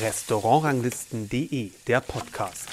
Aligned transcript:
Restaurantranglisten.de, 0.00 1.70
der 1.86 2.00
Podcast. 2.00 2.68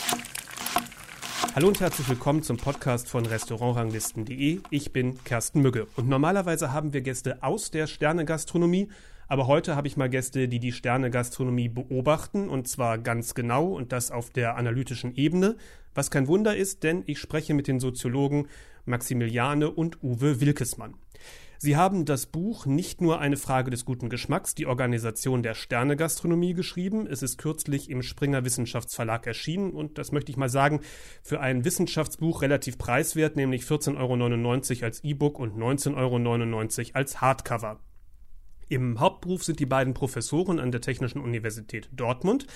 Hallo 1.53 1.67
und 1.67 1.79
herzlich 1.79 2.09
willkommen 2.09 2.41
zum 2.41 2.57
Podcast 2.57 3.07
von 3.09 3.25
Restaurantranglisten.de. 3.25 4.61
Ich 4.71 4.91
bin 4.91 5.23
Kersten 5.23 5.61
Mügge 5.61 5.85
und 5.95 6.09
normalerweise 6.09 6.71
haben 6.71 6.93
wir 6.93 7.01
Gäste 7.01 7.43
aus 7.43 7.69
der 7.69 7.85
Sternegastronomie, 7.85 8.89
aber 9.27 9.45
heute 9.47 9.75
habe 9.75 9.87
ich 9.87 9.97
mal 9.97 10.09
Gäste, 10.09 10.47
die 10.47 10.59
die 10.59 10.71
Sternegastronomie 10.71 11.69
beobachten 11.69 12.49
und 12.49 12.67
zwar 12.67 12.97
ganz 12.97 13.35
genau 13.35 13.67
und 13.67 13.91
das 13.91 14.09
auf 14.09 14.31
der 14.31 14.55
analytischen 14.57 15.15
Ebene, 15.15 15.57
was 15.93 16.09
kein 16.09 16.27
Wunder 16.27 16.55
ist, 16.55 16.83
denn 16.83 17.03
ich 17.05 17.19
spreche 17.19 17.53
mit 17.53 17.67
den 17.67 17.79
Soziologen 17.79 18.47
Maximiliane 18.85 19.69
und 19.69 20.03
Uwe 20.03 20.41
Wilkesmann. 20.41 20.95
Sie 21.63 21.77
haben 21.77 22.05
das 22.05 22.25
Buch 22.25 22.65
Nicht 22.65 23.01
nur 23.01 23.19
eine 23.19 23.37
Frage 23.37 23.69
des 23.69 23.85
guten 23.85 24.09
Geschmacks, 24.09 24.55
die 24.55 24.65
Organisation 24.65 25.43
der 25.43 25.53
Sternegastronomie 25.53 26.55
geschrieben. 26.55 27.05
Es 27.05 27.21
ist 27.21 27.37
kürzlich 27.37 27.91
im 27.91 28.01
Springer 28.01 28.43
Wissenschaftsverlag 28.43 29.27
erschienen 29.27 29.69
und 29.69 29.99
das 29.99 30.11
möchte 30.11 30.31
ich 30.31 30.37
mal 30.37 30.49
sagen, 30.49 30.79
für 31.21 31.39
ein 31.39 31.63
Wissenschaftsbuch 31.63 32.41
relativ 32.41 32.79
preiswert, 32.79 33.35
nämlich 33.35 33.61
14,99 33.61 34.77
Euro 34.77 34.85
als 34.85 35.03
E-Book 35.03 35.37
und 35.37 35.55
19,99 35.55 36.79
Euro 36.79 36.97
als 36.97 37.21
Hardcover. 37.21 37.79
Im 38.67 38.99
Hauptberuf 38.99 39.43
sind 39.43 39.59
die 39.59 39.67
beiden 39.67 39.93
Professoren 39.93 40.59
an 40.59 40.71
der 40.71 40.81
Technischen 40.81 41.21
Universität 41.21 41.91
Dortmund. 41.91 42.47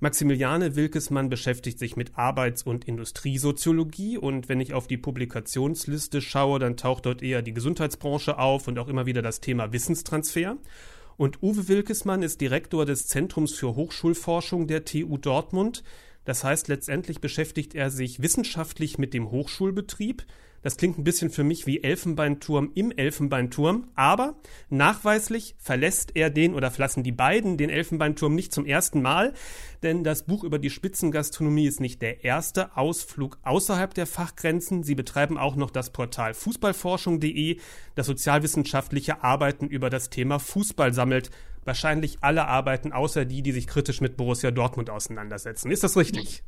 Maximiliane 0.00 0.76
Wilkesmann 0.76 1.28
beschäftigt 1.28 1.80
sich 1.80 1.96
mit 1.96 2.16
Arbeits- 2.16 2.62
und 2.62 2.84
Industriesoziologie 2.84 4.16
und 4.16 4.48
wenn 4.48 4.60
ich 4.60 4.72
auf 4.72 4.86
die 4.86 4.96
Publikationsliste 4.96 6.20
schaue, 6.20 6.60
dann 6.60 6.76
taucht 6.76 7.06
dort 7.06 7.20
eher 7.20 7.42
die 7.42 7.52
Gesundheitsbranche 7.52 8.38
auf 8.38 8.68
und 8.68 8.78
auch 8.78 8.86
immer 8.86 9.06
wieder 9.06 9.22
das 9.22 9.40
Thema 9.40 9.72
Wissenstransfer. 9.72 10.56
Und 11.16 11.42
Uwe 11.42 11.66
Wilkesmann 11.66 12.22
ist 12.22 12.40
Direktor 12.40 12.86
des 12.86 13.08
Zentrums 13.08 13.54
für 13.54 13.74
Hochschulforschung 13.74 14.68
der 14.68 14.84
TU 14.84 15.18
Dortmund. 15.18 15.82
Das 16.24 16.44
heißt, 16.44 16.68
letztendlich 16.68 17.20
beschäftigt 17.20 17.74
er 17.74 17.90
sich 17.90 18.22
wissenschaftlich 18.22 18.98
mit 18.98 19.14
dem 19.14 19.32
Hochschulbetrieb, 19.32 20.24
das 20.62 20.76
klingt 20.76 20.98
ein 20.98 21.04
bisschen 21.04 21.30
für 21.30 21.44
mich 21.44 21.66
wie 21.66 21.82
Elfenbeinturm 21.82 22.72
im 22.74 22.90
Elfenbeinturm, 22.90 23.88
aber 23.94 24.36
nachweislich 24.70 25.54
verlässt 25.58 26.12
er 26.14 26.30
den 26.30 26.54
oder 26.54 26.70
verlassen 26.70 27.02
die 27.02 27.12
beiden 27.12 27.56
den 27.56 27.70
Elfenbeinturm 27.70 28.34
nicht 28.34 28.52
zum 28.52 28.66
ersten 28.66 29.02
Mal, 29.02 29.34
denn 29.82 30.04
das 30.04 30.24
Buch 30.24 30.44
über 30.44 30.58
die 30.58 30.70
Spitzengastronomie 30.70 31.66
ist 31.66 31.80
nicht 31.80 32.02
der 32.02 32.24
erste 32.24 32.76
Ausflug 32.76 33.38
außerhalb 33.42 33.94
der 33.94 34.06
Fachgrenzen. 34.06 34.82
Sie 34.82 34.94
betreiben 34.94 35.38
auch 35.38 35.56
noch 35.56 35.70
das 35.70 35.90
Portal 35.90 36.34
Fußballforschung.de, 36.34 37.60
das 37.94 38.06
sozialwissenschaftliche 38.06 39.22
Arbeiten 39.22 39.68
über 39.68 39.90
das 39.90 40.10
Thema 40.10 40.38
Fußball 40.38 40.92
sammelt. 40.92 41.30
Wahrscheinlich 41.64 42.18
alle 42.22 42.46
Arbeiten 42.46 42.92
außer 42.92 43.24
die, 43.24 43.42
die 43.42 43.52
sich 43.52 43.66
kritisch 43.66 44.00
mit 44.00 44.16
Borussia 44.16 44.50
Dortmund 44.50 44.90
auseinandersetzen. 44.90 45.70
Ist 45.70 45.84
das 45.84 45.96
richtig? 45.96 46.42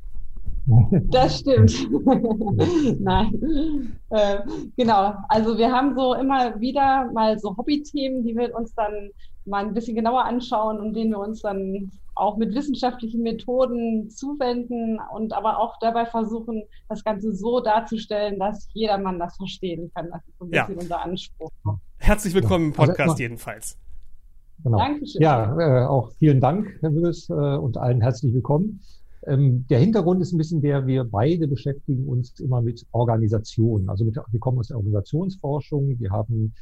Das 1.10 1.40
stimmt. 1.40 1.88
Nein. 3.00 3.98
Äh, 4.10 4.38
genau. 4.76 5.14
Also 5.28 5.58
wir 5.58 5.72
haben 5.72 5.94
so 5.94 6.14
immer 6.14 6.60
wieder 6.60 7.10
mal 7.12 7.38
so 7.38 7.56
Hobbythemen, 7.56 8.24
die 8.24 8.36
wir 8.36 8.54
uns 8.54 8.74
dann 8.74 9.10
mal 9.44 9.64
ein 9.64 9.74
bisschen 9.74 9.96
genauer 9.96 10.24
anschauen 10.24 10.78
und 10.78 10.94
denen 10.94 11.10
wir 11.10 11.18
uns 11.18 11.42
dann 11.42 11.90
auch 12.14 12.36
mit 12.36 12.54
wissenschaftlichen 12.54 13.22
Methoden 13.22 14.10
zuwenden 14.10 15.00
und 15.14 15.32
aber 15.32 15.58
auch 15.58 15.78
dabei 15.80 16.04
versuchen, 16.06 16.62
das 16.88 17.02
Ganze 17.02 17.32
so 17.32 17.60
darzustellen, 17.60 18.38
dass 18.38 18.68
jedermann 18.74 19.18
das 19.18 19.36
verstehen 19.36 19.90
kann. 19.94 20.10
Das 20.10 20.26
ist 20.26 20.38
so 20.38 20.44
ein 20.44 20.50
bisschen 20.50 20.74
ja. 20.74 20.80
unser 20.80 21.00
Anspruch. 21.00 21.50
Herzlich 21.96 22.34
willkommen 22.34 22.66
im 22.66 22.78
also 22.78 22.92
Podcast 22.92 23.10
also 23.10 23.22
jedenfalls. 23.22 23.78
Genau. 24.62 24.78
Dankeschön. 24.78 25.22
Ja, 25.22 25.56
äh, 25.58 25.86
auch 25.86 26.10
vielen 26.18 26.40
Dank, 26.40 26.76
Herr 26.80 26.94
Wös, 26.94 27.30
äh, 27.30 27.32
und 27.32 27.78
allen 27.78 28.02
herzlich 28.02 28.34
willkommen. 28.34 28.80
Ähm, 29.26 29.66
der 29.68 29.78
Hintergrund 29.78 30.22
ist 30.22 30.32
ein 30.32 30.38
bisschen 30.38 30.62
der, 30.62 30.86
wir 30.86 31.04
beide 31.04 31.46
beschäftigen 31.46 32.06
uns 32.06 32.38
immer 32.40 32.62
mit 32.62 32.86
Organisationen. 32.92 33.88
Also 33.88 34.04
mit, 34.04 34.16
wir 34.16 34.40
kommen 34.40 34.58
aus 34.58 34.68
der 34.68 34.78
Organisationsforschung, 34.78 35.98
wir 35.98 36.10
haben 36.10 36.54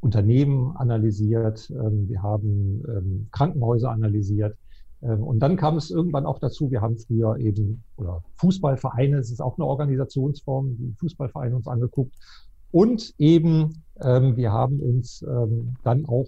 Unternehmen 0.00 0.76
analysiert, 0.76 1.70
ähm, 1.70 2.08
wir 2.08 2.22
haben 2.22 2.84
ähm, 2.86 3.28
Krankenhäuser 3.32 3.90
analysiert. 3.90 4.56
Und 5.02 5.40
dann 5.40 5.56
kam 5.56 5.76
es 5.76 5.90
irgendwann 5.90 6.24
auch 6.24 6.38
dazu, 6.38 6.70
wir 6.70 6.80
haben 6.80 6.96
früher 6.96 7.36
eben, 7.38 7.84
oder 7.96 8.24
Fußballvereine, 8.36 9.18
es 9.18 9.30
ist 9.30 9.42
auch 9.42 9.58
eine 9.58 9.66
Organisationsform, 9.66 10.74
die 10.78 10.94
Fußballvereine 10.98 11.54
uns 11.54 11.68
angeguckt. 11.68 12.14
Und 12.72 13.14
eben, 13.18 13.84
wir 13.94 14.52
haben 14.52 14.80
uns 14.80 15.20
dann 15.20 16.06
auch 16.06 16.26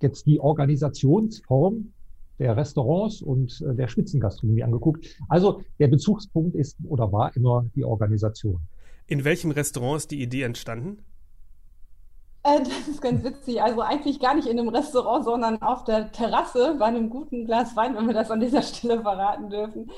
jetzt 0.00 0.26
die 0.26 0.40
Organisationsform 0.40 1.92
der 2.38 2.56
Restaurants 2.56 3.22
und 3.22 3.62
äh, 3.62 3.74
der 3.74 3.88
Spitzengastronomie 3.88 4.62
angeguckt. 4.62 5.06
Also 5.28 5.62
der 5.78 5.88
Bezugspunkt 5.88 6.54
ist 6.54 6.76
oder 6.88 7.12
war 7.12 7.34
immer 7.36 7.66
die 7.74 7.84
Organisation. 7.84 8.60
In 9.06 9.24
welchem 9.24 9.50
Restaurant 9.50 9.98
ist 9.98 10.10
die 10.10 10.22
Idee 10.22 10.42
entstanden? 10.42 10.98
Äh, 12.42 12.62
das 12.62 12.88
ist 12.88 13.00
ganz 13.00 13.24
witzig. 13.24 13.62
Also 13.62 13.80
eigentlich 13.80 14.20
gar 14.20 14.34
nicht 14.34 14.46
in 14.46 14.58
einem 14.58 14.68
Restaurant, 14.68 15.24
sondern 15.24 15.62
auf 15.62 15.84
der 15.84 16.12
Terrasse 16.12 16.76
bei 16.78 16.84
einem 16.84 17.08
guten 17.08 17.46
Glas 17.46 17.74
Wein, 17.74 17.96
wenn 17.96 18.06
wir 18.06 18.14
das 18.14 18.30
an 18.30 18.40
dieser 18.40 18.62
Stelle 18.62 19.00
verraten 19.00 19.48
dürfen. 19.48 19.90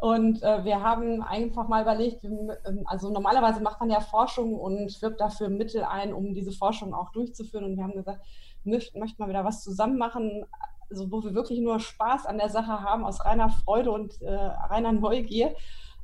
Und 0.00 0.42
äh, 0.44 0.64
wir 0.64 0.80
haben 0.80 1.22
einfach 1.22 1.66
mal 1.66 1.82
überlegt, 1.82 2.24
ähm, 2.24 2.52
also 2.84 3.10
normalerweise 3.10 3.60
macht 3.60 3.80
man 3.80 3.90
ja 3.90 4.00
Forschung 4.00 4.54
und 4.54 5.02
wirbt 5.02 5.20
dafür 5.20 5.48
Mittel 5.48 5.82
ein, 5.82 6.12
um 6.12 6.34
diese 6.34 6.52
Forschung 6.52 6.94
auch 6.94 7.10
durchzuführen. 7.10 7.64
Und 7.64 7.76
wir 7.76 7.82
haben 7.82 7.94
gesagt, 7.94 8.20
möchten 8.64 9.18
wir 9.18 9.28
wieder 9.28 9.44
was 9.44 9.64
zusammen 9.64 9.98
machen, 9.98 10.44
also 10.90 11.10
wo 11.10 11.22
wir 11.22 11.34
wirklich 11.34 11.60
nur 11.60 11.80
Spaß 11.80 12.26
an 12.26 12.38
der 12.38 12.48
Sache 12.48 12.82
haben, 12.82 13.04
aus 13.04 13.24
reiner 13.24 13.50
Freude 13.50 13.90
und 13.90 14.20
äh, 14.22 14.32
reiner 14.32 14.92
Neugier 14.92 15.54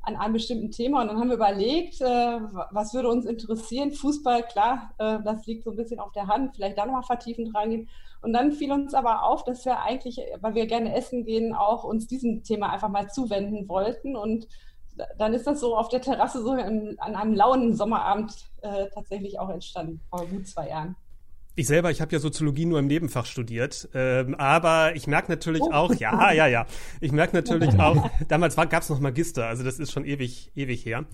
an 0.05 0.15
einem 0.15 0.33
bestimmten 0.33 0.71
Thema. 0.71 1.01
Und 1.01 1.07
dann 1.07 1.19
haben 1.19 1.29
wir 1.29 1.35
überlegt, 1.35 1.99
äh, 2.01 2.39
was 2.71 2.93
würde 2.93 3.09
uns 3.09 3.25
interessieren? 3.25 3.91
Fußball, 3.91 4.43
klar, 4.43 4.91
äh, 4.99 5.17
das 5.23 5.45
liegt 5.47 5.63
so 5.63 5.71
ein 5.71 5.77
bisschen 5.77 5.99
auf 5.99 6.11
der 6.11 6.27
Hand, 6.27 6.55
vielleicht 6.55 6.77
da 6.77 6.85
nochmal 6.85 7.03
vertiefend 7.03 7.55
reingehen. 7.55 7.89
Und 8.21 8.33
dann 8.33 8.51
fiel 8.51 8.71
uns 8.71 8.93
aber 8.93 9.23
auf, 9.23 9.43
dass 9.43 9.65
wir 9.65 9.81
eigentlich, 9.81 10.19
weil 10.41 10.55
wir 10.55 10.67
gerne 10.67 10.95
essen 10.95 11.25
gehen, 11.25 11.53
auch 11.53 11.83
uns 11.83 12.07
diesem 12.07 12.43
Thema 12.43 12.71
einfach 12.71 12.89
mal 12.89 13.09
zuwenden 13.09 13.67
wollten. 13.67 14.15
Und 14.15 14.47
dann 15.17 15.33
ist 15.33 15.47
das 15.47 15.59
so 15.59 15.75
auf 15.75 15.89
der 15.89 16.01
Terrasse 16.01 16.41
so 16.41 16.53
im, 16.53 16.95
an 16.99 17.15
einem 17.15 17.33
lauen 17.33 17.75
Sommerabend 17.75 18.33
äh, 18.61 18.87
tatsächlich 18.93 19.39
auch 19.39 19.49
entstanden, 19.49 20.01
vor 20.09 20.25
gut 20.25 20.47
zwei 20.47 20.69
Jahren. 20.69 20.95
Ich 21.57 21.67
selber, 21.67 21.89
ich 21.89 22.01
habe 22.01 22.11
ja 22.11 22.19
Soziologie 22.19 22.65
nur 22.65 22.79
im 22.79 22.87
Nebenfach 22.87 23.25
studiert, 23.25 23.87
ähm, 23.93 24.35
aber 24.35 24.95
ich 24.95 25.07
merke 25.07 25.31
natürlich 25.31 25.61
oh. 25.61 25.71
auch, 25.71 25.95
ja, 25.95 26.33
ja, 26.33 26.47
ja, 26.47 26.65
ich 26.99 27.13
merke 27.13 27.33
natürlich 27.33 27.79
auch, 27.79 28.09
damals 28.27 28.57
gab 28.57 28.83
es 28.83 28.89
noch 28.89 28.99
Magister, 28.99 29.47
also 29.47 29.63
das 29.63 29.79
ist 29.79 29.93
schon 29.93 30.03
ewig, 30.05 30.51
ewig 30.55 30.85
her. 30.85 31.05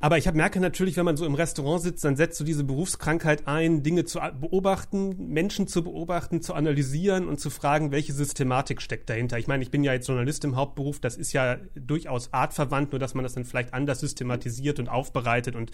Aber 0.00 0.18
ich 0.18 0.26
hab, 0.26 0.34
merke 0.34 0.60
natürlich, 0.60 0.96
wenn 0.96 1.04
man 1.04 1.16
so 1.16 1.24
im 1.24 1.34
Restaurant 1.34 1.82
sitzt, 1.82 2.04
dann 2.04 2.16
setzt 2.16 2.38
du 2.38 2.44
diese 2.44 2.64
Berufskrankheit 2.64 3.46
ein, 3.46 3.82
Dinge 3.82 4.04
zu 4.04 4.20
beobachten, 4.38 5.32
Menschen 5.32 5.66
zu 5.68 5.82
beobachten, 5.82 6.42
zu 6.42 6.54
analysieren 6.54 7.26
und 7.26 7.40
zu 7.40 7.48
fragen, 7.48 7.92
welche 7.92 8.12
Systematik 8.12 8.82
steckt 8.82 9.08
dahinter. 9.08 9.38
Ich 9.38 9.46
meine, 9.46 9.62
ich 9.62 9.70
bin 9.70 9.84
ja 9.84 9.94
jetzt 9.94 10.08
Journalist 10.08 10.44
im 10.44 10.56
Hauptberuf, 10.56 11.00
das 11.00 11.16
ist 11.16 11.32
ja 11.32 11.56
durchaus 11.74 12.32
artverwandt, 12.32 12.92
nur 12.92 12.98
dass 12.98 13.14
man 13.14 13.22
das 13.22 13.34
dann 13.34 13.44
vielleicht 13.44 13.72
anders 13.72 14.00
systematisiert 14.00 14.78
und 14.78 14.88
aufbereitet 14.88 15.56
und, 15.56 15.70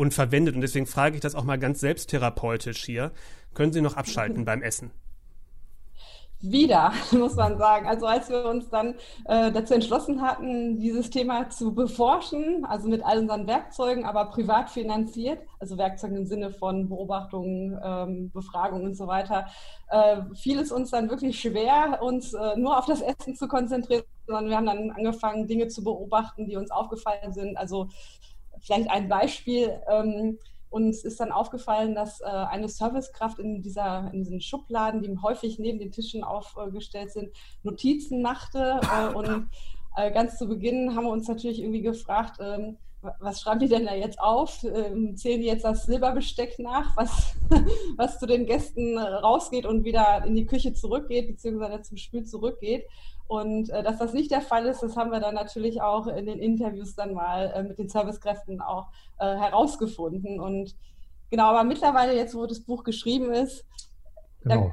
und 0.00 0.14
verwendet. 0.14 0.54
Und 0.54 0.62
deswegen 0.62 0.86
frage 0.86 1.16
ich 1.16 1.20
das 1.20 1.34
auch 1.34 1.44
mal 1.44 1.58
ganz 1.58 1.80
selbsttherapeutisch 1.80 2.82
hier. 2.84 3.12
Können 3.52 3.72
Sie 3.72 3.82
noch 3.82 3.96
abschalten 3.96 4.46
beim 4.46 4.62
Essen? 4.62 4.90
wieder, 6.42 6.92
muss 7.12 7.34
man 7.34 7.58
sagen. 7.58 7.86
Also 7.86 8.06
als 8.06 8.30
wir 8.30 8.46
uns 8.46 8.70
dann 8.70 8.94
äh, 9.26 9.52
dazu 9.52 9.74
entschlossen 9.74 10.22
hatten, 10.22 10.78
dieses 10.78 11.10
Thema 11.10 11.50
zu 11.50 11.74
beforschen, 11.74 12.64
also 12.64 12.88
mit 12.88 13.04
all 13.04 13.18
unseren 13.18 13.46
Werkzeugen, 13.46 14.06
aber 14.06 14.24
privat 14.26 14.70
finanziert, 14.70 15.40
also 15.58 15.76
Werkzeuge 15.76 16.16
im 16.16 16.24
Sinne 16.24 16.50
von 16.50 16.88
Beobachtungen, 16.88 17.78
ähm, 17.84 18.30
Befragungen 18.30 18.86
und 18.86 18.94
so 18.94 19.06
weiter, 19.06 19.48
äh, 19.90 20.22
fiel 20.34 20.58
es 20.58 20.72
uns 20.72 20.90
dann 20.90 21.10
wirklich 21.10 21.38
schwer, 21.38 21.98
uns 22.00 22.32
äh, 22.32 22.56
nur 22.56 22.78
auf 22.78 22.86
das 22.86 23.02
Essen 23.02 23.36
zu 23.36 23.46
konzentrieren, 23.46 24.04
sondern 24.26 24.48
wir 24.48 24.56
haben 24.56 24.66
dann 24.66 24.90
angefangen, 24.92 25.46
Dinge 25.46 25.68
zu 25.68 25.84
beobachten, 25.84 26.46
die 26.46 26.56
uns 26.56 26.70
aufgefallen 26.70 27.34
sind. 27.34 27.58
Also 27.58 27.88
vielleicht 28.60 28.90
ein 28.90 29.08
Beispiel. 29.08 29.80
Ähm, 29.90 30.38
uns 30.70 31.04
ist 31.04 31.18
dann 31.18 31.32
aufgefallen, 31.32 31.94
dass 31.94 32.20
äh, 32.20 32.26
eine 32.26 32.68
Servicekraft 32.68 33.40
in, 33.40 33.60
dieser, 33.60 34.08
in 34.12 34.22
diesen 34.22 34.40
Schubladen, 34.40 35.02
die 35.02 35.18
häufig 35.20 35.58
neben 35.58 35.80
den 35.80 35.90
Tischen 35.90 36.22
aufgestellt 36.22 37.12
sind, 37.12 37.30
Notizen 37.64 38.22
machte. 38.22 38.80
Äh, 38.82 39.12
und 39.14 39.48
äh, 39.96 40.12
ganz 40.12 40.38
zu 40.38 40.46
Beginn 40.46 40.94
haben 40.94 41.04
wir 41.04 41.10
uns 41.10 41.26
natürlich 41.26 41.60
irgendwie 41.60 41.82
gefragt, 41.82 42.38
ähm, 42.40 42.76
was 43.18 43.40
schreiben 43.40 43.60
die 43.60 43.68
denn 43.68 43.86
da 43.86 43.94
jetzt 43.94 44.20
auf? 44.20 44.62
Ähm, 44.62 45.16
zählen 45.16 45.40
die 45.40 45.46
jetzt 45.46 45.64
das 45.64 45.86
Silberbesteck 45.86 46.58
nach, 46.58 46.96
was, 46.96 47.34
was 47.96 48.18
zu 48.18 48.26
den 48.26 48.46
Gästen 48.46 48.98
rausgeht 48.98 49.66
und 49.66 49.84
wieder 49.84 50.24
in 50.24 50.36
die 50.36 50.46
Küche 50.46 50.74
zurückgeht, 50.74 51.26
beziehungsweise 51.26 51.82
zum 51.82 51.96
Spül 51.96 52.24
zurückgeht? 52.24 52.84
Und 53.30 53.70
äh, 53.70 53.84
dass 53.84 53.98
das 53.98 54.12
nicht 54.12 54.32
der 54.32 54.40
Fall 54.40 54.66
ist, 54.66 54.82
das 54.82 54.96
haben 54.96 55.12
wir 55.12 55.20
dann 55.20 55.36
natürlich 55.36 55.80
auch 55.80 56.08
in 56.08 56.26
den 56.26 56.40
Interviews 56.40 56.96
dann 56.96 57.14
mal 57.14 57.52
äh, 57.54 57.62
mit 57.62 57.78
den 57.78 57.88
Servicekräften 57.88 58.60
auch 58.60 58.88
äh, 59.20 59.36
herausgefunden. 59.36 60.40
Und 60.40 60.74
genau, 61.30 61.44
aber 61.44 61.62
mittlerweile 61.62 62.12
jetzt, 62.16 62.34
wo 62.34 62.44
das 62.46 62.58
Buch 62.58 62.82
geschrieben 62.82 63.30
ist, 63.30 63.64
genau. 64.42 64.72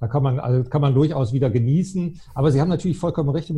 Da 0.00 0.08
kann 0.08 0.24
man, 0.24 0.40
also 0.40 0.68
kann 0.68 0.80
man 0.80 0.92
durchaus 0.92 1.32
wieder 1.32 1.50
genießen. 1.50 2.20
Aber 2.34 2.50
Sie 2.50 2.60
haben 2.60 2.68
natürlich 2.68 2.98
vollkommen 2.98 3.28
recht, 3.28 3.52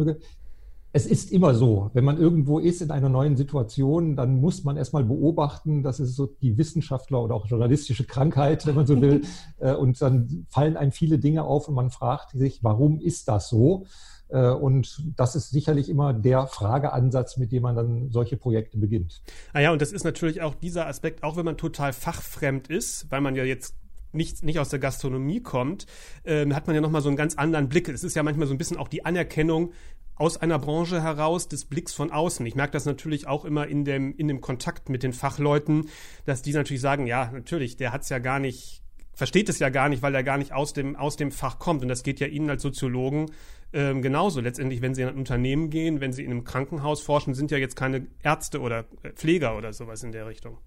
es 0.93 1.07
ist 1.07 1.33
immer 1.33 1.55
so, 1.55 1.91
wenn 1.95 2.05
man 2.05 2.19
irgendwo 2.19 2.59
ist 2.59 2.83
in 2.83 2.91
einer 2.91 3.09
neuen 3.09 3.37
Situation, 3.39 4.17
dann 4.17 4.39
muss 4.39 4.65
man 4.65 4.77
erstmal 4.77 5.05
beobachten, 5.05 5.83
das 5.83 5.99
ist 5.99 6.15
so 6.15 6.27
die 6.27 6.59
Wissenschaftler 6.59 7.23
oder 7.23 7.35
auch 7.35 7.47
journalistische 7.47 8.05
Krankheit, 8.05 8.67
wenn 8.67 8.75
man 8.75 8.87
so 8.87 9.01
will. 9.01 9.23
Äh, 9.59 9.75
und 9.75 10.01
dann 10.03 10.47
fallen 10.51 10.77
einem 10.77 10.93
viele 10.93 11.19
Dinge 11.19 11.43
auf 11.43 11.69
und 11.69 11.75
man 11.75 11.89
fragt 11.89 12.33
sich, 12.33 12.63
warum 12.63 13.01
ist 13.01 13.29
das 13.29 13.49
so? 13.49 13.87
Äh, 14.29 14.51
und 14.51 15.03
das 15.17 15.37
ist 15.37 15.51
sicherlich 15.51 15.89
immer 15.89 16.13
der 16.13 16.47
Frageansatz, 16.47 17.37
mit 17.37 17.53
dem 17.53 17.63
man 17.63 17.77
dann 17.77 18.11
solche 18.11 18.37
Projekte 18.37 18.79
beginnt. 18.79 19.23
Ah 19.53 19.61
ja, 19.61 19.73
und 19.73 19.81
das 19.83 19.93
ist 19.93 20.05
natürlich 20.05 20.43
auch 20.43 20.55
dieser 20.55 20.87
Aspekt, 20.87 21.23
auch 21.23 21.37
wenn 21.37 21.45
man 21.45 21.57
total 21.57 21.93
fachfremd 21.93 22.69
ist, 22.69 23.11
weil 23.11 23.21
man 23.21 23.35
ja 23.35 23.45
jetzt 23.45 23.75
nicht, 24.13 24.43
nicht 24.43 24.59
aus 24.59 24.71
der 24.71 24.79
Gastronomie 24.79 25.41
kommt, 25.43 25.87
äh, 26.25 26.49
hat 26.53 26.67
man 26.67 26.75
ja 26.75 26.81
nochmal 26.81 27.03
so 27.03 27.09
einen 27.09 27.17
ganz 27.17 27.37
anderen 27.37 27.69
Blick. 27.69 27.89
Es 27.89 28.05
ist 28.05 28.17
ja 28.17 28.23
manchmal 28.23 28.47
so 28.47 28.55
ein 28.55 28.59
bisschen 28.59 28.79
auch 28.79 28.89
die 28.89 29.05
Anerkennung, 29.05 29.73
aus 30.17 30.39
einer 30.39 30.59
Branche 30.59 31.03
heraus 31.03 31.49
des 31.49 31.67
Blicks 31.67 31.93
von 31.93 32.11
außen. 32.11 32.45
Ich 32.47 32.55
merke 32.55 32.73
das 32.73 32.87
natürlich 32.87 33.27
auch 33.27 33.45
immer 33.45 33.67
in 33.67 33.85
dem, 33.85 34.17
in 34.17 34.29
dem 34.29 34.41
Kontakt 34.41 34.89
mit 34.89 35.03
den 35.03 35.13
Fachleuten, 35.13 35.89
dass 36.25 36.43
die 36.43 36.53
natürlich 36.53 36.81
sagen, 36.81 37.07
ja, 37.07 37.31
natürlich, 37.33 37.77
der 37.77 37.93
hat 37.93 38.03
es 38.03 38.09
ja 38.09 38.19
gar 38.19 38.39
nicht, 38.39 38.83
versteht 39.17 39.49
es 39.49 39.59
ja 39.59 39.71
gar 39.71 39.89
nicht, 39.89 40.03
weil 40.03 40.15
er 40.15 40.23
gar 40.23 40.39
nicht 40.39 40.53
aus 40.53 40.73
dem, 40.75 40.95
aus 40.95 41.17
dem 41.17 41.33
Fach 41.33 41.59
kommt. 41.59 41.83
Und 41.83 41.89
das 41.89 42.05
geht 42.05 42.21
ja 42.21 42.29
Ihnen 42.29 42.51
als 42.51 42.63
Soziologen 42.63 43.33
ähm, 43.73 44.03
genauso. 44.03 44.41
Letztendlich, 44.41 44.83
wenn 44.83 44.95
Sie 44.95 45.03
in 45.03 45.09
ein 45.09 45.17
Unternehmen 45.17 45.71
gehen, 45.71 46.01
wenn 46.01 46.13
Sie 46.13 46.23
in 46.23 46.31
einem 46.31 46.45
Krankenhaus 46.45 47.03
forschen, 47.03 47.35
sind 47.35 47.51
ja 47.51 47.59
jetzt 47.59 47.75
keine 47.75 48.07
Ärzte 48.23 48.61
oder 48.61 48.85
äh, 49.03 49.11
Pfleger 49.13 49.57
oder 49.57 49.73
sowas 49.73 50.03
in 50.03 50.13
der 50.13 50.27
Richtung. 50.27 50.59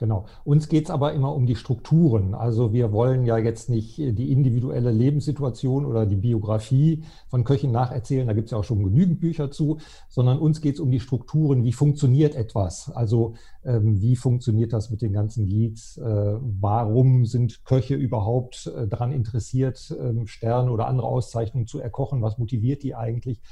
Genau. 0.00 0.24
Uns 0.44 0.70
geht 0.70 0.84
es 0.84 0.90
aber 0.90 1.12
immer 1.12 1.34
um 1.34 1.44
die 1.44 1.56
Strukturen. 1.56 2.34
Also 2.34 2.72
wir 2.72 2.90
wollen 2.90 3.26
ja 3.26 3.36
jetzt 3.36 3.68
nicht 3.68 3.98
die 3.98 4.32
individuelle 4.32 4.90
Lebenssituation 4.90 5.84
oder 5.84 6.06
die 6.06 6.16
Biografie 6.16 7.04
von 7.28 7.44
Köchen 7.44 7.70
nacherzählen, 7.70 8.26
da 8.26 8.32
gibt 8.32 8.46
es 8.46 8.52
ja 8.52 8.58
auch 8.58 8.64
schon 8.64 8.82
genügend 8.82 9.20
Bücher 9.20 9.50
zu, 9.50 9.76
sondern 10.08 10.38
uns 10.38 10.62
geht 10.62 10.76
es 10.76 10.80
um 10.80 10.90
die 10.90 11.00
Strukturen, 11.00 11.64
wie 11.64 11.74
funktioniert 11.74 12.34
etwas? 12.34 12.90
Also 12.90 13.34
ähm, 13.62 14.00
wie 14.00 14.16
funktioniert 14.16 14.72
das 14.72 14.88
mit 14.90 15.02
den 15.02 15.12
ganzen 15.12 15.46
Guides? 15.46 15.98
Äh, 15.98 16.36
warum 16.40 17.26
sind 17.26 17.66
Köche 17.66 17.94
überhaupt 17.94 18.72
äh, 18.74 18.88
daran 18.88 19.12
interessiert, 19.12 19.90
äh, 19.90 20.26
Sterne 20.26 20.72
oder 20.72 20.86
andere 20.86 21.08
Auszeichnungen 21.08 21.66
zu 21.66 21.78
erkochen? 21.78 22.22
Was 22.22 22.38
motiviert 22.38 22.82
die 22.84 22.94
eigentlich? 22.94 23.42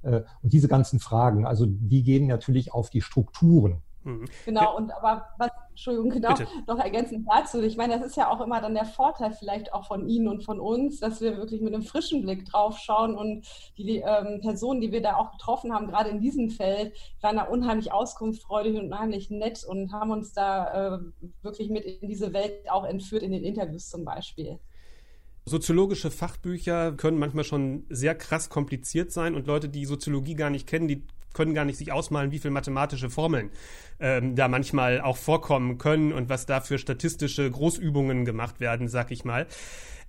Äh, 0.00 0.22
und 0.42 0.54
diese 0.54 0.68
ganzen 0.68 1.00
Fragen, 1.00 1.44
also 1.44 1.66
die 1.68 2.02
gehen 2.02 2.28
natürlich 2.28 2.72
auf 2.72 2.88
die 2.88 3.02
Strukturen. 3.02 3.82
Mhm. 4.04 4.24
Genau, 4.46 4.76
und 4.76 4.90
aber 4.90 5.26
was, 5.38 5.50
Entschuldigung, 5.78 6.10
genau, 6.10 6.34
Bitte. 6.34 6.48
noch 6.66 6.80
ergänzend 6.80 7.28
dazu. 7.30 7.62
Ich 7.62 7.76
meine, 7.76 7.96
das 7.96 8.08
ist 8.08 8.16
ja 8.16 8.32
auch 8.32 8.40
immer 8.40 8.60
dann 8.60 8.74
der 8.74 8.84
Vorteil 8.84 9.30
vielleicht 9.30 9.72
auch 9.72 9.86
von 9.86 10.08
Ihnen 10.08 10.26
und 10.26 10.42
von 10.42 10.58
uns, 10.58 10.98
dass 10.98 11.20
wir 11.20 11.36
wirklich 11.36 11.60
mit 11.60 11.72
einem 11.72 11.84
frischen 11.84 12.22
Blick 12.22 12.46
drauf 12.46 12.78
schauen 12.78 13.14
und 13.14 13.46
die 13.76 13.98
ähm, 13.98 14.40
Personen, 14.40 14.80
die 14.80 14.90
wir 14.90 15.02
da 15.02 15.14
auch 15.14 15.30
getroffen 15.30 15.72
haben, 15.72 15.86
gerade 15.86 16.10
in 16.10 16.20
diesem 16.20 16.50
Feld, 16.50 16.96
waren 17.20 17.36
da 17.36 17.44
unheimlich 17.44 17.92
auskunftsfreudig 17.92 18.76
und 18.76 18.86
unheimlich 18.86 19.30
nett 19.30 19.64
und 19.64 19.92
haben 19.92 20.10
uns 20.10 20.32
da 20.32 20.96
äh, 20.96 20.98
wirklich 21.42 21.70
mit 21.70 21.84
in 21.84 22.08
diese 22.08 22.32
Welt 22.32 22.68
auch 22.68 22.84
entführt, 22.84 23.22
in 23.22 23.30
den 23.30 23.44
Interviews 23.44 23.88
zum 23.88 24.04
Beispiel. 24.04 24.58
Soziologische 25.44 26.10
Fachbücher 26.10 26.90
können 26.90 27.20
manchmal 27.20 27.44
schon 27.44 27.86
sehr 27.88 28.16
krass 28.16 28.50
kompliziert 28.50 29.12
sein 29.12 29.36
und 29.36 29.46
Leute, 29.46 29.68
die 29.68 29.84
Soziologie 29.84 30.34
gar 30.34 30.50
nicht 30.50 30.66
kennen, 30.66 30.88
die 30.88 31.04
können 31.32 31.54
gar 31.54 31.64
nicht 31.64 31.78
sich 31.78 31.92
ausmalen, 31.92 32.30
wie 32.30 32.38
viele 32.38 32.52
mathematische 32.52 33.10
Formeln 33.10 33.50
ähm, 34.00 34.34
da 34.34 34.48
manchmal 34.48 35.00
auch 35.00 35.16
vorkommen 35.16 35.78
können 35.78 36.12
und 36.12 36.28
was 36.28 36.46
da 36.46 36.60
für 36.60 36.78
statistische 36.78 37.50
Großübungen 37.50 38.24
gemacht 38.24 38.60
werden, 38.60 38.88
sag 38.88 39.10
ich 39.10 39.24
mal. 39.24 39.46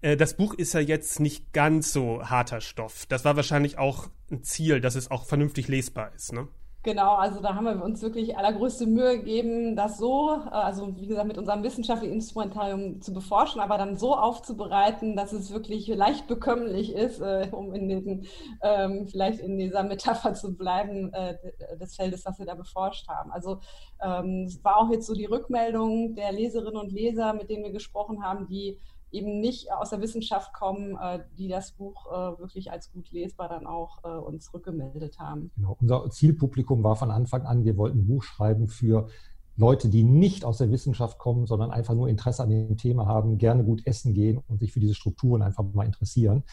Äh, 0.01 0.17
das 0.17 0.35
Buch 0.35 0.53
ist 0.53 0.73
ja 0.73 0.79
jetzt 0.79 1.19
nicht 1.19 1.53
ganz 1.53 1.91
so 1.91 2.23
harter 2.23 2.61
Stoff. 2.61 3.05
Das 3.07 3.25
war 3.25 3.35
wahrscheinlich 3.35 3.77
auch 3.77 4.09
ein 4.31 4.43
Ziel, 4.43 4.81
dass 4.81 4.95
es 4.95 5.11
auch 5.11 5.25
vernünftig 5.25 5.67
lesbar 5.67 6.11
ist, 6.15 6.33
ne? 6.33 6.47
Genau, 6.81 7.15
also 7.15 7.41
da 7.41 7.55
haben 7.55 7.65
wir 7.65 7.83
uns 7.83 8.01
wirklich 8.01 8.37
allergrößte 8.37 8.87
Mühe 8.87 9.17
gegeben, 9.17 9.75
das 9.75 9.97
so, 9.97 10.31
äh, 10.31 10.49
also 10.49 10.95
wie 10.97 11.07
gesagt, 11.07 11.27
mit 11.27 11.37
unserem 11.37 11.61
wissenschaftlichen 11.61 12.13
Instrumentarium 12.13 13.01
zu 13.01 13.13
beforschen, 13.13 13.59
aber 13.59 13.77
dann 13.77 13.97
so 13.97 14.15
aufzubereiten, 14.15 15.17
dass 15.17 15.33
es 15.33 15.51
wirklich 15.51 15.87
leicht 15.89 16.27
bekömmlich 16.27 16.93
ist, 16.93 17.19
äh, 17.19 17.49
um 17.51 17.73
in 17.73 17.89
diesen, 17.89 18.25
ähm, 18.61 19.07
vielleicht 19.09 19.41
in 19.41 19.57
dieser 19.57 19.83
Metapher 19.83 20.33
zu 20.35 20.55
bleiben, 20.55 21.11
äh, 21.11 21.35
des 21.77 21.97
Feldes, 21.97 22.23
das 22.23 22.39
wir 22.39 22.45
da 22.45 22.55
beforscht 22.55 23.09
haben. 23.09 23.29
Also 23.33 23.59
ähm, 24.01 24.45
es 24.47 24.63
war 24.63 24.77
auch 24.77 24.89
jetzt 24.89 25.05
so 25.07 25.13
die 25.13 25.25
Rückmeldung 25.25 26.15
der 26.15 26.31
Leserinnen 26.31 26.77
und 26.79 26.93
Leser, 26.93 27.33
mit 27.33 27.49
denen 27.49 27.65
wir 27.65 27.71
gesprochen 27.73 28.23
haben, 28.23 28.47
die 28.47 28.79
eben 29.11 29.39
nicht 29.39 29.71
aus 29.71 29.89
der 29.89 30.01
Wissenschaft 30.01 30.53
kommen, 30.53 30.97
äh, 31.01 31.19
die 31.37 31.47
das 31.47 31.71
Buch 31.71 32.07
äh, 32.07 32.39
wirklich 32.39 32.71
als 32.71 32.91
gut 32.91 33.11
lesbar 33.11 33.49
dann 33.49 33.65
auch 33.65 34.03
äh, 34.03 34.07
uns 34.07 34.53
rückgemeldet 34.53 35.19
haben. 35.19 35.51
Genau. 35.55 35.77
Unser 35.81 36.09
Zielpublikum 36.09 36.83
war 36.83 36.95
von 36.95 37.11
Anfang 37.11 37.43
an, 37.43 37.63
wir 37.65 37.77
wollten 37.77 37.99
ein 37.99 38.07
Buch 38.07 38.23
schreiben 38.23 38.67
für 38.67 39.07
Leute, 39.59 39.89
die 39.89 40.03
nicht 40.03 40.45
aus 40.45 40.59
der 40.59 40.71
Wissenschaft 40.71 41.17
kommen, 41.17 41.45
sondern 41.45 41.71
einfach 41.71 41.93
nur 41.93 42.07
Interesse 42.07 42.43
an 42.43 42.49
dem 42.49 42.77
Thema 42.77 43.07
haben, 43.07 43.37
gerne 43.37 43.63
gut 43.63 43.85
essen 43.85 44.13
gehen 44.13 44.41
und 44.47 44.59
sich 44.59 44.71
für 44.71 44.79
diese 44.79 44.95
Strukturen 44.95 45.41
einfach 45.41 45.65
mal 45.73 45.85
interessieren. 45.85 46.43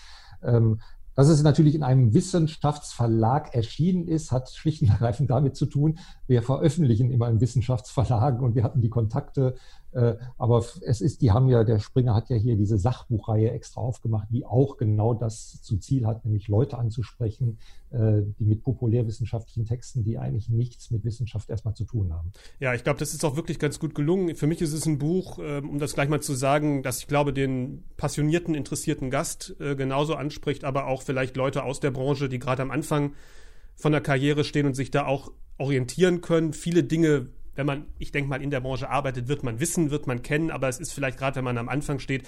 Ähm, 0.43 0.81
dass 1.17 1.29
es 1.29 1.43
natürlich 1.43 1.75
in 1.75 1.82
einem 1.82 2.12
Wissenschaftsverlag 2.12 3.55
erschienen 3.55 4.06
ist, 4.06 4.32
hat 4.32 4.50
schlicht 4.50 4.82
und 4.82 4.88
ergreifend 4.88 5.31
damit 5.31 5.56
zu 5.56 5.64
tun, 5.64 5.99
wir 6.26 6.43
veröffentlichen 6.43 7.11
immer 7.11 7.29
in 7.31 7.41
Wissenschaftsverlagen 7.41 8.41
und 8.41 8.55
wir 8.55 8.62
hatten 8.62 8.82
die 8.82 8.91
Kontakte 8.91 9.55
aber 10.38 10.64
es 10.82 11.00
ist, 11.00 11.22
die 11.22 11.31
haben 11.31 11.48
ja, 11.48 11.64
der 11.64 11.78
Springer 11.78 12.14
hat 12.14 12.28
ja 12.28 12.37
hier 12.37 12.56
diese 12.56 12.78
Sachbuchreihe 12.78 13.50
extra 13.50 13.81
aufgemacht, 13.81 14.28
die 14.31 14.44
auch 14.44 14.76
genau 14.76 15.14
das 15.14 15.62
zu 15.62 15.78
Ziel 15.78 16.06
hat, 16.06 16.25
nämlich 16.25 16.48
Leute 16.48 16.76
anzusprechen, 16.78 17.58
äh, 17.90 18.22
die 18.38 18.44
mit 18.44 18.62
populärwissenschaftlichen 18.62 19.64
Texten, 19.64 20.04
die 20.04 20.19
eigentlich 20.19 20.48
nichts 20.48 20.90
mit 20.90 21.04
Wissenschaft 21.04 21.48
erstmal 21.48 21.75
zu 21.75 21.84
tun 21.84 22.12
haben. 22.12 22.32
Ja, 22.58 22.75
ich 22.75 22.84
glaube, 22.84 22.98
das 22.98 23.14
ist 23.14 23.25
auch 23.25 23.37
wirklich 23.37 23.58
ganz 23.58 23.78
gut 23.78 23.94
gelungen. 23.94 24.34
Für 24.34 24.46
mich 24.46 24.60
ist 24.60 24.72
es 24.72 24.87
ein 24.87 24.98
Buch, 24.98 25.38
ähm, 25.40 25.70
um 25.70 25.78
das 25.78 25.94
gleich 25.94 26.08
mal 26.08 26.20
zu 26.20 26.34
sagen, 26.34 26.82
dass 26.82 26.99
ich 26.99 27.06
glaube, 27.06 27.32
den 27.32 27.84
passionierten, 27.96 28.54
interessierten 28.54 29.10
Gast 29.10 29.56
äh, 29.60 29.76
genauso 29.76 30.14
anspricht, 30.14 30.64
aber 30.64 30.88
auch 30.88 31.02
vielleicht 31.02 31.37
Leute 31.37 31.62
aus 31.62 31.81
der 31.81 31.90
Branche, 31.90 32.28
die 32.28 32.38
gerade 32.38 32.62
am 32.62 32.70
Anfang 32.70 33.14
von 33.76 33.92
der 33.92 34.00
Karriere 34.00 34.44
stehen 34.44 34.66
und 34.66 34.75
sich 34.75 34.90
da 34.90 35.06
auch 35.06 35.32
orientieren 35.58 36.20
können. 36.20 36.52
Viele 36.52 36.82
Dinge 36.82 37.28
wenn 37.56 37.67
man, 37.67 37.87
ich 37.99 38.12
denke 38.12 38.31
mal, 38.31 38.43
in 38.43 38.50
der 38.50 38.61
Branche 38.61 38.88
arbeitet, 38.88 39.29
wird 39.29 39.43
man 39.43 39.61
wissen, 39.61 39.91
wird 39.91 40.06
man 40.06 40.23
kennen, 40.23 40.50
aber 40.50 40.69
es 40.69 40.79
ist 40.79 40.93
vielleicht 40.93 41.19
gerade, 41.19 41.37
wenn 41.37 41.44
man 41.44 41.58
am 41.58 41.69
Anfang 41.69 41.99
steht, 41.99 42.26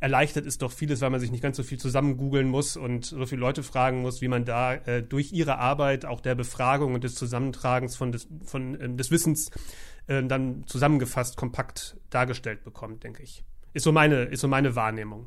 erleichtert 0.00 0.46
ist 0.46 0.62
doch 0.62 0.72
vieles, 0.72 1.02
weil 1.02 1.10
man 1.10 1.20
sich 1.20 1.30
nicht 1.30 1.42
ganz 1.42 1.58
so 1.58 1.62
viel 1.62 1.78
zusammen 1.78 2.16
googeln 2.16 2.48
muss 2.48 2.76
und 2.76 3.04
so 3.04 3.26
viele 3.26 3.40
Leute 3.40 3.62
fragen 3.62 4.00
muss, 4.00 4.22
wie 4.22 4.28
man 4.28 4.46
da 4.46 4.74
äh, 4.74 5.02
durch 5.02 5.32
ihre 5.32 5.58
Arbeit, 5.58 6.06
auch 6.06 6.20
der 6.20 6.34
Befragung 6.34 6.94
und 6.94 7.04
des 7.04 7.14
Zusammentragens 7.14 7.96
von 7.96 8.10
des, 8.10 8.26
von, 8.44 8.80
äh, 8.80 8.88
des 8.96 9.10
Wissens 9.10 9.50
äh, 10.06 10.22
dann 10.24 10.64
zusammengefasst, 10.66 11.36
kompakt 11.36 11.96
dargestellt 12.08 12.64
bekommt, 12.64 13.04
denke 13.04 13.22
ich. 13.22 13.44
Ist 13.74 13.84
so 13.84 13.92
meine, 13.92 14.24
ist 14.24 14.40
so 14.40 14.48
meine 14.48 14.74
Wahrnehmung. 14.74 15.26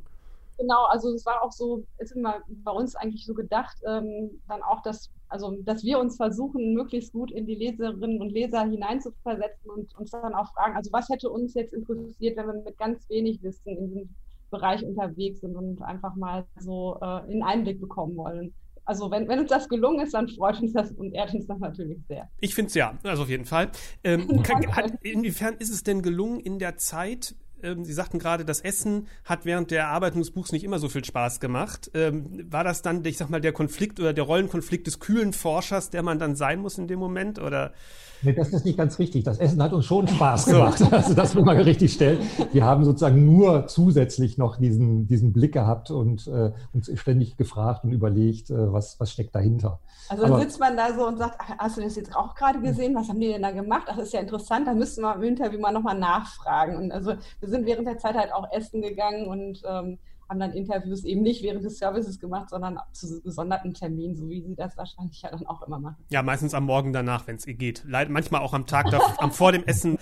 Genau, 0.57 0.85
also 0.85 1.13
es 1.13 1.25
war 1.25 1.41
auch 1.41 1.51
so, 1.51 1.85
ist 1.99 2.11
immer 2.11 2.41
bei 2.47 2.71
uns 2.71 2.95
eigentlich 2.95 3.25
so 3.25 3.33
gedacht, 3.33 3.77
ähm, 3.87 4.41
dann 4.47 4.61
auch, 4.63 4.81
dass, 4.81 5.11
also, 5.33 5.57
dass 5.63 5.83
wir 5.83 5.97
uns 5.97 6.15
versuchen, 6.15 6.75
möglichst 6.75 7.11
gut 7.11 7.31
in 7.31 7.47
die 7.47 7.55
Leserinnen 7.55 8.21
und 8.21 8.29
Leser 8.29 8.65
hineinzuversetzen 8.65 9.67
und 9.71 9.97
uns 9.97 10.11
dann 10.11 10.35
auch 10.35 10.53
fragen, 10.53 10.75
also 10.75 10.91
was 10.91 11.09
hätte 11.09 11.27
uns 11.27 11.55
jetzt 11.55 11.73
interessiert, 11.73 12.37
wenn 12.37 12.45
wir 12.45 12.63
mit 12.63 12.77
ganz 12.77 13.09
wenig 13.09 13.41
Wissen 13.41 13.75
in 13.75 13.87
diesem 13.87 14.15
Bereich 14.51 14.85
unterwegs 14.85 15.41
sind 15.41 15.55
und 15.55 15.81
einfach 15.81 16.15
mal 16.15 16.45
so 16.59 16.99
äh, 17.01 17.31
in 17.31 17.41
Einblick 17.41 17.81
bekommen 17.81 18.15
wollen. 18.15 18.53
Also 18.85 19.09
wenn, 19.09 19.27
wenn 19.27 19.39
uns 19.39 19.49
das 19.49 19.67
gelungen 19.67 20.01
ist, 20.05 20.13
dann 20.13 20.27
freut 20.27 20.61
uns 20.61 20.73
das 20.73 20.91
und 20.91 21.13
ehrt 21.13 21.33
uns 21.33 21.47
das 21.47 21.57
natürlich 21.57 21.97
sehr. 22.07 22.29
Ich 22.39 22.53
finde 22.53 22.67
es 22.67 22.75
ja, 22.75 22.95
also 23.01 23.23
auf 23.23 23.29
jeden 23.29 23.45
Fall. 23.45 23.71
Ähm, 24.03 24.27
kann, 24.43 24.75
hat, 24.75 24.93
inwiefern 25.01 25.55
ist 25.57 25.71
es 25.71 25.81
denn 25.81 26.03
gelungen 26.03 26.41
in 26.41 26.59
der 26.59 26.77
Zeit, 26.77 27.35
ähm, 27.63 27.85
Sie 27.85 27.93
sagten 27.93 28.19
gerade, 28.19 28.45
das 28.45 28.61
Essen 28.61 29.07
hat 29.25 29.45
während 29.45 29.71
der 29.71 29.83
Erarbeitung 29.83 30.21
des 30.21 30.31
Buchs 30.31 30.51
nicht 30.51 30.63
immer 30.63 30.79
so 30.79 30.89
viel 30.89 31.03
Spaß 31.03 31.39
gemacht. 31.39 31.89
Ähm, 31.93 32.45
war 32.49 32.63
das 32.63 32.81
dann, 32.81 33.03
ich 33.05 33.17
sag 33.17 33.29
mal, 33.29 33.41
der 33.41 33.53
Konflikt 33.53 33.99
oder 33.99 34.13
der 34.13 34.23
Rollenkonflikt 34.23 34.87
des 34.87 34.99
kühlen 34.99 35.33
Forschers, 35.33 35.89
der 35.89 36.03
man 36.03 36.19
dann 36.19 36.35
sein 36.35 36.59
muss 36.59 36.77
in 36.77 36.87
dem 36.87 36.99
Moment? 36.99 37.39
Oder? 37.39 37.73
Nee, 38.21 38.33
das 38.33 38.49
ist 38.49 38.65
nicht 38.65 38.77
ganz 38.77 38.99
richtig. 38.99 39.23
Das 39.25 39.37
Essen 39.37 39.61
hat 39.61 39.73
uns 39.73 39.85
schon 39.85 40.07
Spaß 40.07 40.45
gemacht. 40.45 40.77
So. 40.77 40.83
Also 40.93 41.13
das 41.13 41.33
muss 41.33 41.43
man 41.43 41.57
richtig 41.57 41.93
stellen. 41.93 42.19
Wir 42.51 42.63
haben 42.63 42.85
sozusagen 42.85 43.25
nur 43.25 43.67
zusätzlich 43.67 44.37
noch 44.37 44.57
diesen, 44.57 45.07
diesen 45.07 45.33
Blick 45.33 45.53
gehabt 45.53 45.91
und 45.91 46.27
äh, 46.27 46.51
uns 46.71 46.91
ständig 46.95 47.35
gefragt 47.35 47.83
und 47.83 47.91
überlegt, 47.91 48.49
äh, 48.49 48.71
was, 48.71 48.99
was 48.99 49.11
steckt 49.11 49.35
dahinter. 49.35 49.79
Also 50.09 50.27
dann 50.27 50.41
sitzt 50.41 50.59
man 50.59 50.75
da 50.75 50.93
so 50.93 51.07
und 51.07 51.17
sagt, 51.17 51.39
hast 51.57 51.77
du 51.77 51.81
das 51.81 51.95
jetzt 51.95 52.15
auch 52.15 52.35
gerade 52.35 52.59
gesehen? 52.59 52.95
Was 52.95 53.09
haben 53.09 53.19
die 53.19 53.29
denn 53.29 53.41
da 53.41 53.51
gemacht? 53.51 53.87
Ach, 53.87 53.95
das 53.95 54.07
ist 54.07 54.13
ja 54.13 54.19
interessant, 54.19 54.67
da 54.67 54.73
müssten 54.73 55.01
wir 55.01 55.15
im 55.15 55.23
Interview 55.23 55.59
mal 55.59 55.71
nochmal 55.71 55.97
nachfragen. 55.97 56.75
Und 56.75 56.91
also 56.91 57.13
wir 57.39 57.49
sind 57.49 57.65
während 57.65 57.87
der 57.87 57.97
Zeit 57.97 58.15
halt 58.15 58.33
auch 58.33 58.51
essen 58.51 58.81
gegangen 58.81 59.27
und 59.27 59.61
ähm, 59.65 59.99
haben 60.29 60.39
dann 60.39 60.53
Interviews 60.53 61.03
eben 61.03 61.21
nicht 61.21 61.43
während 61.43 61.63
des 61.63 61.77
Services 61.77 62.19
gemacht, 62.19 62.49
sondern 62.49 62.79
zu 62.91 63.21
gesonderten 63.21 63.73
Terminen, 63.73 64.15
so 64.15 64.27
wie 64.29 64.41
sie 64.41 64.55
das 64.55 64.75
wahrscheinlich 64.77 65.21
ja 65.21 65.29
dann 65.29 65.45
auch 65.45 65.61
immer 65.61 65.79
machen. 65.79 65.97
Ja, 66.09 66.23
meistens 66.23 66.53
am 66.53 66.65
Morgen 66.65 66.93
danach, 66.93 67.27
wenn 67.27 67.35
es 67.35 67.45
ihr 67.45 67.53
geht. 67.53 67.83
Leid, 67.85 68.09
manchmal 68.09 68.41
auch 68.41 68.53
am 68.53 68.65
Tag, 68.65 68.89
davor, 68.89 69.21
am 69.21 69.31
vor 69.31 69.51
dem 69.51 69.63
Essen. 69.65 69.97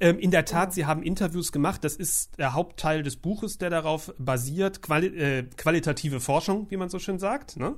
Ähm, 0.00 0.18
in 0.18 0.30
der 0.30 0.44
Tat, 0.44 0.72
Sie 0.72 0.86
haben 0.86 1.02
Interviews 1.02 1.52
gemacht. 1.52 1.84
Das 1.84 1.96
ist 1.96 2.38
der 2.38 2.54
Hauptteil 2.54 3.02
des 3.02 3.16
Buches, 3.16 3.58
der 3.58 3.70
darauf 3.70 4.14
basiert. 4.18 4.82
Quali 4.82 5.06
äh, 5.08 5.42
qualitative 5.56 6.20
Forschung, 6.20 6.70
wie 6.70 6.76
man 6.76 6.88
so 6.88 6.98
schön 6.98 7.18
sagt. 7.18 7.56
Ne? 7.56 7.74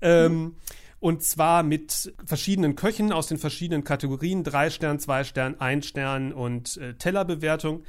Ähm, 0.00 0.32
mhm. 0.32 0.56
Und 1.02 1.24
zwar 1.24 1.64
mit 1.64 2.14
verschiedenen 2.24 2.76
Köchen 2.76 3.10
aus 3.10 3.26
den 3.26 3.36
verschiedenen 3.36 3.82
Kategorien, 3.82 4.44
drei 4.44 4.70
Stern, 4.70 5.00
zwei 5.00 5.24
Stern, 5.24 5.56
ein 5.58 5.82
Stern 5.82 6.32
und 6.32 6.76
äh, 6.76 6.94
Tellerbewertung 6.94 7.82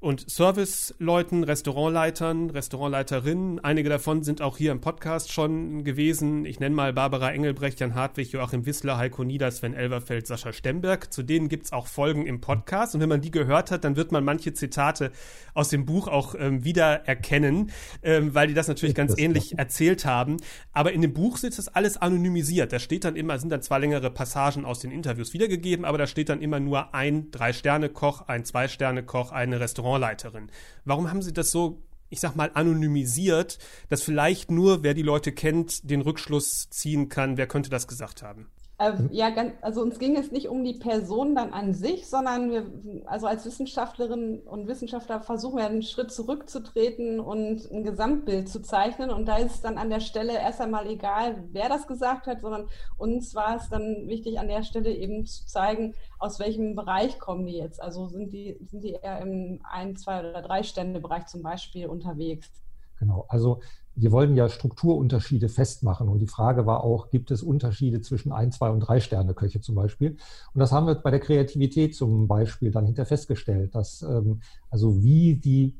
und 0.00 0.30
Serviceleuten, 0.30 1.44
Restaurantleitern, 1.44 2.48
Restaurantleiterinnen. 2.48 3.62
Einige 3.62 3.90
davon 3.90 4.22
sind 4.22 4.40
auch 4.40 4.56
hier 4.56 4.72
im 4.72 4.80
Podcast 4.80 5.30
schon 5.30 5.84
gewesen. 5.84 6.46
Ich 6.46 6.58
nenne 6.58 6.74
mal 6.74 6.94
Barbara 6.94 7.32
Engelbrecht, 7.32 7.80
Jan 7.80 7.94
Hartwig, 7.94 8.32
Joachim 8.32 8.64
Wissler, 8.64 8.96
Heiko 8.96 9.24
Nieder, 9.24 9.50
Sven 9.50 9.74
Elverfeld, 9.74 10.26
Sascha 10.26 10.54
Stemberg. 10.54 11.12
Zu 11.12 11.22
denen 11.22 11.50
gibt's 11.50 11.70
auch 11.70 11.86
Folgen 11.86 12.24
im 12.24 12.40
Podcast. 12.40 12.94
Und 12.94 13.02
wenn 13.02 13.10
man 13.10 13.20
die 13.20 13.30
gehört 13.30 13.70
hat, 13.70 13.84
dann 13.84 13.96
wird 13.96 14.10
man 14.10 14.24
manche 14.24 14.54
Zitate 14.54 15.12
aus 15.52 15.68
dem 15.68 15.84
Buch 15.84 16.08
auch 16.08 16.34
ähm, 16.34 16.64
wieder 16.64 17.06
erkennen, 17.06 17.70
ähm, 18.02 18.34
weil 18.34 18.48
die 18.48 18.54
das 18.54 18.68
natürlich 18.68 18.94
ganz 18.94 19.18
ähnlich 19.18 19.58
erzählt 19.58 20.06
haben. 20.06 20.38
Aber 20.72 20.92
in 20.92 21.02
dem 21.02 21.12
Buch 21.12 21.36
sitzt 21.36 21.58
das 21.58 21.68
alles 21.68 21.98
anonymisiert. 21.98 22.72
Da 22.72 22.78
steht 22.78 23.04
dann 23.04 23.16
immer, 23.16 23.38
sind 23.38 23.50
dann 23.50 23.60
zwar 23.60 23.78
längere 23.78 24.10
Passagen 24.10 24.64
aus 24.64 24.80
den 24.80 24.92
Interviews 24.92 25.34
wiedergegeben, 25.34 25.84
aber 25.84 25.98
da 25.98 26.06
steht 26.06 26.30
dann 26.30 26.40
immer 26.40 26.58
nur 26.58 26.94
ein 26.94 27.30
Drei-Sterne-Koch, 27.30 28.22
ein 28.28 28.46
Zwei-Sterne-Koch, 28.46 29.32
eine 29.32 29.60
Restaurant 29.60 29.89
Restaurantleiterin. 29.90 30.50
Warum 30.84 31.10
haben 31.10 31.22
Sie 31.22 31.32
das 31.32 31.50
so, 31.50 31.82
ich 32.08 32.20
sag 32.20 32.36
mal, 32.36 32.50
anonymisiert, 32.54 33.58
dass 33.88 34.02
vielleicht 34.02 34.50
nur, 34.50 34.82
wer 34.82 34.94
die 34.94 35.02
Leute 35.02 35.32
kennt, 35.32 35.90
den 35.90 36.00
Rückschluss 36.00 36.68
ziehen 36.70 37.08
kann, 37.08 37.36
wer 37.36 37.46
könnte 37.46 37.70
das 37.70 37.86
gesagt 37.86 38.22
haben? 38.22 38.48
Äh, 38.80 38.94
ja, 39.10 39.28
ganz, 39.28 39.52
also 39.60 39.82
uns 39.82 39.98
ging 39.98 40.16
es 40.16 40.32
nicht 40.32 40.48
um 40.48 40.64
die 40.64 40.78
Person 40.78 41.34
dann 41.34 41.52
an 41.52 41.74
sich, 41.74 42.08
sondern 42.08 42.50
wir, 42.50 42.64
also 43.04 43.26
als 43.26 43.44
Wissenschaftlerinnen 43.44 44.40
und 44.40 44.68
Wissenschaftler 44.68 45.20
versuchen 45.20 45.58
wir 45.58 45.66
einen 45.66 45.82
Schritt 45.82 46.10
zurückzutreten 46.10 47.20
und 47.20 47.70
ein 47.70 47.84
Gesamtbild 47.84 48.48
zu 48.48 48.62
zeichnen. 48.62 49.10
Und 49.10 49.26
da 49.26 49.36
ist 49.36 49.56
es 49.56 49.60
dann 49.60 49.76
an 49.76 49.90
der 49.90 50.00
Stelle 50.00 50.32
erst 50.32 50.62
einmal 50.62 50.86
egal, 50.86 51.44
wer 51.52 51.68
das 51.68 51.86
gesagt 51.86 52.26
hat, 52.26 52.40
sondern 52.40 52.68
uns 52.96 53.34
war 53.34 53.56
es 53.56 53.68
dann 53.68 54.08
wichtig, 54.08 54.38
an 54.38 54.48
der 54.48 54.62
Stelle 54.62 54.90
eben 54.94 55.26
zu 55.26 55.44
zeigen, 55.44 55.94
aus 56.18 56.38
welchem 56.38 56.74
Bereich 56.74 57.18
kommen 57.18 57.44
die 57.44 57.58
jetzt. 57.58 57.82
Also 57.82 58.08
sind 58.08 58.32
die, 58.32 58.56
sind 58.64 58.82
die 58.82 58.92
eher 58.92 59.20
im 59.20 59.60
ein, 59.62 59.94
zwei 59.96 60.20
oder 60.20 60.40
drei 60.40 60.62
Stände-Bereich 60.62 61.26
zum 61.26 61.42
Beispiel 61.42 61.86
unterwegs. 61.86 62.50
Genau, 62.98 63.26
also 63.28 63.60
wir 63.96 64.12
wollen 64.12 64.36
ja 64.36 64.48
Strukturunterschiede 64.48 65.48
festmachen. 65.48 66.08
Und 66.08 66.20
die 66.20 66.26
Frage 66.26 66.66
war 66.66 66.84
auch, 66.84 67.10
gibt 67.10 67.30
es 67.30 67.42
Unterschiede 67.42 68.00
zwischen 68.00 68.32
ein, 68.32 68.52
zwei 68.52 68.70
und 68.70 68.80
drei 68.80 69.00
Sterne 69.00 69.34
Köche 69.34 69.60
zum 69.60 69.74
Beispiel? 69.74 70.16
Und 70.54 70.60
das 70.60 70.72
haben 70.72 70.86
wir 70.86 70.94
bei 70.94 71.10
der 71.10 71.20
Kreativität 71.20 71.94
zum 71.94 72.28
Beispiel 72.28 72.70
dann 72.70 72.86
hinter 72.86 73.06
festgestellt, 73.06 73.74
dass 73.74 74.02
ähm, 74.02 74.40
also 74.70 75.02
wie 75.02 75.36
die 75.36 75.76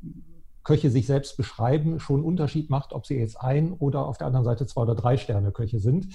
Köche 0.62 0.90
sich 0.90 1.06
selbst 1.06 1.36
beschreiben, 1.36 2.00
schon 2.00 2.16
einen 2.16 2.24
Unterschied 2.24 2.68
macht, 2.68 2.92
ob 2.92 3.06
sie 3.06 3.16
jetzt 3.16 3.40
ein 3.40 3.72
oder 3.72 4.06
auf 4.06 4.18
der 4.18 4.26
anderen 4.26 4.44
Seite 4.44 4.66
zwei 4.66 4.82
oder 4.82 4.94
drei 4.94 5.16
Sterne 5.16 5.52
Köche 5.52 5.80
sind. 5.80 6.08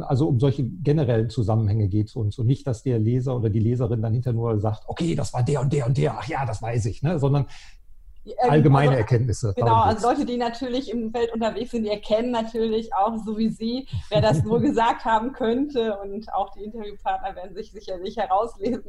Also 0.00 0.28
um 0.28 0.38
solche 0.38 0.64
generellen 0.64 1.30
Zusammenhänge 1.30 1.88
geht 1.88 2.08
es 2.08 2.16
uns 2.16 2.38
und 2.38 2.46
nicht, 2.46 2.66
dass 2.66 2.82
der 2.82 2.98
Leser 2.98 3.36
oder 3.36 3.48
die 3.48 3.60
Leserin 3.60 4.02
dann 4.02 4.12
hinter 4.12 4.32
nur 4.32 4.60
sagt, 4.60 4.82
okay, 4.86 5.14
das 5.14 5.32
war 5.32 5.42
der 5.42 5.62
und 5.62 5.72
der 5.72 5.86
und 5.86 5.96
der, 5.96 6.18
ach 6.18 6.28
ja, 6.28 6.44
das 6.44 6.60
weiß 6.60 6.86
ich, 6.86 7.02
ne? 7.02 7.18
sondern 7.18 7.46
allgemeine 8.38 8.90
also, 8.90 9.00
Erkenntnisse. 9.00 9.52
Genau, 9.56 9.82
also 9.82 10.08
Leute, 10.08 10.24
die 10.24 10.36
natürlich 10.36 10.90
im 10.90 11.10
Feld 11.12 11.32
unterwegs 11.32 11.70
sind, 11.70 11.84
die 11.84 11.90
erkennen 11.90 12.30
natürlich 12.30 12.94
auch, 12.94 13.16
so 13.24 13.38
wie 13.38 13.48
Sie, 13.48 13.86
wer 14.10 14.20
das 14.20 14.42
nur 14.42 14.60
gesagt 14.60 15.04
haben 15.04 15.32
könnte 15.32 15.98
und 15.98 16.32
auch 16.32 16.50
die 16.50 16.64
Interviewpartner 16.64 17.34
werden 17.36 17.54
sich 17.54 17.72
sicherlich 17.72 18.16
herauslesen. 18.16 18.84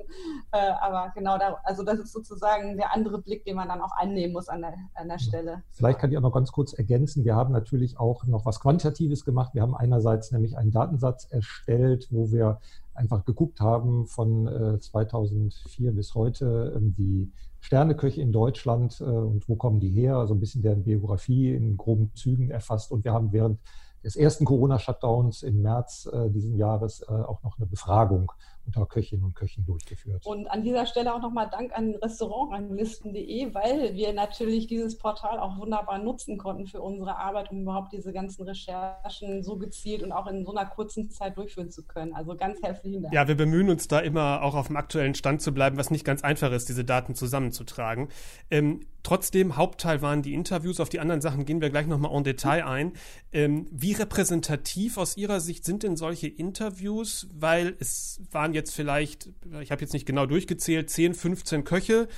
Äh, 0.52 0.58
aber 0.82 1.12
genau, 1.14 1.38
da, 1.38 1.58
also 1.64 1.84
das 1.84 2.00
ist 2.00 2.14
sozusagen 2.14 2.78
der 2.78 2.94
andere 2.94 3.20
Blick, 3.20 3.44
den 3.46 3.56
man 3.56 3.68
dann 3.68 3.82
auch 3.82 3.92
annehmen 3.98 4.34
muss 4.34 4.50
an 4.50 4.62
der, 4.62 4.74
an 4.96 5.10
der 5.10 5.20
Stelle. 5.20 5.64
Vielleicht 5.72 6.00
kann 6.00 6.12
ich 6.12 6.18
auch 6.18 6.22
noch 6.22 6.34
ganz 6.34 6.52
kurz 6.52 6.74
ergänzen. 6.74 7.26
Wir 7.26 7.36
haben 7.36 7.52
natürlich 7.52 8.00
auch 8.00 8.26
noch 8.26 8.46
was 8.46 8.60
Quantitatives 8.60 9.26
gemacht. 9.26 9.54
Wir 9.54 9.62
haben 9.62 9.76
einerseits 9.76 10.32
nämlich 10.32 10.58
einen 10.58 10.72
Datensatz 10.72 11.28
erstellt, 11.30 12.08
wo 12.12 12.32
wir 12.32 12.60
einfach 12.98 13.26
geguckt 13.26 13.60
haben 13.60 14.08
von 14.08 14.48
äh, 14.48 14.80
2004 14.80 15.92
bis 15.92 16.16
heute, 16.16 16.74
ähm, 16.76 16.96
die 16.98 17.32
Sterneköche 17.60 18.22
in 18.22 18.32
Deutschland 18.32 19.00
äh, 19.02 19.04
und 19.04 19.48
wo 19.50 19.56
kommen 19.56 19.80
die 19.80 19.90
her, 19.90 20.18
also 20.18 20.34
ein 20.34 20.40
bisschen 20.40 20.62
deren 20.62 20.84
Biografie 20.84 21.54
in 21.54 21.78
groben 21.78 22.12
Zügen 22.16 22.50
erfasst. 22.50 22.92
Und 22.92 23.04
wir 23.04 23.14
haben 23.14 23.32
während 23.32 23.60
des 24.04 24.16
ersten 24.16 24.46
Corona-Shutdowns 24.46 25.44
im 25.44 25.62
März 25.62 26.10
äh, 26.12 26.30
diesen 26.30 26.56
Jahres 26.56 27.02
äh, 27.02 27.12
auch 27.12 27.44
noch 27.44 27.58
eine 27.58 27.68
Befragung 27.68 28.32
unter 28.68 28.86
Köchinnen 28.86 29.26
und 29.26 29.34
Köchen 29.34 29.66
durchgeführt. 29.66 30.26
Und 30.26 30.48
an 30.48 30.62
dieser 30.62 30.86
Stelle 30.86 31.14
auch 31.14 31.22
nochmal 31.22 31.50
Dank 31.50 31.76
an 31.76 31.96
restaurantranglisten.de, 31.96 33.54
weil 33.54 33.96
wir 33.96 34.14
natürlich 34.14 34.68
dieses 34.68 34.98
Portal 34.98 35.40
auch 35.40 35.58
wunderbar 35.58 35.98
nutzen 36.00 36.38
konnten 36.38 36.68
für 36.68 36.82
unsere 36.82 37.18
Arbeit, 37.18 37.50
um 37.52 37.62
überhaupt 37.62 37.94
diese 37.94 38.12
ganzen 38.14 38.44
Recherchen 38.44 39.42
so 39.42 39.58
gezielt 39.58 40.04
und 40.04 40.12
auch 40.12 40.28
in 40.28 40.46
so 40.46 40.54
einer 40.54 40.70
kurzen 40.70 41.10
Zeit 41.10 41.38
durchführen 41.38 41.72
zu 41.72 41.84
können. 41.86 42.14
Also 42.14 42.36
ganz 42.36 42.62
herzlichen 42.62 43.04
Dank. 43.04 43.14
Ja, 43.14 43.28
wir 43.28 43.36
bemühen 43.36 43.70
uns 43.70 43.88
da 43.88 44.00
immer 44.00 44.44
auch 44.44 44.54
auf 44.54 44.68
dem 44.68 44.76
aktuellen 44.76 45.16
Stand 45.16 45.42
zu 45.42 45.54
bleiben, 45.54 45.78
was 45.78 45.90
nicht 45.90 46.06
ganz 46.06 46.24
einfach 46.24 46.52
ist, 46.52 46.70
diese 46.70 46.84
Daten 46.84 47.16
zusammenzutragen. 47.16 48.10
Ähm, 48.52 48.82
trotzdem, 49.08 49.56
Hauptteil 49.56 50.02
waren 50.02 50.22
die 50.22 50.34
Interviews. 50.34 50.82
Auf 50.82 50.90
die 50.90 51.00
anderen 51.00 51.22
Sachen 51.22 51.46
gehen 51.46 51.62
wir 51.62 51.70
gleich 51.70 51.88
nochmal 51.88 52.14
en 52.14 52.26
Detail 52.26 52.66
ein. 52.66 52.92
Ähm, 53.32 53.66
wie 53.72 53.94
repräsentativ 53.94 54.98
aus 54.98 55.16
Ihrer 55.16 55.40
Sicht 55.40 55.64
sind 55.64 55.84
denn 55.84 55.96
solche 55.96 56.28
Interviews? 56.28 57.28
Weil 57.32 57.78
es 57.80 58.20
waren 58.32 58.54
jetzt 58.54 58.76
vielleicht, 58.76 59.30
ich 59.62 59.72
habe 59.72 59.80
jetzt 59.80 59.94
nicht 59.94 60.06
genau 60.06 60.26
durchgezählt, 60.26 60.90
10, 60.90 61.14
15 61.14 61.64
Köche. 61.64 62.10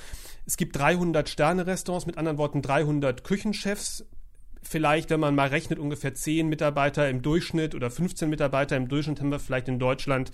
Es 0.46 0.56
gibt 0.56 0.76
300 0.76 1.28
Sterne-Restaurants, 1.28 2.06
mit 2.06 2.18
anderen 2.18 2.38
Worten 2.38 2.60
300 2.60 3.22
Küchenchefs. 3.22 4.04
Vielleicht, 4.60 5.10
wenn 5.10 5.20
man 5.20 5.36
mal 5.36 5.48
rechnet, 5.48 5.78
ungefähr 5.78 6.14
10 6.14 6.48
Mitarbeiter 6.48 7.08
im 7.08 7.22
Durchschnitt 7.22 7.76
oder 7.76 7.88
15 7.92 8.28
Mitarbeiter 8.28 8.76
im 8.76 8.88
Durchschnitt 8.88 9.20
haben 9.20 9.30
wir 9.30 9.38
vielleicht 9.38 9.68
in 9.68 9.78
Deutschland 9.78 10.32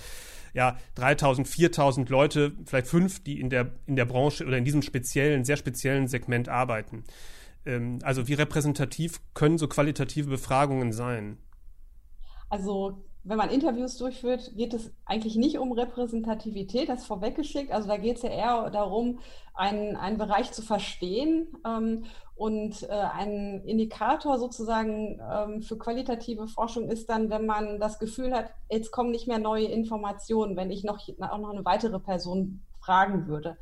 ja 0.56 0.78
3000, 0.94 1.46
4000 1.46 2.08
Leute, 2.08 2.52
vielleicht 2.64 2.86
fünf, 2.88 3.22
die 3.22 3.38
in 3.38 3.50
der, 3.50 3.72
in 3.84 3.94
der 3.94 4.06
Branche 4.06 4.44
oder 4.44 4.56
in 4.56 4.64
diesem 4.64 4.82
speziellen, 4.82 5.44
sehr 5.44 5.58
speziellen 5.58 6.08
Segment 6.08 6.48
arbeiten. 6.48 7.04
Ähm, 7.66 7.98
also 8.02 8.26
wie 8.26 8.34
repräsentativ 8.34 9.20
können 9.34 9.58
so 9.58 9.68
qualitative 9.68 10.30
Befragungen 10.30 10.92
sein? 10.92 11.36
Also 12.48 13.04
wenn 13.28 13.38
man 13.38 13.50
Interviews 13.50 13.98
durchführt, 13.98 14.52
geht 14.54 14.72
es 14.72 14.92
eigentlich 15.04 15.34
nicht 15.34 15.58
um 15.58 15.72
Repräsentativität, 15.72 16.88
das 16.88 17.04
vorweggeschickt. 17.04 17.72
Also 17.72 17.88
da 17.88 17.96
geht 17.96 18.16
es 18.16 18.22
ja 18.22 18.30
eher 18.30 18.70
darum, 18.70 19.18
einen, 19.52 19.96
einen 19.96 20.16
Bereich 20.16 20.52
zu 20.52 20.62
verstehen 20.62 21.48
ähm, 21.66 22.04
und 22.36 22.84
äh, 22.84 22.92
ein 22.92 23.62
Indikator 23.64 24.38
sozusagen 24.38 25.20
ähm, 25.28 25.62
für 25.62 25.76
qualitative 25.76 26.46
Forschung 26.46 26.88
ist 26.88 27.10
dann, 27.10 27.28
wenn 27.28 27.46
man 27.46 27.80
das 27.80 27.98
Gefühl 27.98 28.32
hat, 28.32 28.50
jetzt 28.70 28.92
kommen 28.92 29.10
nicht 29.10 29.26
mehr 29.26 29.38
neue 29.38 29.66
Informationen, 29.66 30.56
wenn 30.56 30.70
ich 30.70 30.84
noch, 30.84 31.00
auch 31.18 31.38
noch 31.38 31.50
eine 31.50 31.64
weitere 31.64 31.98
Person 31.98 32.60
fragen 32.78 33.26
würde. 33.26 33.56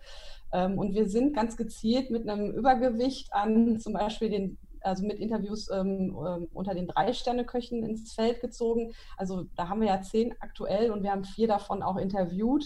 Ähm, 0.52 0.78
und 0.78 0.94
wir 0.94 1.08
sind 1.08 1.34
ganz 1.34 1.56
gezielt 1.56 2.10
mit 2.10 2.28
einem 2.28 2.50
Übergewicht 2.50 3.32
an 3.32 3.80
zum 3.80 3.94
Beispiel 3.94 4.28
den 4.28 4.58
also 4.84 5.04
mit 5.04 5.18
Interviews 5.18 5.70
ähm, 5.70 6.16
ähm, 6.26 6.48
unter 6.52 6.74
den 6.74 6.86
Drei-Sterne-Köchen 6.86 7.82
ins 7.82 8.12
Feld 8.12 8.40
gezogen. 8.40 8.92
Also 9.16 9.46
da 9.56 9.68
haben 9.68 9.80
wir 9.80 9.88
ja 9.88 10.02
zehn 10.02 10.34
aktuell 10.40 10.90
und 10.90 11.02
wir 11.02 11.10
haben 11.10 11.24
vier 11.24 11.48
davon 11.48 11.82
auch 11.82 11.96
interviewt 11.96 12.64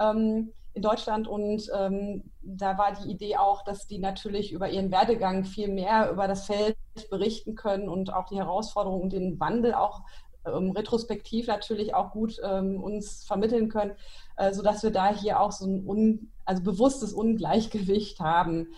ähm, 0.00 0.52
in 0.74 0.82
Deutschland. 0.82 1.28
Und 1.28 1.70
ähm, 1.76 2.30
da 2.42 2.78
war 2.78 2.94
die 2.94 3.10
Idee 3.10 3.36
auch, 3.36 3.64
dass 3.64 3.86
die 3.86 3.98
natürlich 3.98 4.52
über 4.52 4.68
ihren 4.68 4.90
Werdegang 4.90 5.44
viel 5.44 5.68
mehr 5.68 6.10
über 6.10 6.28
das 6.28 6.46
Feld 6.46 6.76
berichten 7.10 7.54
können 7.54 7.88
und 7.88 8.12
auch 8.12 8.28
die 8.28 8.36
Herausforderungen 8.36 9.02
und 9.02 9.12
den 9.12 9.38
Wandel 9.38 9.74
auch 9.74 10.02
ähm, 10.46 10.70
retrospektiv 10.70 11.46
natürlich 11.46 11.94
auch 11.94 12.12
gut 12.12 12.36
ähm, 12.42 12.82
uns 12.82 13.24
vermitteln 13.24 13.68
können, 13.68 13.92
äh, 14.36 14.52
sodass 14.52 14.82
wir 14.82 14.90
da 14.90 15.14
hier 15.14 15.40
auch 15.40 15.52
so 15.52 15.66
ein 15.66 15.86
un, 15.86 16.32
also 16.44 16.62
bewusstes 16.62 17.12
Ungleichgewicht 17.12 18.20
haben. 18.20 18.68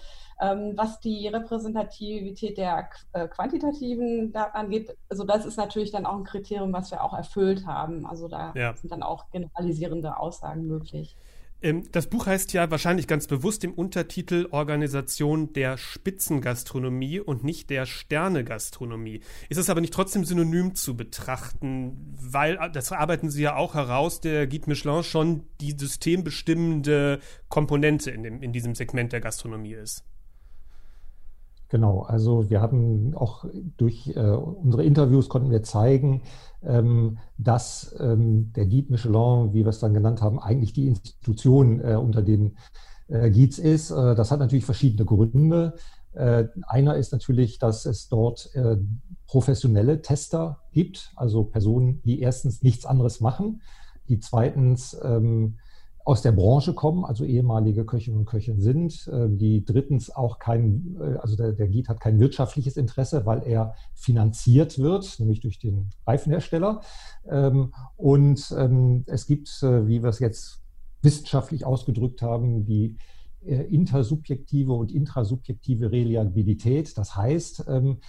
Ähm, 0.41 0.73
was 0.75 1.01
die 1.01 1.29
Repräsentativität 1.29 2.57
der 2.57 2.89
äh, 3.13 3.29
quantitativen 3.29 4.33
Daten 4.33 4.57
angeht, 4.57 4.97
also 5.11 5.25
das 5.25 5.45
ist 5.45 5.59
natürlich 5.59 5.91
dann 5.91 6.07
auch 6.07 6.17
ein 6.17 6.25
Kriterium, 6.25 6.73
was 6.73 6.91
wir 6.91 7.05
auch 7.05 7.13
erfüllt 7.13 7.67
haben. 7.67 8.07
Also 8.07 8.27
da 8.27 8.55
ja. 8.57 8.75
sind 8.75 8.91
dann 8.91 9.03
auch 9.03 9.31
generalisierende 9.31 10.17
Aussagen 10.17 10.67
möglich. 10.67 11.15
Ähm, 11.63 11.85
das 11.93 12.07
Buch 12.07 12.27
heißt 12.27 12.53
ja 12.53 12.71
wahrscheinlich 12.71 13.07
ganz 13.07 13.27
bewusst 13.27 13.65
im 13.65 13.75
Untertitel 13.75 14.49
Organisation 14.51 15.53
der 15.53 15.77
Spitzengastronomie 15.77 17.21
und 17.21 17.45
nicht 17.45 17.71
der 17.71 17.87
Sternegastronomie. 17.87 19.21
Ist 19.49 19.59
es 19.59 19.69
aber 19.69 19.81
nicht 19.81 19.93
trotzdem 19.93 20.25
synonym 20.25 20.75
zu 20.75 20.97
betrachten, 20.97 22.17
weil 22.19 22.57
äh, 22.61 22.71
das 22.71 22.93
arbeiten 22.93 23.31
Sie 23.31 23.43
ja 23.43 23.57
auch 23.57 23.75
heraus, 23.75 24.21
der 24.21 24.47
Guide 24.47 24.69
Michelin 24.69 25.03
schon 25.03 25.45
die 25.61 25.73
systembestimmende 25.77 27.21
Komponente 27.49 28.11
in, 28.11 28.23
dem, 28.23 28.43
in 28.43 28.53
diesem 28.53 28.75
Segment 28.75 29.13
der 29.13 29.21
Gastronomie 29.21 29.75
ist? 29.75 30.05
Genau, 31.71 32.03
also 32.03 32.51
wir 32.51 32.61
haben 32.61 33.15
auch 33.15 33.45
durch 33.77 34.09
äh, 34.17 34.21
unsere 34.21 34.83
Interviews 34.83 35.29
konnten 35.29 35.53
wir 35.53 35.63
zeigen, 35.63 36.23
ähm, 36.65 37.19
dass 37.39 37.95
ähm, 38.01 38.53
der 38.55 38.67
Guide 38.67 38.91
Michelin, 38.91 39.53
wie 39.53 39.61
wir 39.65 39.69
es 39.69 39.79
dann 39.79 39.95
genannt 39.95 40.21
haben, 40.21 40.41
eigentlich 40.41 40.73
die 40.73 40.89
Institution 40.89 41.81
äh, 41.81 41.95
unter 41.95 42.23
den 42.23 42.57
äh, 43.07 43.31
Guides 43.31 43.61
ist. 43.61 43.93
Äh, 43.93 44.17
das 44.17 44.33
hat 44.33 44.41
natürlich 44.41 44.65
verschiedene 44.65 45.05
Gründe. 45.05 45.75
Äh, 46.13 46.47
einer 46.67 46.97
ist 46.97 47.13
natürlich, 47.13 47.61
dass 47.61 47.87
es 47.87 48.09
dort 48.09 48.53
äh, 48.57 48.77
professionelle 49.29 50.03
Tester 50.03 50.59
gibt, 50.73 51.13
also 51.15 51.45
Personen, 51.45 52.03
die 52.03 52.21
erstens 52.21 52.65
nichts 52.65 52.85
anderes 52.85 53.21
machen, 53.21 53.63
die 54.09 54.19
zweitens 54.19 54.99
ähm, 55.05 55.59
aus 56.11 56.23
der 56.23 56.33
Branche 56.33 56.75
kommen, 56.75 57.05
also 57.05 57.25
ehemalige 57.25 57.85
Köchinnen 57.85 58.19
und 58.19 58.27
Köche 58.27 58.57
sind, 58.57 59.07
äh, 59.07 59.29
die 59.29 59.65
drittens 59.65 60.11
auch 60.11 60.41
kein, 60.41 60.97
äh, 61.01 61.19
also 61.19 61.37
der, 61.37 61.53
der 61.53 61.69
Guide 61.69 61.87
hat 61.89 62.01
kein 62.01 62.19
wirtschaftliches 62.19 62.77
Interesse, 62.77 63.27
weil 63.27 63.45
er 63.45 63.75
finanziert 63.95 64.81
wird, 64.81 65.21
nämlich 65.21 65.39
durch 65.39 65.61
den 65.61 65.91
Reifenhersteller. 66.09 66.81
Ähm, 67.31 67.73
und 67.97 68.53
ähm, 68.59 69.05
es 69.07 69.29
gibt, 69.29 69.63
äh, 69.63 69.87
wie 69.87 70.03
wir 70.03 70.09
es 70.09 70.19
jetzt 70.19 70.65
wissenschaftlich 71.01 71.65
ausgedrückt 71.65 72.23
haben, 72.23 72.65
die 72.65 72.97
intersubjektive 73.43 74.71
und 74.71 74.93
intrasubjektive 74.93 75.91
Reliabilität. 75.91 76.99
Das 76.99 77.17
heißt, 77.17 77.65
ähm, 77.69 78.01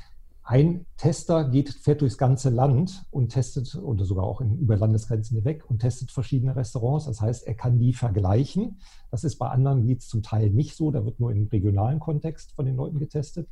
ein 0.51 0.86
Tester 0.98 1.46
geht, 1.46 1.70
fährt 1.70 2.01
durchs 2.01 2.17
ganze 2.17 2.50
Land 2.50 3.05
und 3.10 3.29
testet, 3.29 3.74
oder 3.74 4.03
sogar 4.03 4.25
auch 4.25 4.41
in, 4.41 4.58
über 4.58 4.75
Landesgrenzen 4.75 5.38
hinweg 5.38 5.63
und 5.70 5.79
testet 5.79 6.12
verschiedene 6.12 6.58
Restaurants. 6.58 7.05
Das 7.05 7.22
heißt, 7.22 7.48
er 7.48 7.53
kann 7.53 7.79
die 7.79 7.93
vergleichen. 7.93 8.81
Das 9.12 9.24
ist 9.24 9.38
bei 9.38 9.48
anderen 9.48 9.88
Leads 9.88 10.10
zum 10.10 10.24
Teil 10.24 10.50
nicht 10.50 10.75
so. 10.75 10.91
Da 10.91 11.05
wird 11.05 11.22
nur 11.22 11.31
im 11.31 11.48
regionalen 11.48 12.01
Kontext 12.01 12.51
von 12.51 12.65
den 12.65 12.75
Leuten 12.75 13.00
getestet. 13.00 13.48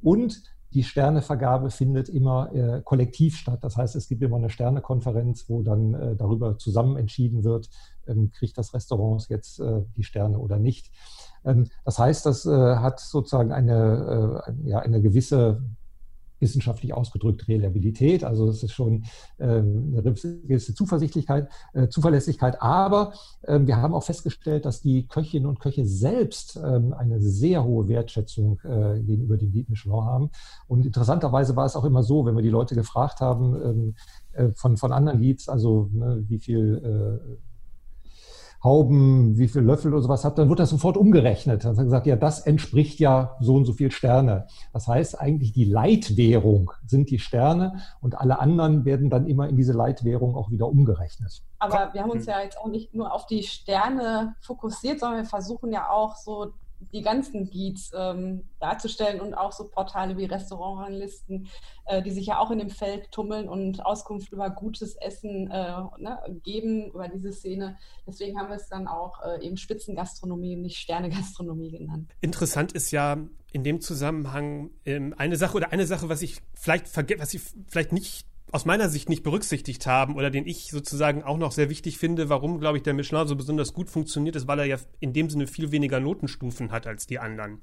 Und 0.00 0.44
die 0.74 0.84
Sternevergabe 0.84 1.70
findet 1.70 2.08
immer 2.08 2.54
äh, 2.54 2.82
kollektiv 2.84 3.36
statt. 3.36 3.58
Das 3.62 3.76
heißt, 3.76 3.96
es 3.96 4.06
gibt 4.06 4.22
immer 4.22 4.36
eine 4.36 4.50
Sternekonferenz, 4.50 5.48
wo 5.48 5.62
dann 5.62 5.94
äh, 5.94 6.14
darüber 6.14 6.56
zusammen 6.56 6.96
entschieden 6.96 7.42
wird, 7.42 7.68
ähm, 8.06 8.30
kriegt 8.30 8.56
das 8.56 8.74
Restaurant 8.74 9.26
jetzt 9.28 9.58
äh, 9.58 9.82
die 9.96 10.04
Sterne 10.04 10.38
oder 10.38 10.60
nicht. 10.60 10.92
Ähm, 11.44 11.66
das 11.84 11.98
heißt, 11.98 12.24
das 12.26 12.46
äh, 12.46 12.76
hat 12.76 13.00
sozusagen 13.00 13.50
eine, 13.50 14.44
äh, 14.46 14.68
ja, 14.68 14.78
eine 14.78 15.02
gewisse 15.02 15.60
wissenschaftlich 16.40 16.92
ausgedrückt 16.94 17.48
Reliabilität. 17.48 18.24
Also 18.24 18.48
es 18.48 18.62
ist 18.62 18.72
schon 18.72 19.04
ähm, 19.38 19.94
eine 19.96 20.02
gewisse 20.02 20.74
Zuversichtlichkeit, 20.74 21.48
äh, 21.72 21.88
Zuverlässigkeit. 21.88 22.60
Aber 22.60 23.14
ähm, 23.46 23.66
wir 23.66 23.76
haben 23.76 23.94
auch 23.94 24.04
festgestellt, 24.04 24.64
dass 24.64 24.80
die 24.80 25.06
Köchinnen 25.06 25.48
und 25.48 25.60
Köche 25.60 25.86
selbst 25.86 26.58
ähm, 26.62 26.92
eine 26.92 27.20
sehr 27.20 27.64
hohe 27.64 27.88
Wertschätzung 27.88 28.60
äh, 28.64 29.00
gegenüber 29.00 29.36
dem 29.36 29.52
Guide 29.52 29.70
Michelin 29.70 30.04
haben. 30.04 30.30
Und 30.66 30.86
interessanterweise 30.86 31.56
war 31.56 31.66
es 31.66 31.76
auch 31.76 31.84
immer 31.84 32.02
so, 32.02 32.26
wenn 32.26 32.36
wir 32.36 32.42
die 32.42 32.50
Leute 32.50 32.74
gefragt 32.74 33.20
haben 33.20 33.94
äh, 34.32 34.50
von, 34.54 34.76
von 34.76 34.92
anderen 34.92 35.20
Guides, 35.20 35.48
also 35.48 35.88
ne, 35.92 36.24
wie 36.26 36.38
viel 36.38 37.40
Hauben, 38.64 39.36
wie 39.36 39.46
viel 39.46 39.60
Löffel 39.60 39.92
oder 39.92 40.02
sowas 40.02 40.24
hat, 40.24 40.38
dann 40.38 40.48
wird 40.48 40.58
das 40.58 40.70
sofort 40.70 40.96
umgerechnet. 40.96 41.64
Dann 41.64 41.72
hat 41.72 41.78
er 41.78 41.84
gesagt, 41.84 42.06
ja, 42.06 42.16
das 42.16 42.40
entspricht 42.40 42.98
ja 42.98 43.36
so 43.38 43.54
und 43.56 43.66
so 43.66 43.74
viel 43.74 43.90
Sterne. 43.90 44.46
Das 44.72 44.88
heißt 44.88 45.20
eigentlich, 45.20 45.52
die 45.52 45.66
Leitwährung 45.66 46.72
sind 46.86 47.10
die 47.10 47.18
Sterne 47.18 47.82
und 48.00 48.18
alle 48.18 48.40
anderen 48.40 48.86
werden 48.86 49.10
dann 49.10 49.26
immer 49.26 49.50
in 49.50 49.56
diese 49.56 49.74
Leitwährung 49.74 50.34
auch 50.34 50.50
wieder 50.50 50.66
umgerechnet. 50.66 51.42
Aber 51.58 51.90
wir 51.92 52.02
haben 52.02 52.10
uns 52.10 52.24
ja 52.24 52.40
jetzt 52.40 52.58
auch 52.58 52.68
nicht 52.68 52.94
nur 52.94 53.12
auf 53.12 53.26
die 53.26 53.42
Sterne 53.42 54.34
fokussiert, 54.40 54.98
sondern 54.98 55.18
wir 55.18 55.28
versuchen 55.28 55.70
ja 55.70 55.90
auch 55.90 56.16
so 56.16 56.54
die 56.92 57.02
ganzen 57.02 57.50
Guides 57.50 57.92
ähm, 57.96 58.44
darzustellen 58.60 59.20
und 59.20 59.34
auch 59.34 59.52
so 59.52 59.68
Portale 59.68 60.16
wie 60.16 60.24
Restaurantranglisten, 60.24 61.48
äh, 61.86 62.02
die 62.02 62.10
sich 62.10 62.26
ja 62.26 62.38
auch 62.38 62.50
in 62.50 62.58
dem 62.58 62.70
Feld 62.70 63.10
tummeln 63.12 63.48
und 63.48 63.84
Auskunft 63.84 64.32
über 64.32 64.50
gutes 64.50 64.96
Essen 64.96 65.50
äh, 65.50 65.82
ne, 65.98 66.18
geben, 66.42 66.90
über 66.90 67.08
diese 67.08 67.32
Szene. 67.32 67.78
Deswegen 68.06 68.38
haben 68.38 68.48
wir 68.48 68.56
es 68.56 68.68
dann 68.68 68.86
auch 68.88 69.22
äh, 69.24 69.44
eben 69.44 69.56
Spitzengastronomie 69.56 70.56
nicht 70.56 70.78
Sternegastronomie 70.78 71.70
genannt. 71.70 72.10
Interessant 72.20 72.72
ist 72.72 72.90
ja 72.90 73.18
in 73.52 73.62
dem 73.62 73.80
Zusammenhang 73.80 74.70
ähm, 74.84 75.14
eine 75.16 75.36
Sache 75.36 75.56
oder 75.56 75.72
eine 75.72 75.86
Sache, 75.86 76.08
was 76.08 76.22
ich 76.22 76.40
vielleicht 76.54 76.86
was 76.96 77.34
ich 77.34 77.40
vielleicht 77.68 77.92
nicht 77.92 78.26
aus 78.54 78.66
meiner 78.66 78.88
Sicht 78.88 79.08
nicht 79.08 79.24
berücksichtigt 79.24 79.84
haben 79.84 80.14
oder 80.14 80.30
den 80.30 80.46
ich 80.46 80.70
sozusagen 80.70 81.24
auch 81.24 81.38
noch 81.38 81.50
sehr 81.50 81.70
wichtig 81.70 81.98
finde, 81.98 82.28
warum, 82.28 82.60
glaube 82.60 82.76
ich, 82.76 82.84
der 82.84 82.94
Michelin 82.94 83.26
so 83.26 83.34
besonders 83.34 83.74
gut 83.74 83.90
funktioniert, 83.90 84.36
ist, 84.36 84.46
weil 84.46 84.60
er 84.60 84.64
ja 84.64 84.76
in 85.00 85.12
dem 85.12 85.28
Sinne 85.28 85.48
viel 85.48 85.72
weniger 85.72 85.98
Notenstufen 85.98 86.70
hat 86.70 86.86
als 86.86 87.08
die 87.08 87.18
anderen. 87.18 87.58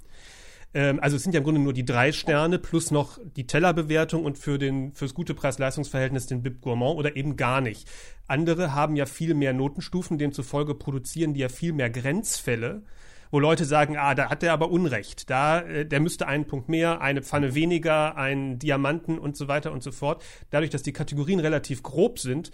Ähm, 0.73 0.99
also 1.01 1.15
es 1.15 1.23
sind 1.23 1.31
ja 1.33 1.37
im 1.37 1.45
Grunde 1.45 1.61
nur 1.61 1.71
die 1.71 1.85
drei 1.85 2.11
Sterne 2.11 2.59
plus 2.59 2.91
noch 2.91 3.19
die 3.37 3.47
Tellerbewertung 3.47 4.25
und 4.25 4.37
für 4.37 4.59
den, 4.59 4.91
fürs 4.91 5.13
gute 5.13 5.33
Preis-Leistungs-Verhältnis 5.33 6.27
den 6.27 6.43
Bib 6.43 6.59
Gourmand 6.59 6.97
oder 6.97 7.15
eben 7.15 7.37
gar 7.37 7.61
nicht. 7.61 7.89
Andere 8.27 8.75
haben 8.75 8.97
ja 8.97 9.05
viel 9.05 9.33
mehr 9.33 9.53
Notenstufen, 9.53 10.17
demzufolge 10.17 10.75
produzieren 10.75 11.33
die 11.33 11.39
ja 11.39 11.47
viel 11.47 11.71
mehr 11.71 11.89
Grenzfälle 11.89 12.83
wo 13.31 13.39
Leute 13.39 13.65
sagen, 13.65 13.97
ah, 13.97 14.13
da 14.13 14.29
hat 14.29 14.41
der 14.41 14.53
aber 14.53 14.69
Unrecht. 14.69 15.29
Da, 15.29 15.61
äh, 15.61 15.85
der 15.85 15.99
müsste 15.99 16.27
einen 16.27 16.45
Punkt 16.45 16.69
mehr, 16.69 17.01
eine 17.01 17.21
Pfanne 17.21 17.55
weniger, 17.55 18.17
einen 18.17 18.59
Diamanten 18.59 19.17
und 19.17 19.35
so 19.37 19.47
weiter 19.47 19.71
und 19.71 19.81
so 19.81 19.91
fort. 19.91 20.23
Dadurch, 20.49 20.69
dass 20.69 20.83
die 20.83 20.93
Kategorien 20.93 21.39
relativ 21.39 21.81
grob 21.81 22.19
sind, 22.19 22.51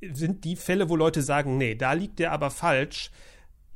sind 0.00 0.44
die 0.44 0.56
Fälle, 0.56 0.88
wo 0.88 0.96
Leute 0.96 1.22
sagen, 1.22 1.56
nee, 1.56 1.74
da 1.74 1.94
liegt 1.94 2.18
der 2.18 2.32
aber 2.32 2.50
falsch, 2.50 3.10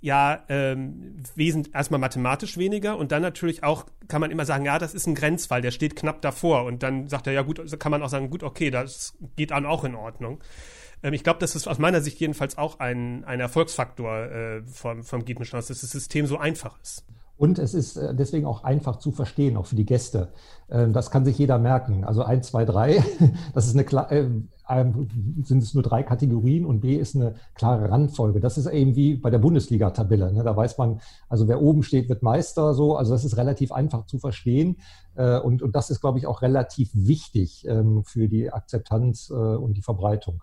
ja 0.00 0.44
ähm, 0.48 1.16
wesentlich 1.34 1.74
erstmal 1.74 1.98
mathematisch 2.00 2.56
weniger 2.56 2.96
und 2.96 3.10
dann 3.10 3.22
natürlich 3.22 3.64
auch 3.64 3.86
kann 4.06 4.20
man 4.20 4.30
immer 4.30 4.44
sagen, 4.44 4.64
ja, 4.64 4.78
das 4.78 4.94
ist 4.94 5.06
ein 5.06 5.14
Grenzfall, 5.14 5.60
der 5.60 5.70
steht 5.70 5.96
knapp 5.96 6.22
davor 6.22 6.64
und 6.64 6.82
dann 6.82 7.08
sagt 7.08 7.26
er, 7.26 7.32
ja 7.32 7.42
gut, 7.42 7.60
kann 7.80 7.90
man 7.90 8.02
auch 8.02 8.08
sagen, 8.08 8.30
gut, 8.30 8.42
okay, 8.42 8.70
das 8.70 9.16
geht 9.36 9.50
dann 9.50 9.66
auch 9.66 9.84
in 9.84 9.94
Ordnung. 9.94 10.40
Ähm, 11.02 11.14
ich 11.14 11.24
glaube, 11.24 11.40
das 11.40 11.54
ist 11.54 11.66
aus 11.66 11.78
meiner 11.78 12.00
Sicht 12.00 12.18
jedenfalls 12.20 12.58
auch 12.58 12.78
ein, 12.80 13.24
ein 13.24 13.40
Erfolgsfaktor 13.40 14.30
äh, 14.30 14.62
vom, 14.66 15.02
vom 15.02 15.24
Gietenschloss, 15.24 15.68
dass 15.68 15.80
das 15.80 15.90
System 15.90 16.26
so 16.26 16.38
einfach 16.38 16.80
ist. 16.80 17.04
Und 17.38 17.60
es 17.60 17.72
ist 17.72 17.96
äh, 17.96 18.14
deswegen 18.14 18.46
auch 18.46 18.64
einfach 18.64 18.96
zu 18.96 19.12
verstehen, 19.12 19.56
auch 19.56 19.66
für 19.66 19.76
die 19.76 19.86
Gäste. 19.86 20.32
Ähm, 20.68 20.92
das 20.92 21.12
kann 21.12 21.24
sich 21.24 21.38
jeder 21.38 21.58
merken. 21.58 22.04
Also 22.04 22.24
1, 22.24 22.48
2, 22.48 22.64
3, 22.64 23.04
das 23.54 23.68
ist 23.68 23.74
eine 23.74 23.84
äh, 24.10 24.84
sind 25.44 25.62
es 25.62 25.72
nur 25.72 25.82
drei 25.82 26.02
Kategorien 26.02 26.66
und 26.66 26.80
B 26.80 26.96
ist 26.96 27.14
eine 27.14 27.36
klare 27.54 27.90
Randfolge. 27.90 28.40
Das 28.40 28.58
ist 28.58 28.66
eben 28.66 28.96
wie 28.96 29.14
bei 29.14 29.30
der 29.30 29.38
Bundesliga-Tabelle. 29.38 30.32
Ne? 30.32 30.42
Da 30.42 30.54
weiß 30.56 30.76
man, 30.78 31.00
also 31.28 31.48
wer 31.48 31.62
oben 31.62 31.84
steht, 31.84 32.08
wird 32.08 32.22
Meister 32.22 32.74
so. 32.74 32.96
Also 32.96 33.12
das 33.12 33.24
ist 33.24 33.36
relativ 33.36 33.70
einfach 33.70 34.04
zu 34.06 34.18
verstehen. 34.18 34.76
Äh, 35.14 35.38
und, 35.38 35.62
und 35.62 35.76
das 35.76 35.90
ist, 35.90 36.00
glaube 36.00 36.18
ich, 36.18 36.26
auch 36.26 36.42
relativ 36.42 36.90
wichtig 36.92 37.64
ähm, 37.68 38.02
für 38.04 38.28
die 38.28 38.52
Akzeptanz 38.52 39.30
und 39.30 39.74
die 39.74 39.82
Verbreitung. 39.82 40.42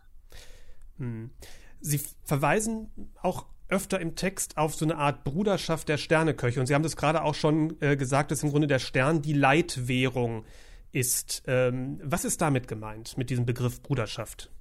Hm. 0.98 1.32
Sie 1.80 2.00
verweisen 2.24 2.90
auch 3.22 3.46
öfter 3.68 4.00
im 4.00 4.16
Text 4.16 4.58
auf 4.58 4.76
so 4.76 4.86
eine 4.86 4.98
Art 4.98 5.24
Bruderschaft 5.24 5.90
der 5.90 5.98
Sterneköche. 5.98 6.60
Und 6.60 6.68
Sie 6.68 6.76
haben 6.76 6.84
das 6.84 6.96
gerade 6.96 7.24
auch 7.24 7.36
schon 7.36 7.76
äh, 7.82 7.96
gesagt, 7.96 8.32
dass 8.32 8.44
im 8.44 8.52
Grunde 8.52 8.68
der 8.68 8.80
Stern 8.80 9.22
die 9.22 9.34
Leitwährung 9.34 10.46
ist. 10.92 11.44
Ähm, 11.48 12.00
was 12.04 12.26
ist 12.26 12.42
damit 12.42 12.68
gemeint, 12.68 13.18
mit 13.18 13.30
diesem 13.30 13.46
Begriff 13.46 13.82
Bruderschaft? 13.82 14.52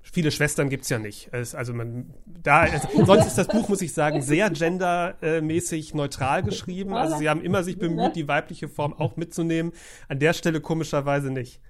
Viele 0.00 0.30
Schwestern 0.30 0.70
gibt 0.70 0.84
es 0.84 0.88
ja 0.88 0.98
nicht. 0.98 1.28
Es, 1.32 1.54
also 1.54 1.74
man, 1.74 2.14
da, 2.24 2.66
sonst 3.04 3.26
ist 3.26 3.36
das 3.36 3.48
Buch, 3.48 3.68
muss 3.68 3.82
ich 3.82 3.92
sagen, 3.92 4.22
sehr 4.22 4.48
gendermäßig 4.48 5.92
neutral 5.92 6.42
geschrieben. 6.42 6.94
Also 6.94 7.18
sie 7.18 7.28
haben 7.28 7.42
immer 7.42 7.62
sich 7.62 7.78
bemüht, 7.78 8.16
die 8.16 8.26
weibliche 8.26 8.68
Form 8.68 8.94
auch 8.94 9.16
mitzunehmen. 9.16 9.72
An 10.08 10.18
der 10.18 10.32
Stelle 10.32 10.62
komischerweise 10.62 11.30
nicht. 11.30 11.60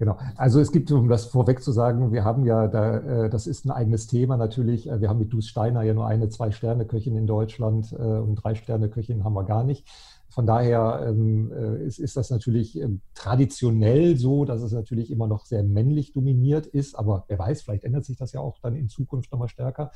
Genau. 0.00 0.16
Also 0.36 0.60
es 0.60 0.72
gibt, 0.72 0.90
um 0.92 1.10
das 1.10 1.26
vorweg 1.26 1.62
zu 1.62 1.72
sagen, 1.72 2.10
wir 2.10 2.24
haben 2.24 2.46
ja 2.46 2.68
da, 2.68 3.24
äh, 3.26 3.28
das 3.28 3.46
ist 3.46 3.66
ein 3.66 3.70
eigenes 3.70 4.06
Thema 4.06 4.38
natürlich. 4.38 4.88
Äh, 4.88 5.02
wir 5.02 5.10
haben 5.10 5.18
mit 5.18 5.30
Dus 5.30 5.46
Steiner 5.46 5.82
ja 5.82 5.92
nur 5.92 6.06
eine 6.06 6.30
Zwei-Sterne-Köchin 6.30 7.16
in 7.16 7.26
Deutschland 7.26 7.92
äh, 7.92 7.96
und 7.96 8.36
Drei-Sterne-Köchin 8.36 9.24
haben 9.24 9.34
wir 9.34 9.44
gar 9.44 9.62
nicht. 9.62 9.86
Von 10.30 10.46
daher 10.46 11.04
ähm, 11.06 11.52
ist, 11.84 11.98
ist, 11.98 12.16
das 12.16 12.30
natürlich 12.30 12.80
ähm, 12.80 13.02
traditionell 13.14 14.16
so, 14.16 14.46
dass 14.46 14.62
es 14.62 14.72
natürlich 14.72 15.10
immer 15.10 15.26
noch 15.26 15.44
sehr 15.44 15.64
männlich 15.64 16.14
dominiert 16.14 16.66
ist, 16.66 16.98
aber 16.98 17.24
wer 17.28 17.38
weiß, 17.38 17.60
vielleicht 17.60 17.84
ändert 17.84 18.06
sich 18.06 18.16
das 18.16 18.32
ja 18.32 18.40
auch 18.40 18.56
dann 18.62 18.76
in 18.76 18.88
Zukunft 18.88 19.30
nochmal 19.32 19.48
stärker. 19.48 19.90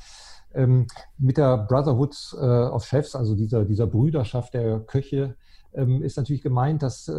Ähm, 0.53 0.85
mit 1.17 1.37
der 1.37 1.57
Brotherhood 1.57 2.15
of 2.33 2.85
Chefs, 2.85 3.15
also 3.15 3.33
dieser, 3.33 3.65
dieser 3.65 3.87
Brüderschaft 3.87 4.53
der 4.53 4.81
Köche, 4.81 5.35
ist 5.73 6.15
natürlich 6.15 6.41
gemeint, 6.41 6.83
dass 6.83 7.11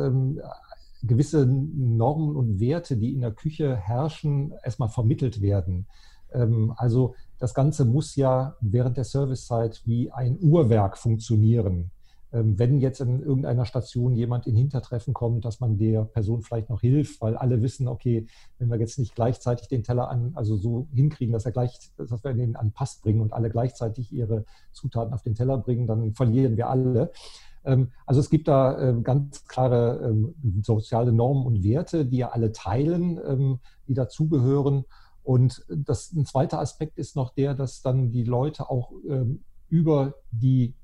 gewisse 1.07 1.47
Normen 1.47 2.37
und 2.37 2.61
Werte, 2.61 2.97
die 2.97 3.12
in 3.12 3.21
der 3.21 3.33
Küche 3.33 3.77
herrschen, 3.77 4.55
erstmal 4.62 4.88
vermittelt 4.88 5.40
werden. 5.40 5.87
Ähm, 6.33 6.73
also 6.77 7.14
das 7.38 7.55
Ganze 7.55 7.85
muss 7.85 8.16
ja 8.16 8.57
während 8.61 8.97
der 8.97 9.05
Servicezeit 9.05 9.83
wie 9.85 10.11
ein 10.11 10.38
Uhrwerk 10.40 10.99
funktionieren. 10.99 11.90
Ähm, 12.33 12.59
wenn 12.59 12.81
jetzt 12.81 13.01
in 13.01 13.23
irgendeiner 13.23 13.64
Station 13.64 14.14
jemand 14.16 14.47
in 14.47 14.57
Hintertreffen 14.57 15.14
kommt, 15.14 15.45
dass 15.45 15.61
man 15.61 15.79
der 15.79 16.05
Person 16.05 16.42
vielleicht 16.42 16.69
noch 16.69 16.81
hilft, 16.81 17.21
weil 17.21 17.37
alle 17.37 17.62
wissen, 17.62 17.87
okay, 17.87 18.27
wenn 18.59 18.69
wir 18.69 18.79
jetzt 18.79 18.99
nicht 18.99 19.14
gleichzeitig 19.14 19.69
den 19.69 19.85
Teller 19.85 20.11
an, 20.11 20.33
also 20.35 20.57
so 20.57 20.88
hinkriegen, 20.92 21.33
dass 21.33 21.47
er 21.47 21.53
gleich, 21.53 21.79
dass 21.97 22.25
wir 22.25 22.35
den 22.35 22.57
an 22.57 22.73
Pass 22.73 22.97
bringen 22.97 23.21
und 23.21 23.33
alle 23.33 23.49
gleichzeitig 23.49 24.12
ihre 24.12 24.45
Zutaten 24.73 25.14
auf 25.14 25.23
den 25.23 25.35
Teller 25.35 25.59
bringen, 25.59 25.87
dann 25.87 26.12
verlieren 26.14 26.57
wir 26.57 26.69
alle. 26.69 27.12
Ähm, 27.66 27.92
also 28.07 28.20
es 28.20 28.31
gibt 28.31 28.48
da 28.48 28.81
ähm, 28.81 29.02
ganz 29.02 29.46
klare 29.46 30.09
ähm, 30.09 30.35
soziale 30.62 31.12
Normen 31.12 31.44
und 31.44 31.62
Werte, 31.62 32.07
die 32.07 32.18
ja 32.18 32.31
alle 32.31 32.52
teilen, 32.52 33.61
die 33.87 33.94
dazugehören. 33.94 34.85
Und 35.22 35.66
das, 35.68 36.12
ein 36.12 36.24
zweiter 36.24 36.61
Aspekt 36.61 36.98
ist 36.98 37.16
noch 37.16 37.35
der, 37.35 37.55
dass 37.55 37.83
dann 37.83 38.12
die 38.12 38.24
Leute 38.24 38.70
auch 38.70 38.92
über 39.68 40.14
die 40.31 40.74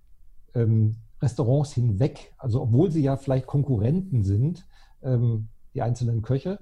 Restaurants 1.20 1.72
hinweg, 1.72 2.34
also 2.38 2.60
obwohl 2.60 2.90
sie 2.90 3.02
ja 3.02 3.16
vielleicht 3.16 3.46
Konkurrenten 3.46 4.24
sind, 4.24 4.66
die 5.00 5.82
einzelnen 5.82 6.22
Köche, 6.22 6.58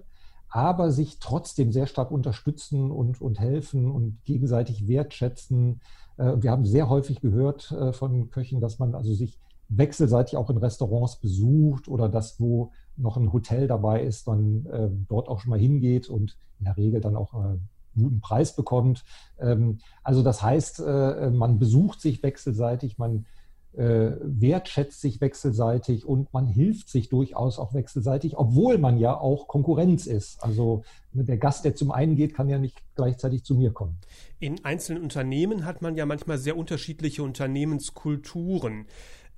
aber 0.50 0.90
sich 0.90 1.18
trotzdem 1.20 1.72
sehr 1.72 1.87
stark 1.87 2.11
unterstützen 2.11 2.90
und, 2.90 3.20
und 3.20 3.38
helfen 3.38 3.90
und 3.90 4.22
gegenseitig 4.24 4.88
wertschätzen. 4.88 5.80
Äh, 6.16 6.35
wir 6.40 6.50
haben 6.50 6.66
sehr 6.66 6.88
häufig 6.88 7.20
gehört 7.20 7.70
äh, 7.70 7.92
von 7.92 8.30
Köchen, 8.30 8.61
dass 8.61 8.78
man 8.78 8.94
also 8.94 9.14
sich 9.14 9.38
wechselseitig 9.70 10.37
auch 10.37 10.50
in 10.50 10.59
Restaurants 10.59 11.16
besucht 11.16 11.88
oder 11.88 12.09
dass, 12.09 12.38
wo 12.38 12.72
noch 12.96 13.16
ein 13.16 13.33
Hotel 13.33 13.66
dabei 13.66 14.02
ist, 14.02 14.26
man 14.26 14.66
äh, 14.66 14.88
dort 15.09 15.28
auch 15.28 15.40
schon 15.40 15.50
mal 15.50 15.59
hingeht 15.59 16.09
und 16.09 16.37
in 16.59 16.66
der 16.66 16.76
Regel 16.76 17.00
dann 17.00 17.16
auch 17.16 17.33
einen 17.33 17.68
guten 17.96 18.20
Preis 18.20 18.54
bekommt. 18.54 19.04
Ähm, 19.38 19.78
also 20.02 20.22
das 20.22 20.42
heißt, 20.42 20.80
man 20.80 21.59
besucht 21.59 22.00
sich 22.00 22.22
wechselseitig, 22.22 22.98
man 22.98 23.24
äh, 23.72 24.16
wertschätzt 24.20 25.00
sich 25.00 25.20
wechselseitig 25.20 26.04
und 26.04 26.33
man 26.33 26.46
hilft 26.46 26.88
sich 26.88 27.09
durchaus 27.09 27.59
auch 27.59 27.72
wechselseitig, 27.72 28.37
obwohl 28.37 28.78
man 28.78 28.98
ja 28.98 29.16
auch 29.16 29.46
Konkurrenz 29.46 30.06
ist. 30.06 30.42
Also 30.42 30.83
der 31.12 31.38
Gast, 31.38 31.64
der 31.64 31.76
zum 31.76 31.92
einen 31.92 32.16
geht, 32.16 32.35
kann 32.35 32.48
ja 32.48 32.59
nicht 32.59 32.83
gleichzeitig 32.96 33.44
zu 33.44 33.54
mir 33.54 33.72
kommen. 33.72 33.98
In 34.40 34.64
einzelnen 34.64 35.02
Unternehmen 35.02 35.64
hat 35.64 35.83
man 35.83 35.94
ja 35.94 36.04
manchmal 36.04 36.38
sehr 36.38 36.56
unterschiedliche 36.56 37.22
Unternehmenskulturen. 37.22 38.87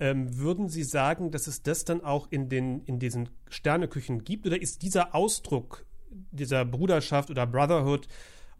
Ähm, 0.00 0.38
würden 0.38 0.68
Sie 0.68 0.82
sagen, 0.82 1.30
dass 1.30 1.46
es 1.46 1.62
das 1.62 1.84
dann 1.84 2.02
auch 2.02 2.28
in, 2.30 2.48
den, 2.48 2.80
in 2.84 2.98
diesen 2.98 3.28
Sterneküchen 3.48 4.24
gibt? 4.24 4.46
Oder 4.46 4.60
ist 4.60 4.82
dieser 4.82 5.14
Ausdruck 5.14 5.86
dieser 6.30 6.64
Bruderschaft 6.64 7.30
oder 7.30 7.46
Brotherhood 7.46 8.08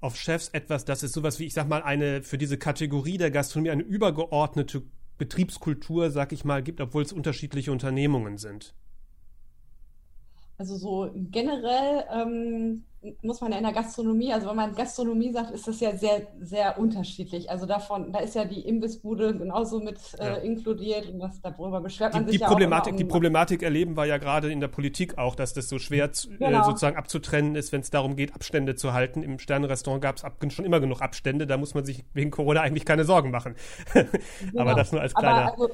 of 0.01 0.17
Chefs 0.17 0.49
etwas, 0.49 0.85
das 0.85 1.03
ist 1.03 1.13
sowas 1.13 1.39
wie, 1.39 1.45
ich 1.45 1.55
sag 1.55 1.69
mal, 1.69 1.83
eine 1.83 2.23
für 2.23 2.39
diese 2.39 2.59
Kategorie 2.59 3.19
der 3.19 3.31
Gastronomie 3.31 3.71
eine 3.71 3.83
übergeordnete 3.83 4.83
Betriebskultur, 5.19 6.11
sag 6.11 6.33
ich 6.33 6.45
mal, 6.45 6.63
gibt, 6.63 6.81
obwohl 6.81 7.03
es 7.03 7.13
unterschiedliche 7.13 7.71
Unternehmungen 7.71 8.39
sind? 8.39 8.75
Also 10.59 10.77
so 10.77 11.11
generell 11.15 12.05
ähm, 12.13 12.85
muss 13.23 13.41
man 13.41 13.51
ja 13.51 13.59
in 13.59 13.65
der 13.65 13.73
Gastronomie, 13.73 14.33
also 14.33 14.49
wenn 14.49 14.57
man 14.57 14.75
Gastronomie 14.75 15.33
sagt, 15.33 15.51
ist 15.51 15.67
das 15.67 15.81
ja 15.81 15.97
sehr, 15.97 16.29
sehr 16.41 16.79
unterschiedlich. 16.79 17.51
Also 17.51 17.67
davon, 17.67 18.13
da 18.13 18.21
ist 18.21 18.35
ja 18.35 18.45
die 18.45 18.61
Imbissbude 18.61 19.37
genauso 19.37 19.81
mit 19.81 19.99
äh, 20.19 20.25
ja. 20.25 20.35
inkludiert 20.37 21.09
und 21.09 21.19
das, 21.19 21.41
darüber 21.41 21.81
beschwert 21.81 22.15
man 22.15 22.27
die, 22.27 22.33
sich 22.33 22.39
die 22.39 22.43
ja 22.43 22.49
Problematik, 22.49 22.95
auch 22.95 22.97
Die 22.97 23.05
Problematik 23.05 23.63
erleben 23.63 23.97
wir 23.97 24.07
ja 24.07 24.19
gerade 24.19 24.53
in 24.53 24.61
der 24.61 24.69
Politik 24.69 25.19
auch, 25.19 25.35
dass 25.35 25.53
das 25.53 25.69
so 25.69 25.79
schwer 25.79 26.05
äh, 26.05 26.37
genau. 26.39 26.61
äh, 26.61 26.65
sozusagen 26.65 26.97
abzutrennen 26.97 27.57
ist, 27.57 27.73
wenn 27.73 27.81
es 27.81 27.91
darum 27.91 28.15
geht, 28.15 28.35
Abstände 28.35 28.77
zu 28.77 28.93
halten. 28.93 29.23
Im 29.23 29.39
Sternenrestaurant 29.41 30.03
gab 30.03 30.17
es 30.17 30.55
schon 30.55 30.65
immer 30.65 30.79
genug 30.79 31.01
Abstände, 31.01 31.47
da 31.47 31.57
muss 31.57 31.75
man 31.75 31.85
sich 31.85 32.05
wegen 32.15 32.31
Corona 32.31 32.61
eigentlich 32.61 32.85
keine 32.85 33.05
Sorgen 33.05 33.33
machen. 33.33 33.57
genau. 33.93 34.63
Aber 34.63 34.75
das 34.75 34.93
nur 34.93 35.01
als 35.01 35.15
kleiner... 35.15 35.53
Also, 35.53 35.71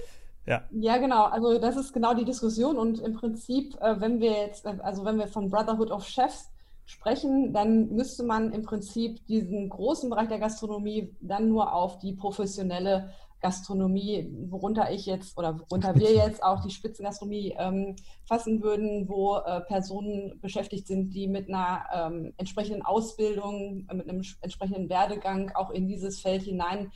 ja. 0.49 0.63
ja, 0.71 0.97
genau. 0.97 1.25
Also 1.25 1.59
das 1.59 1.77
ist 1.77 1.93
genau 1.93 2.15
die 2.15 2.25
Diskussion 2.25 2.79
und 2.79 3.01
im 3.01 3.15
Prinzip, 3.15 3.77
äh, 3.81 4.01
wenn 4.01 4.21
wir 4.21 4.33
jetzt, 4.33 4.65
äh, 4.65 4.79
also 4.83 5.05
wenn 5.05 5.19
wir 5.19 5.29
von 5.29 5.51
Brotherhood 5.51 5.91
of 5.91 6.07
Chefs 6.07 6.51
sprechen, 6.87 7.53
dann 7.53 7.91
müsste 7.95 8.23
man 8.23 8.53
im 8.53 8.63
Prinzip 8.63 9.27
diesen 9.27 9.69
großen 9.69 10.09
Bereich 10.09 10.29
der 10.29 10.39
Gastronomie 10.39 11.15
dann 11.21 11.51
nur 11.51 11.75
auf 11.75 11.99
die 11.99 12.15
professionelle 12.15 13.11
Gastronomie, 13.41 14.29
worunter 14.49 14.91
ich 14.91 15.07
jetzt 15.07 15.39
oder 15.39 15.61
worunter 15.61 15.95
wir 15.95 16.13
jetzt 16.13 16.43
auch 16.43 16.61
die 16.61 16.71
Spitzengastronomie 16.71 17.55
ähm, 17.59 17.95
fassen 18.25 18.63
würden, 18.63 19.09
wo 19.09 19.37
äh, 19.37 19.61
Personen 19.61 20.41
beschäftigt 20.41 20.87
sind, 20.87 21.11
die 21.11 21.29
mit 21.29 21.49
einer 21.49 21.85
ähm, 21.95 22.33
entsprechenden 22.37 22.83
Ausbildung, 22.83 23.87
äh, 23.89 23.95
mit 23.95 24.09
einem 24.09 24.23
entsprechenden 24.41 24.89
Werdegang 24.89 25.53
auch 25.55 25.71
in 25.71 25.87
dieses 25.87 26.21
Feld 26.21 26.43
hinein 26.43 26.91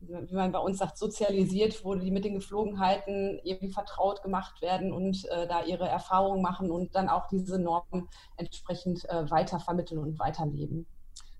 wie 0.00 0.34
man 0.34 0.52
bei 0.52 0.58
uns 0.58 0.78
sagt, 0.78 0.98
sozialisiert 0.98 1.84
wurde, 1.84 2.02
die 2.02 2.10
mit 2.10 2.24
den 2.24 2.34
Geflogenheiten 2.34 3.40
eben 3.44 3.70
vertraut 3.70 4.22
gemacht 4.22 4.60
werden 4.62 4.92
und 4.92 5.24
äh, 5.26 5.46
da 5.46 5.64
ihre 5.64 5.88
Erfahrungen 5.88 6.42
machen 6.42 6.70
und 6.70 6.94
dann 6.94 7.08
auch 7.08 7.28
diese 7.28 7.58
Normen 7.58 8.08
entsprechend 8.36 9.08
äh, 9.08 9.30
weitervermitteln 9.30 10.00
und 10.00 10.18
weiterleben. 10.18 10.86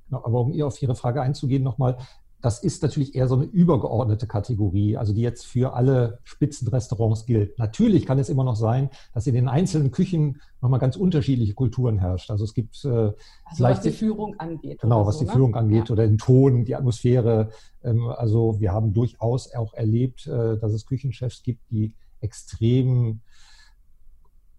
Genau, 0.08 0.24
aber 0.24 0.40
um 0.40 0.52
ihr 0.52 0.66
auf 0.66 0.80
Ihre 0.80 0.94
Frage 0.94 1.20
einzugehen, 1.20 1.62
nochmal, 1.62 1.98
das 2.42 2.62
ist 2.62 2.82
natürlich 2.82 3.14
eher 3.14 3.28
so 3.28 3.34
eine 3.34 3.44
übergeordnete 3.44 4.26
Kategorie, 4.26 4.96
also 4.96 5.12
die 5.12 5.22
jetzt 5.22 5.46
für 5.46 5.72
alle 5.74 6.20
Spitzenrestaurants 6.24 7.26
gilt. 7.26 7.58
Natürlich 7.58 8.06
kann 8.06 8.18
es 8.18 8.28
immer 8.28 8.44
noch 8.44 8.56
sein, 8.56 8.90
dass 9.14 9.26
in 9.26 9.34
den 9.34 9.48
einzelnen 9.48 9.90
Küchen 9.90 10.40
nochmal 10.60 10.80
ganz 10.80 10.96
unterschiedliche 10.96 11.54
Kulturen 11.54 11.98
herrscht. 11.98 12.30
Also 12.30 12.44
es 12.44 12.54
gibt 12.54 12.84
äh, 12.84 12.88
also 12.88 13.14
was 13.58 13.80
die 13.80 13.90
Führung 13.90 14.38
angeht. 14.38 14.80
Genau, 14.80 15.06
was 15.06 15.16
so, 15.16 15.20
die 15.20 15.26
ne? 15.26 15.32
Führung 15.32 15.54
angeht 15.54 15.88
ja. 15.88 15.92
oder 15.92 16.06
den 16.06 16.18
Ton, 16.18 16.64
die 16.64 16.76
Atmosphäre. 16.76 17.50
Ähm, 17.82 18.06
also 18.08 18.60
wir 18.60 18.72
haben 18.72 18.92
durchaus 18.92 19.52
auch 19.54 19.74
erlebt, 19.74 20.26
äh, 20.26 20.58
dass 20.58 20.72
es 20.72 20.86
Küchenchefs 20.86 21.42
gibt, 21.42 21.62
die 21.70 21.94
extrem 22.20 23.20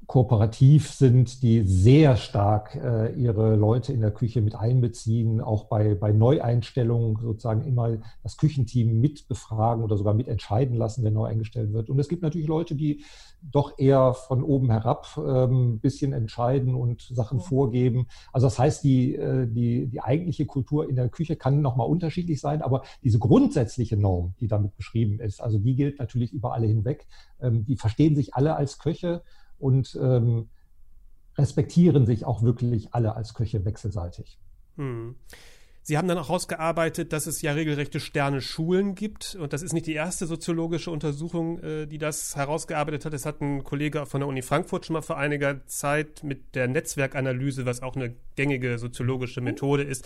kooperativ 0.08 0.90
sind, 0.90 1.44
die 1.44 1.64
sehr 1.64 2.16
stark 2.16 2.76
äh, 2.76 3.14
ihre 3.14 3.58
Leute 3.58 3.92
in 3.92 4.00
der 4.00 4.12
Küche 4.12 4.42
mit 4.42 4.56
einbeziehen, 4.56 5.42
auch 5.42 5.66
bei, 5.66 5.96
bei 5.96 6.14
Neueinstellungen 6.14 7.18
sozusagen 7.22 7.66
immer 7.66 7.98
das 8.24 8.38
Küchenteam 8.38 9.02
mit 9.02 9.28
befragen 9.28 9.84
oder 9.84 9.98
sogar 9.98 10.14
mit 10.14 10.30
entscheiden 10.30 10.78
lassen, 10.78 11.04
wenn 11.04 11.14
neu 11.14 11.26
eingestellt 11.26 11.74
wird. 11.74 11.90
Und 11.90 12.00
es 12.00 12.08
gibt 12.08 12.22
natürlich 12.22 12.48
Leute, 12.48 12.76
die 12.76 13.04
doch 13.42 13.78
eher 13.78 14.14
von 14.14 14.44
oben 14.44 14.72
herab 14.72 15.08
ein 15.18 15.52
ähm, 15.52 15.80
bisschen 15.80 16.14
entscheiden 16.14 16.74
und 16.74 17.02
Sachen 17.02 17.42
vorgeben. 17.42 18.08
Also 18.32 18.48
das 18.48 18.58
heißt, 18.58 18.86
die, 18.86 19.14
äh, 19.14 19.46
die, 19.46 19.88
die 19.88 20.00
eigentliche 20.00 20.46
Kultur 20.46 20.90
in 20.90 20.96
der 20.96 21.10
Küche 21.10 21.36
kann 21.36 21.62
nochmal 21.62 21.88
unterschiedlich 21.88 22.40
sein, 22.40 22.62
aber 22.62 22.84
diese 23.04 23.20
grundsätzliche 23.20 23.98
Norm, 23.98 24.36
die 24.40 24.48
damit 24.48 24.78
beschrieben 24.78 25.20
ist, 25.20 25.42
also 25.42 25.60
die 25.60 25.76
gilt 25.76 26.00
natürlich 26.00 26.32
über 26.32 26.54
alle 26.54 26.68
hinweg. 26.68 27.08
Ähm, 27.42 27.66
die 27.66 27.76
verstehen 27.76 28.16
sich 28.16 28.36
alle 28.36 28.56
als 28.56 28.80
Köche 28.80 29.22
und 29.60 29.98
ähm, 30.02 30.50
respektieren 31.38 32.06
sich 32.06 32.26
auch 32.26 32.42
wirklich 32.42 32.94
alle 32.94 33.16
als 33.16 33.34
Köche 33.34 33.66
wechselseitig. 33.66 34.40
Hm. 34.76 35.16
Sie 35.88 35.98
haben 35.98 36.10
dann 36.10 36.18
auch 36.18 36.28
herausgearbeitet, 36.28 37.14
dass 37.14 37.28
es 37.28 37.42
ja 37.42 37.54
regelrechte 37.54 38.02
Sterne-Schulen 38.02 38.94
gibt. 38.94 39.36
Und 39.36 39.54
das 39.54 39.62
ist 39.62 39.72
nicht 39.72 39.86
die 39.86 39.94
erste 39.94 40.26
soziologische 40.26 40.92
Untersuchung, 40.92 41.60
äh, 41.60 41.86
die 41.86 41.98
das 41.98 42.36
herausgearbeitet 42.36 43.06
hat. 43.06 43.14
Es 43.14 43.26
hat 43.26 43.40
ein 43.40 43.64
Kollege 43.64 44.06
von 44.06 44.20
der 44.20 44.28
Uni 44.28 44.42
Frankfurt 44.42 44.86
schon 44.86 44.96
mal 44.96 45.02
vor 45.02 45.18
einiger 45.18 45.66
Zeit 45.66 46.26
mit 46.26 46.56
der 46.56 46.68
Netzwerkanalyse, 46.68 47.66
was 47.66 47.82
auch 47.82 47.96
eine 47.96 48.14
gängige 48.36 48.80
soziologische 48.80 49.40
Methode 49.40 49.84
ist, 49.84 50.06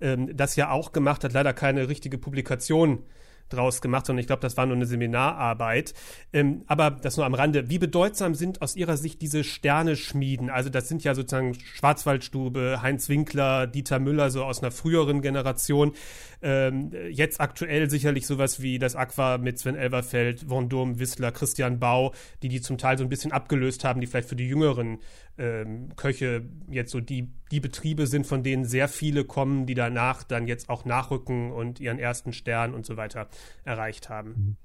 ähm, 0.00 0.34
das 0.34 0.56
ja 0.56 0.70
auch 0.70 0.92
gemacht 0.92 1.22
hat. 1.24 1.34
Leider 1.34 1.52
keine 1.52 1.90
richtige 1.90 2.16
Publikation 2.16 3.02
draus 3.48 3.80
gemacht, 3.80 4.06
sondern 4.06 4.20
ich 4.20 4.26
glaube, 4.26 4.42
das 4.42 4.56
war 4.56 4.66
nur 4.66 4.76
eine 4.76 4.86
Seminararbeit. 4.86 5.94
Ähm, 6.32 6.62
aber 6.66 6.90
das 6.90 7.16
nur 7.16 7.26
am 7.26 7.34
Rande. 7.34 7.68
Wie 7.68 7.78
bedeutsam 7.78 8.34
sind 8.34 8.62
aus 8.62 8.76
Ihrer 8.76 8.96
Sicht 8.96 9.20
diese 9.22 9.44
Sterneschmieden? 9.44 10.50
Also 10.50 10.70
das 10.70 10.88
sind 10.88 11.04
ja 11.04 11.14
sozusagen 11.14 11.54
Schwarzwaldstube, 11.54 12.80
Heinz 12.82 13.08
Winkler, 13.08 13.66
Dieter 13.66 13.98
Müller, 13.98 14.30
so 14.30 14.44
aus 14.44 14.62
einer 14.62 14.70
früheren 14.70 15.22
Generation. 15.22 15.92
Ähm, 16.40 16.92
jetzt 17.10 17.40
aktuell 17.40 17.90
sicherlich 17.90 18.26
sowas 18.26 18.62
wie 18.62 18.78
das 18.78 18.94
Aqua 18.94 19.38
mit 19.38 19.58
Sven 19.58 19.74
Elverfeld, 19.74 20.44
Vendôme, 20.44 20.98
Wissler, 20.98 21.32
Christian 21.32 21.78
Bau, 21.78 22.14
die 22.42 22.48
die 22.48 22.60
zum 22.60 22.78
Teil 22.78 22.96
so 22.96 23.04
ein 23.04 23.08
bisschen 23.08 23.32
abgelöst 23.32 23.84
haben, 23.84 24.00
die 24.00 24.06
vielleicht 24.06 24.28
für 24.28 24.36
die 24.36 24.46
jüngeren 24.48 24.98
ähm, 25.38 25.94
Köche 25.96 26.44
jetzt 26.70 26.90
so 26.90 27.00
die, 27.00 27.32
die 27.50 27.60
Betriebe 27.60 28.06
sind, 28.06 28.26
von 28.26 28.42
denen 28.42 28.64
sehr 28.64 28.88
viele 28.88 29.24
kommen, 29.24 29.66
die 29.66 29.74
danach 29.74 30.22
dann 30.22 30.46
jetzt 30.46 30.68
auch 30.68 30.84
nachrücken 30.84 31.52
und 31.52 31.80
ihren 31.80 31.98
ersten 31.98 32.32
Stern 32.32 32.74
und 32.74 32.84
so 32.84 32.96
weiter 32.96 33.28
erreicht 33.64 34.08
haben. 34.08 34.30
Mhm. 34.30 34.56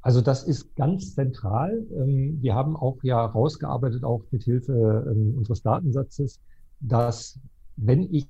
Also 0.00 0.20
das 0.20 0.42
ist 0.42 0.74
ganz 0.74 1.14
zentral. 1.14 1.86
Ähm, 1.94 2.38
wir 2.42 2.54
haben 2.54 2.76
auch 2.76 2.98
ja 3.02 3.24
rausgearbeitet, 3.24 4.02
auch 4.02 4.24
mit 4.32 4.42
Hilfe 4.42 5.06
ähm, 5.08 5.34
unseres 5.36 5.62
Datensatzes, 5.62 6.40
dass 6.80 7.38
wenn 7.76 8.12
ich 8.12 8.26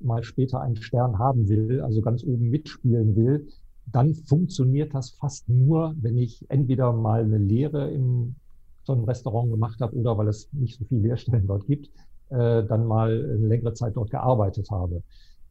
mal 0.00 0.22
später 0.22 0.60
einen 0.60 0.76
Stern 0.76 1.18
haben 1.18 1.48
will, 1.48 1.80
also 1.80 2.02
ganz 2.02 2.22
oben 2.24 2.50
mitspielen 2.50 3.16
will, 3.16 3.48
dann 3.86 4.14
funktioniert 4.14 4.94
das 4.94 5.10
fast 5.10 5.48
nur, 5.48 5.94
wenn 5.98 6.18
ich 6.18 6.44
entweder 6.50 6.92
mal 6.92 7.22
eine 7.22 7.38
Lehre 7.38 7.90
im 7.90 8.36
so 8.84 8.92
einem 8.92 9.04
Restaurant 9.04 9.50
gemacht 9.50 9.80
habe 9.80 9.96
oder 9.96 10.16
weil 10.16 10.28
es 10.28 10.48
nicht 10.52 10.78
so 10.78 10.84
viele 10.84 11.02
Lehrstellen 11.02 11.46
dort 11.46 11.66
gibt, 11.66 11.88
äh, 12.30 12.64
dann 12.64 12.86
mal 12.86 13.10
eine 13.10 13.46
längere 13.46 13.74
Zeit 13.74 13.96
dort 13.96 14.10
gearbeitet 14.10 14.70
habe. 14.70 15.02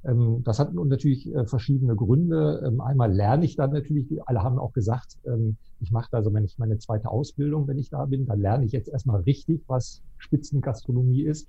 Ähm, 0.05 0.41
das 0.43 0.59
hat 0.59 0.73
natürlich 0.73 1.33
äh, 1.33 1.45
verschiedene 1.45 1.95
Gründe. 1.95 2.63
Ähm, 2.65 2.81
einmal 2.81 3.11
lerne 3.11 3.45
ich 3.45 3.55
dann 3.55 3.71
natürlich, 3.71 4.05
alle 4.25 4.43
haben 4.43 4.59
auch 4.59 4.73
gesagt, 4.73 5.17
ähm, 5.25 5.57
ich 5.79 5.91
mache 5.91 6.09
da 6.11 6.17
also 6.17 6.29
meine, 6.29 6.47
meine 6.57 6.77
zweite 6.77 7.09
Ausbildung, 7.09 7.67
wenn 7.67 7.77
ich 7.77 7.89
da 7.89 8.05
bin, 8.05 8.25
da 8.25 8.33
lerne 8.33 8.65
ich 8.65 8.71
jetzt 8.71 8.89
erstmal 8.89 9.21
richtig, 9.21 9.63
was 9.67 10.01
Spitzengastronomie 10.17 11.23
ist. 11.23 11.47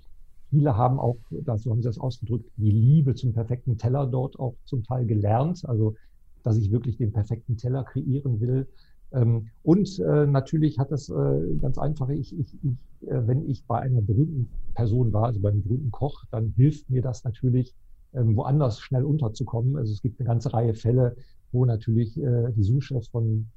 Viele 0.49 0.77
haben 0.77 0.99
auch, 0.99 1.17
so 1.29 1.71
haben 1.71 1.81
sie 1.81 1.87
das 1.89 1.99
ausgedrückt, 1.99 2.49
die 2.57 2.71
Liebe 2.71 3.15
zum 3.15 3.33
perfekten 3.33 3.77
Teller 3.77 4.05
dort 4.05 4.39
auch 4.39 4.55
zum 4.65 4.83
Teil 4.83 5.05
gelernt. 5.05 5.63
Also, 5.67 5.95
dass 6.43 6.57
ich 6.57 6.71
wirklich 6.71 6.97
den 6.97 7.11
perfekten 7.11 7.57
Teller 7.57 7.83
kreieren 7.83 8.39
will. 8.39 8.67
Ähm, 9.11 9.47
und 9.63 9.99
äh, 9.99 10.25
natürlich 10.25 10.79
hat 10.79 10.91
das 10.91 11.09
äh, 11.09 11.55
ganz 11.61 11.77
einfach, 11.77 12.09
ich, 12.09 12.37
ich, 12.37 12.53
ich, 12.63 13.07
äh, 13.07 13.27
wenn 13.27 13.49
ich 13.49 13.63
bei 13.65 13.79
einer 13.79 14.01
berühmten 14.01 14.49
Person 14.73 15.13
war, 15.13 15.25
also 15.25 15.39
beim 15.39 15.61
berühmten 15.61 15.91
Koch, 15.91 16.25
dann 16.31 16.53
hilft 16.55 16.89
mir 16.89 17.01
das 17.01 17.23
natürlich, 17.23 17.73
ähm, 18.13 18.35
woanders 18.35 18.79
schnell 18.79 19.03
unterzukommen. 19.03 19.77
Also 19.77 19.93
es 19.93 20.01
gibt 20.01 20.19
eine 20.19 20.27
ganze 20.27 20.53
Reihe 20.53 20.73
Fälle, 20.73 21.15
wo 21.51 21.65
natürlich 21.65 22.17
äh, 22.17 22.51
die 22.51 22.63
Sous-Chefs 22.63 23.09
von 23.09 23.47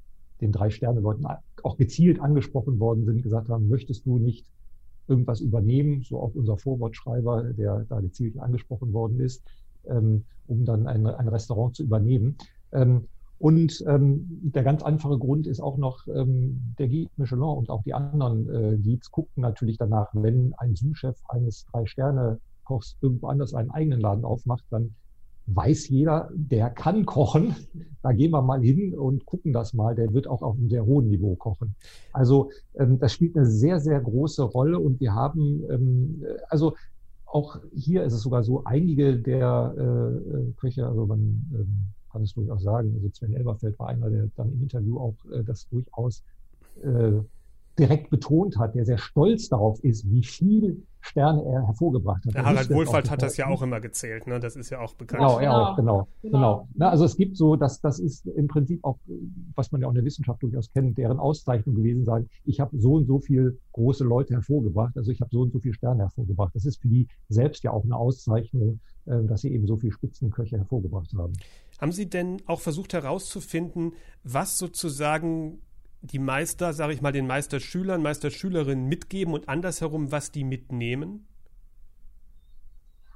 den 0.41 0.53
drei 0.53 0.71
Sterne-Leuten 0.71 1.27
auch 1.63 1.77
gezielt 1.77 2.21
angesprochen 2.21 2.79
worden 2.79 3.05
sind, 3.05 3.23
gesagt 3.23 3.49
haben, 3.49 3.69
möchtest 3.69 4.07
du 4.07 4.19
nicht 4.19 4.47
irgendwas 5.09 5.41
übernehmen, 5.41 6.03
so 6.03 6.21
auch 6.21 6.35
unser 6.35 6.59
Vorwortschreiber, 6.59 7.45
der 7.55 7.87
da 7.89 8.01
gezielt 8.01 8.39
angesprochen 8.39 8.93
worden 8.93 9.21
ist, 9.21 9.43
ähm, 9.89 10.25
um 10.47 10.65
dann 10.65 10.87
ein, 10.87 11.07
ein 11.07 11.29
Restaurant 11.29 11.75
zu 11.75 11.83
übernehmen. 11.83 12.37
Ähm, 12.73 13.09
und 13.39 13.85
ähm, 13.87 14.27
der 14.43 14.65
ganz 14.65 14.83
einfache 14.83 15.17
Grund 15.17 15.47
ist 15.47 15.61
auch 15.61 15.77
noch, 15.77 16.07
ähm, 16.09 16.75
der 16.79 16.89
Guide 16.89 17.11
Michelin 17.17 17.43
und 17.43 17.71
auch 17.71 17.83
die 17.85 17.95
anderen 17.95 18.49
äh, 18.49 18.77
Guides 18.77 19.11
guckten 19.13 19.43
natürlich 19.43 19.79
danach, 19.79 20.09
wenn 20.13 20.55
ein 20.59 20.75
Sous-Chef 20.75 21.17
eines 21.29 21.65
Drei-Sterne-Kochs 21.67 22.97
irgendwo 23.01 23.29
anders 23.29 23.55
einen 23.55 23.71
eigenen 23.71 24.01
Laden 24.01 24.25
aufmacht, 24.25 24.65
dann 24.71 24.95
weiß 25.47 25.89
jeder, 25.89 26.31
der 26.35 26.71
kann 26.71 27.07
kochen. 27.07 27.55
Da 28.01 28.13
gehen 28.13 28.31
wir 28.31 28.43
mal 28.43 28.63
hin 28.63 28.95
und 28.95 29.27
gucken 29.27 29.53
das 29.53 29.75
mal. 29.75 29.97
Der 29.97 30.15
wird 30.15 30.29
auch 30.29 30.41
auf 30.43 30.57
einem 30.57 30.71
sehr 30.71 30.87
hohen 30.87 31.09
Niveau 31.09 31.35
kochen. 31.35 31.75
Also 32.13 32.51
ähm, 32.79 33.01
das 33.01 33.13
spielt 33.13 33.37
eine 33.37 33.45
sehr, 33.45 33.81
sehr 33.81 34.01
große 34.01 34.43
Rolle 34.45 34.79
und 34.79 35.01
wir 35.01 35.15
haben, 35.15 35.65
ähm, 35.69 36.23
also 36.49 36.75
auch 37.27 37.59
hier 37.75 38.05
ist 38.05 38.15
es 38.15 38.23
sogar 38.23 38.45
so, 38.45 38.63
einige 38.65 39.19
der 39.19 39.75
äh, 39.77 39.83
äh 39.83 40.53
Köche, 40.57 40.87
also 40.87 41.07
man 41.07 41.19
ähm, 41.53 41.89
kann 42.11 42.23
es 42.23 42.35
durchaus 42.35 42.63
sagen, 42.63 42.93
also 42.95 43.09
Sven 43.13 43.35
Elberfeld 43.35 43.79
war 43.79 43.89
einer, 43.89 44.11
der 44.11 44.29
dann 44.37 44.53
im 44.53 44.63
Interview 44.63 44.99
auch 44.99 45.15
äh, 45.33 45.43
das 45.45 45.69
durchaus 45.69 46.23
äh, 46.83 47.21
direkt 47.79 48.11
betont 48.11 48.59
hat, 48.59 48.75
der 48.75 48.85
sehr 48.85 48.99
stolz 48.99 49.49
darauf 49.49 49.83
ist, 49.85 50.11
wie 50.11 50.25
viel 50.25 50.83
Sterne 51.01 51.45
er 51.45 51.67
hervorgebracht 51.67 52.25
hat. 52.27 52.35
Der 52.35 52.45
Harald 52.45 52.71
Wohlfahrt 52.71 53.11
hat 53.11 53.23
das 53.23 53.37
ja 53.37 53.47
auch 53.47 53.63
immer 53.63 53.81
gezählt, 53.81 54.27
ne? 54.27 54.41
Das 54.41 54.57
ist 54.57 54.71
ja 54.71 54.81
auch 54.81 54.95
bekannt. 54.95 55.21
Genau, 55.21 55.39
er 55.39 55.57
auch, 55.57 55.77
genau, 55.77 56.09
genau. 56.23 56.39
genau. 56.39 56.69
Na, 56.75 56.91
also 56.91 57.05
es 57.05 57.17
gibt 57.17 57.37
so, 57.37 57.55
dass 57.55 57.81
das 57.81 58.01
ist 58.01 58.27
im 58.27 58.49
Prinzip 58.49 58.85
auch, 58.85 58.99
was 59.55 59.71
man 59.71 59.81
ja 59.81 59.87
auch 59.87 59.93
in 59.93 59.97
der 59.97 60.05
Wissenschaft 60.05 60.43
durchaus 60.43 60.71
kennt, 60.71 60.99
deren 60.99 61.19
Auszeichnung 61.19 61.77
gewesen 61.77 62.05
sein. 62.05 62.29
Ich 62.45 62.59
habe 62.59 62.77
so 62.79 62.95
und 62.95 63.07
so 63.07 63.21
viel 63.21 63.59
große 63.73 64.05
Leute 64.05 64.35
hervorgebracht, 64.35 64.97
also 64.97 65.13
ich 65.13 65.21
habe 65.21 65.31
so 65.33 65.43
und 65.43 65.53
so 65.53 65.61
viele 65.61 65.75
Sterne 65.75 66.03
hervorgebracht. 66.03 66.55
Das 66.55 66.67
ist 66.67 66.83
für 66.83 66.89
die 66.89 67.07
selbst 67.29 67.63
ja 67.63 67.71
auch 67.71 67.85
eine 67.85 67.97
Auszeichnung, 67.97 68.81
äh, 69.07 69.23
dass 69.25 69.43
sie 69.43 69.53
eben 69.53 69.67
so 69.67 69.77
viele 69.77 69.93
Spitzenköche 69.93 70.59
hervorgebracht 70.59 71.15
haben. 71.17 71.33
Haben 71.81 71.93
Sie 71.93 72.09
denn 72.09 72.43
auch 72.47 72.61
versucht 72.61 72.93
herauszufinden, 72.93 73.95
was 74.25 74.59
sozusagen 74.59 75.63
die 76.01 76.19
Meister, 76.19 76.73
sage 76.73 76.93
ich 76.93 77.03
mal, 77.03 77.13
den 77.13 77.27
Meisterschülern, 77.27 78.03
Meisterschülerinnen 78.03 78.87
mitgeben 78.87 79.35
und 79.35 79.49
andersherum, 79.49 80.13
was 80.13 80.31
die 80.31 80.45
mitnehmen? 80.45 81.27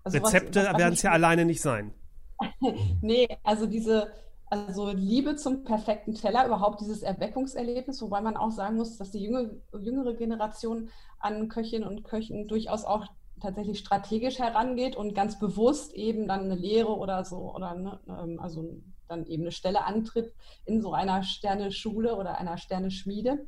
Also 0.05 0.18
Rezepte 0.18 0.61
werden 0.61 0.94
es 0.94 1.03
ja 1.03 1.12
alleine 1.12 1.44
nicht 1.44 1.62
sein. 1.62 1.92
nee, 3.01 3.29
also 3.44 3.66
diese 3.66 4.12
also 4.53 4.90
Liebe 4.90 5.37
zum 5.37 5.64
perfekten 5.64 6.12
Teller, 6.12 6.44
überhaupt 6.44 6.83
dieses 6.83 7.03
Erweckungserlebnis, 7.03 8.03
wobei 8.03 8.20
man 8.20 8.37
auch 8.37 8.51
sagen 8.51 8.77
muss, 8.77 8.98
dass 8.98 9.11
die 9.11 9.22
jüngere, 9.22 9.48
jüngere 9.81 10.12
Generation 10.12 10.90
an 11.20 11.48
Köchinnen 11.48 11.88
und 11.88 12.05
Köchen 12.05 12.48
durchaus 12.48 12.85
auch 12.85 13.07
tatsächlich 13.42 13.78
strategisch 13.78 14.38
herangeht 14.38 14.96
und 14.96 15.14
ganz 15.14 15.38
bewusst 15.38 15.92
eben 15.94 16.26
dann 16.26 16.42
eine 16.42 16.55
Lehre 16.55 16.96
oder 16.96 17.24
so 17.24 17.55
oder 17.55 17.74
ne, 17.74 18.00
ähm, 18.09 18.40
also 18.40 18.81
dann 19.09 19.26
eben 19.26 19.42
eine 19.42 19.52
Stelle 19.52 19.85
antritt 19.85 20.33
in 20.64 20.81
so 20.81 20.94
einer 20.94 21.22
Sterneschule 21.22 22.16
oder 22.16 22.38
einer 22.38 22.57
Sterneschmiede. 22.57 23.46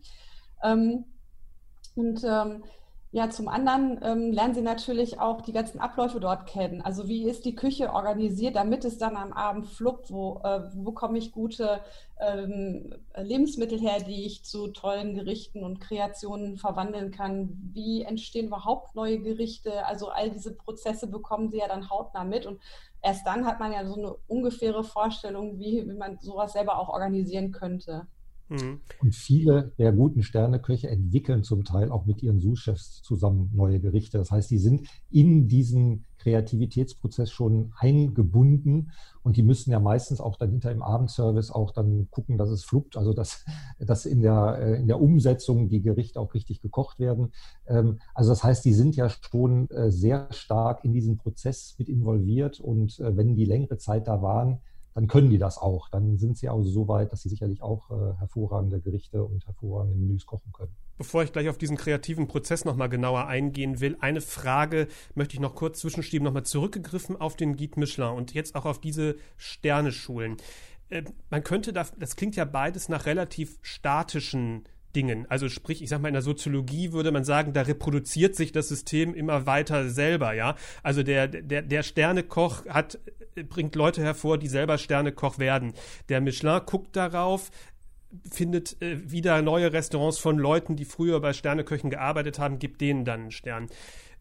Ähm, 0.63 1.05
und 1.95 2.23
ähm, 2.25 2.65
ja, 3.15 3.31
zum 3.31 3.47
anderen 3.47 4.01
ähm, 4.03 4.33
lernen 4.33 4.55
sie 4.55 4.61
natürlich 4.61 5.21
auch 5.21 5.41
die 5.41 5.53
ganzen 5.53 5.79
Abläufe 5.79 6.19
dort 6.19 6.49
kennen. 6.49 6.83
Also 6.83 7.07
wie 7.07 7.29
ist 7.29 7.45
die 7.45 7.55
Küche 7.55 7.93
organisiert, 7.93 8.57
damit 8.57 8.85
es 8.85 8.99
dann 8.99 9.15
am 9.15 9.33
Abend 9.33 9.69
fluppt? 9.69 10.11
Wo, 10.11 10.41
äh, 10.43 10.63
wo 10.75 10.83
bekomme 10.83 11.19
ich 11.19 11.31
gute 11.31 11.79
ähm, 12.19 12.93
Lebensmittel 13.17 13.79
her, 13.79 14.01
die 14.01 14.27
ich 14.27 14.45
zu 14.45 14.67
tollen 14.67 15.15
Gerichten 15.15 15.63
und 15.63 15.81
Kreationen 15.81 16.57
verwandeln 16.57 17.13
kann? 17.13 17.57
Wie 17.73 18.03
entstehen 18.03 18.49
überhaupt 18.49 18.97
neue 18.97 19.21
Gerichte? 19.21 19.87
Also 19.87 20.09
all 20.09 20.31
diese 20.31 20.53
Prozesse 20.53 21.07
bekommen 21.07 21.51
sie 21.51 21.59
ja 21.59 21.69
dann 21.69 21.91
hautnah 21.91 22.25
mit. 22.25 22.47
Und 22.47 22.61
erst 23.01 23.25
dann 23.29 23.47
hat 23.47 23.61
man 23.61 23.71
ja 23.71 23.87
so 23.87 23.95
eine 23.95 24.15
ungefähre 24.27 24.83
Vorstellung, 24.83 25.61
wie, 25.61 25.89
wie 25.89 25.95
man 25.95 26.19
sowas 26.19 26.55
selber 26.55 26.81
auch 26.81 26.89
organisieren 26.89 27.53
könnte. 27.53 28.09
Mhm. 28.49 28.81
Und 29.01 29.15
viele 29.15 29.73
der 29.79 29.93
guten 29.93 30.23
Sterneköche 30.23 30.89
entwickeln 30.89 31.43
zum 31.43 31.65
Teil 31.65 31.91
auch 31.91 32.05
mit 32.05 32.23
ihren 32.23 32.41
Sous-Chefs 32.41 33.03
zusammen 33.03 33.51
neue 33.55 33.81
Gerichte. 33.81 34.19
Das 34.19 34.31
heißt, 34.31 34.51
die 34.51 34.59
sind 34.59 34.87
in 35.11 35.49
diesen 35.49 36.05
Kreativitätsprozess 36.19 37.31
schon 37.31 37.73
eingebunden 37.79 38.93
und 39.23 39.37
die 39.37 39.43
müssen 39.43 39.71
ja 39.71 39.81
meistens 39.81 40.21
auch 40.21 40.37
dann 40.37 40.51
hinter 40.51 40.73
im 40.73 40.83
Abendservice 40.83 41.51
auch 41.51 41.71
dann 41.71 42.09
gucken, 42.11 42.39
dass 42.39 42.49
es 42.51 42.65
fluppt, 42.65 42.97
also 42.97 43.13
dass, 43.13 43.45
dass 43.79 44.07
in, 44.07 44.21
der, 44.21 44.59
äh, 44.59 44.81
in 44.81 44.87
der 44.87 45.01
Umsetzung 45.01 45.69
die 45.69 45.83
Gerichte 45.83 46.21
auch 46.21 46.35
richtig 46.35 46.61
gekocht 46.61 46.99
werden. 46.99 47.33
Ähm, 47.67 47.99
also 48.15 48.31
das 48.31 48.45
heißt, 48.45 48.65
die 48.65 48.75
sind 48.75 48.97
ja 48.97 49.09
schon 49.09 49.71
äh, 49.71 49.91
sehr 49.91 50.29
stark 50.31 50.85
in 50.85 50.93
diesen 50.93 51.17
Prozess 51.17 51.75
mit 51.79 51.89
involviert 51.89 52.61
und 52.61 52.99
äh, 53.01 53.17
wenn 53.17 53.35
die 53.35 53.47
längere 53.47 53.79
Zeit 53.79 54.09
da 54.09 54.23
waren, 54.23 54.61
dann 54.95 55.09
können 55.09 55.29
die 55.29 55.39
das 55.39 55.59
auch. 55.59 55.89
Dann 55.89 56.19
sind 56.19 56.39
sie 56.39 56.49
auch 56.49 56.63
so 56.63 56.87
weit, 56.87 57.13
dass 57.13 57.23
sie 57.23 57.29
sicherlich 57.29 57.63
auch 57.63 57.91
äh, 57.91 58.17
hervorragende 58.19 58.81
Gerichte 58.81 59.25
und 59.25 59.45
hervorragende 59.45 59.99
Menüs 59.99 60.25
kochen 60.25 60.53
können. 60.53 60.73
Bevor 60.97 61.25
ich 61.25 61.33
gleich 61.33 61.49
auf 61.49 61.59
diesen 61.59 61.77
kreativen 61.77 62.29
Prozess 62.29 62.65
nochmal 62.65 62.89
genauer 62.89 63.27
eingehen 63.27 63.81
will, 63.81 63.97
eine 64.01 64.21
Frage 64.21 64.87
möchte 65.15 65.35
ich 65.35 65.41
noch 65.41 65.57
kurz 65.57 65.81
zwischenschieben, 65.81 66.25
nochmal 66.25 66.45
zurückgegriffen 66.45 67.21
auf 67.21 67.37
den 67.37 67.57
Guide 67.57 67.81
Michelin 67.81 68.15
und 68.15 68.35
jetzt 68.35 68.55
auch 68.55 68.65
auf 68.65 68.81
diese 68.81 69.17
Sterneschulen. 69.37 70.37
Äh, 70.91 71.03
man 71.29 71.43
könnte 71.43 71.73
da, 71.73 71.85
das 71.99 72.15
klingt 72.15 72.37
ja 72.37 72.45
beides 72.45 72.89
nach 72.89 73.07
relativ 73.07 73.59
statischen 73.63 74.63
Dingen. 74.95 75.27
Also 75.29 75.49
sprich, 75.49 75.83
ich 75.83 75.89
sag 75.89 76.01
mal, 76.01 76.09
in 76.09 76.15
der 76.15 76.23
Soziologie 76.23 76.93
würde 76.93 77.13
man 77.13 77.25
sagen, 77.25 77.53
da 77.53 77.63
reproduziert 77.63 78.35
sich 78.35 78.53
das 78.53 78.69
System 78.69 79.15
immer 79.15 79.47
weiter 79.47 79.89
selber, 79.89 80.35
ja. 80.35 80.57
Also 80.83 81.03
der, 81.03 81.29
der, 81.29 81.63
der 81.63 81.83
Sternekoch 81.83 82.67
hat, 82.67 82.99
bringt 83.49 83.75
Leute 83.75 84.03
hervor, 84.03 84.39
die 84.39 84.49
selber 84.49 84.79
Sternekoch 84.79 85.39
werden. 85.39 85.75
Der 86.09 86.21
Michelin 86.21 86.61
guckt 86.67 86.97
darauf, 86.97 87.51
findet 88.31 88.81
äh, 88.81 89.11
wieder 89.11 89.43
neue 89.43 89.73
Restaurants 89.73 90.19
von 90.19 90.39
Leuten, 90.39 90.77
die 90.77 90.85
früher 90.85 91.21
bei 91.21 91.33
Sterneköchen 91.33 91.91
gearbeitet 91.91 92.39
haben, 92.39 92.59
gibt 92.59 92.81
denen 92.81 93.05
dann 93.05 93.23
einen 93.23 93.31
Stern. 93.31 93.69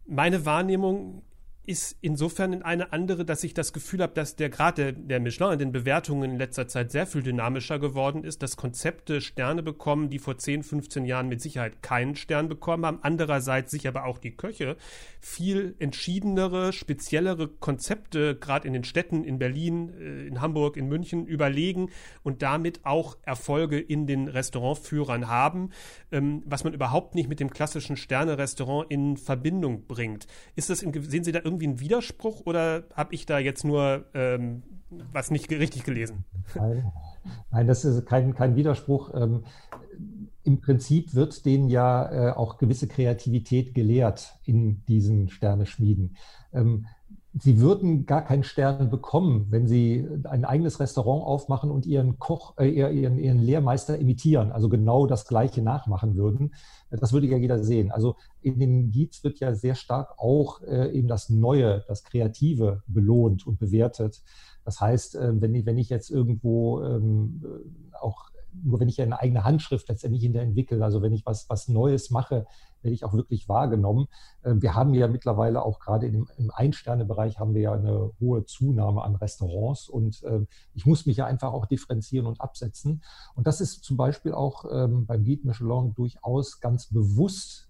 Meine 0.05 0.45
Wahrnehmung 0.45 1.23
ist 1.65 1.97
insofern 2.01 2.61
eine 2.61 2.91
andere, 2.91 3.23
dass 3.23 3.43
ich 3.43 3.53
das 3.53 3.71
Gefühl 3.71 4.01
habe, 4.01 4.13
dass 4.13 4.35
der 4.35 4.49
gerade 4.49 4.91
der, 4.91 5.03
der 5.03 5.19
Michelin 5.21 5.53
in 5.53 5.59
den 5.59 5.71
Bewertungen 5.71 6.31
in 6.31 6.37
letzter 6.37 6.67
Zeit 6.67 6.91
sehr 6.91 7.07
viel 7.07 7.23
dynamischer 7.23 7.79
geworden 7.79 8.25
ist, 8.25 8.43
dass 8.43 8.57
Konzepte 8.57 9.21
Sterne 9.21 9.63
bekommen, 9.63 10.09
die 10.09 10.19
vor 10.19 10.37
10, 10.37 10.63
15 10.63 11.05
Jahren 11.05 11.29
mit 11.29 11.41
Sicherheit 11.41 11.81
keinen 11.81 12.15
Stern 12.15 12.49
bekommen 12.49 12.85
haben. 12.85 12.99
Andererseits 13.01 13.71
sich 13.71 13.87
aber 13.87 14.05
auch 14.05 14.17
die 14.17 14.35
Köche 14.35 14.75
viel 15.21 15.75
entschiedenere, 15.79 16.73
speziellere 16.73 17.47
Konzepte 17.47 18.35
gerade 18.35 18.67
in 18.67 18.73
den 18.73 18.83
Städten 18.83 19.23
in 19.23 19.39
Berlin, 19.39 19.93
äh, 19.97 20.27
in 20.27 20.41
Hamburg, 20.41 20.75
in 20.75 20.89
München 20.89 21.25
überlegen 21.25 21.91
und 22.23 22.41
damit 22.41 22.81
auch 22.83 23.15
Erfolge 23.21 23.79
in 23.79 24.05
den 24.05 24.27
Restaurantführern 24.27 25.29
haben, 25.29 25.69
ähm, 26.11 26.43
was 26.45 26.65
man 26.65 26.73
überhaupt 26.73 27.15
nicht 27.15 27.29
mit 27.29 27.39
dem 27.39 27.51
klassischen 27.51 27.95
Sterne-Restaurant 27.95 28.91
in 28.91 29.15
Verbindung 29.15 29.85
bringt. 29.87 30.27
Ist 30.57 30.69
das 30.69 30.83
in, 30.83 30.91
sehen 31.03 31.23
Sie 31.23 31.31
da 31.31 31.39
irgendwie 31.41 31.52
einen 31.61 31.79
Widerspruch 31.79 32.41
oder 32.45 32.83
habe 32.95 33.13
ich 33.13 33.25
da 33.25 33.39
jetzt 33.39 33.63
nur 33.63 34.05
ähm, 34.13 34.63
was 35.11 35.31
nicht 35.31 35.49
richtig 35.51 35.83
gelesen? 35.83 36.25
Nein, 36.55 36.91
nein 37.51 37.67
das 37.67 37.85
ist 37.85 38.05
kein, 38.05 38.33
kein 38.33 38.55
Widerspruch. 38.55 39.13
Ähm, 39.13 39.43
Im 40.43 40.61
Prinzip 40.61 41.15
wird 41.15 41.45
denen 41.45 41.69
ja 41.69 42.11
äh, 42.11 42.31
auch 42.31 42.57
gewisse 42.57 42.87
Kreativität 42.87 43.73
gelehrt 43.73 44.37
in 44.45 44.83
diesen 44.85 45.29
Sterneschmieden. 45.29 46.17
Ähm, 46.53 46.85
Sie 47.35 47.59
würden 47.59 48.05
gar 48.05 48.23
keinen 48.23 48.43
Stern 48.43 48.91
bekommen, 48.91 49.47
wenn 49.49 49.67
Sie 49.67 50.07
ein 50.25 50.45
eigenes 50.45 50.79
Restaurant 50.79 51.25
aufmachen 51.25 51.71
und 51.71 51.87
Ihren 51.87 52.19
Koch, 52.19 52.55
äh, 52.59 52.67
Ihren, 52.67 53.17
Ihren 53.17 53.39
Lehrmeister 53.39 53.97
imitieren, 53.97 54.51
also 54.51 54.69
genau 54.69 55.07
das 55.07 55.25
Gleiche 55.25 55.63
nachmachen 55.63 56.15
würden. 56.15 56.53
Das 56.91 57.11
würde 57.11 57.25
ja 57.25 57.37
jeder 57.37 57.63
sehen. 57.63 57.91
Also 57.91 58.17
in 58.41 58.59
den 58.59 58.91
Guides 58.91 59.23
wird 59.23 59.39
ja 59.39 59.55
sehr 59.55 59.73
stark 59.73 60.13
auch 60.19 60.61
äh, 60.61 60.91
eben 60.91 61.07
das 61.07 61.29
Neue, 61.29 61.83
das 61.87 62.03
Kreative 62.03 62.83
belohnt 62.85 63.47
und 63.47 63.57
bewertet. 63.57 64.21
Das 64.63 64.79
heißt, 64.79 65.15
äh, 65.15 65.41
wenn, 65.41 65.55
ich, 65.55 65.65
wenn 65.65 65.79
ich 65.79 65.89
jetzt 65.89 66.11
irgendwo 66.11 66.83
ähm, 66.83 67.43
auch 67.99 68.32
nur 68.63 68.79
wenn 68.79 68.89
ich 68.89 69.01
eine 69.01 69.19
eigene 69.19 69.43
Handschrift 69.43 69.87
letztendlich 69.89 70.23
hinter 70.23 70.41
entwickle, 70.41 70.83
also 70.83 71.01
wenn 71.01 71.13
ich 71.13 71.25
was, 71.25 71.49
was 71.49 71.67
Neues 71.67 72.09
mache, 72.09 72.45
werde 72.81 72.93
ich 72.93 73.05
auch 73.05 73.13
wirklich 73.13 73.49
wahrgenommen. 73.49 74.07
Ähm, 74.43 74.61
wir 74.61 74.75
haben 74.75 74.93
ja 74.93 75.07
mittlerweile 75.07 75.63
auch 75.63 75.79
gerade 75.79 76.07
im, 76.07 76.27
im 76.37 76.51
Ein-Sterne-Bereich 76.51 77.39
haben 77.39 77.53
wir 77.53 77.61
ja 77.61 77.73
eine 77.73 78.11
hohe 78.19 78.45
Zunahme 78.45 79.03
an 79.03 79.15
Restaurants 79.15 79.89
und 79.89 80.21
ähm, 80.25 80.47
ich 80.73 80.85
muss 80.85 81.05
mich 81.05 81.17
ja 81.17 81.25
einfach 81.25 81.53
auch 81.53 81.65
differenzieren 81.65 82.27
und 82.27 82.41
absetzen. 82.41 83.03
Und 83.35 83.47
das 83.47 83.61
ist 83.61 83.83
zum 83.83 83.97
Beispiel 83.97 84.33
auch 84.33 84.65
ähm, 84.71 85.05
beim 85.05 85.23
Guide 85.23 85.47
Michelin 85.47 85.93
durchaus 85.95 86.59
ganz 86.59 86.87
bewusst 86.87 87.69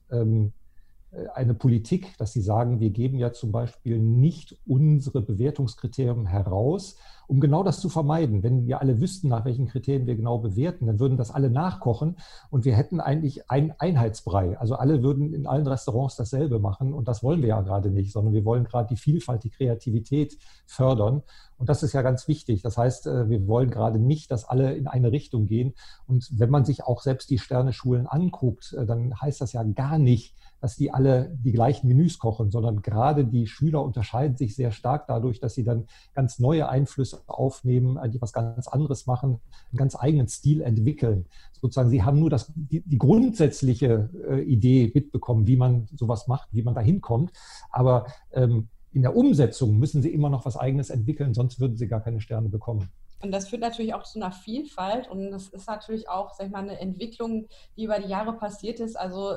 eine 1.34 1.54
Politik, 1.54 2.18
dass 2.18 2.34
sie 2.34 2.42
sagen, 2.42 2.80
wir 2.80 2.90
geben 2.90 3.18
ja 3.20 3.32
zum 3.32 3.52
Beispiel 3.52 4.00
nicht 4.00 4.58
unsere 4.66 5.22
Bewertungskriterien 5.22 6.26
heraus, 6.26 6.98
um 7.28 7.40
genau 7.40 7.64
das 7.64 7.80
zu 7.80 7.90
vermeiden. 7.90 8.44
Wenn 8.44 8.68
wir 8.68 8.82
alle 8.82 9.00
wüssten, 9.00 9.30
nach 9.30 9.46
welchen 9.46 9.68
Kriterien 9.68 10.08
wir 10.08 10.16
genau 10.16 10.40
bewerten, 10.40 10.88
dann 10.88 11.00
würden 11.00 11.18
das 11.18 11.32
alle 11.32 11.50
nachkochen 11.50 12.18
und 12.50 12.66
wir 12.66 12.76
hätten 12.76 13.00
eigentlich 13.00 13.50
ein 13.50 13.74
Einheitsbrei. 13.78 14.58
Also 14.58 14.76
alle 14.76 15.04
würden 15.04 15.34
in 15.34 15.48
allen 15.48 15.68
Restaurants 15.68 16.16
dasselbe 16.16 16.60
machen 16.60 16.94
und 16.94 17.08
das 17.08 17.24
wollen 17.24 17.42
wir 17.42 17.50
ja 17.50 17.62
gerade 17.62 17.92
nicht, 17.92 18.12
sondern 18.12 18.34
wir 18.34 18.46
wollen 18.46 18.64
gerade 18.64 18.90
die 18.90 18.98
Vielfalt, 18.98 19.44
die 19.44 19.50
Kreativität 19.50 20.38
fördern. 20.66 21.22
Und 21.58 21.70
das 21.70 21.84
ist 21.84 21.94
ja 21.94 22.02
ganz 22.02 22.28
wichtig. 22.28 22.62
Das 22.62 22.78
heißt, 22.78 23.08
äh, 23.08 23.30
wir 23.30 23.48
wollen 23.48 23.70
gerade 23.70 24.00
nicht, 24.00 24.32
dass 24.32 24.46
alle 24.46 24.74
in 24.74 24.88
eine 24.88 25.12
Richtung 25.12 25.46
gehen. 25.46 25.74
Und 26.08 26.28
wenn 26.38 26.50
man 26.50 26.66
sich 26.66 26.84
auch 26.84 27.02
selbst 27.02 27.30
die 27.30 27.38
Sterneschulen 27.38 28.08
anguckt, 28.08 28.74
äh, 28.74 28.86
dann 28.86 29.20
heißt 29.22 29.40
das 29.40 29.54
ja 29.54 29.64
gar 29.64 29.98
nicht, 29.98 30.36
dass 30.64 30.78
die 30.78 30.94
alle 30.94 31.30
die 31.44 31.52
gleichen 31.52 31.90
Menüs 31.90 32.20
kochen, 32.20 32.50
sondern 32.50 32.82
gerade 32.82 33.26
die 33.26 33.48
Schüler 33.48 33.84
unterscheiden 33.84 34.38
sich 34.38 34.56
sehr 34.56 34.72
stark 34.72 35.08
dadurch, 35.08 35.42
dass 35.42 35.56
sie 35.56 35.66
dann 35.66 35.88
ganz 36.16 36.40
neue 36.40 36.70
Einflüsse 36.70 37.20
aufnehmen, 37.28 38.00
die 38.10 38.22
was 38.22 38.32
ganz 38.32 38.70
anderes 38.70 39.06
machen, 39.06 39.42
einen 39.72 39.78
ganz 39.78 39.98
eigenen 39.98 40.30
Stil 40.30 40.62
entwickeln. 40.62 41.26
Sozusagen, 41.52 41.90
sie 41.90 42.04
haben 42.04 42.18
nur 42.18 42.30
das, 42.30 42.50
die, 42.56 42.80
die 42.80 42.98
grundsätzliche 42.98 44.10
äh, 44.26 44.42
Idee 44.44 44.90
mitbekommen, 44.94 45.48
wie 45.48 45.58
man 45.58 45.88
sowas 45.98 46.30
macht, 46.30 46.48
wie 46.54 46.64
man 46.64 46.74
da 46.74 46.80
hinkommt. 46.80 47.34
Aber 47.70 48.06
ähm, 48.32 48.70
in 48.94 49.02
der 49.02 49.18
Umsetzung 49.18 49.78
müssen 49.78 50.02
sie 50.02 50.14
immer 50.14 50.30
noch 50.30 50.46
was 50.46 50.56
Eigenes 50.56 50.90
entwickeln, 50.92 51.34
sonst 51.34 51.60
würden 51.60 51.76
sie 51.76 51.90
gar 51.90 52.00
keine 52.00 52.22
Sterne 52.22 52.48
bekommen. 52.48 52.88
Und 53.24 53.32
das 53.32 53.48
führt 53.48 53.62
natürlich 53.62 53.94
auch 53.94 54.04
zu 54.04 54.20
einer 54.20 54.34
Vielfalt 54.34 55.10
und 55.10 55.32
das 55.32 55.48
ist 55.48 55.70
natürlich 55.70 56.10
auch, 56.10 56.34
sag 56.34 56.48
ich 56.48 56.52
mal, 56.52 56.60
eine 56.60 56.78
Entwicklung, 56.78 57.48
die 57.78 57.86
über 57.86 57.98
die 57.98 58.10
Jahre 58.10 58.34
passiert 58.34 58.82
ist. 58.82 58.98
Also 58.98 59.34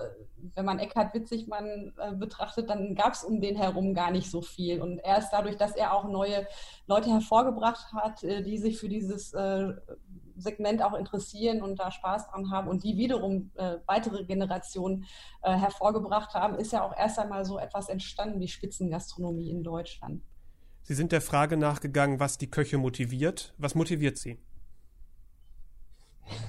wenn 0.55 0.65
man 0.65 0.81
Eckhard 0.81 1.15
Witzigmann 1.15 1.93
äh, 1.97 2.13
betrachtet, 2.13 2.69
dann 2.69 2.97
gab 2.97 3.13
es 3.13 3.23
um 3.23 3.41
den 3.41 3.55
herum 3.55 3.95
gar 3.95 4.11
nicht 4.11 4.29
so 4.29 4.43
viel. 4.43 4.83
Und 4.83 4.99
erst 4.99 5.33
dadurch, 5.33 5.57
dass 5.57 5.77
er 5.77 5.95
auch 5.95 6.09
neue 6.09 6.49
Leute 6.89 7.11
hervorgebracht 7.11 7.93
hat, 7.93 8.25
äh, 8.25 8.43
die 8.43 8.59
sich 8.59 8.77
für 8.77 8.89
dieses 8.89 9.33
äh, 9.35 9.75
Segment 10.37 10.83
auch 10.83 10.95
interessieren 10.95 11.63
und 11.63 11.79
da 11.79 11.93
Spaß 11.93 12.27
dran 12.27 12.51
haben 12.51 12.67
und 12.69 12.83
die 12.83 12.99
wiederum 12.99 13.53
weitere 13.87 14.23
Generationen 14.25 15.07
hervorgebracht 15.41 16.35
haben, 16.35 16.57
ist 16.57 16.73
ja 16.73 16.83
auch 16.85 16.95
erst 16.95 17.19
einmal 17.19 17.47
so 17.47 17.59
etwas 17.59 17.89
entstanden 17.89 18.39
wie 18.39 18.49
Spitzengastronomie 18.49 19.51
in 19.51 19.63
Deutschland. 19.63 20.21
Sie 20.87 20.95
sind 20.95 21.11
der 21.11 21.21
Frage 21.21 21.57
nachgegangen, 21.57 22.21
was 22.21 22.39
die 22.39 22.47
Köche 22.47 22.79
motiviert. 22.79 23.53
Was 23.59 23.75
motiviert 23.75 24.19
Sie? 24.19 24.39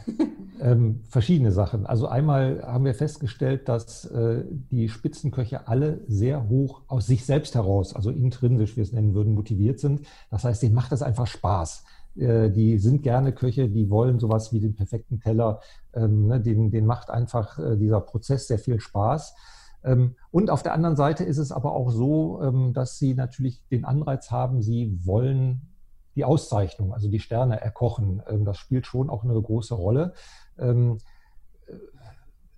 ähm, 0.61 1.01
verschiedene 1.09 1.51
Sachen. 1.51 1.87
Also 1.87 2.07
einmal 2.07 2.61
haben 2.61 2.85
wir 2.85 2.93
festgestellt, 2.93 3.67
dass 3.67 4.05
äh, 4.05 4.43
die 4.69 4.89
Spitzenköche 4.89 5.67
alle 5.67 6.01
sehr 6.07 6.49
hoch 6.49 6.83
aus 6.85 7.07
sich 7.07 7.25
selbst 7.25 7.55
heraus, 7.55 7.95
also 7.95 8.11
intrinsisch, 8.11 8.73
wie 8.73 8.77
wir 8.77 8.83
es 8.83 8.93
nennen 8.93 9.15
würden, 9.15 9.33
motiviert 9.33 9.79
sind. 9.79 10.01
Das 10.29 10.43
heißt, 10.43 10.61
denen 10.61 10.75
macht 10.75 10.91
das 10.91 11.01
einfach 11.01 11.25
Spaß. 11.25 11.83
Äh, 12.15 12.51
die 12.51 12.77
sind 12.77 13.01
gerne 13.01 13.33
Köche, 13.33 13.67
die 13.67 13.89
wollen 13.89 14.19
sowas 14.19 14.53
wie 14.53 14.59
den 14.59 14.75
perfekten 14.75 15.19
Teller. 15.19 15.61
Ähm, 15.95 16.27
ne, 16.27 16.39
denen, 16.39 16.69
denen 16.69 16.85
macht 16.85 17.09
einfach 17.09 17.57
äh, 17.57 17.75
dieser 17.75 18.01
Prozess 18.01 18.47
sehr 18.47 18.59
viel 18.59 18.79
Spaß. 18.79 19.33
Ähm, 19.83 20.15
und 20.31 20.49
auf 20.49 20.63
der 20.63 20.73
anderen 20.73 20.95
Seite 20.95 21.23
ist 21.23 21.37
es 21.37 21.51
aber 21.51 21.73
auch 21.73 21.89
so, 21.89 22.41
ähm, 22.41 22.73
dass 22.73 22.97
sie 22.97 23.13
natürlich 23.13 23.63
den 23.69 23.85
Anreiz 23.85 24.31
haben, 24.31 24.61
sie 24.61 24.99
wollen 25.03 25.73
die 26.15 26.25
Auszeichnung, 26.25 26.93
also 26.93 27.09
die 27.09 27.19
Sterne 27.19 27.61
erkochen. 27.61 28.21
Ähm, 28.27 28.43
das 28.43 28.57
spielt 28.57 28.85
schon 28.85 29.09
auch 29.09 29.23
eine 29.23 29.39
große 29.39 29.75
Rolle. 29.75 30.13
Äh, 30.57 30.95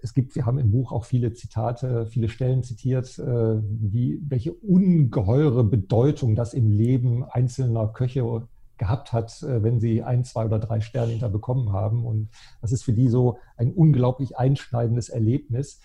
es 0.01 0.13
gibt, 0.13 0.36
wir 0.36 0.45
haben 0.45 0.60
im 0.60 0.71
Buch 0.71 0.91
auch 0.91 1.05
viele 1.05 1.34
Zitate, 1.34 2.05
viele 2.05 2.29
Stellen 2.29 2.63
zitiert, 2.63 3.19
äh, 3.19 3.60
wie, 3.62 4.21
welche 4.27 4.53
ungeheure 4.53 5.63
Bedeutung 5.63 6.36
das 6.36 6.53
im 6.53 6.69
Leben 6.69 7.25
einzelner 7.25 7.88
Köche 7.89 8.47
gehabt 8.77 9.13
hat, 9.13 9.43
äh, 9.43 9.62
wenn 9.62 9.79
sie 9.79 10.03
ein, 10.03 10.23
zwei 10.23 10.45
oder 10.45 10.60
drei 10.60 10.79
Sterne 10.79 11.12
hinter 11.12 11.29
bekommen 11.29 11.73
haben. 11.73 12.05
Und 12.05 12.29
das 12.62 12.71
ist 12.71 12.84
für 12.84 12.93
die 12.93 13.10
so 13.10 13.38
ein 13.58 13.71
unglaublich 13.73 14.38
einschneidendes 14.38 15.10
Erlebnis. 15.10 15.82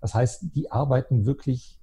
Das 0.00 0.14
heißt, 0.14 0.54
die 0.54 0.70
arbeiten 0.70 1.26
wirklich, 1.26 1.78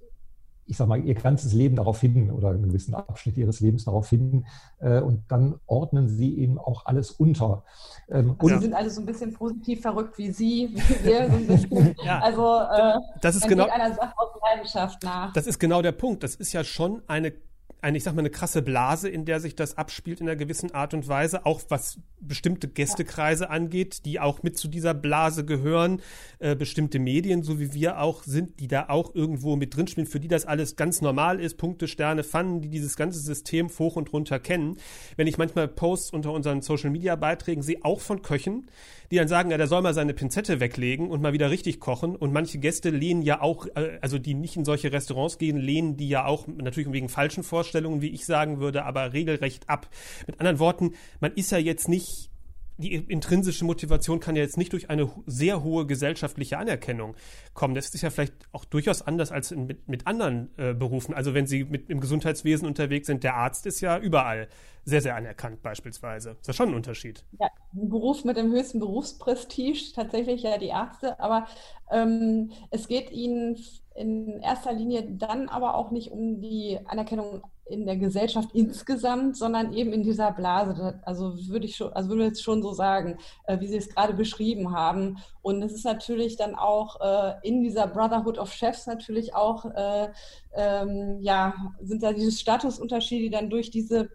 ich 0.66 0.76
sage 0.76 0.88
mal, 0.88 1.02
ihr 1.04 1.14
ganzes 1.14 1.52
Leben 1.52 1.76
darauf 1.76 2.00
hin 2.00 2.30
oder 2.30 2.50
einen 2.50 2.64
gewissen 2.64 2.94
Abschnitt 2.94 3.36
ihres 3.36 3.60
Lebens 3.60 3.84
darauf 3.84 4.08
hin. 4.08 4.46
Äh, 4.80 5.00
und 5.00 5.22
dann 5.28 5.60
ordnen 5.66 6.08
sie 6.08 6.38
eben 6.38 6.58
auch 6.58 6.86
alles 6.86 7.10
unter. 7.10 7.64
Ähm, 8.08 8.36
also 8.38 8.54
und 8.54 8.60
sie 8.60 8.66
sind 8.66 8.74
alle 8.74 8.90
so 8.90 9.00
ein 9.00 9.06
bisschen 9.06 9.32
positiv 9.32 9.82
verrückt 9.82 10.18
wie 10.18 10.30
Sie, 10.30 10.70
wie 10.74 11.04
wir 11.04 11.30
so 11.30 11.36
ein 11.36 11.46
bisschen. 11.46 11.94
ja. 12.04 12.20
Also 12.20 12.58
äh, 12.58 12.98
das 13.20 13.36
ist 13.36 13.48
genau, 13.48 13.68
einer 13.68 13.94
Sache 13.94 14.12
aus 14.16 14.28
Leidenschaft 14.48 15.02
nach. 15.02 15.32
Das 15.32 15.46
ist 15.46 15.58
genau 15.58 15.82
der 15.82 15.92
Punkt. 15.92 16.22
Das 16.22 16.34
ist 16.34 16.52
ja 16.52 16.64
schon 16.64 17.02
eine 17.06 17.32
eine, 17.80 17.96
ich 17.96 18.04
sag 18.04 18.14
mal, 18.14 18.20
eine 18.20 18.30
krasse 18.30 18.62
Blase, 18.62 19.08
in 19.08 19.24
der 19.24 19.40
sich 19.40 19.54
das 19.54 19.78
abspielt 19.78 20.20
in 20.20 20.28
einer 20.28 20.36
gewissen 20.36 20.74
Art 20.74 20.94
und 20.94 21.06
Weise, 21.06 21.46
auch 21.46 21.62
was 21.68 21.98
bestimmte 22.20 22.68
Gästekreise 22.68 23.50
angeht, 23.50 24.04
die 24.04 24.18
auch 24.18 24.42
mit 24.42 24.58
zu 24.58 24.68
dieser 24.68 24.94
Blase 24.94 25.44
gehören, 25.44 26.02
äh, 26.40 26.56
bestimmte 26.56 26.98
Medien, 26.98 27.42
so 27.42 27.60
wie 27.60 27.72
wir 27.74 28.00
auch 28.00 28.24
sind, 28.24 28.58
die 28.60 28.68
da 28.68 28.88
auch 28.88 29.14
irgendwo 29.14 29.56
mit 29.56 29.76
drin 29.76 29.86
spielen, 29.86 30.06
für 30.06 30.20
die 30.20 30.28
das 30.28 30.44
alles 30.44 30.76
ganz 30.76 31.00
normal 31.00 31.40
ist, 31.40 31.56
Punkte, 31.56 31.86
Sterne, 31.86 32.24
Pfannen, 32.24 32.60
die 32.60 32.68
dieses 32.68 32.96
ganze 32.96 33.20
System 33.20 33.68
hoch 33.78 33.96
und 33.96 34.12
runter 34.12 34.40
kennen. 34.40 34.78
Wenn 35.16 35.26
ich 35.26 35.38
manchmal 35.38 35.68
Posts 35.68 36.10
unter 36.10 36.32
unseren 36.32 36.62
Social 36.62 36.90
Media 36.90 37.14
Beiträgen 37.16 37.62
sehe, 37.62 37.78
auch 37.82 38.00
von 38.00 38.22
Köchen, 38.22 38.66
die 39.10 39.16
dann 39.16 39.28
sagen, 39.28 39.50
ja, 39.50 39.56
der 39.56 39.66
soll 39.66 39.82
mal 39.82 39.94
seine 39.94 40.14
Pinzette 40.14 40.60
weglegen 40.60 41.10
und 41.10 41.22
mal 41.22 41.32
wieder 41.32 41.50
richtig 41.50 41.80
kochen. 41.80 42.14
Und 42.14 42.32
manche 42.32 42.58
Gäste 42.58 42.90
lehnen 42.90 43.22
ja 43.22 43.40
auch, 43.40 43.66
äh, 43.74 43.98
also 44.00 44.18
die 44.18 44.34
nicht 44.34 44.56
in 44.56 44.64
solche 44.64 44.92
Restaurants 44.92 45.38
gehen, 45.38 45.56
lehnen 45.56 45.96
die 45.96 46.08
ja 46.08 46.26
auch 46.26 46.46
natürlich 46.46 46.92
wegen 46.92 47.08
falschen 47.08 47.42
Vorstellungen, 47.42 48.02
wie 48.02 48.10
ich 48.10 48.26
sagen 48.26 48.60
würde, 48.60 48.84
aber 48.84 49.12
regelrecht 49.12 49.68
ab. 49.68 49.88
Mit 50.26 50.40
anderen 50.40 50.58
Worten, 50.58 50.94
man 51.20 51.32
ist 51.32 51.50
ja 51.50 51.58
jetzt 51.58 51.88
nicht 51.88 52.30
die 52.78 52.94
intrinsische 52.94 53.64
Motivation 53.64 54.20
kann 54.20 54.36
ja 54.36 54.42
jetzt 54.42 54.56
nicht 54.56 54.72
durch 54.72 54.88
eine 54.88 55.10
sehr 55.26 55.64
hohe 55.64 55.84
gesellschaftliche 55.84 56.58
Anerkennung 56.58 57.16
kommen. 57.52 57.74
Das 57.74 57.88
ist 57.88 58.02
ja 58.02 58.10
vielleicht 58.10 58.34
auch 58.52 58.64
durchaus 58.64 59.02
anders 59.02 59.32
als 59.32 59.50
in, 59.50 59.66
mit, 59.66 59.88
mit 59.88 60.06
anderen 60.06 60.50
äh, 60.56 60.74
Berufen. 60.74 61.12
Also 61.12 61.34
wenn 61.34 61.46
Sie 61.46 61.64
mit 61.64 61.90
im 61.90 62.00
Gesundheitswesen 62.00 62.68
unterwegs 62.68 63.08
sind, 63.08 63.24
der 63.24 63.34
Arzt 63.34 63.66
ist 63.66 63.80
ja 63.80 63.98
überall 63.98 64.48
sehr, 64.84 65.02
sehr 65.02 65.16
anerkannt 65.16 65.60
beispielsweise. 65.60 66.36
Ist 66.40 66.46
ja 66.46 66.54
schon 66.54 66.70
ein 66.70 66.74
Unterschied. 66.74 67.24
Ja, 67.40 67.48
ein 67.74 67.88
Beruf 67.88 68.24
mit 68.24 68.36
dem 68.36 68.52
höchsten 68.52 68.78
Berufsprestige, 68.78 69.78
tatsächlich 69.94 70.42
ja 70.44 70.56
die 70.56 70.68
Ärzte. 70.68 71.18
Aber 71.18 71.48
ähm, 71.90 72.52
es 72.70 72.86
geht 72.86 73.10
Ihnen 73.10 73.58
in 73.96 74.40
erster 74.40 74.72
Linie 74.72 75.02
dann 75.02 75.48
aber 75.48 75.74
auch 75.74 75.90
nicht 75.90 76.12
um 76.12 76.40
die 76.40 76.78
Anerkennung 76.86 77.42
in 77.68 77.86
der 77.86 77.96
Gesellschaft 77.96 78.50
insgesamt, 78.54 79.36
sondern 79.36 79.72
eben 79.72 79.92
in 79.92 80.02
dieser 80.02 80.32
Blase. 80.32 81.00
Also 81.04 81.34
würde 81.48 81.66
ich 81.66 81.76
schon, 81.76 81.92
also 81.92 82.08
würde 82.08 82.22
ich 82.22 82.28
jetzt 82.28 82.42
schon 82.42 82.62
so 82.62 82.72
sagen, 82.72 83.18
äh, 83.44 83.60
wie 83.60 83.66
Sie 83.66 83.76
es 83.76 83.88
gerade 83.88 84.14
beschrieben 84.14 84.72
haben. 84.72 85.18
Und 85.42 85.62
es 85.62 85.72
ist 85.72 85.84
natürlich 85.84 86.36
dann 86.36 86.54
auch 86.54 87.00
äh, 87.00 87.34
in 87.42 87.62
dieser 87.62 87.86
Brotherhood 87.86 88.38
of 88.38 88.52
Chefs 88.52 88.86
natürlich 88.86 89.34
auch, 89.34 89.64
äh, 89.66 90.08
ähm, 90.54 91.18
ja, 91.20 91.54
sind 91.80 92.02
da 92.02 92.12
diese 92.12 92.32
Statusunterschiede, 92.32 93.24
die 93.24 93.30
dann 93.30 93.50
durch 93.50 93.70
diese 93.70 94.10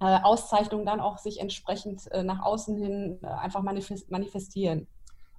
äh, 0.00 0.20
Auszeichnung 0.22 0.84
dann 0.84 1.00
auch 1.00 1.18
sich 1.18 1.40
entsprechend 1.40 2.10
äh, 2.12 2.22
nach 2.22 2.42
außen 2.42 2.76
hin 2.76 3.18
äh, 3.22 3.26
einfach 3.26 3.62
manifestieren. 3.62 4.86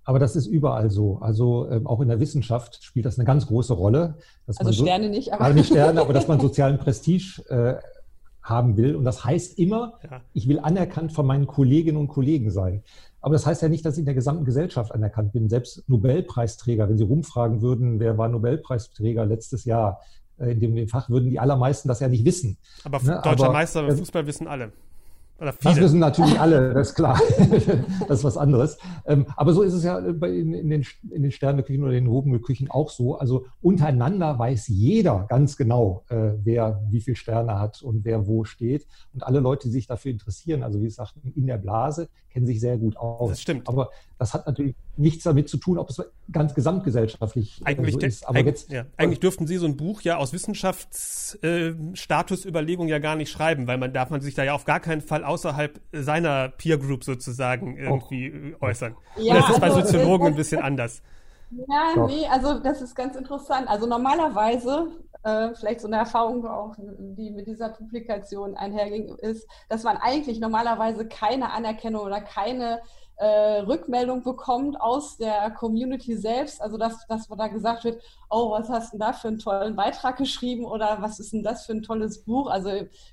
Aber 0.06 0.20
das 0.20 0.36
ist 0.36 0.46
überall 0.46 0.92
so. 0.92 1.18
Also 1.18 1.68
ähm, 1.70 1.88
auch 1.88 2.00
in 2.00 2.08
der 2.08 2.20
Wissenschaft 2.20 2.84
spielt 2.84 3.06
das 3.06 3.18
eine 3.18 3.26
ganz 3.26 3.48
große 3.48 3.74
Rolle. 3.74 4.16
also 4.46 4.72
Sterne 4.72 5.06
so, 5.06 5.10
nicht, 5.10 5.34
aber. 5.34 5.50
nicht 5.50 5.68
Sterne, 5.68 6.00
aber 6.00 6.14
dass 6.14 6.28
man 6.28 6.40
sozialen 6.42 6.78
Prestige 6.78 7.44
äh, 7.50 7.76
haben 8.44 8.78
will. 8.78 8.96
Und 8.96 9.04
das 9.04 9.26
heißt 9.26 9.58
immer, 9.58 10.00
ja. 10.10 10.22
ich 10.34 10.48
will 10.48 10.60
anerkannt 10.60 11.12
von 11.12 11.26
meinen 11.26 11.48
Kolleginnen 11.48 11.98
und 11.98 12.08
Kollegen 12.08 12.52
sein. 12.52 12.84
Aber 13.20 13.34
das 13.34 13.48
heißt 13.48 13.64
ja 13.64 13.70
nicht, 13.70 13.84
dass 13.84 13.96
ich 13.96 14.02
in 14.02 14.06
der 14.06 14.14
gesamten 14.14 14.46
Gesellschaft 14.46 14.92
anerkannt 14.94 15.34
bin. 15.34 15.50
Selbst 15.50 15.84
Nobelpreisträger, 15.90 16.88
wenn 16.88 16.98
Sie 16.98 17.04
rumfragen 17.04 17.62
würden, 17.62 18.00
wer 18.00 18.20
war 18.20 18.30
Nobelpreisträger 18.30 19.26
letztes 19.26 19.66
Jahr 19.66 20.02
äh, 20.38 20.52
in 20.52 20.60
dem, 20.60 20.76
dem 20.76 20.88
Fach, 20.88 21.10
würden 21.10 21.32
die 21.32 21.40
allermeisten 21.40 21.88
das 21.88 22.00
ja 22.00 22.08
nicht 22.08 22.24
wissen. 22.24 22.58
Aber 22.84 23.02
ne? 23.02 23.20
deutscher 23.24 23.46
Aber, 23.46 23.54
Meister 23.54 23.88
im 23.88 23.98
Fußball 23.98 24.28
wissen 24.28 24.48
alle. 24.48 24.72
Das 25.38 25.60
wissen 25.64 26.00
natürlich 26.00 26.40
alle, 26.40 26.74
das 26.74 26.90
ist 26.90 26.96
klar. 26.96 27.20
das 28.08 28.20
ist 28.20 28.24
was 28.24 28.38
anderes. 28.38 28.78
Ähm, 29.06 29.26
aber 29.36 29.54
so 29.54 29.64
ist 29.64 29.74
es 29.74 29.84
ja 29.84 29.98
in, 30.00 30.70
den, 30.70 30.86
in 31.12 31.24
den 31.24 31.32
Sterneküchen 31.32 31.84
oder 31.84 31.92
den 31.92 32.10
Hobelküchen 32.10 32.72
auch 32.72 32.90
so. 32.90 33.18
Also 33.18 33.46
untereinander 33.62 34.40
weiß 34.40 34.68
jeder 34.70 35.26
ganz 35.28 35.58
genau, 35.58 36.06
äh, 36.10 36.32
wer 36.44 36.82
wie 36.90 37.02
viele 37.02 37.18
Sterne 37.18 37.60
hat 37.60 37.82
und 37.82 38.06
wer 38.06 38.28
wo 38.28 38.46
steht. 38.46 38.88
Und 39.14 39.24
alle 39.24 39.40
Leute, 39.40 39.68
die 39.68 39.74
sich 39.74 39.88
dafür 39.88 40.12
interessieren, 40.12 40.64
also 40.64 40.80
wie 40.80 40.86
gesagt, 40.86 41.16
in 41.36 41.48
der 41.48 41.58
Blase, 41.58 42.08
kennen 42.36 42.46
sich 42.46 42.60
sehr 42.60 42.78
gut 42.78 42.98
aus. 42.98 43.30
Das 43.30 43.42
stimmt. 43.42 43.70
Aber 43.70 43.92
das 44.20 44.34
hat 44.34 44.46
natürlich 44.46 44.76
nichts 44.98 45.24
damit 45.24 45.48
zu 45.48 45.56
tun, 45.56 45.78
ob 45.78 45.90
es 45.90 46.04
ganz 46.30 46.54
gesamtgesellschaftlich 46.54 47.62
äh, 47.62 47.66
eigentlich, 47.66 47.94
so 47.94 48.02
ist. 48.02 48.28
Aber 48.28 48.40
eigentlich, 48.40 48.64
jetzt, 48.64 48.74
ja, 48.74 48.84
eigentlich 48.98 49.22
dürften 49.22 49.48
Sie 49.48 49.56
so 49.56 49.66
ein 49.66 49.78
Buch 49.78 50.02
ja 50.02 50.18
aus 50.18 50.34
Wissenschaftsstatusüberlegung 50.34 52.88
äh, 52.88 52.92
ja 52.92 53.00
gar 53.00 53.16
nicht 53.16 53.32
schreiben, 53.32 53.68
weil 53.68 53.78
man 53.78 53.94
darf 53.94 54.10
man 54.10 54.20
sich 54.20 54.34
da 54.34 54.44
ja 54.44 54.54
auf 54.54 54.66
gar 54.66 54.82
keinen 54.82 55.00
Fall 55.00 55.24
außerhalb 55.24 55.80
seiner 55.94 56.50
Peer 56.50 56.78
Group 56.78 57.06
sozusagen 57.06 57.78
irgendwie 57.78 58.54
oh. 58.60 58.66
äußern. 58.66 58.98
Ja, 59.18 59.36
das 59.36 59.52
ist 59.52 59.62
bei 59.62 59.68
also, 59.68 59.80
Soziologen 59.80 60.28
ein 60.28 60.36
bisschen 60.36 60.62
anders. 60.62 61.04
Ja, 61.68 61.94
Doch. 61.96 62.08
nee, 62.08 62.28
also 62.28 62.60
das 62.60 62.82
ist 62.82 62.96
ganz 62.96 63.16
interessant. 63.16 63.68
Also 63.70 63.88
normalerweise, 63.88 64.88
äh, 65.24 65.54
vielleicht 65.56 65.80
so 65.82 65.88
eine 65.88 65.98
Erfahrung 65.98 66.46
auch, 66.46 66.76
die 66.78 67.32
mit 67.32 67.48
dieser 67.48 67.70
Publikation 67.70 68.56
einherging, 68.58 69.16
ist, 69.20 69.48
dass 69.70 69.84
man 69.84 69.98
eigentlich 69.98 70.40
normalerweise 70.40 71.08
keine 71.08 71.52
Anerkennung 71.52 72.02
oder 72.04 72.20
keine 72.20 72.82
äh, 73.18 73.60
Rückmeldung 73.60 74.24
bekommt 74.24 74.80
aus 74.82 75.18
der 75.18 75.52
Community 75.52 76.18
selbst. 76.18 76.62
Also 76.62 76.78
dass, 76.78 77.08
dass 77.08 77.28
da 77.30 77.48
gesagt 77.48 77.86
wird, 77.86 78.02
oh, 78.30 78.52
was 78.52 78.68
hast 78.70 78.94
du 78.94 78.98
denn 78.98 79.08
da 79.08 79.14
für 79.14 79.30
einen 79.30 79.40
tollen 79.40 79.76
Beitrag 79.78 80.18
geschrieben 80.18 80.66
oder 80.66 80.98
was 81.00 81.20
ist 81.20 81.32
denn 81.32 81.44
das 81.44 81.66
für 81.66 81.72
ein 81.74 81.84
tolles 81.84 82.24
Buch? 82.26 82.50
Also 82.50 82.70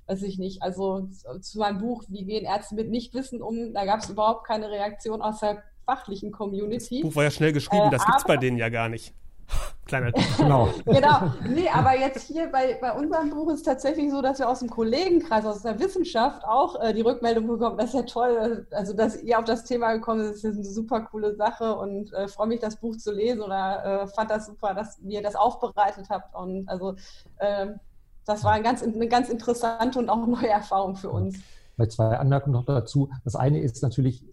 weiß 0.06 0.22
ich 0.22 0.38
nicht. 0.38 0.62
Also 0.62 1.08
zu 1.40 1.58
meinem 1.58 1.78
Buch, 1.78 2.02
wie 2.08 2.24
gehen 2.24 2.44
Ärzte 2.44 2.74
mit 2.74 2.90
Nichtwissen 2.90 3.40
um? 3.40 3.72
Da 3.72 3.84
gab 3.84 4.00
es 4.00 4.10
überhaupt 4.10 4.46
keine 4.46 4.68
Reaktion 4.70 5.22
aus 5.22 5.38
der 5.38 5.62
fachlichen 5.84 6.32
Community. 6.32 7.02
Das 7.02 7.10
Buch 7.10 7.16
war 7.16 7.24
ja 7.24 7.30
schnell 7.30 7.52
geschrieben, 7.52 7.88
äh, 7.88 7.90
das 7.90 8.04
gibt 8.04 8.18
es 8.18 8.24
bei 8.24 8.36
denen 8.36 8.58
ja 8.58 8.68
gar 8.68 8.88
nicht. 8.88 9.14
Kleiner 9.84 10.12
Genau. 10.38 10.68
genau. 10.86 11.32
Nee, 11.46 11.68
aber 11.68 11.98
jetzt 11.98 12.26
hier 12.26 12.50
bei, 12.50 12.78
bei 12.80 12.92
unserem 12.92 13.30
Buch 13.30 13.50
ist 13.50 13.58
es 13.58 13.62
tatsächlich 13.62 14.10
so, 14.10 14.22
dass 14.22 14.38
wir 14.38 14.48
aus 14.48 14.60
dem 14.60 14.70
Kollegenkreis, 14.70 15.44
aus 15.44 15.62
der 15.62 15.78
Wissenschaft 15.78 16.44
auch 16.44 16.80
äh, 16.80 16.94
die 16.94 17.02
Rückmeldung 17.02 17.46
bekommen, 17.46 17.76
das 17.76 17.88
ist 17.88 17.94
ja 17.94 18.02
toll, 18.02 18.66
also 18.70 18.94
dass 18.94 19.22
ihr 19.22 19.38
auf 19.38 19.44
das 19.44 19.64
Thema 19.64 19.92
gekommen 19.92 20.22
seid, 20.22 20.34
das 20.34 20.44
ist 20.44 20.56
eine 20.56 20.64
super 20.64 21.02
coole 21.02 21.34
Sache 21.34 21.76
und 21.76 22.12
äh, 22.12 22.28
freue 22.28 22.46
mich, 22.46 22.60
das 22.60 22.76
Buch 22.76 22.96
zu 22.96 23.12
lesen 23.12 23.42
oder 23.42 24.02
äh, 24.02 24.06
fand 24.06 24.30
das 24.30 24.46
super, 24.46 24.74
dass 24.74 24.98
ihr 25.00 25.22
das 25.22 25.34
aufbereitet 25.34 26.06
habt. 26.08 26.34
Und 26.34 26.68
also 26.68 26.94
ähm, 27.40 27.80
das 28.24 28.44
war 28.44 28.52
ein 28.52 28.62
ganz, 28.62 28.82
eine 28.82 29.08
ganz 29.08 29.28
interessante 29.28 29.98
und 29.98 30.08
auch 30.08 30.26
neue 30.26 30.48
Erfahrung 30.48 30.96
für 30.96 31.10
uns. 31.10 31.38
Bei 31.76 31.86
zwei 31.86 32.16
Anmerkungen 32.16 32.52
noch 32.52 32.64
dazu. 32.64 33.10
Das 33.24 33.34
eine 33.34 33.60
ist 33.60 33.82
natürlich, 33.82 34.24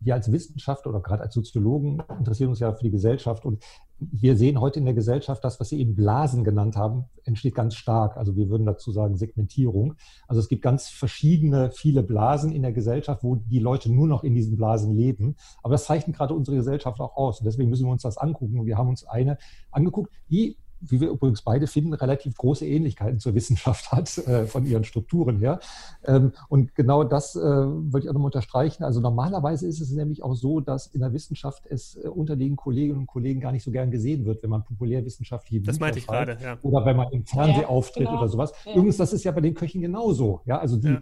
wir 0.00 0.14
als 0.14 0.30
Wissenschaftler 0.30 0.90
oder 0.90 1.00
gerade 1.00 1.22
als 1.22 1.34
Soziologen 1.34 2.02
interessieren 2.18 2.50
uns 2.50 2.60
ja 2.60 2.72
für 2.72 2.84
die 2.84 2.90
Gesellschaft 2.90 3.44
und 3.44 3.62
wir 4.00 4.36
sehen 4.36 4.60
heute 4.60 4.78
in 4.78 4.84
der 4.84 4.94
Gesellschaft, 4.94 5.42
das, 5.42 5.58
was 5.58 5.70
Sie 5.70 5.80
eben 5.80 5.96
Blasen 5.96 6.44
genannt 6.44 6.76
haben, 6.76 7.06
entsteht 7.24 7.54
ganz 7.54 7.74
stark. 7.74 8.16
Also 8.16 8.36
wir 8.36 8.48
würden 8.48 8.64
dazu 8.64 8.92
sagen 8.92 9.16
Segmentierung. 9.16 9.94
Also 10.28 10.40
es 10.40 10.48
gibt 10.48 10.62
ganz 10.62 10.88
verschiedene, 10.88 11.72
viele 11.72 12.04
Blasen 12.04 12.52
in 12.52 12.62
der 12.62 12.72
Gesellschaft, 12.72 13.24
wo 13.24 13.34
die 13.34 13.58
Leute 13.58 13.92
nur 13.92 14.06
noch 14.06 14.22
in 14.22 14.34
diesen 14.34 14.56
Blasen 14.56 14.94
leben. 14.94 15.34
Aber 15.62 15.72
das 15.72 15.84
zeichnet 15.84 16.16
gerade 16.16 16.34
unsere 16.34 16.56
Gesellschaft 16.56 17.00
auch 17.00 17.16
aus. 17.16 17.40
Und 17.40 17.46
deswegen 17.46 17.70
müssen 17.70 17.86
wir 17.86 17.92
uns 17.92 18.02
das 18.02 18.18
angucken. 18.18 18.60
Und 18.60 18.66
wir 18.66 18.78
haben 18.78 18.88
uns 18.88 19.04
eine 19.04 19.36
angeguckt, 19.72 20.12
die 20.30 20.56
wie 20.80 21.00
wir 21.00 21.10
übrigens 21.10 21.42
beide 21.42 21.66
finden, 21.66 21.92
relativ 21.92 22.36
große 22.36 22.66
Ähnlichkeiten 22.66 23.18
zur 23.18 23.34
Wissenschaft 23.34 23.92
hat, 23.92 24.16
äh, 24.18 24.46
von 24.46 24.66
ihren 24.66 24.84
Strukturen 24.84 25.38
her. 25.38 25.60
Ähm, 26.04 26.32
und 26.48 26.74
genau 26.74 27.04
das 27.04 27.36
äh, 27.36 27.40
würde 27.40 28.00
ich 28.00 28.08
auch 28.08 28.14
nochmal 28.14 28.26
unterstreichen. 28.26 28.84
Also 28.84 29.00
normalerweise 29.00 29.66
ist 29.66 29.80
es 29.80 29.90
nämlich 29.90 30.22
auch 30.22 30.34
so, 30.34 30.60
dass 30.60 30.86
in 30.86 31.00
der 31.00 31.12
Wissenschaft 31.12 31.64
es 31.66 31.96
äh, 31.96 32.08
unter 32.08 32.36
den 32.36 32.56
Kolleginnen 32.56 32.98
und 32.98 33.06
Kollegen 33.06 33.40
gar 33.40 33.52
nicht 33.52 33.64
so 33.64 33.70
gern 33.70 33.90
gesehen 33.90 34.24
wird, 34.24 34.42
wenn 34.42 34.50
man 34.50 34.64
populärwissenschaftliche 34.64 35.60
Bücher 35.60 35.72
Das 35.72 35.80
meinte 35.80 35.98
ich 35.98 36.06
gerade, 36.06 36.38
ja. 36.42 36.58
Oder 36.62 36.84
wenn 36.84 36.96
man 36.96 37.10
im 37.12 37.24
Fernsehen 37.24 37.62
ja, 37.62 37.68
auftritt 37.68 38.06
genau. 38.06 38.18
oder 38.18 38.28
sowas. 38.28 38.52
Ja. 38.64 38.74
Übrigens, 38.74 38.96
das 38.96 39.12
ist 39.12 39.24
ja 39.24 39.32
bei 39.32 39.40
den 39.40 39.54
Köchen 39.54 39.80
genauso. 39.80 40.40
Ja, 40.46 40.58
also 40.58 40.76
die, 40.76 40.88
ja. 40.88 41.00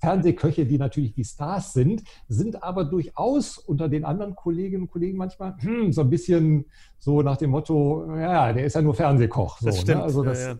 Fernsehköche, 0.00 0.66
die 0.66 0.78
natürlich 0.78 1.12
die 1.14 1.24
Stars 1.24 1.72
sind, 1.72 2.02
sind 2.28 2.62
aber 2.62 2.84
durchaus 2.84 3.58
unter 3.58 3.88
den 3.88 4.04
anderen 4.04 4.34
Kolleginnen 4.34 4.82
und 4.84 4.90
Kollegen 4.90 5.18
manchmal 5.18 5.56
hm, 5.58 5.92
so 5.92 6.00
ein 6.00 6.10
bisschen 6.10 6.66
so 6.98 7.22
nach 7.22 7.36
dem 7.36 7.50
Motto, 7.50 8.16
ja, 8.16 8.52
der 8.52 8.64
ist 8.64 8.74
ja 8.74 8.82
nur 8.82 8.94
Fernsehkoch. 8.94 9.58
So, 9.58 9.66
das 9.66 9.76
ne? 9.76 9.80
stimmt. 9.82 9.98
Ne? 9.98 10.04
Also 10.04 10.22
das, 10.22 10.40
ja, 10.40 10.48
ja. 10.48 10.58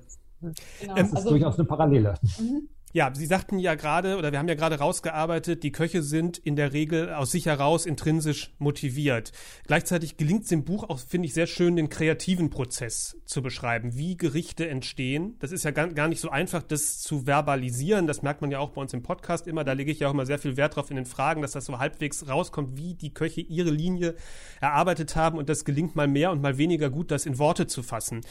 Genau. 0.80 0.94
das 0.94 1.08
ist 1.08 1.16
also, 1.16 1.30
durchaus 1.30 1.58
eine 1.58 1.64
Parallele. 1.66 2.14
Mhm. 2.38 2.68
Ja, 2.92 3.12
Sie 3.14 3.26
sagten 3.26 3.60
ja 3.60 3.76
gerade, 3.76 4.16
oder 4.16 4.32
wir 4.32 4.40
haben 4.40 4.48
ja 4.48 4.56
gerade 4.56 4.80
rausgearbeitet, 4.80 5.62
die 5.62 5.70
Köche 5.70 6.02
sind 6.02 6.38
in 6.38 6.56
der 6.56 6.72
Regel 6.72 7.14
aus 7.14 7.30
sich 7.30 7.46
heraus 7.46 7.86
intrinsisch 7.86 8.52
motiviert. 8.58 9.30
Gleichzeitig 9.68 10.16
gelingt 10.16 10.44
es 10.44 10.50
im 10.50 10.64
Buch 10.64 10.82
auch, 10.88 10.98
finde 10.98 11.26
ich, 11.26 11.34
sehr 11.34 11.46
schön, 11.46 11.76
den 11.76 11.88
kreativen 11.88 12.50
Prozess 12.50 13.16
zu 13.26 13.42
beschreiben, 13.42 13.96
wie 13.96 14.16
Gerichte 14.16 14.68
entstehen. 14.68 15.36
Das 15.38 15.52
ist 15.52 15.64
ja 15.64 15.70
gar, 15.70 15.86
gar 15.88 16.08
nicht 16.08 16.20
so 16.20 16.30
einfach, 16.30 16.64
das 16.64 16.98
zu 16.98 17.26
verbalisieren. 17.26 18.08
Das 18.08 18.22
merkt 18.22 18.40
man 18.40 18.50
ja 18.50 18.58
auch 18.58 18.70
bei 18.70 18.80
uns 18.80 18.92
im 18.92 19.04
Podcast 19.04 19.46
immer. 19.46 19.62
Da 19.62 19.74
lege 19.74 19.92
ich 19.92 20.00
ja 20.00 20.08
auch 20.08 20.12
immer 20.12 20.26
sehr 20.26 20.40
viel 20.40 20.56
Wert 20.56 20.74
drauf 20.74 20.90
in 20.90 20.96
den 20.96 21.06
Fragen, 21.06 21.42
dass 21.42 21.52
das 21.52 21.66
so 21.66 21.78
halbwegs 21.78 22.28
rauskommt, 22.28 22.76
wie 22.76 22.94
die 22.94 23.14
Köche 23.14 23.40
ihre 23.40 23.70
Linie 23.70 24.16
erarbeitet 24.60 25.14
haben. 25.14 25.38
Und 25.38 25.48
das 25.48 25.64
gelingt 25.64 25.94
mal 25.94 26.08
mehr 26.08 26.32
und 26.32 26.42
mal 26.42 26.58
weniger 26.58 26.90
gut, 26.90 27.12
das 27.12 27.24
in 27.24 27.38
Worte 27.38 27.68
zu 27.68 27.84
fassen. 27.84 28.22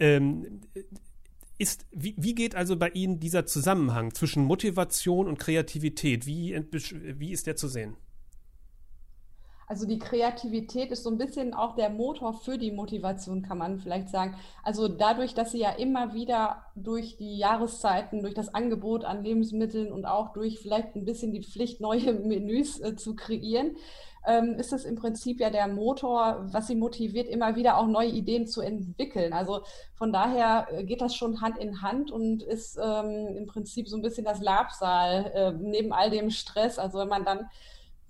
Ähm, 0.00 0.62
ist, 1.58 1.86
wie, 1.90 2.14
wie 2.16 2.34
geht 2.34 2.54
also 2.54 2.76
bei 2.76 2.88
Ihnen 2.90 3.20
dieser 3.20 3.44
Zusammenhang 3.44 4.14
zwischen 4.14 4.44
Motivation 4.44 5.26
und 5.26 5.38
Kreativität? 5.38 6.26
Wie, 6.26 6.58
wie 6.72 7.32
ist 7.32 7.46
der 7.46 7.56
zu 7.56 7.68
sehen? 7.68 7.96
Also 9.68 9.86
die 9.86 9.98
Kreativität 9.98 10.90
ist 10.92 11.02
so 11.02 11.10
ein 11.10 11.18
bisschen 11.18 11.52
auch 11.52 11.74
der 11.76 11.90
Motor 11.90 12.32
für 12.32 12.56
die 12.56 12.72
Motivation, 12.72 13.42
kann 13.42 13.58
man 13.58 13.78
vielleicht 13.78 14.08
sagen. 14.08 14.34
Also 14.62 14.88
dadurch, 14.88 15.34
dass 15.34 15.52
sie 15.52 15.58
ja 15.58 15.72
immer 15.72 16.14
wieder 16.14 16.64
durch 16.74 17.18
die 17.18 17.36
Jahreszeiten, 17.36 18.22
durch 18.22 18.32
das 18.32 18.54
Angebot 18.54 19.04
an 19.04 19.22
Lebensmitteln 19.22 19.92
und 19.92 20.06
auch 20.06 20.32
durch 20.32 20.58
vielleicht 20.58 20.96
ein 20.96 21.04
bisschen 21.04 21.32
die 21.32 21.42
Pflicht, 21.42 21.82
neue 21.82 22.14
Menüs 22.26 22.80
äh, 22.80 22.96
zu 22.96 23.14
kreieren, 23.14 23.76
ähm, 24.28 24.54
ist 24.58 24.72
es 24.72 24.84
im 24.84 24.94
Prinzip 24.94 25.40
ja 25.40 25.48
der 25.48 25.66
Motor, 25.68 26.46
was 26.52 26.66
sie 26.66 26.76
motiviert, 26.76 27.28
immer 27.28 27.56
wieder 27.56 27.78
auch 27.78 27.86
neue 27.86 28.10
Ideen 28.10 28.46
zu 28.46 28.60
entwickeln. 28.60 29.32
Also 29.32 29.62
von 29.94 30.12
daher 30.12 30.68
äh, 30.70 30.84
geht 30.84 31.00
das 31.00 31.14
schon 31.14 31.40
Hand 31.40 31.58
in 31.58 31.80
Hand 31.80 32.10
und 32.10 32.42
ist 32.42 32.78
ähm, 32.80 33.36
im 33.36 33.46
Prinzip 33.46 33.88
so 33.88 33.96
ein 33.96 34.02
bisschen 34.02 34.24
das 34.24 34.40
Labsal 34.40 35.32
äh, 35.34 35.52
neben 35.52 35.92
all 35.92 36.10
dem 36.10 36.30
Stress. 36.30 36.78
Also 36.78 36.98
wenn 36.98 37.08
man 37.08 37.24
dann 37.24 37.48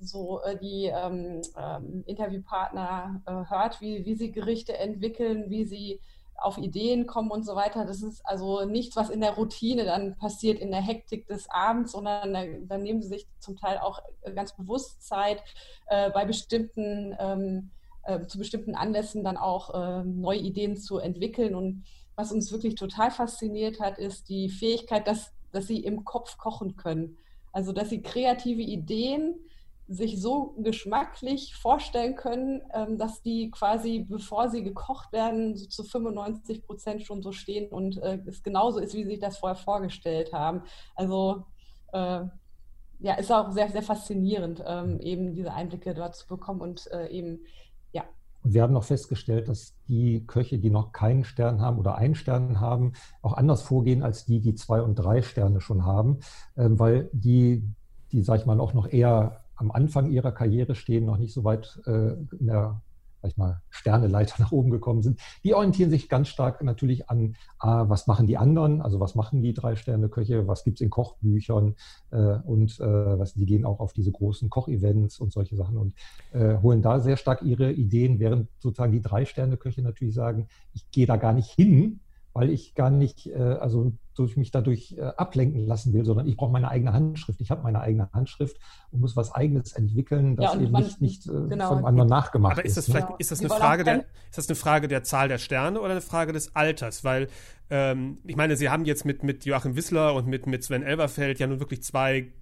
so 0.00 0.42
äh, 0.42 0.58
die 0.58 0.86
ähm, 0.86 1.40
ähm 1.56 2.02
Interviewpartner 2.06 3.22
äh, 3.24 3.50
hört, 3.50 3.80
wie, 3.80 4.04
wie 4.04 4.14
sie 4.14 4.32
Gerichte 4.32 4.76
entwickeln, 4.76 5.50
wie 5.50 5.64
sie 5.64 6.00
auf 6.38 6.58
Ideen 6.58 7.06
kommen 7.06 7.30
und 7.30 7.44
so 7.44 7.54
weiter. 7.56 7.84
Das 7.84 8.02
ist 8.02 8.24
also 8.24 8.64
nichts, 8.64 8.96
was 8.96 9.10
in 9.10 9.20
der 9.20 9.32
Routine 9.32 9.84
dann 9.84 10.16
passiert, 10.16 10.58
in 10.60 10.70
der 10.70 10.80
Hektik 10.80 11.26
des 11.26 11.50
Abends, 11.50 11.92
sondern 11.92 12.32
da, 12.32 12.44
da 12.66 12.78
nehmen 12.78 13.02
sie 13.02 13.08
sich 13.08 13.26
zum 13.38 13.56
Teil 13.56 13.78
auch 13.78 14.00
ganz 14.34 14.56
bewusst 14.56 15.02
Zeit, 15.02 15.42
äh, 15.86 16.10
bei 16.10 16.24
bestimmten, 16.24 17.16
ähm, 17.18 17.70
äh, 18.04 18.26
zu 18.26 18.38
bestimmten 18.38 18.74
Anlässen 18.74 19.24
dann 19.24 19.36
auch 19.36 19.74
äh, 19.74 20.04
neue 20.04 20.38
Ideen 20.38 20.76
zu 20.76 20.98
entwickeln. 20.98 21.54
Und 21.54 21.84
was 22.16 22.32
uns 22.32 22.52
wirklich 22.52 22.74
total 22.74 23.10
fasziniert 23.10 23.80
hat, 23.80 23.98
ist 23.98 24.28
die 24.28 24.48
Fähigkeit, 24.48 25.06
dass, 25.06 25.32
dass 25.52 25.66
sie 25.66 25.80
im 25.80 26.04
Kopf 26.04 26.38
kochen 26.38 26.76
können. 26.76 27.16
Also, 27.52 27.72
dass 27.72 27.88
sie 27.90 28.02
kreative 28.02 28.62
Ideen 28.62 29.34
sich 29.88 30.20
so 30.20 30.54
geschmacklich 30.58 31.56
vorstellen 31.56 32.14
können, 32.14 32.60
ähm, 32.74 32.98
dass 32.98 33.22
die 33.22 33.50
quasi, 33.50 34.04
bevor 34.06 34.50
sie 34.50 34.62
gekocht 34.62 35.12
werden, 35.12 35.56
so 35.56 35.66
zu 35.66 35.82
95 35.82 36.62
Prozent 36.62 37.02
schon 37.02 37.22
so 37.22 37.32
stehen 37.32 37.68
und 37.70 37.96
äh, 38.02 38.18
es 38.26 38.42
genauso 38.42 38.80
ist, 38.80 38.94
wie 38.94 39.04
sie 39.04 39.10
sich 39.10 39.20
das 39.20 39.38
vorher 39.38 39.56
vorgestellt 39.56 40.34
haben. 40.34 40.62
Also 40.94 41.46
äh, 41.92 42.24
ja, 43.00 43.14
ist 43.14 43.32
auch 43.32 43.50
sehr, 43.52 43.70
sehr 43.70 43.82
faszinierend, 43.82 44.62
ähm, 44.66 45.00
eben 45.00 45.34
diese 45.34 45.52
Einblicke 45.54 45.94
dort 45.94 46.16
zu 46.16 46.26
bekommen 46.26 46.60
und 46.60 46.90
äh, 46.92 47.08
eben, 47.08 47.40
ja. 47.92 48.02
Wir 48.42 48.62
haben 48.62 48.74
noch 48.74 48.84
festgestellt, 48.84 49.48
dass 49.48 49.74
die 49.88 50.26
Köche, 50.26 50.58
die 50.58 50.70
noch 50.70 50.92
keinen 50.92 51.24
Stern 51.24 51.62
haben 51.62 51.78
oder 51.78 51.94
einen 51.94 52.14
Stern 52.14 52.60
haben, 52.60 52.92
auch 53.22 53.34
anders 53.34 53.62
vorgehen 53.62 54.02
als 54.02 54.26
die, 54.26 54.40
die 54.40 54.54
zwei 54.54 54.82
und 54.82 54.96
drei 54.96 55.22
Sterne 55.22 55.60
schon 55.60 55.86
haben, 55.86 56.18
ähm, 56.58 56.78
weil 56.78 57.08
die, 57.12 57.64
die, 58.12 58.22
sag 58.22 58.40
ich 58.40 58.46
mal, 58.46 58.60
auch 58.60 58.74
noch 58.74 58.88
eher 58.88 59.44
am 59.58 59.70
Anfang 59.70 60.10
ihrer 60.10 60.32
Karriere 60.32 60.74
stehen, 60.74 61.04
noch 61.04 61.18
nicht 61.18 61.34
so 61.34 61.44
weit 61.44 61.80
äh, 61.86 62.14
in 62.38 62.46
der 62.46 62.80
sag 63.20 63.30
ich 63.32 63.36
mal, 63.36 63.62
Sterneleiter 63.70 64.36
nach 64.42 64.52
oben 64.52 64.70
gekommen 64.70 65.02
sind, 65.02 65.20
die 65.44 65.54
orientieren 65.54 65.90
sich 65.90 66.08
ganz 66.08 66.28
stark 66.28 66.62
natürlich 66.62 67.10
an, 67.10 67.36
ah, 67.58 67.88
was 67.88 68.06
machen 68.06 68.26
die 68.26 68.36
anderen, 68.36 68.80
also 68.80 69.00
was 69.00 69.14
machen 69.14 69.42
die 69.42 69.54
Drei-Sterne-Köche, 69.54 70.46
was 70.46 70.64
gibt 70.64 70.78
es 70.78 70.80
in 70.82 70.90
Kochbüchern? 70.90 71.74
Äh, 72.10 72.16
und 72.16 72.78
äh, 72.80 73.18
was, 73.18 73.34
die 73.34 73.46
gehen 73.46 73.64
auch 73.64 73.80
auf 73.80 73.92
diese 73.92 74.12
großen 74.12 74.50
Kochevents 74.50 75.18
und 75.18 75.32
solche 75.32 75.56
Sachen 75.56 75.76
und 75.76 75.94
äh, 76.32 76.58
holen 76.58 76.82
da 76.82 77.00
sehr 77.00 77.16
stark 77.16 77.42
ihre 77.42 77.72
Ideen, 77.72 78.20
während 78.20 78.48
sozusagen 78.58 78.92
die 78.92 79.02
Drei-Sterne-Köche 79.02 79.82
natürlich 79.82 80.14
sagen, 80.14 80.48
ich 80.74 80.88
gehe 80.90 81.06
da 81.06 81.16
gar 81.16 81.32
nicht 81.32 81.50
hin, 81.50 82.00
weil 82.32 82.50
ich 82.50 82.74
gar 82.74 82.90
nicht, 82.90 83.26
äh, 83.26 83.36
also 83.36 83.92
durch 84.14 84.36
mich 84.36 84.50
dadurch 84.50 84.96
äh, 84.98 85.02
ablenken 85.16 85.66
lassen 85.66 85.92
will, 85.92 86.04
sondern 86.04 86.26
ich 86.26 86.36
brauche 86.36 86.50
meine 86.50 86.68
eigene 86.68 86.92
Handschrift. 86.92 87.40
Ich 87.40 87.50
habe 87.50 87.62
meine 87.62 87.80
eigene 87.80 88.10
Handschrift 88.12 88.56
und 88.90 89.00
muss 89.00 89.16
was 89.16 89.32
Eigenes 89.32 89.72
entwickeln, 89.72 90.36
das 90.36 90.54
ja, 90.54 90.60
eben 90.60 90.72
nicht, 90.72 91.00
nicht 91.00 91.26
äh, 91.26 91.48
genau. 91.48 91.68
vom 91.68 91.84
anderen 91.84 92.08
nachgemacht 92.08 92.58
ist. 92.58 92.60
Aber 92.60 92.66
ist 92.66 92.76
das 92.76 92.84
vielleicht, 92.86 93.08
ist 93.18 93.30
das 93.30 93.40
eine 93.40 93.48
Frage 93.48 93.84
der, 93.84 94.04
ist 94.28 94.38
das 94.38 94.48
eine 94.48 94.56
Frage 94.56 94.88
der 94.88 95.04
Zahl 95.04 95.28
der 95.28 95.38
Sterne 95.38 95.80
oder 95.80 95.92
eine 95.92 96.00
Frage 96.00 96.32
des 96.32 96.56
Alters? 96.56 97.04
Weil 97.04 97.28
ähm, 97.70 98.18
ich 98.24 98.36
meine, 98.36 98.56
Sie 98.56 98.68
haben 98.68 98.84
jetzt 98.84 99.04
mit, 99.04 99.22
mit 99.22 99.44
Joachim 99.44 99.76
Wissler 99.76 100.14
und 100.14 100.26
mit, 100.26 100.46
mit 100.46 100.64
Sven 100.64 100.82
Elberfeld 100.82 101.38
ja 101.38 101.46
nun 101.46 101.60
wirklich 101.60 101.82
zwei 101.82 102.32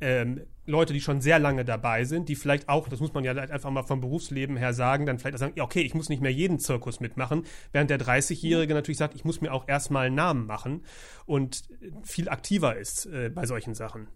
ähm, 0.00 0.40
Leute, 0.70 0.92
die 0.92 1.00
schon 1.00 1.20
sehr 1.20 1.38
lange 1.38 1.64
dabei 1.64 2.04
sind, 2.04 2.28
die 2.28 2.36
vielleicht 2.36 2.68
auch, 2.68 2.88
das 2.88 3.00
muss 3.00 3.12
man 3.12 3.24
ja 3.24 3.32
einfach 3.32 3.70
mal 3.70 3.82
vom 3.82 4.00
Berufsleben 4.00 4.56
her 4.56 4.72
sagen, 4.72 5.06
dann 5.06 5.18
vielleicht 5.18 5.38
sagen, 5.38 5.60
okay, 5.60 5.82
ich 5.82 5.94
muss 5.94 6.08
nicht 6.08 6.22
mehr 6.22 6.32
jeden 6.32 6.58
Zirkus 6.58 7.00
mitmachen, 7.00 7.44
während 7.72 7.90
der 7.90 8.00
30-Jährige 8.00 8.74
natürlich 8.74 8.98
sagt, 8.98 9.14
ich 9.14 9.24
muss 9.24 9.40
mir 9.40 9.52
auch 9.52 9.68
erstmal 9.68 10.06
einen 10.06 10.14
Namen 10.14 10.46
machen 10.46 10.84
und 11.26 11.62
viel 12.02 12.28
aktiver 12.28 12.76
ist 12.76 13.06
äh, 13.06 13.30
bei 13.30 13.46
solchen 13.46 13.74
Sachen. 13.74 14.08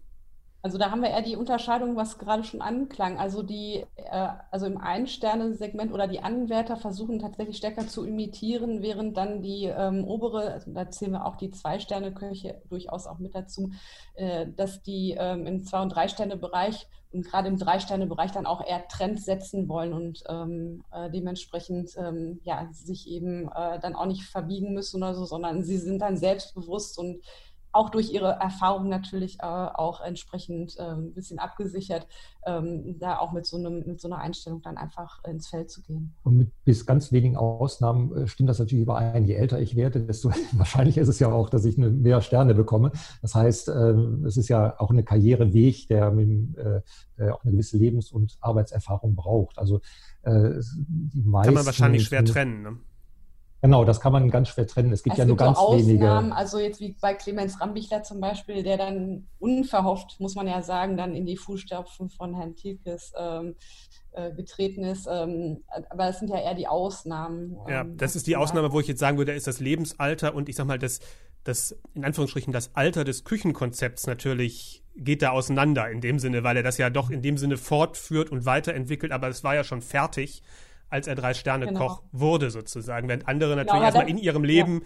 Also 0.65 0.79
da 0.79 0.89
haben 0.89 1.03
wir 1.03 1.11
eher 1.11 1.21
die 1.21 1.35
Unterscheidung, 1.35 1.95
was 1.95 2.17
gerade 2.17 2.43
schon 2.43 2.59
anklang. 2.59 3.19
Also 3.19 3.43
die, 3.43 3.85
äh, 3.97 4.29
also 4.49 4.65
im 4.65 4.79
Ein-Sterne-Segment 4.79 5.93
oder 5.93 6.07
die 6.07 6.21
Anwärter 6.21 6.75
versuchen 6.75 7.19
tatsächlich 7.19 7.57
stärker 7.57 7.87
zu 7.87 8.03
imitieren, 8.03 8.81
während 8.81 9.15
dann 9.15 9.43
die 9.43 9.65
ähm, 9.65 10.03
obere, 10.05 10.53
also 10.53 10.73
da 10.73 10.89
zählen 10.89 11.11
wir 11.11 11.27
auch 11.27 11.35
die 11.35 11.51
Zwei-Sterne-Köche 11.51 12.63
durchaus 12.67 13.05
auch 13.05 13.19
mit 13.19 13.35
dazu, 13.35 13.73
äh, 14.15 14.47
dass 14.57 14.81
die 14.81 15.15
ähm, 15.15 15.45
im 15.45 15.63
Zwei- 15.65 15.83
und 15.83 15.89
Drei-Sterne-Bereich 15.89 16.87
und 17.11 17.23
gerade 17.23 17.47
im 17.47 17.59
Drei-Sterne-Bereich 17.59 18.31
dann 18.31 18.47
auch 18.47 18.65
eher 18.65 18.87
Trends 18.87 19.23
setzen 19.23 19.69
wollen 19.69 19.93
und 19.93 20.23
ähm, 20.27 20.83
äh, 20.91 21.11
dementsprechend 21.11 21.91
ähm, 21.95 22.39
ja, 22.41 22.67
sich 22.71 23.07
eben 23.07 23.49
äh, 23.49 23.79
dann 23.79 23.93
auch 23.93 24.07
nicht 24.07 24.23
verbiegen 24.23 24.73
müssen 24.73 25.03
oder 25.03 25.13
so, 25.13 25.25
sondern 25.25 25.63
sie 25.63 25.77
sind 25.77 25.99
dann 25.99 26.17
selbstbewusst 26.17 26.97
und 26.97 27.21
auch 27.75 27.89
durch 27.89 28.11
ihre 28.11 28.31
Erfahrung 28.31 28.87
natürlich 28.87 29.39
äh, 29.39 29.45
auch 29.45 29.99
entsprechend 30.01 30.77
äh, 30.77 30.83
ein 30.83 31.13
bisschen 31.13 31.39
abgesichert, 31.39 32.07
ähm, 32.45 32.97
da 32.99 33.17
auch 33.17 33.33
mit 33.33 33.45
so, 33.45 33.57
einem, 33.57 33.83
mit 33.85 33.99
so 33.99 34.07
einer 34.07 34.19
Einstellung 34.19 34.61
dann 34.61 34.77
einfach 34.77 35.21
ins 35.25 35.47
Feld 35.47 35.69
zu 35.69 35.81
gehen. 35.81 36.15
Und 36.23 36.37
mit 36.37 36.51
bis 36.63 36.85
ganz 36.85 37.11
wenigen 37.11 37.35
Ausnahmen 37.35 38.15
äh, 38.15 38.27
stimmt 38.27 38.49
das 38.49 38.59
natürlich 38.59 38.83
überein. 38.83 39.25
Je 39.25 39.33
älter 39.33 39.59
ich 39.59 39.75
werde, 39.75 39.99
desto 39.99 40.31
wahrscheinlicher 40.53 41.01
ist 41.01 41.09
es 41.09 41.19
ja 41.19 41.31
auch, 41.31 41.49
dass 41.49 41.65
ich 41.65 41.77
eine, 41.77 41.89
mehr 41.89 42.21
Sterne 42.21 42.55
bekomme. 42.55 42.91
Das 43.21 43.35
heißt, 43.35 43.67
äh, 43.67 43.91
es 44.25 44.37
ist 44.37 44.47
ja 44.47 44.79
auch 44.79 44.91
eine 44.91 45.03
Karriereweg, 45.03 45.87
der, 45.89 46.11
mit, 46.11 46.57
äh, 46.57 46.81
der 47.17 47.35
auch 47.35 47.43
eine 47.43 47.51
gewisse 47.51 47.77
Lebens- 47.77 48.11
und 48.11 48.37
Arbeitserfahrung 48.39 49.15
braucht. 49.15 49.57
Also 49.57 49.81
äh, 50.21 50.61
die 50.87 51.23
meisten, 51.23 51.47
Kann 51.47 51.53
man 51.55 51.65
wahrscheinlich 51.65 52.05
schwer 52.05 52.23
trennen. 52.23 52.61
Ne? 52.61 52.77
Genau, 53.65 53.83
das 53.83 53.99
kann 53.99 54.13
man 54.13 54.29
ganz 54.29 54.49
schwer 54.49 54.67
trennen. 54.67 54.91
Es 54.93 55.01
gibt 55.01 55.15
es 55.15 55.17
ja 55.17 55.25
gibt 55.25 55.39
nur 55.39 55.47
ganz 55.47 55.57
so 55.57 55.75
wenige. 55.75 56.07
Also 56.35 56.59
jetzt 56.59 56.79
wie 56.79 56.95
bei 57.01 57.15
Clemens 57.15 57.59
Rambichler 57.59 58.03
zum 58.03 58.19
Beispiel, 58.19 58.61
der 58.61 58.77
dann 58.77 59.25
unverhofft, 59.39 60.19
muss 60.19 60.35
man 60.35 60.45
ja 60.47 60.61
sagen, 60.61 60.97
dann 60.97 61.15
in 61.15 61.25
die 61.25 61.35
Fußstapfen 61.35 62.11
von 62.11 62.35
Herrn 62.35 62.55
Tilkes 62.55 63.11
ähm, 63.17 63.55
äh, 64.11 64.31
getreten 64.33 64.83
ist. 64.83 65.07
Ähm, 65.09 65.63
aber 65.89 66.09
es 66.09 66.19
sind 66.19 66.29
ja 66.29 66.37
eher 66.37 66.53
die 66.53 66.67
Ausnahmen. 66.67 67.57
Ja, 67.67 67.81
ähm, 67.81 67.97
das 67.97 68.15
ist 68.15 68.27
die 68.27 68.35
Ausnahme, 68.35 68.71
wo 68.71 68.79
ich 68.79 68.87
jetzt 68.87 68.99
sagen 68.99 69.17
würde, 69.17 69.31
ist 69.31 69.47
das 69.47 69.59
Lebensalter 69.59 70.35
und 70.35 70.47
ich 70.47 70.55
sag 70.55 70.67
mal, 70.67 70.77
das, 70.77 70.99
das 71.43 71.75
in 71.95 72.05
Anführungsstrichen 72.05 72.53
das 72.53 72.75
Alter 72.75 73.03
des 73.03 73.23
Küchenkonzepts 73.23 74.05
natürlich 74.05 74.83
geht 74.95 75.23
da 75.23 75.31
auseinander 75.31 75.89
in 75.89 76.01
dem 76.01 76.19
Sinne, 76.19 76.43
weil 76.43 76.55
er 76.55 76.63
das 76.63 76.77
ja 76.77 76.91
doch 76.91 77.09
in 77.09 77.23
dem 77.23 77.39
Sinne 77.39 77.57
fortführt 77.57 78.29
und 78.29 78.45
weiterentwickelt, 78.45 79.11
aber 79.11 79.27
es 79.27 79.43
war 79.43 79.55
ja 79.55 79.63
schon 79.63 79.81
fertig 79.81 80.43
als 80.89 81.07
er 81.07 81.15
Drei-Sterne-Koch 81.15 82.01
genau. 82.01 82.09
wurde, 82.11 82.49
sozusagen. 82.49 83.07
Während 83.07 83.27
andere 83.27 83.51
genau, 83.51 83.63
natürlich 83.63 83.73
genau, 83.73 83.85
erstmal 83.85 84.09
in 84.09 84.17
ihrem 84.17 84.43
Leben 84.43 84.83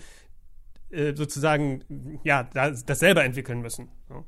ja. 0.90 0.98
äh, 0.98 1.16
sozusagen 1.16 2.20
ja, 2.24 2.44
das, 2.44 2.86
das, 2.86 3.00
selber 3.00 3.24
entwickeln 3.24 3.62
müssen. 3.62 3.90
Ja. 4.10 4.24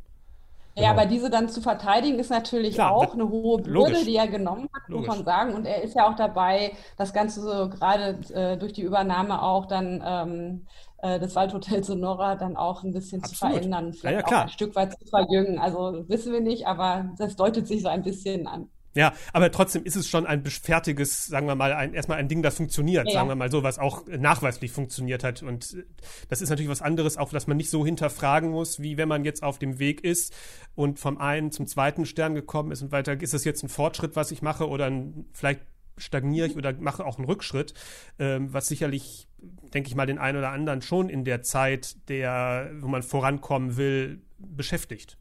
Ja, 0.75 0.91
aber 0.91 1.05
diese 1.05 1.29
dann 1.29 1.49
zu 1.49 1.59
verteidigen 1.61 2.17
ist 2.17 2.29
natürlich 2.29 2.75
Klar, 2.75 2.91
auch 2.91 3.13
eine 3.13 3.27
hohe 3.27 3.61
Bürde, 3.61 4.05
die 4.05 4.15
er 4.15 4.27
genommen 4.27 4.69
hat, 4.73 4.83
logisch. 4.87 5.07
muss 5.07 5.17
man 5.17 5.25
sagen. 5.25 5.53
Und 5.53 5.65
er 5.65 5.81
ist 5.83 5.95
ja 5.95 6.09
auch 6.09 6.15
dabei, 6.15 6.71
das 6.97 7.11
Ganze 7.13 7.41
so 7.41 7.69
gerade 7.69 8.19
äh, 8.33 8.57
durch 8.57 8.71
die 8.71 8.83
Übernahme 8.83 9.41
auch 9.41 9.65
dann 9.65 10.01
ähm, 10.05 10.67
äh, 11.01 11.19
des 11.19 11.35
Waldhotels 11.35 11.87
Sonora 11.87 12.35
dann 12.35 12.55
auch 12.55 12.83
ein 12.83 12.93
bisschen 12.93 13.21
Absolut. 13.21 13.53
zu 13.53 13.59
verändern, 13.59 13.93
vielleicht 13.93 14.29
ja, 14.29 14.31
ja, 14.31 14.37
auch 14.37 14.43
ein 14.43 14.49
Stück 14.49 14.75
weit 14.75 14.97
zu 14.97 15.05
verjüngen. 15.07 15.59
Also 15.59 16.05
wissen 16.07 16.31
wir 16.31 16.41
nicht, 16.41 16.67
aber 16.67 17.11
das 17.17 17.35
deutet 17.35 17.67
sich 17.67 17.81
so 17.81 17.89
ein 17.89 18.03
bisschen 18.03 18.47
an. 18.47 18.69
Ja, 18.93 19.13
aber 19.31 19.51
trotzdem 19.51 19.83
ist 19.85 19.95
es 19.95 20.09
schon 20.09 20.25
ein 20.25 20.45
fertiges, 20.45 21.25
sagen 21.25 21.47
wir 21.47 21.55
mal, 21.55 21.71
ein, 21.71 21.93
erstmal 21.93 22.17
ein 22.17 22.27
Ding, 22.27 22.41
das 22.41 22.55
funktioniert, 22.55 23.07
ja. 23.07 23.13
sagen 23.13 23.29
wir 23.29 23.35
mal 23.35 23.49
so, 23.49 23.63
was 23.63 23.79
auch 23.79 24.05
nachweislich 24.07 24.71
funktioniert 24.71 25.23
hat. 25.23 25.43
Und 25.43 25.73
äh, 25.73 25.83
das 26.29 26.41
ist 26.41 26.49
natürlich 26.49 26.69
was 26.69 26.81
anderes, 26.81 27.17
auch 27.17 27.29
dass 27.29 27.47
man 27.47 27.57
nicht 27.57 27.69
so 27.69 27.85
hinterfragen 27.85 28.49
muss, 28.49 28.81
wie 28.81 28.97
wenn 28.97 29.07
man 29.07 29.23
jetzt 29.23 29.43
auf 29.43 29.59
dem 29.59 29.79
Weg 29.79 30.03
ist 30.03 30.33
und 30.75 30.99
vom 30.99 31.17
einen 31.17 31.51
zum 31.51 31.67
zweiten 31.67 32.05
Stern 32.05 32.35
gekommen 32.35 32.71
ist 32.71 32.81
und 32.81 32.91
weiter, 32.91 33.19
ist 33.19 33.33
das 33.33 33.45
jetzt 33.45 33.63
ein 33.63 33.69
Fortschritt, 33.69 34.15
was 34.15 34.31
ich 34.31 34.41
mache 34.41 34.67
oder 34.67 34.87
ein, 34.87 35.25
vielleicht 35.31 35.61
stagniere 35.97 36.47
ich 36.47 36.57
oder 36.57 36.73
mache 36.73 37.05
auch 37.05 37.17
einen 37.17 37.25
Rückschritt, 37.25 37.73
ähm, 38.19 38.53
was 38.53 38.67
sicherlich, 38.67 39.27
denke 39.73 39.87
ich 39.87 39.95
mal, 39.95 40.05
den 40.05 40.17
einen 40.17 40.37
oder 40.37 40.49
anderen 40.49 40.81
schon 40.81 41.09
in 41.09 41.23
der 41.23 41.43
Zeit, 41.43 42.09
der, 42.09 42.71
wo 42.81 42.87
man 42.87 43.03
vorankommen 43.03 43.77
will, 43.77 44.21
beschäftigt. 44.37 45.17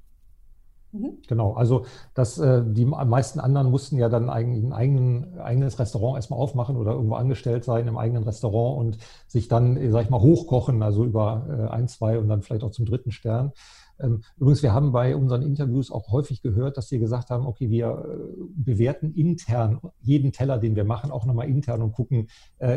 Mhm. 0.92 1.18
Genau, 1.28 1.52
also 1.52 1.84
das, 2.14 2.38
äh, 2.38 2.62
die 2.66 2.84
meisten 2.84 3.38
anderen 3.38 3.70
mussten 3.70 3.96
ja 3.96 4.08
dann 4.08 4.28
eigentlich 4.28 4.64
ein 4.64 4.72
eigenen, 4.72 5.38
eigenes 5.38 5.78
Restaurant 5.78 6.16
erstmal 6.16 6.40
aufmachen 6.40 6.76
oder 6.76 6.92
irgendwo 6.92 7.14
angestellt 7.14 7.64
sein 7.64 7.86
im 7.86 7.96
eigenen 7.96 8.24
Restaurant 8.24 8.78
und 8.78 8.98
sich 9.28 9.46
dann, 9.46 9.76
äh, 9.76 9.90
sag 9.90 10.04
ich 10.04 10.10
mal, 10.10 10.20
hochkochen, 10.20 10.82
also 10.82 11.04
über 11.04 11.46
äh, 11.48 11.72
ein, 11.72 11.86
zwei 11.86 12.18
und 12.18 12.28
dann 12.28 12.42
vielleicht 12.42 12.64
auch 12.64 12.72
zum 12.72 12.86
dritten 12.86 13.12
Stern. 13.12 13.52
Ähm, 14.00 14.22
übrigens, 14.36 14.62
wir 14.64 14.72
haben 14.72 14.90
bei 14.90 15.14
unseren 15.14 15.42
Interviews 15.42 15.92
auch 15.92 16.10
häufig 16.10 16.42
gehört, 16.42 16.76
dass 16.76 16.88
sie 16.88 16.98
gesagt 16.98 17.30
haben, 17.30 17.46
okay, 17.46 17.70
wir 17.70 18.18
bewerten 18.56 19.12
intern 19.12 19.78
jeden 20.00 20.32
Teller, 20.32 20.58
den 20.58 20.74
wir 20.74 20.84
machen, 20.84 21.10
auch 21.12 21.26
nochmal 21.26 21.48
intern 21.50 21.82
und 21.82 21.92
gucken, 21.92 22.28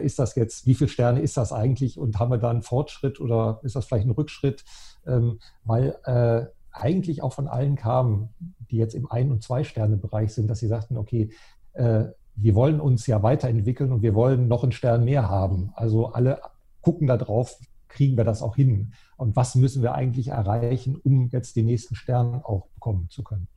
ist 0.01 0.19
das 0.19 0.35
jetzt, 0.35 0.67
wie 0.67 0.75
viele 0.75 0.89
Sterne 0.89 1.21
ist 1.21 1.37
das 1.37 1.53
eigentlich 1.53 1.97
und 1.97 2.19
haben 2.19 2.29
wir 2.29 2.39
da 2.39 2.49
einen 2.49 2.61
Fortschritt 2.61 3.21
oder 3.21 3.61
ist 3.63 3.77
das 3.77 3.85
vielleicht 3.85 4.05
ein 4.05 4.11
Rückschritt? 4.11 4.65
Ähm, 5.07 5.39
weil 5.63 5.95
eigentlich 6.73 7.21
auch 7.23 7.33
von 7.33 7.47
allen 7.47 7.75
kamen, 7.75 8.29
die 8.71 8.77
jetzt 8.77 8.95
im 8.95 9.09
Ein- 9.09 9.31
und 9.31 9.43
Zwei-Sterne-Bereich 9.43 10.33
sind, 10.33 10.47
dass 10.49 10.59
sie 10.59 10.67
sagten, 10.67 10.97
okay, 10.97 11.31
äh, 11.73 12.05
wir 12.35 12.55
wollen 12.55 12.79
uns 12.79 13.05
ja 13.07 13.21
weiterentwickeln 13.21 13.91
und 13.91 14.01
wir 14.01 14.15
wollen 14.15 14.47
noch 14.47 14.63
einen 14.63 14.71
Stern 14.71 15.05
mehr 15.05 15.29
haben. 15.29 15.71
Also 15.75 16.07
alle 16.07 16.41
gucken 16.81 17.07
da 17.07 17.17
drauf, 17.17 17.59
kriegen 17.87 18.17
wir 18.17 18.23
das 18.23 18.41
auch 18.41 18.55
hin? 18.55 18.93
Und 19.17 19.35
was 19.35 19.55
müssen 19.55 19.83
wir 19.83 19.93
eigentlich 19.93 20.29
erreichen, 20.29 20.95
um 20.95 21.29
jetzt 21.29 21.55
den 21.55 21.67
nächsten 21.67 21.95
Stern 21.95 22.41
auch 22.43 22.67
bekommen 22.73 23.07
zu 23.09 23.23
können? 23.23 23.47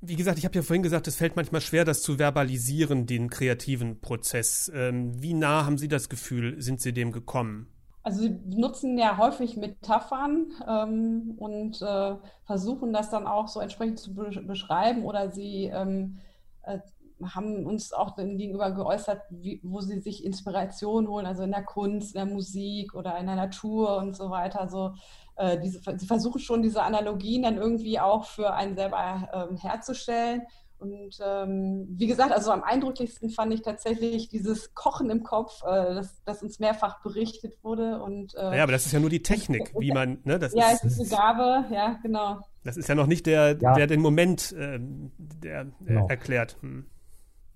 Wie 0.00 0.14
gesagt, 0.14 0.38
ich 0.38 0.44
habe 0.44 0.54
ja 0.54 0.62
vorhin 0.62 0.84
gesagt, 0.84 1.08
es 1.08 1.16
fällt 1.16 1.34
manchmal 1.34 1.60
schwer, 1.60 1.84
das 1.84 2.02
zu 2.02 2.18
verbalisieren, 2.18 3.06
den 3.06 3.30
kreativen 3.30 4.00
Prozess. 4.00 4.70
Ähm, 4.72 5.20
wie 5.20 5.34
nah 5.34 5.64
haben 5.64 5.78
Sie 5.78 5.88
das 5.88 6.08
Gefühl, 6.08 6.60
sind 6.62 6.80
Sie 6.80 6.92
dem 6.92 7.10
gekommen? 7.10 7.66
Also 8.08 8.22
sie 8.22 8.40
nutzen 8.46 8.96
ja 8.96 9.18
häufig 9.18 9.58
Metaphern 9.58 10.46
ähm, 10.66 11.34
und 11.36 11.82
äh, 11.82 12.16
versuchen 12.46 12.90
das 12.94 13.10
dann 13.10 13.26
auch 13.26 13.48
so 13.48 13.60
entsprechend 13.60 13.98
zu 13.98 14.14
be 14.14 14.30
beschreiben 14.46 15.04
oder 15.04 15.30
sie 15.30 15.64
ähm, 15.66 16.16
äh, 16.62 16.78
haben 17.22 17.66
uns 17.66 17.92
auch 17.92 18.16
gegenüber 18.16 18.70
geäußert, 18.70 19.20
wie, 19.28 19.60
wo 19.62 19.82
sie 19.82 20.00
sich 20.00 20.24
Inspiration 20.24 21.06
holen, 21.06 21.26
also 21.26 21.42
in 21.42 21.50
der 21.50 21.64
Kunst, 21.64 22.14
in 22.14 22.24
der 22.24 22.34
Musik 22.34 22.94
oder 22.94 23.18
in 23.18 23.26
der 23.26 23.36
Natur 23.36 23.98
und 23.98 24.16
so 24.16 24.30
weiter. 24.30 24.62
Also 24.62 24.94
äh, 25.36 25.60
diese, 25.60 25.82
sie 25.98 26.06
versuchen 26.06 26.40
schon 26.40 26.62
diese 26.62 26.84
Analogien 26.84 27.42
dann 27.42 27.58
irgendwie 27.58 28.00
auch 28.00 28.24
für 28.24 28.54
einen 28.54 28.74
selber 28.74 29.28
ähm, 29.34 29.58
herzustellen 29.58 30.46
und 30.78 31.18
ähm, 31.24 31.86
wie 31.90 32.06
gesagt, 32.06 32.32
also 32.32 32.52
am 32.52 32.62
eindrücklichsten 32.62 33.30
fand 33.30 33.52
ich 33.52 33.62
tatsächlich 33.62 34.28
dieses 34.28 34.74
Kochen 34.74 35.10
im 35.10 35.24
Kopf, 35.24 35.62
äh, 35.64 35.94
das, 35.94 36.22
das, 36.24 36.42
uns 36.42 36.60
mehrfach 36.60 37.02
berichtet 37.02 37.54
wurde. 37.62 38.00
Und, 38.00 38.34
äh, 38.36 38.56
ja, 38.56 38.62
aber 38.62 38.72
das 38.72 38.86
ist 38.86 38.92
ja 38.92 39.00
nur 39.00 39.10
die 39.10 39.22
Technik, 39.22 39.72
wie 39.78 39.92
man, 39.92 40.18
ne, 40.24 40.38
das 40.38 40.54
ja, 40.54 40.70
ist, 40.70 40.84
es 40.84 40.98
ist 40.98 41.12
eine 41.12 41.20
Gabe, 41.20 41.74
ja, 41.74 41.98
genau. 42.02 42.40
Das 42.64 42.76
ist 42.76 42.88
ja 42.88 42.94
noch 42.94 43.06
nicht 43.06 43.26
der, 43.26 43.58
ja. 43.60 43.74
der 43.74 43.86
den 43.86 44.00
Moment 44.00 44.52
äh, 44.52 44.78
der, 45.18 45.66
genau. 45.84 46.06
erklärt. 46.08 46.56
Hm. 46.60 46.86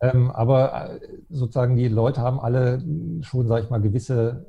Ähm, 0.01 0.31
aber 0.33 1.01
äh, 1.01 1.01
sozusagen 1.31 1.77
die 1.77 1.89
Leute 1.89 2.21
haben 2.21 2.41
alle 2.41 2.83
schon, 3.23 3.47
sag 3.47 3.63
ich 3.63 3.71
mal, 3.71 3.81
gewisse 3.81 4.47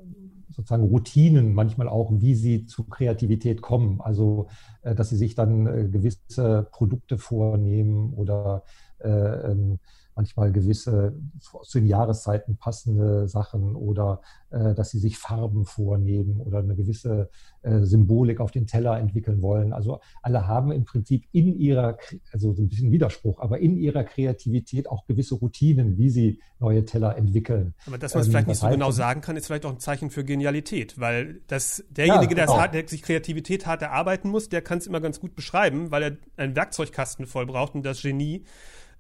sozusagen 0.56 0.84
Routinen 0.84 1.54
manchmal 1.54 1.90
auch, 1.90 2.12
wie 2.14 2.36
sie 2.36 2.66
zu 2.66 2.84
Kreativität 2.84 3.62
kommen. 3.62 4.02
Also, 4.02 4.48
äh, 4.82 4.96
dass 4.96 5.10
sie 5.10 5.18
sich 5.18 5.36
dann 5.36 5.68
äh, 5.68 5.88
gewisse 5.90 6.68
Produkte 6.72 7.18
vornehmen 7.18 8.14
oder 8.14 8.64
äh, 9.00 9.10
ähm, 9.10 9.80
manchmal 10.16 10.52
gewisse 10.52 11.14
zu 11.40 11.80
den 11.80 11.88
Jahreszeiten 11.88 12.58
passende 12.58 13.28
Sachen 13.28 13.76
oder 13.76 14.22
äh, 14.54 14.74
dass 14.76 14.92
sie 14.92 15.00
sich 15.00 15.18
Farben 15.18 15.66
vornehmen 15.66 16.40
oder 16.40 16.60
eine 16.60 16.76
gewisse 16.76 17.30
äh, 17.64 17.80
Symbolik 17.80 18.40
auf 18.40 18.52
den 18.52 18.68
Teller 18.68 19.00
entwickeln 19.00 19.42
wollen. 19.42 19.74
Also 19.74 20.00
alle 20.22 20.48
haben 20.48 20.72
im 20.72 20.86
Prinzip 20.86 21.26
in 21.32 21.58
ihrer, 21.58 21.98
also 22.32 22.54
so 22.54 22.62
ein 22.62 22.70
bisschen 22.70 22.92
Widerspruch, 22.92 23.40
aber 23.40 23.60
in 23.60 23.78
ihrer 23.78 24.04
Kreativität 24.04 24.90
auch 24.90 25.06
gewisse 25.08 25.36
Routinen, 25.36 25.98
wie 25.98 26.10
sie 26.10 26.40
neue 26.60 26.86
Teller 26.86 27.18
entwickeln. 27.18 27.74
Aber 27.88 27.98
dass 27.98 28.14
man 28.14 28.22
es 28.22 28.28
ähm, 28.28 28.32
vielleicht 28.32 28.48
nicht 28.48 28.60
so 28.60 28.70
genau 28.70 28.92
sagen 28.92 29.22
kann, 29.22 29.36
ist 29.38 29.48
vielleicht 29.48 29.66
auch 29.66 29.72
ein 29.72 29.80
Zeichen 29.80 30.10
für 30.10 30.24
Genialität, 30.24 31.00
weil 31.00 31.42
das, 31.48 31.84
derjenige, 31.90 32.36
ja, 32.36 32.46
genau. 32.46 32.58
der, 32.58 32.68
der 32.68 32.88
sich 32.88 33.02
Kreativität 33.02 33.66
hart 33.66 33.82
erarbeiten 33.82 34.30
muss, 34.30 34.50
der 34.50 34.62
kann 34.62 34.78
es 34.78 34.88
immer 34.88 35.02
ganz 35.02 35.20
gut 35.20 35.36
beschreiben, 35.36 35.92
weil 35.92 36.04
er 36.04 36.18
einen 36.38 36.56
Werkzeugkasten 36.56 37.26
voll 37.26 37.46
braucht 37.46 37.76
und 37.76 37.84
das 37.84 38.02
Genie 38.02 38.44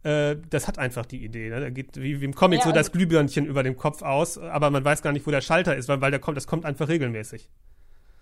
äh, 0.03 0.35
das 0.49 0.67
hat 0.67 0.79
einfach 0.79 1.05
die 1.05 1.23
Idee. 1.23 1.49
Ne? 1.49 1.59
Da 1.59 1.69
geht 1.69 1.95
wie, 1.97 2.21
wie 2.21 2.25
im 2.25 2.35
Comic 2.35 2.59
ja, 2.59 2.65
so 2.65 2.71
das 2.71 2.91
Glühbirnchen 2.91 3.45
über 3.45 3.63
dem 3.63 3.77
Kopf 3.77 4.01
aus, 4.01 4.37
aber 4.37 4.69
man 4.69 4.83
weiß 4.83 5.01
gar 5.01 5.11
nicht, 5.11 5.25
wo 5.25 5.31
der 5.31 5.41
Schalter 5.41 5.75
ist, 5.75 5.87
weil, 5.89 6.01
weil 6.01 6.11
der 6.11 6.19
kommt, 6.19 6.37
das 6.37 6.47
kommt 6.47 6.65
einfach 6.65 6.87
regelmäßig. 6.87 7.49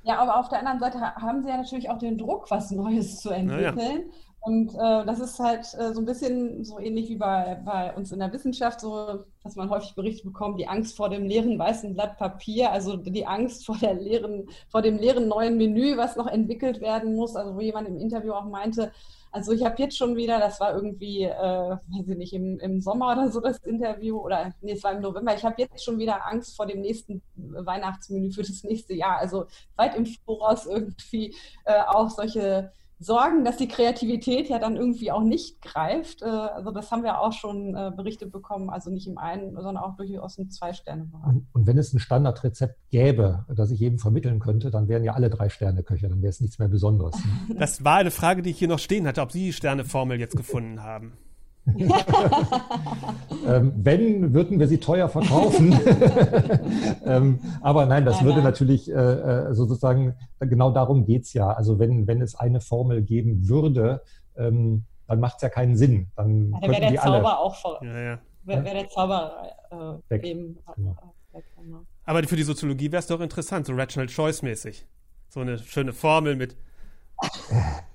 Ja, 0.03 0.17
aber 0.17 0.39
auf 0.39 0.49
der 0.49 0.59
anderen 0.59 0.79
Seite 0.79 0.99
haben 0.99 1.43
sie 1.43 1.49
ja 1.49 1.57
natürlich 1.57 1.89
auch 1.89 1.99
den 1.99 2.17
Druck, 2.17 2.49
was 2.49 2.71
Neues 2.71 3.19
zu 3.19 3.29
entwickeln. 3.29 3.77
Ja. 3.77 4.13
Und 4.43 4.73
äh, 4.73 5.05
das 5.05 5.19
ist 5.19 5.39
halt 5.39 5.71
äh, 5.75 5.93
so 5.93 6.01
ein 6.01 6.05
bisschen 6.05 6.63
so 6.63 6.79
ähnlich 6.79 7.09
wie 7.09 7.15
bei, 7.15 7.61
bei 7.63 7.93
uns 7.93 8.11
in 8.11 8.17
der 8.17 8.33
Wissenschaft, 8.33 8.81
so 8.81 9.23
dass 9.43 9.55
man 9.55 9.69
häufig 9.69 9.93
Berichte 9.93 10.25
bekommt, 10.25 10.59
die 10.59 10.67
Angst 10.67 10.97
vor 10.97 11.09
dem 11.09 11.25
leeren 11.25 11.59
weißen 11.59 11.93
Blatt 11.93 12.17
Papier, 12.17 12.71
also 12.71 12.97
die 12.97 13.27
Angst 13.27 13.65
vor 13.67 13.77
der 13.77 13.93
leeren, 13.93 14.49
vor 14.69 14.81
dem 14.81 14.97
leeren 14.97 15.27
neuen 15.27 15.57
Menü, 15.57 15.95
was 15.95 16.15
noch 16.15 16.25
entwickelt 16.25 16.81
werden 16.81 17.15
muss. 17.15 17.35
Also 17.35 17.55
wo 17.55 17.61
jemand 17.61 17.87
im 17.87 17.97
Interview 17.97 18.33
auch 18.33 18.45
meinte, 18.45 18.91
also 19.31 19.51
ich 19.51 19.63
habe 19.63 19.75
jetzt 19.77 19.97
schon 19.97 20.15
wieder, 20.15 20.39
das 20.39 20.59
war 20.59 20.73
irgendwie, 20.73 21.23
äh, 21.23 21.77
weiß 21.77 22.07
ich 22.07 22.17
nicht, 22.17 22.33
im, 22.33 22.59
im 22.59 22.81
Sommer 22.81 23.13
oder 23.13 23.31
so 23.31 23.39
das 23.41 23.59
Interview 23.59 24.19
oder 24.19 24.53
nee, 24.61 24.73
es 24.73 24.83
war 24.83 24.93
im 24.93 25.01
November. 25.01 25.35
Ich 25.35 25.45
habe 25.45 25.61
jetzt 25.61 25.83
schon 25.83 25.99
wieder 25.99 26.25
Angst 26.27 26.55
vor 26.55 26.65
dem 26.65 26.81
nächsten 26.81 27.21
Weihnachtsmenü 27.35 28.31
für 28.31 28.41
das 28.41 28.63
nächste 28.63 28.95
Jahr. 28.95 29.19
Also 29.19 29.45
weit 29.75 29.95
im 29.95 30.07
Voraus 30.07 30.65
irgendwie 30.65 31.35
äh, 31.65 31.79
auch 31.87 32.09
solche 32.09 32.73
sorgen, 33.01 33.43
dass 33.43 33.57
die 33.57 33.67
Kreativität 33.67 34.47
ja 34.47 34.59
dann 34.59 34.77
irgendwie 34.77 35.11
auch 35.11 35.23
nicht 35.23 35.61
greift. 35.61 36.21
Äh, 36.21 36.25
also 36.25 36.71
das 36.71 36.91
haben 36.91 37.03
wir 37.03 37.19
auch 37.19 37.33
schon 37.33 37.75
äh, 37.75 37.91
Berichte 37.95 38.27
bekommen, 38.27 38.69
also 38.69 38.91
nicht 38.91 39.07
im 39.07 39.17
einen, 39.17 39.55
sondern 39.55 39.77
auch 39.77 39.95
durchaus 39.95 40.37
im 40.37 40.49
Zwei-Sterne-Bereich. 40.49 41.41
Und 41.51 41.67
wenn 41.67 41.77
es 41.77 41.93
ein 41.93 41.99
Standardrezept 41.99 42.77
gäbe, 42.91 43.45
das 43.49 43.71
ich 43.71 43.79
jedem 43.79 43.97
vermitteln 43.97 44.39
könnte, 44.39 44.69
dann 44.69 44.87
wären 44.87 45.03
ja 45.03 45.13
alle 45.13 45.29
drei 45.29 45.49
Sterne 45.49 45.83
Köche, 45.83 46.07
dann 46.07 46.21
wäre 46.21 46.29
es 46.29 46.41
nichts 46.41 46.59
mehr 46.59 46.67
Besonderes. 46.67 47.15
Das 47.57 47.83
war 47.83 47.97
eine 47.97 48.11
Frage, 48.11 48.41
die 48.41 48.51
ich 48.51 48.59
hier 48.59 48.67
noch 48.67 48.79
stehen 48.79 49.05
hatte, 49.07 49.21
ob 49.21 49.31
Sie 49.31 49.45
die 49.45 49.53
Sterneformel 49.53 50.19
jetzt 50.19 50.35
gefunden 50.35 50.81
haben. 50.81 51.13
ähm, 53.47 53.73
wenn, 53.75 54.33
würden 54.33 54.59
wir 54.59 54.67
sie 54.67 54.79
teuer 54.79 55.09
verkaufen. 55.09 55.73
ähm, 57.05 57.39
aber 57.61 57.85
nein, 57.85 58.03
das 58.03 58.23
würde 58.23 58.41
natürlich 58.41 58.89
äh, 58.89 58.93
äh 58.93 59.53
sozusagen, 59.53 60.15
genau 60.39 60.71
darum 60.71 61.05
geht 61.05 61.23
es 61.23 61.33
ja. 61.33 61.51
Also 61.51 61.77
wenn, 61.77 62.07
wenn 62.07 62.21
es 62.21 62.35
eine 62.35 62.61
Formel 62.61 63.03
geben 63.03 63.47
würde, 63.47 64.01
ähm, 64.35 64.85
dann 65.07 65.19
macht 65.19 65.35
es 65.37 65.41
ja 65.43 65.49
keinen 65.49 65.75
Sinn. 65.75 66.09
Dann 66.15 66.53
ja, 66.61 66.69
wäre 66.69 66.81
der 66.81 66.95
Zauber 66.95 67.15
alle, 67.15 67.39
auch 67.39 67.81
ja, 67.83 68.01
ja. 68.01 68.19
Wäre 68.43 68.63
wär 68.63 68.73
der 68.73 68.89
Zauber 68.89 69.53
äh, 69.69 69.75
weg. 70.09 70.23
eben 70.23 70.57
genau. 70.75 70.95
weg, 71.31 71.45
genau. 71.55 71.85
Aber 72.05 72.23
für 72.23 72.35
die 72.35 72.43
Soziologie 72.43 72.91
wäre 72.91 72.99
es 72.99 73.07
doch 73.07 73.21
interessant, 73.21 73.67
so 73.67 73.73
Rational 73.73 74.07
Choice 74.07 74.41
mäßig. 74.41 74.87
So 75.29 75.41
eine 75.41 75.59
schöne 75.59 75.93
Formel 75.93 76.35
mit 76.35 76.57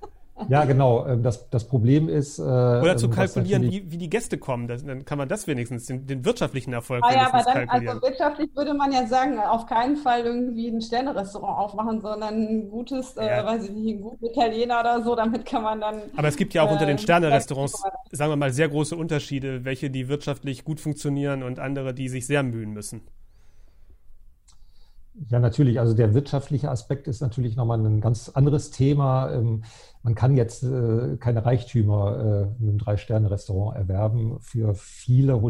ja, 0.49 0.65
genau. 0.65 1.05
Ähm, 1.07 1.23
das, 1.23 1.49
das 1.49 1.67
Problem 1.67 2.09
ist. 2.09 2.39
Äh, 2.39 2.41
Oder 2.41 2.97
zu 2.97 3.07
ähm, 3.07 3.11
kalkulieren, 3.11 3.63
wie, 3.63 3.91
wie 3.91 3.97
die 3.97 4.09
Gäste 4.09 4.37
kommen. 4.37 4.67
Das, 4.67 4.85
dann 4.85 5.05
kann 5.05 5.17
man 5.17 5.27
das 5.27 5.47
wenigstens, 5.47 5.85
den, 5.85 6.05
den 6.05 6.25
wirtschaftlichen 6.25 6.73
Erfolg 6.73 7.03
ah, 7.03 7.13
ja, 7.13 7.33
aber 7.33 7.43
dann, 7.43 7.69
Also 7.69 8.01
wirtschaftlich 8.01 8.55
würde 8.55 8.73
man 8.73 8.91
ja 8.91 9.07
sagen, 9.07 9.39
auf 9.39 9.65
keinen 9.65 9.97
Fall 9.97 10.21
irgendwie 10.21 10.67
ein 10.69 10.81
Sternerestaurant 10.81 11.57
aufmachen, 11.57 12.01
sondern 12.01 12.35
ein 12.35 12.69
gutes, 12.69 13.17
äh, 13.17 13.25
ja. 13.25 13.41
äh, 13.41 13.45
weiß 13.45 13.65
ich 13.65 13.71
nicht, 13.71 13.97
ein 13.97 14.01
guter 14.01 14.25
Italiener 14.25 14.79
oder 14.79 15.03
so, 15.03 15.15
damit 15.15 15.45
kann 15.45 15.63
man 15.63 15.81
dann. 15.81 16.01
Aber 16.15 16.27
es 16.27 16.35
gibt 16.35 16.53
ja 16.53 16.63
auch 16.63 16.69
äh, 16.69 16.73
unter 16.73 16.85
den 16.85 16.97
Sternerestaurants, 16.97 17.83
sagen 18.11 18.31
wir 18.31 18.37
mal, 18.37 18.51
sehr 18.51 18.69
große 18.69 18.95
Unterschiede, 18.95 19.65
welche 19.65 19.89
die 19.89 20.07
wirtschaftlich 20.07 20.63
gut 20.63 20.79
funktionieren 20.79 21.43
und 21.43 21.59
andere, 21.59 21.93
die 21.93 22.09
sich 22.09 22.27
sehr 22.27 22.43
mühen 22.43 22.73
müssen. 22.73 23.01
Ja, 25.29 25.39
natürlich. 25.39 25.79
Also 25.79 25.93
der 25.93 26.13
wirtschaftliche 26.13 26.69
Aspekt 26.69 27.07
ist 27.07 27.21
natürlich 27.21 27.55
nochmal 27.55 27.83
ein 27.83 28.01
ganz 28.01 28.29
anderes 28.29 28.69
Thema. 28.69 29.31
Ähm, 29.31 29.63
man 30.03 30.15
kann 30.15 30.37
jetzt 30.37 30.63
äh, 30.63 31.17
keine 31.17 31.43
Reichtümer 31.43 32.51
äh, 32.59 32.61
mit 32.61 32.69
einem 32.69 32.77
Drei-Sterne-Restaurant 32.77 33.75
erwerben. 33.77 34.37
Für 34.41 34.75
viele, 34.75 35.41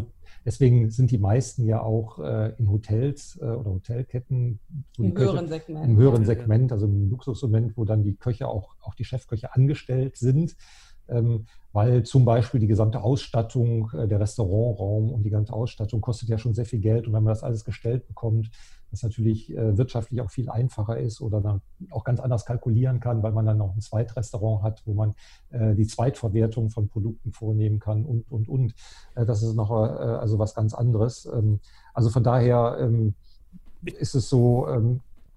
deswegen 0.45 0.89
sind 0.89 1.11
die 1.11 1.17
meisten 1.17 1.65
ja 1.65 1.81
auch 1.81 2.19
äh, 2.19 2.53
in 2.57 2.71
Hotels 2.71 3.39
oder 3.41 3.71
Hotelketten. 3.71 4.59
Im 4.97 5.13
Köche, 5.13 5.31
höheren 5.31 5.47
Segment. 5.49 5.85
Im 5.85 5.97
höheren 5.97 6.25
Segment, 6.25 6.71
also 6.71 6.85
im 6.85 7.09
Luxussegment, 7.09 7.75
wo 7.75 7.83
dann 7.83 8.03
die 8.03 8.15
Köche 8.15 8.47
auch, 8.47 8.75
auch 8.79 8.95
die 8.95 9.05
Chefköche 9.05 9.53
angestellt 9.53 10.15
sind. 10.15 10.55
Ähm, 11.09 11.45
weil 11.73 12.03
zum 12.03 12.25
Beispiel 12.25 12.59
die 12.59 12.67
gesamte 12.67 13.01
Ausstattung, 13.01 13.91
der 13.93 14.19
Restaurantraum 14.19 15.11
und 15.11 15.21
die 15.21 15.29
ganze 15.29 15.53
Ausstattung 15.53 16.01
kostet 16.01 16.27
ja 16.27 16.39
schon 16.39 16.55
sehr 16.55 16.65
viel 16.65 16.79
Geld. 16.79 17.05
Und 17.05 17.13
wenn 17.13 17.23
man 17.23 17.31
das 17.31 17.43
alles 17.43 17.65
gestellt 17.65 18.07
bekommt, 18.07 18.49
was 18.91 19.03
natürlich 19.03 19.55
äh, 19.55 19.77
wirtschaftlich 19.77 20.21
auch 20.21 20.31
viel 20.31 20.49
einfacher 20.49 20.97
ist 20.97 21.21
oder 21.21 21.41
dann 21.41 21.61
auch 21.91 22.03
ganz 22.03 22.19
anders 22.19 22.45
kalkulieren 22.45 22.99
kann, 22.99 23.21
weil 23.21 23.31
man 23.31 23.45
dann 23.45 23.57
noch 23.57 23.75
ein 23.75 23.81
Zweitrestaurant 23.81 24.63
hat, 24.63 24.81
wo 24.85 24.93
man 24.93 25.13
äh, 25.49 25.75
die 25.75 25.87
Zweitverwertung 25.87 26.69
von 26.69 26.87
Produkten 26.87 27.31
vornehmen 27.31 27.79
kann 27.79 28.05
und, 28.05 28.31
und, 28.31 28.47
und. 28.47 28.73
Äh, 29.15 29.25
das 29.25 29.43
ist 29.43 29.55
noch 29.55 29.71
äh, 29.71 29.73
also 29.73 30.39
was 30.39 30.55
ganz 30.55 30.73
anderes. 30.73 31.27
Ähm, 31.31 31.59
also 31.93 32.09
von 32.09 32.23
daher 32.23 32.77
ähm, 32.79 33.13
ist 33.83 34.15
es 34.15 34.29
so. 34.29 34.67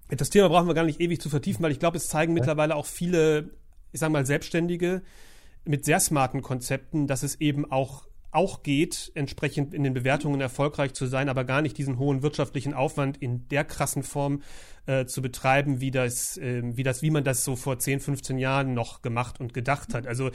Das 0.09 0.29
Thema 0.29 0.49
brauchen 0.49 0.67
wir 0.67 0.73
gar 0.73 0.83
nicht 0.83 0.99
ewig 0.99 1.21
zu 1.21 1.29
vertiefen, 1.29 1.63
weil 1.63 1.71
ich 1.71 1.79
glaube, 1.79 1.97
es 1.97 2.07
zeigen 2.07 2.33
mittlerweile 2.33 2.75
auch 2.75 2.85
viele, 2.85 3.49
ich 3.91 3.99
sage 3.99 4.11
mal, 4.11 4.25
Selbstständige 4.25 5.01
mit 5.65 5.85
sehr 5.85 5.99
smarten 5.99 6.41
Konzepten, 6.41 7.07
dass 7.07 7.23
es 7.23 7.39
eben 7.39 7.71
auch 7.71 8.07
auch 8.31 8.63
geht, 8.63 9.11
entsprechend 9.13 9.73
in 9.73 9.83
den 9.83 9.93
Bewertungen 9.93 10.39
erfolgreich 10.39 10.93
zu 10.93 11.05
sein, 11.05 11.27
aber 11.27 11.43
gar 11.43 11.61
nicht 11.61 11.77
diesen 11.77 11.99
hohen 11.99 12.23
wirtschaftlichen 12.23 12.73
Aufwand 12.73 13.17
in 13.17 13.47
der 13.49 13.65
krassen 13.65 14.03
Form 14.03 14.41
äh, 14.85 15.05
zu 15.05 15.21
betreiben, 15.21 15.81
wie 15.81 15.91
das, 15.91 16.37
äh, 16.37 16.61
wie 16.63 16.83
das, 16.83 17.01
wie 17.01 17.11
man 17.11 17.25
das 17.25 17.43
so 17.43 17.57
vor 17.57 17.77
10, 17.77 17.99
15 17.99 18.37
Jahren 18.37 18.73
noch 18.73 19.01
gemacht 19.01 19.41
und 19.41 19.53
gedacht 19.53 19.93
hat. 19.93 20.07
Also 20.07 20.31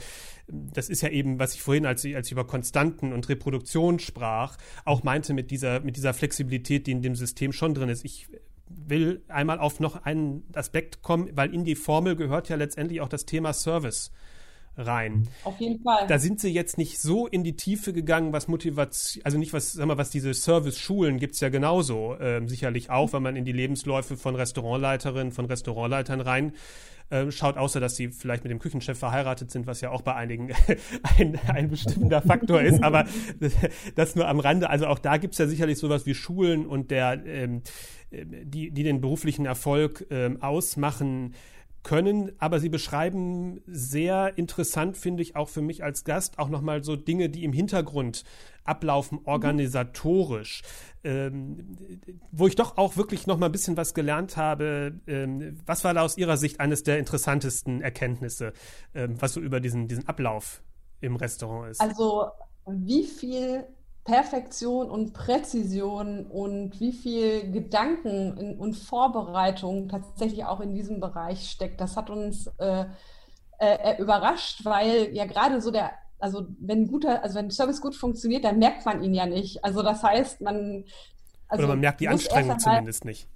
das 0.47 0.89
ist 0.89 1.01
ja 1.01 1.09
eben, 1.09 1.39
was 1.39 1.55
ich 1.55 1.61
vorhin, 1.63 1.87
als 1.87 2.03
ich, 2.03 2.15
als 2.15 2.27
ich 2.27 2.33
über 2.33 2.45
Konstanten 2.45 3.13
und 3.13 3.29
Reproduktion 3.29 3.97
sprach, 3.97 4.57
auch 4.85 5.01
meinte 5.01 5.33
mit 5.33 5.49
dieser, 5.49 5.79
mit 5.79 5.97
dieser 5.97 6.13
Flexibilität, 6.13 6.85
die 6.85 6.91
in 6.91 7.01
dem 7.01 7.15
System 7.15 7.51
schon 7.51 7.73
drin 7.73 7.89
ist. 7.89 8.05
Ich 8.05 8.27
will 8.69 9.23
einmal 9.27 9.59
auf 9.59 9.79
noch 9.79 10.03
einen 10.03 10.43
Aspekt 10.53 11.01
kommen, 11.01 11.29
weil 11.33 11.51
in 11.51 11.65
die 11.65 11.75
Formel 11.75 12.15
gehört 12.15 12.49
ja 12.49 12.57
letztendlich 12.57 13.01
auch 13.01 13.09
das 13.09 13.25
Thema 13.25 13.53
Service 13.53 14.11
rein. 14.77 15.27
Auf 15.43 15.59
jeden 15.59 15.81
Fall. 15.81 16.07
Da 16.07 16.19
sind 16.19 16.39
sie 16.39 16.49
jetzt 16.49 16.77
nicht 16.77 16.99
so 17.01 17.27
in 17.27 17.43
die 17.43 17.55
Tiefe 17.55 17.93
gegangen, 17.93 18.33
was 18.33 18.47
Motivation, 18.47 19.23
also 19.23 19.37
nicht 19.37 19.53
was, 19.53 19.73
sag 19.73 19.87
mal, 19.87 19.97
was 19.97 20.09
diese 20.09 20.33
Service-Schulen 20.33 21.19
gibt's 21.19 21.39
ja 21.39 21.49
genauso, 21.49 22.15
äh, 22.15 22.41
sicherlich 22.47 22.89
auch, 22.89 23.13
wenn 23.13 23.23
man 23.23 23.35
in 23.35 23.45
die 23.45 23.51
Lebensläufe 23.51 24.17
von 24.17 24.35
Restaurantleiterinnen, 24.35 25.31
von 25.31 25.45
Restaurantleitern 25.45 26.21
rein 26.21 26.53
äh, 27.09 27.31
schaut, 27.31 27.57
außer 27.57 27.79
dass 27.79 27.95
sie 27.95 28.09
vielleicht 28.09 28.43
mit 28.43 28.51
dem 28.51 28.59
Küchenchef 28.59 28.97
verheiratet 28.97 29.49
sind, 29.49 29.65
was 29.65 29.81
ja 29.81 29.91
auch 29.91 30.01
bei 30.01 30.13
einigen 30.15 30.49
ein, 31.17 31.39
ein 31.47 31.69
bestimmender 31.69 32.21
Faktor 32.21 32.61
ist, 32.61 32.83
aber 32.83 33.05
das 33.95 34.15
nur 34.15 34.27
am 34.27 34.39
Rande. 34.39 34.69
Also 34.69 34.87
auch 34.87 34.99
da 34.99 35.17
gibt's 35.17 35.37
ja 35.37 35.47
sicherlich 35.47 35.77
sowas 35.77 36.05
wie 36.05 36.13
Schulen 36.13 36.65
und 36.65 36.91
der, 36.91 37.25
ähm, 37.25 37.61
äh, 38.11 38.25
die, 38.25 38.71
die 38.71 38.83
den 38.83 39.01
beruflichen 39.01 39.45
Erfolg 39.45 40.05
ähm, 40.09 40.41
ausmachen 40.41 41.33
können, 41.87 42.33
aber 42.37 42.59
sie 42.59 42.67
beschreiben 42.67 43.61
sehr 43.65 44.37
interessant, 44.37 44.97
finde 44.97 45.23
ich, 45.23 45.37
auch 45.37 45.47
für 45.47 45.61
mich 45.61 45.85
als 45.85 46.03
Gast, 46.03 46.37
auch 46.37 46.49
nochmal 46.49 46.83
so 46.83 46.97
Dinge, 46.97 47.29
die 47.29 47.45
im 47.45 47.53
Hintergrund 47.53 48.25
ablaufen, 48.65 49.19
organisatorisch, 49.23 50.63
ähm, 51.05 51.77
wo 52.29 52.45
ich 52.45 52.55
doch 52.55 52.77
auch 52.77 52.97
wirklich 52.97 53.25
nochmal 53.25 53.47
ein 53.47 53.53
bisschen 53.53 53.77
was 53.77 53.93
gelernt 53.93 54.35
habe. 54.35 54.99
Ähm, 55.07 55.59
was 55.65 55.85
war 55.85 55.93
da 55.93 56.01
aus 56.01 56.17
Ihrer 56.17 56.35
Sicht 56.35 56.59
eines 56.59 56.83
der 56.83 56.99
interessantesten 56.99 57.81
Erkenntnisse, 57.81 58.51
ähm, 58.93 59.15
was 59.21 59.31
so 59.31 59.39
über 59.39 59.61
diesen, 59.61 59.87
diesen 59.87 60.09
Ablauf 60.09 60.61
im 60.99 61.15
Restaurant 61.15 61.71
ist? 61.71 61.79
Also, 61.79 62.27
wie 62.65 63.05
viel 63.05 63.63
Perfektion 64.07 64.89
und 64.89 65.13
Präzision 65.13 66.25
und 66.25 66.79
wie 66.79 66.93
viel 66.93 67.51
Gedanken 67.51 68.57
und 68.57 68.73
Vorbereitung 68.73 69.89
tatsächlich 69.89 70.45
auch 70.45 70.61
in 70.61 70.73
diesem 70.73 71.01
Bereich 71.01 71.49
steckt. 71.49 71.81
Das 71.81 71.97
hat 71.97 72.09
uns 72.09 72.47
äh, 72.57 72.85
äh, 73.59 74.01
überrascht, 74.01 74.63
weil 74.63 75.13
ja 75.13 75.25
gerade 75.25 75.59
so 75.59 75.71
der, 75.71 75.91
also 76.19 76.47
wenn 76.57 76.87
guter, 76.87 77.21
also 77.21 77.35
wenn 77.35 77.51
Service 77.51 77.81
gut 77.81 77.95
funktioniert, 77.95 78.45
dann 78.45 78.59
merkt 78.59 78.85
man 78.85 79.03
ihn 79.03 79.13
ja 79.13 79.25
nicht. 79.25 79.65
Also 79.65 79.83
das 79.83 80.01
heißt, 80.01 80.39
man 80.39 80.85
also 81.49 81.63
Oder 81.63 81.73
man 81.73 81.81
merkt 81.81 81.99
die 81.99 82.07
Anstrengung 82.07 82.59
zumindest 82.59 83.03
nicht. 83.03 83.27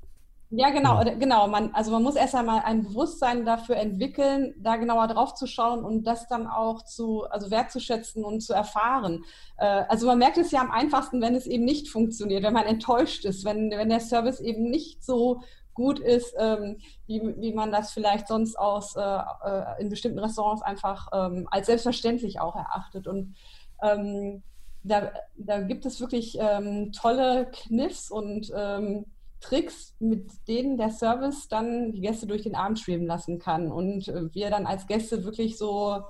Ja, 0.53 0.69
genau, 0.69 1.01
ja. 1.01 1.13
genau. 1.13 1.47
Man, 1.47 1.73
also 1.73 1.91
man 1.91 2.03
muss 2.03 2.15
erst 2.15 2.35
einmal 2.35 2.61
ein 2.65 2.83
Bewusstsein 2.83 3.45
dafür 3.45 3.77
entwickeln, 3.77 4.53
da 4.57 4.75
genauer 4.75 5.07
drauf 5.07 5.33
zu 5.33 5.47
schauen 5.47 5.85
und 5.85 6.03
das 6.03 6.27
dann 6.27 6.45
auch 6.45 6.83
zu, 6.83 7.23
also 7.29 7.49
wertzuschätzen 7.49 8.25
und 8.25 8.41
zu 8.41 8.53
erfahren. 8.53 9.23
Äh, 9.57 9.85
also 9.87 10.07
man 10.07 10.17
merkt 10.19 10.37
es 10.37 10.51
ja 10.51 10.59
am 10.59 10.69
einfachsten, 10.69 11.21
wenn 11.21 11.35
es 11.35 11.47
eben 11.47 11.63
nicht 11.63 11.87
funktioniert, 11.87 12.43
wenn 12.43 12.53
man 12.53 12.65
enttäuscht 12.65 13.23
ist, 13.23 13.45
wenn, 13.45 13.71
wenn 13.71 13.87
der 13.87 14.01
Service 14.01 14.41
eben 14.41 14.69
nicht 14.69 15.05
so 15.05 15.41
gut 15.73 15.99
ist, 15.99 16.35
ähm, 16.37 16.79
wie, 17.07 17.21
wie 17.37 17.53
man 17.53 17.71
das 17.71 17.93
vielleicht 17.93 18.27
sonst 18.27 18.59
aus 18.59 18.97
äh, 18.97 19.01
äh 19.01 19.81
in 19.81 19.89
bestimmten 19.89 20.19
Restaurants 20.19 20.61
einfach 20.61 21.07
ähm, 21.13 21.47
als 21.49 21.67
selbstverständlich 21.67 22.41
auch 22.41 22.57
erachtet. 22.57 23.07
Und 23.07 23.35
ähm, 23.81 24.43
da, 24.83 25.13
da 25.37 25.61
gibt 25.61 25.85
es 25.85 26.01
wirklich 26.01 26.37
ähm, 26.37 26.91
tolle 26.91 27.49
Kniffs 27.51 28.11
und 28.11 28.51
ähm, 28.53 29.05
Tricks, 29.41 29.95
mit 29.99 30.31
denen 30.47 30.77
der 30.77 30.91
Service 30.91 31.47
dann 31.47 31.91
die 31.91 32.01
Gäste 32.01 32.27
durch 32.27 32.43
den 32.43 32.55
Abend 32.55 32.79
schweben 32.79 33.07
lassen 33.07 33.39
kann 33.39 33.71
und 33.71 34.07
äh, 34.07 34.33
wir 34.33 34.49
dann 34.49 34.65
als 34.65 34.87
Gäste 34.87 35.23
wirklich 35.25 35.57
so, 35.57 36.03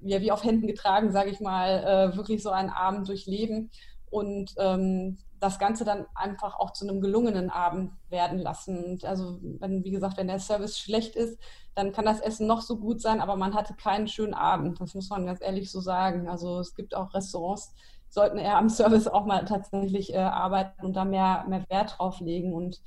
ja, 0.00 0.20
wie 0.20 0.32
auf 0.32 0.42
Händen 0.42 0.66
getragen, 0.66 1.12
sage 1.12 1.30
ich 1.30 1.40
mal, 1.40 2.10
äh, 2.12 2.16
wirklich 2.16 2.42
so 2.42 2.50
einen 2.50 2.70
Abend 2.70 3.06
durchleben 3.06 3.70
und 4.10 4.54
ähm, 4.58 5.18
das 5.38 5.58
Ganze 5.58 5.84
dann 5.84 6.06
einfach 6.14 6.58
auch 6.58 6.72
zu 6.72 6.86
einem 6.86 7.00
gelungenen 7.00 7.48
Abend 7.48 7.92
werden 8.10 8.38
lassen. 8.38 8.84
Und 8.84 9.04
also, 9.04 9.38
wenn, 9.58 9.84
wie 9.84 9.90
gesagt, 9.90 10.18
wenn 10.18 10.26
der 10.26 10.38
Service 10.38 10.78
schlecht 10.78 11.16
ist, 11.16 11.38
dann 11.74 11.92
kann 11.92 12.04
das 12.04 12.20
Essen 12.20 12.46
noch 12.46 12.60
so 12.60 12.76
gut 12.76 13.00
sein, 13.00 13.20
aber 13.20 13.36
man 13.36 13.54
hatte 13.54 13.74
keinen 13.74 14.06
schönen 14.06 14.34
Abend. 14.34 14.80
Das 14.80 14.94
muss 14.94 15.08
man 15.08 15.24
ganz 15.24 15.40
ehrlich 15.40 15.70
so 15.70 15.80
sagen. 15.80 16.28
Also 16.28 16.58
es 16.60 16.74
gibt 16.74 16.94
auch 16.94 17.14
Restaurants, 17.14 17.72
sollten 18.10 18.38
eher 18.38 18.58
am 18.58 18.68
Service 18.68 19.08
auch 19.08 19.24
mal 19.24 19.44
tatsächlich 19.44 20.12
äh, 20.12 20.18
arbeiten 20.18 20.84
und 20.84 20.94
da 20.94 21.04
mehr, 21.04 21.44
mehr 21.48 21.64
Wert 21.68 21.96
drauf 21.98 22.20
legen. 22.20 22.52
Und 22.52 22.80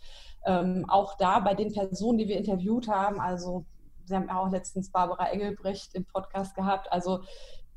ähm, 0.45 0.85
auch 0.87 1.15
da 1.17 1.39
bei 1.39 1.55
den 1.55 1.73
Personen, 1.73 2.17
die 2.17 2.27
wir 2.27 2.37
interviewt 2.37 2.87
haben, 2.87 3.19
also 3.19 3.65
Sie 4.05 4.15
haben 4.15 4.27
ja 4.27 4.37
auch 4.37 4.51
letztens 4.51 4.91
Barbara 4.91 5.29
Engelbrecht 5.29 5.95
im 5.95 6.05
Podcast 6.05 6.55
gehabt, 6.55 6.91
also 6.91 7.21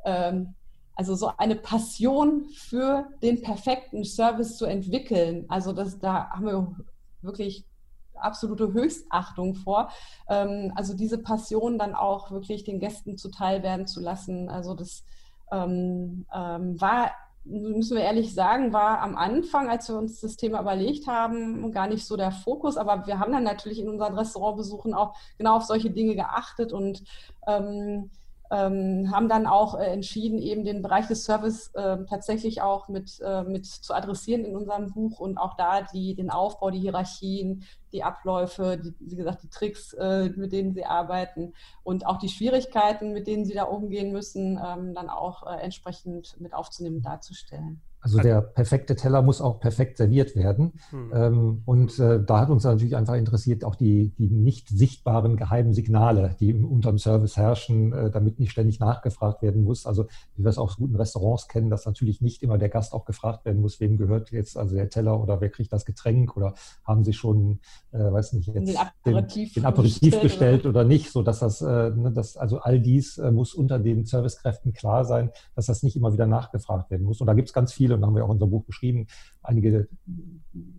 ähm, 0.04 0.54
also 0.94 1.14
so 1.14 1.30
eine 1.36 1.56
Passion 1.56 2.46
für 2.54 3.06
den 3.22 3.42
perfekten 3.42 4.04
Service 4.04 4.56
zu 4.56 4.64
entwickeln. 4.64 5.44
Also 5.48 5.72
das, 5.72 5.98
da 5.98 6.30
haben 6.30 6.46
wir 6.46 6.76
wirklich 7.20 7.66
absolute 8.14 8.72
Höchstachtung 8.72 9.54
vor. 9.54 9.90
Ähm, 10.28 10.72
also 10.74 10.94
diese 10.94 11.18
Passion 11.18 11.78
dann 11.78 11.94
auch 11.94 12.30
wirklich 12.30 12.64
den 12.64 12.80
Gästen 12.80 13.18
zuteil 13.18 13.62
werden 13.62 13.86
zu 13.86 14.00
lassen. 14.00 14.48
Also 14.48 14.74
das 14.74 15.04
ähm, 15.52 16.26
ähm, 16.34 16.80
war 16.80 17.12
müssen 17.48 17.96
wir 17.96 18.04
ehrlich 18.04 18.34
sagen, 18.34 18.72
war 18.72 19.00
am 19.00 19.16
Anfang, 19.16 19.68
als 19.68 19.88
wir 19.88 19.96
uns 19.96 20.20
das 20.20 20.36
Thema 20.36 20.60
überlegt 20.60 21.06
haben, 21.06 21.70
gar 21.72 21.86
nicht 21.86 22.04
so 22.04 22.16
der 22.16 22.32
Fokus. 22.32 22.76
Aber 22.76 23.06
wir 23.06 23.18
haben 23.18 23.32
dann 23.32 23.44
natürlich 23.44 23.78
in 23.80 23.88
unseren 23.88 24.18
Restaurantbesuchen 24.18 24.94
auch 24.94 25.14
genau 25.38 25.56
auf 25.56 25.64
solche 25.64 25.90
Dinge 25.90 26.16
geachtet 26.16 26.72
und 26.72 27.02
ähm, 27.46 28.10
ähm, 28.50 29.10
haben 29.10 29.28
dann 29.28 29.46
auch 29.46 29.78
äh, 29.78 29.86
entschieden, 29.86 30.38
eben 30.38 30.64
den 30.64 30.82
Bereich 30.82 31.06
des 31.06 31.24
Service 31.24 31.70
äh, 31.74 31.98
tatsächlich 32.08 32.62
auch 32.62 32.88
mit, 32.88 33.20
äh, 33.24 33.42
mit 33.42 33.66
zu 33.66 33.94
adressieren 33.94 34.44
in 34.44 34.56
unserem 34.56 34.92
Buch 34.92 35.18
und 35.18 35.38
auch 35.38 35.56
da 35.56 35.82
die, 35.82 36.14
den 36.14 36.30
Aufbau, 36.30 36.70
die 36.70 36.78
Hierarchien, 36.78 37.64
die 37.92 38.02
Abläufe, 38.02 38.78
die, 38.78 38.94
wie 39.00 39.16
gesagt, 39.16 39.42
die 39.42 39.48
Tricks, 39.48 39.92
äh, 39.94 40.30
mit 40.36 40.52
denen 40.52 40.72
sie 40.72 40.84
arbeiten 40.84 41.54
und 41.82 42.06
auch 42.06 42.18
die 42.18 42.28
Schwierigkeiten, 42.28 43.12
mit 43.12 43.26
denen 43.26 43.44
sie 43.44 43.54
da 43.54 43.64
umgehen 43.64 44.12
müssen, 44.12 44.60
ähm, 44.64 44.94
dann 44.94 45.08
auch 45.08 45.46
äh, 45.46 45.60
entsprechend 45.60 46.40
mit 46.40 46.54
aufzunehmen, 46.54 47.02
darzustellen. 47.02 47.80
Also 48.06 48.20
der 48.20 48.40
perfekte 48.40 48.94
Teller 48.94 49.20
muss 49.20 49.40
auch 49.40 49.58
perfekt 49.58 49.96
serviert 49.96 50.36
werden. 50.36 50.74
Hm. 50.90 51.12
Ähm, 51.12 51.62
und 51.64 51.98
äh, 51.98 52.22
da 52.24 52.40
hat 52.40 52.50
uns 52.50 52.62
natürlich 52.62 52.94
einfach 52.94 53.14
interessiert 53.14 53.64
auch 53.64 53.74
die, 53.74 54.12
die 54.16 54.28
nicht 54.28 54.68
sichtbaren 54.68 55.36
geheimen 55.36 55.72
Signale, 55.72 56.36
die 56.38 56.54
unterm 56.54 56.98
Service 56.98 57.36
herrschen, 57.36 57.92
äh, 57.92 58.10
damit 58.10 58.38
nicht 58.38 58.52
ständig 58.52 58.78
nachgefragt 58.78 59.42
werden 59.42 59.64
muss. 59.64 59.86
Also 59.86 60.06
wie 60.36 60.44
wir 60.44 60.50
es 60.50 60.58
aus 60.58 60.76
guten 60.76 60.94
Restaurants 60.94 61.48
kennen, 61.48 61.68
dass 61.68 61.84
natürlich 61.84 62.20
nicht 62.20 62.44
immer 62.44 62.58
der 62.58 62.68
Gast 62.68 62.92
auch 62.92 63.06
gefragt 63.06 63.44
werden 63.44 63.60
muss, 63.60 63.80
wem 63.80 63.96
gehört 63.96 64.30
jetzt 64.30 64.56
also 64.56 64.76
der 64.76 64.88
Teller 64.88 65.20
oder 65.20 65.40
wer 65.40 65.50
kriegt 65.50 65.72
das 65.72 65.84
Getränk 65.84 66.36
oder 66.36 66.54
haben 66.84 67.02
Sie 67.02 67.12
schon, 67.12 67.58
äh, 67.90 67.98
weiß 67.98 68.34
nicht, 68.34 68.46
jetzt 68.46 68.68
den 68.68 68.76
Aperitif, 68.76 69.54
den, 69.54 69.62
den 69.62 69.66
Aperitif 69.66 70.20
bestellt 70.20 70.60
oder, 70.60 70.80
oder 70.80 70.84
nicht, 70.84 71.10
so 71.10 71.22
dass 71.22 71.40
das, 71.40 71.60
äh, 71.60 71.90
ne, 71.90 72.12
das 72.14 72.36
also 72.36 72.58
all 72.58 72.78
dies 72.78 73.18
äh, 73.18 73.32
muss 73.32 73.52
unter 73.52 73.80
den 73.80 74.04
Servicekräften 74.04 74.72
klar 74.72 75.04
sein, 75.04 75.30
dass 75.56 75.66
das 75.66 75.82
nicht 75.82 75.96
immer 75.96 76.12
wieder 76.12 76.26
nachgefragt 76.26 76.90
werden 76.90 77.04
muss. 77.04 77.20
Und 77.20 77.26
da 77.26 77.34
gibt 77.34 77.48
es 77.48 77.54
ganz 77.54 77.72
viele 77.72 77.95
und 77.96 78.06
haben 78.06 78.14
wir 78.14 78.24
auch 78.24 78.28
in 78.28 78.34
unserem 78.34 78.50
Buch 78.50 78.64
beschrieben, 78.64 79.06
einige 79.42 79.88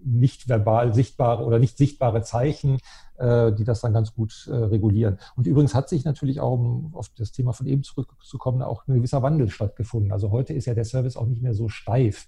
nicht 0.03 0.49
verbal 0.49 0.93
sichtbare 0.93 1.45
oder 1.45 1.59
nicht 1.59 1.77
sichtbare 1.77 2.21
Zeichen, 2.21 2.79
äh, 3.17 3.51
die 3.51 3.63
das 3.63 3.81
dann 3.81 3.93
ganz 3.93 4.13
gut 4.13 4.47
äh, 4.51 4.55
regulieren. 4.55 5.17
Und 5.35 5.47
übrigens 5.47 5.75
hat 5.75 5.89
sich 5.89 6.05
natürlich 6.05 6.39
auch, 6.39 6.53
um 6.53 6.95
auf 6.95 7.09
das 7.17 7.31
Thema 7.31 7.53
von 7.53 7.67
eben 7.67 7.83
zurückzukommen, 7.83 8.61
auch 8.61 8.87
ein 8.87 8.95
gewisser 8.95 9.21
Wandel 9.23 9.49
stattgefunden. 9.49 10.11
Also 10.11 10.31
heute 10.31 10.53
ist 10.53 10.65
ja 10.65 10.73
der 10.73 10.85
Service 10.85 11.17
auch 11.17 11.27
nicht 11.27 11.41
mehr 11.41 11.53
so 11.53 11.69
steif 11.69 12.27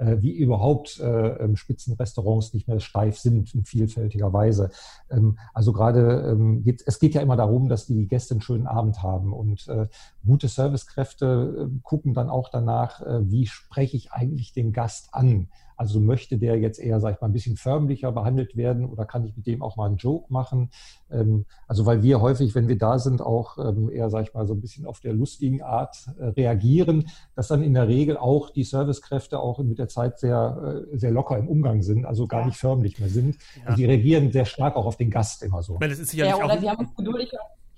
wie 0.00 0.32
überhaupt 0.32 0.98
äh, 1.00 1.04
ähm, 1.04 1.56
Spitzenrestaurants 1.56 2.54
nicht 2.54 2.68
mehr 2.68 2.80
steif 2.80 3.18
sind 3.18 3.54
in 3.54 3.64
vielfältiger 3.64 4.32
Weise. 4.32 4.70
Ähm, 5.10 5.38
also 5.52 5.72
gerade 5.72 6.30
ähm, 6.30 6.62
geht, 6.62 6.82
es 6.86 6.98
geht 6.98 7.14
ja 7.14 7.20
immer 7.20 7.36
darum, 7.36 7.68
dass 7.68 7.86
die 7.86 8.06
Gäste 8.06 8.34
einen 8.34 8.40
schönen 8.40 8.66
Abend 8.66 9.02
haben 9.02 9.32
und 9.32 9.68
äh, 9.68 9.86
gute 10.24 10.48
Servicekräfte 10.48 11.70
äh, 11.70 11.78
gucken 11.82 12.14
dann 12.14 12.30
auch 12.30 12.48
danach, 12.50 13.00
äh, 13.02 13.30
wie 13.30 13.46
spreche 13.46 13.96
ich 13.96 14.12
eigentlich 14.12 14.52
den 14.52 14.72
Gast 14.72 15.12
an? 15.12 15.48
Also 15.80 15.98
möchte 15.98 16.36
der 16.36 16.58
jetzt 16.58 16.78
eher, 16.78 17.00
sag 17.00 17.14
ich 17.14 17.20
mal, 17.22 17.28
ein 17.28 17.32
bisschen 17.32 17.56
förmlicher 17.56 18.12
behandelt 18.12 18.54
werden 18.54 18.84
oder 18.84 19.06
kann 19.06 19.24
ich 19.24 19.34
mit 19.34 19.46
dem 19.46 19.62
auch 19.62 19.76
mal 19.76 19.86
einen 19.86 19.96
Joke 19.96 20.30
machen? 20.30 20.68
Ähm, 21.10 21.46
also 21.66 21.86
weil 21.86 22.02
wir 22.02 22.20
häufig, 22.20 22.54
wenn 22.54 22.68
wir 22.68 22.76
da 22.76 22.98
sind, 22.98 23.22
auch 23.22 23.56
ähm, 23.56 23.88
eher, 23.90 24.10
sag 24.10 24.24
ich 24.24 24.34
mal, 24.34 24.46
so 24.46 24.52
ein 24.52 24.60
bisschen 24.60 24.84
auf 24.84 25.00
der 25.00 25.14
lustigen 25.14 25.62
Art 25.62 25.96
äh, 26.18 26.26
reagieren, 26.26 27.08
dass 27.34 27.48
dann 27.48 27.62
in 27.62 27.72
der 27.72 27.88
Regel 27.88 28.18
auch 28.18 28.50
die 28.50 28.64
Servicekräfte 28.64 29.40
auch 29.40 29.58
mit 29.60 29.78
der 29.78 29.88
Zeit 29.88 30.18
sehr, 30.18 30.84
äh, 30.92 30.98
sehr 30.98 31.12
locker 31.12 31.38
im 31.38 31.48
Umgang 31.48 31.80
sind, 31.80 32.04
also 32.04 32.26
gar 32.26 32.40
ja. 32.40 32.46
nicht 32.48 32.58
förmlich 32.58 32.98
mehr 32.98 33.08
sind. 33.08 33.36
Ja. 33.56 33.68
Also 33.68 33.76
die 33.78 33.86
reagieren 33.86 34.30
sehr 34.32 34.44
stark 34.44 34.76
auch 34.76 34.84
auf 34.84 34.98
den 34.98 35.08
Gast 35.08 35.42
immer 35.42 35.62
so. 35.62 35.78
Meine, 35.80 35.92
das 35.92 36.00
ist 36.00 36.12
ja, 36.12 36.36
oder 36.36 36.58
die 36.58 36.68
haben 36.68 36.80
uns 36.80 36.94
geduldig 36.94 37.32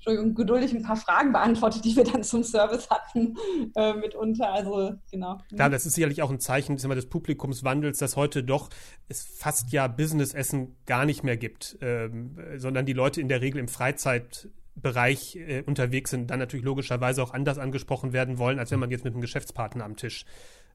Entschuldigung, 0.05 0.35
geduldig 0.35 0.75
ein 0.75 0.83
paar 0.83 0.97
Fragen 0.97 1.31
beantwortet, 1.31 1.85
die 1.85 1.95
wir 1.95 2.03
dann 2.03 2.25
zum 2.25 2.43
Service 2.43 2.91
hatten 2.91 3.37
äh, 3.77 3.95
mitunter. 3.95 4.53
Also 4.53 4.95
genau. 5.13 5.39
Klar, 5.55 5.71
das 5.71 5.87
ist 5.87 5.95
sicherlich 5.95 6.23
auch 6.23 6.31
ein 6.31 6.41
Zeichen 6.41 6.77
des 6.77 7.07
Publikumswandels, 7.07 7.99
dass 7.99 8.17
heute 8.17 8.43
doch 8.43 8.69
es 9.09 9.23
fast 9.23 9.71
ja 9.71 9.87
Business-Essen 9.87 10.75
gar 10.87 11.05
nicht 11.05 11.23
mehr 11.23 11.37
gibt, 11.37 11.79
ähm, 11.83 12.37
sondern 12.57 12.85
die 12.85 12.95
Leute 12.95 13.21
in 13.21 13.29
der 13.29 13.43
Regel 13.43 13.61
im 13.61 13.69
Freizeitbereich 13.69 15.37
äh, 15.37 15.63
unterwegs 15.67 16.11
sind, 16.11 16.33
dann 16.33 16.41
natürlich 16.41 16.65
logischerweise 16.65 17.23
auch 17.23 17.33
anders 17.33 17.59
angesprochen 17.59 18.13
werden 18.13 18.39
wollen, 18.39 18.59
als 18.59 18.73
wenn 18.73 18.81
man 18.81 18.91
jetzt 18.91 19.05
mit 19.05 19.15
einem 19.15 19.21
Geschäftspartner 19.21 19.85
am 19.85 19.95
Tisch 19.95 20.25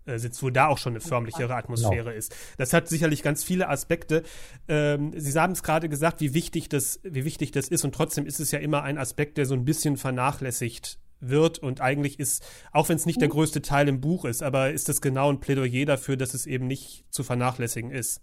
äh, 0.08 0.20
sitzt, 0.20 0.42
wo 0.42 0.50
da 0.50 0.68
auch 0.68 0.78
schon 0.78 0.94
eine 0.94 1.02
förmlichere 1.02 1.56
Atmosphäre 1.56 2.06
genau. 2.06 2.18
ist. 2.18 2.36
Das 2.58 2.74
hat 2.74 2.88
sicherlich 2.88 3.24
ganz 3.24 3.44
viele 3.44 3.70
Aspekte. 3.70 4.24
Ähm, 4.68 5.14
Sie 5.16 5.40
haben 5.40 5.54
es 5.54 5.64
gerade 5.64 5.90
gesagt, 5.90 6.22
wie 6.22 6.34
wichtig 6.34 6.70
das, 6.70 7.00
wie 7.04 7.26
wichtig 7.26 7.52
das 7.52 7.68
ist 7.68 7.84
und 7.84 7.94
trotzdem 7.94 8.26
ist 8.26 8.40
es 8.40 8.52
ja 8.52 8.60
immer 8.60 8.84
ein 8.84 8.98
Aspekt, 8.98 9.38
der 9.38 9.46
so 9.46 9.54
ein 9.54 9.66
bisschen 9.66 9.98
vernachlässigt 9.98 11.00
wird 11.20 11.60
und 11.60 11.82
eigentlich 11.82 12.20
ist, 12.20 12.46
auch 12.72 12.90
wenn 12.90 12.98
es 12.98 13.06
nicht 13.06 13.22
der 13.22 13.28
größte 13.28 13.62
Teil 13.62 13.88
im 13.88 14.02
Buch 14.02 14.26
ist, 14.26 14.44
aber 14.44 14.72
ist 14.72 14.90
das 14.90 15.02
genau 15.02 15.32
ein 15.32 15.40
Plädoyer 15.40 15.86
dafür, 15.86 16.16
dass 16.16 16.34
es 16.34 16.46
eben 16.46 16.68
nicht 16.68 17.06
zu 17.10 17.24
vernachlässigen 17.24 17.92
ist. 17.92 18.22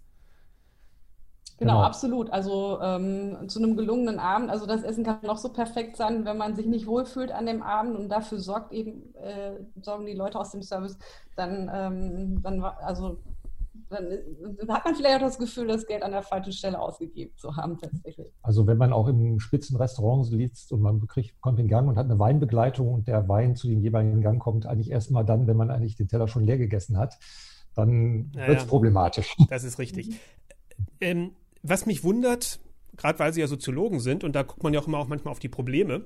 Genau, 1.57 1.73
genau, 1.75 1.83
absolut. 1.83 2.31
Also 2.31 2.79
ähm, 2.81 3.47
zu 3.47 3.59
einem 3.59 3.77
gelungenen 3.77 4.19
Abend, 4.19 4.49
also 4.49 4.65
das 4.65 4.83
Essen 4.83 5.05
kann 5.05 5.19
noch 5.23 5.37
so 5.37 5.49
perfekt 5.49 5.95
sein, 5.95 6.25
wenn 6.25 6.37
man 6.37 6.55
sich 6.55 6.65
nicht 6.65 6.85
wohlfühlt 6.85 7.31
an 7.31 7.45
dem 7.45 7.63
Abend 7.63 7.95
und 7.95 8.09
dafür 8.09 8.39
sorgt 8.39 8.73
eben, 8.73 9.15
äh, 9.15 9.53
sorgen 9.81 10.05
die 10.05 10.13
Leute 10.13 10.37
aus 10.37 10.51
dem 10.51 10.61
Service, 10.61 10.97
dann, 11.37 11.71
ähm, 11.73 12.41
dann 12.41 12.61
also 12.61 13.19
dann, 13.89 14.05
dann, 14.57 14.69
hat 14.69 14.83
man 14.83 14.95
vielleicht 14.95 15.15
auch 15.17 15.27
das 15.27 15.37
Gefühl, 15.37 15.67
das 15.67 15.85
Geld 15.85 16.03
an 16.03 16.11
der 16.11 16.23
falschen 16.23 16.51
Stelle 16.51 16.79
ausgegeben 16.79 17.31
zu 17.37 17.55
haben 17.55 17.77
tatsächlich. 17.79 18.27
Also 18.41 18.67
wenn 18.67 18.77
man 18.77 18.91
auch 18.91 19.07
im 19.07 19.39
Spitzenrestaurant 19.39 20.25
sitzt 20.25 20.73
und 20.73 20.81
man 20.81 21.05
kriegt, 21.07 21.39
kommt 21.39 21.59
in 21.59 21.67
Gang 21.67 21.87
und 21.87 21.97
hat 21.97 22.05
eine 22.05 22.19
Weinbegleitung 22.19 22.93
und 22.93 23.07
der 23.07 23.29
Wein 23.29 23.55
zu 23.55 23.67
dem 23.67 23.81
jeweiligen 23.81 24.21
Gang 24.21 24.41
kommt 24.41 24.65
eigentlich 24.65 24.91
erst 24.91 25.11
mal 25.11 25.23
dann, 25.23 25.47
wenn 25.47 25.55
man 25.55 25.71
eigentlich 25.71 25.95
den 25.95 26.07
Teller 26.07 26.27
schon 26.27 26.43
leer 26.43 26.57
gegessen 26.57 26.97
hat, 26.97 27.17
dann 27.75 28.31
ja, 28.33 28.47
wird 28.47 28.57
es 28.57 28.63
ja. 28.63 28.69
problematisch. 28.69 29.35
Das 29.49 29.63
ist 29.63 29.79
richtig. 29.79 30.19
Ähm, 30.99 31.31
was 31.67 31.85
mich 31.85 32.03
wundert, 32.03 32.59
gerade 32.97 33.19
weil 33.19 33.33
Sie 33.33 33.41
ja 33.41 33.47
Soziologen 33.47 33.99
sind 33.99 34.23
und 34.23 34.33
da 34.33 34.43
guckt 34.43 34.63
man 34.63 34.73
ja 34.73 34.79
auch 34.79 34.87
immer 34.87 34.99
auch 34.99 35.07
manchmal 35.07 35.31
auf 35.31 35.39
die 35.39 35.49
Probleme, 35.49 36.05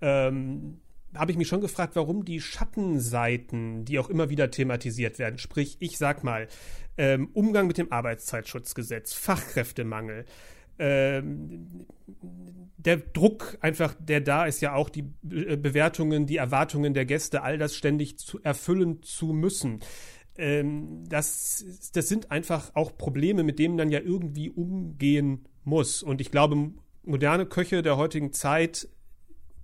ähm, 0.00 0.80
habe 1.14 1.32
ich 1.32 1.38
mich 1.38 1.48
schon 1.48 1.60
gefragt, 1.60 1.96
warum 1.96 2.24
die 2.24 2.40
Schattenseiten, 2.40 3.84
die 3.84 3.98
auch 3.98 4.08
immer 4.10 4.30
wieder 4.30 4.50
thematisiert 4.50 5.18
werden, 5.18 5.38
sprich, 5.38 5.76
ich 5.80 5.98
sag 5.98 6.22
mal, 6.22 6.48
ähm, 6.96 7.30
Umgang 7.32 7.66
mit 7.66 7.78
dem 7.78 7.90
Arbeitszeitschutzgesetz, 7.90 9.12
Fachkräftemangel, 9.12 10.24
ähm, 10.78 11.86
der 12.78 12.96
Druck 12.96 13.58
einfach, 13.60 13.94
der 13.98 14.20
da 14.20 14.46
ist, 14.46 14.62
ja 14.62 14.74
auch 14.74 14.88
die 14.88 15.02
Be 15.22 15.58
Bewertungen, 15.58 16.26
die 16.26 16.38
Erwartungen 16.38 16.94
der 16.94 17.04
Gäste, 17.04 17.42
all 17.42 17.58
das 17.58 17.76
ständig 17.76 18.18
zu 18.18 18.40
erfüllen 18.42 19.02
zu 19.02 19.26
müssen 19.26 19.80
ähm, 20.40 21.04
das, 21.08 21.64
das 21.92 22.08
sind 22.08 22.30
einfach 22.30 22.74
auch 22.74 22.96
Probleme, 22.96 23.42
mit 23.42 23.58
denen 23.58 23.76
man 23.76 23.90
ja 23.90 24.00
irgendwie 24.00 24.50
umgehen 24.50 25.46
muss. 25.64 26.02
Und 26.02 26.20
ich 26.20 26.30
glaube, 26.30 26.72
moderne 27.04 27.46
Köche 27.46 27.82
der 27.82 27.96
heutigen 27.96 28.32
Zeit 28.32 28.88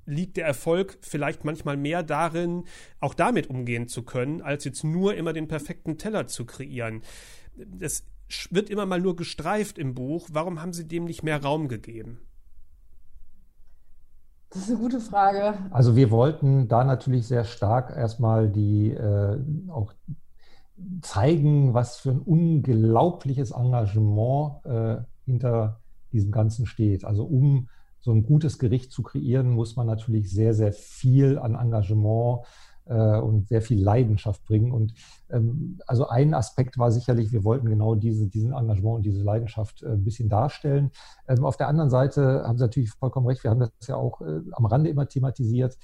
liegt 0.04 0.36
der 0.36 0.46
Erfolg 0.46 0.98
vielleicht 1.00 1.44
manchmal 1.44 1.76
mehr 1.76 2.02
darin, 2.02 2.64
auch 3.00 3.14
damit 3.14 3.50
umgehen 3.50 3.88
zu 3.88 4.04
können, 4.04 4.40
als 4.40 4.64
jetzt 4.64 4.84
nur 4.84 5.16
immer 5.16 5.32
den 5.32 5.48
perfekten 5.48 5.98
Teller 5.98 6.28
zu 6.28 6.44
kreieren. 6.44 7.02
Das 7.56 8.04
wird 8.50 8.70
immer 8.70 8.86
mal 8.86 9.00
nur 9.00 9.16
gestreift 9.16 9.78
im 9.78 9.94
Buch. 9.94 10.28
Warum 10.32 10.62
haben 10.62 10.72
Sie 10.72 10.86
dem 10.86 11.04
nicht 11.04 11.22
mehr 11.22 11.42
Raum 11.42 11.68
gegeben? 11.68 12.20
Das 14.50 14.62
ist 14.62 14.70
eine 14.70 14.78
gute 14.78 15.00
Frage. 15.00 15.58
Also 15.70 15.96
wir 15.96 16.10
wollten 16.10 16.68
da 16.68 16.84
natürlich 16.84 17.26
sehr 17.26 17.44
stark 17.44 17.90
erstmal 17.90 18.48
die 18.48 18.90
äh, 18.92 19.38
auch 19.68 19.92
zeigen, 21.02 21.74
was 21.74 21.96
für 21.96 22.10
ein 22.10 22.20
unglaubliches 22.20 23.50
Engagement 23.50 24.64
äh, 24.64 24.98
hinter 25.24 25.80
diesem 26.12 26.32
Ganzen 26.32 26.66
steht. 26.66 27.04
Also 27.04 27.24
um 27.24 27.68
so 28.00 28.12
ein 28.12 28.24
gutes 28.24 28.58
Gericht 28.58 28.92
zu 28.92 29.02
kreieren, 29.02 29.50
muss 29.50 29.76
man 29.76 29.86
natürlich 29.86 30.30
sehr, 30.30 30.54
sehr 30.54 30.72
viel 30.72 31.38
an 31.38 31.54
Engagement 31.54 32.42
äh, 32.86 33.18
und 33.18 33.48
sehr 33.48 33.62
viel 33.62 33.82
Leidenschaft 33.82 34.44
bringen. 34.44 34.70
Und 34.70 34.94
ähm, 35.30 35.78
also 35.86 36.08
ein 36.08 36.34
Aspekt 36.34 36.78
war 36.78 36.92
sicherlich, 36.92 37.32
wir 37.32 37.44
wollten 37.44 37.68
genau 37.68 37.94
diese, 37.94 38.28
diesen 38.28 38.52
Engagement 38.52 38.96
und 38.96 39.02
diese 39.02 39.22
Leidenschaft 39.22 39.82
äh, 39.82 39.88
ein 39.88 40.04
bisschen 40.04 40.28
darstellen. 40.28 40.90
Ähm, 41.26 41.44
auf 41.44 41.56
der 41.56 41.68
anderen 41.68 41.90
Seite 41.90 42.44
haben 42.46 42.58
Sie 42.58 42.64
natürlich 42.64 42.90
vollkommen 42.90 43.26
recht, 43.26 43.42
wir 43.42 43.50
haben 43.50 43.60
das 43.60 43.72
ja 43.88 43.96
auch 43.96 44.20
äh, 44.20 44.40
am 44.52 44.66
Rande 44.66 44.90
immer 44.90 45.08
thematisiert. 45.08 45.76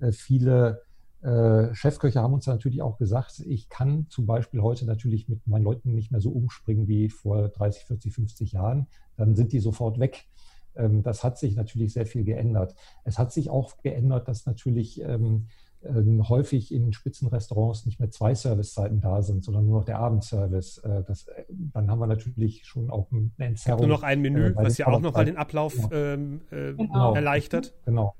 Äh, 0.00 0.12
viele 0.12 0.82
äh, 1.22 1.74
Chefköche 1.74 2.20
haben 2.20 2.34
uns 2.34 2.46
natürlich 2.46 2.82
auch 2.82 2.98
gesagt, 2.98 3.40
ich 3.46 3.68
kann 3.68 4.06
zum 4.08 4.26
Beispiel 4.26 4.60
heute 4.60 4.84
natürlich 4.86 5.28
mit 5.28 5.46
meinen 5.46 5.62
Leuten 5.62 5.94
nicht 5.94 6.10
mehr 6.10 6.20
so 6.20 6.30
umspringen 6.30 6.88
wie 6.88 7.08
vor 7.08 7.48
30, 7.48 7.84
40, 7.84 8.12
50 8.12 8.52
Jahren. 8.52 8.88
Dann 9.16 9.36
sind 9.36 9.52
die 9.52 9.60
sofort 9.60 10.00
weg. 10.00 10.26
Ähm, 10.74 11.02
das 11.02 11.22
hat 11.22 11.38
sich 11.38 11.54
natürlich 11.54 11.92
sehr 11.92 12.06
viel 12.06 12.24
geändert. 12.24 12.74
Es 13.04 13.18
hat 13.18 13.32
sich 13.32 13.50
auch 13.50 13.76
geändert, 13.82 14.26
dass 14.26 14.46
natürlich 14.46 15.00
ähm, 15.00 15.46
ähm, 15.84 16.28
häufig 16.28 16.72
in 16.72 16.92
Spitzenrestaurants 16.92 17.86
nicht 17.86 18.00
mehr 18.00 18.10
zwei 18.10 18.34
Servicezeiten 18.34 19.00
da 19.00 19.22
sind, 19.22 19.44
sondern 19.44 19.66
nur 19.66 19.78
noch 19.78 19.84
der 19.84 19.98
Abendservice. 19.98 20.78
Äh, 20.78 21.04
das, 21.06 21.28
äh, 21.28 21.44
dann 21.48 21.90
haben 21.90 21.98
wir 21.98 22.06
natürlich 22.06 22.64
schon 22.64 22.90
auch 22.90 23.08
eine 23.10 23.30
Entzerrung. 23.38 23.86
Nur 23.86 23.96
noch 23.96 24.02
ein 24.02 24.20
Menü, 24.20 24.54
was 24.56 24.78
ja 24.78 24.86
auch 24.86 25.00
nochmal 25.00 25.24
den 25.24 25.36
Ablauf 25.36 25.76
ja. 25.76 26.14
ähm, 26.14 26.40
äh, 26.50 26.72
genau. 26.74 27.14
erleichtert. 27.14 27.74
Genau. 27.84 28.14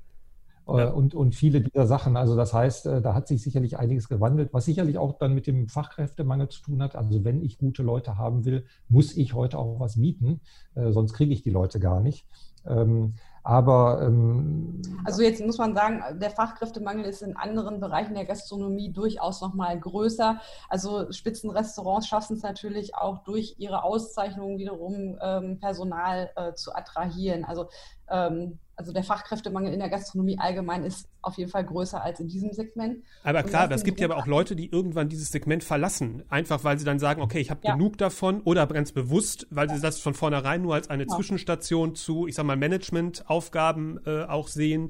Ja. 0.67 0.89
Und, 0.91 1.13
und 1.13 1.35
viele 1.35 1.61
dieser 1.61 1.85
Sachen. 1.85 2.15
Also 2.15 2.35
das 2.35 2.53
heißt, 2.53 2.85
da 2.85 3.13
hat 3.13 3.27
sich 3.27 3.41
sicherlich 3.41 3.77
einiges 3.77 4.07
gewandelt, 4.07 4.53
was 4.53 4.65
sicherlich 4.65 4.97
auch 4.97 5.17
dann 5.17 5.33
mit 5.33 5.45
dem 5.45 5.67
Fachkräftemangel 5.67 6.47
zu 6.49 6.61
tun 6.61 6.81
hat. 6.81 6.95
Also 6.95 7.23
wenn 7.25 7.41
ich 7.41 7.57
gute 7.57 7.83
Leute 7.83 8.17
haben 8.17 8.45
will, 8.45 8.65
muss 8.87 9.17
ich 9.17 9.33
heute 9.33 9.57
auch 9.57 9.79
was 9.79 9.99
bieten, 9.99 10.39
sonst 10.73 11.13
kriege 11.13 11.33
ich 11.33 11.41
die 11.41 11.49
Leute 11.49 11.79
gar 11.79 11.99
nicht. 11.99 12.25
Ähm, 12.65 13.15
aber 13.43 14.01
ähm, 14.03 14.81
also 15.03 15.21
jetzt 15.21 15.45
muss 15.45 15.57
man 15.57 15.75
sagen, 15.75 16.01
der 16.19 16.29
Fachkräftemangel 16.29 17.03
ist 17.05 17.21
in 17.21 17.35
anderen 17.35 17.81
Bereichen 17.81 18.13
der 18.13 18.23
Gastronomie 18.23 18.93
durchaus 18.93 19.41
noch 19.41 19.53
mal 19.53 19.77
größer. 19.77 20.39
Also 20.69 21.11
Spitzenrestaurants 21.11 22.07
schaffen 22.07 22.37
es 22.37 22.43
natürlich 22.43 22.95
auch 22.95 23.23
durch 23.25 23.55
ihre 23.57 23.83
Auszeichnungen 23.83 24.57
wiederum 24.57 25.17
ähm, 25.21 25.59
Personal 25.59 26.31
äh, 26.37 26.53
zu 26.53 26.73
attrahieren. 26.73 27.43
Also 27.43 27.67
ähm, 28.09 28.59
also 28.75 28.91
der 28.91 29.03
Fachkräftemangel 29.03 29.71
in 29.73 29.79
der 29.79 29.89
Gastronomie 29.89 30.37
allgemein 30.39 30.83
ist 30.83 31.07
auf 31.21 31.37
jeden 31.37 31.49
Fall 31.49 31.63
größer 31.63 32.03
als 32.03 32.19
in 32.19 32.27
diesem 32.27 32.51
Segment. 32.53 33.03
Aber 33.23 33.43
klar, 33.43 33.71
es 33.71 33.83
gibt 33.83 33.99
ja 33.99 34.07
aber 34.07 34.17
auch 34.17 34.25
Leute, 34.25 34.55
die 34.55 34.71
irgendwann 34.71 35.09
dieses 35.09 35.31
Segment 35.31 35.63
verlassen, 35.63 36.23
einfach 36.29 36.63
weil 36.63 36.79
sie 36.79 36.85
dann 36.85 36.99
sagen, 36.99 37.21
okay, 37.21 37.39
ich 37.39 37.51
habe 37.51 37.61
ja. 37.63 37.73
genug 37.73 37.97
davon 37.97 38.41
oder 38.41 38.65
ganz 38.67 38.91
bewusst, 38.91 39.47
weil 39.51 39.69
sie 39.69 39.79
das 39.79 39.99
von 39.99 40.13
vornherein 40.13 40.61
nur 40.61 40.73
als 40.73 40.89
eine 40.89 41.03
ja. 41.03 41.15
Zwischenstation 41.15 41.95
zu, 41.95 42.27
ich 42.27 42.35
sag 42.35 42.45
mal, 42.45 42.57
Managementaufgaben 42.57 43.99
äh, 44.05 44.23
auch 44.23 44.47
sehen. 44.47 44.89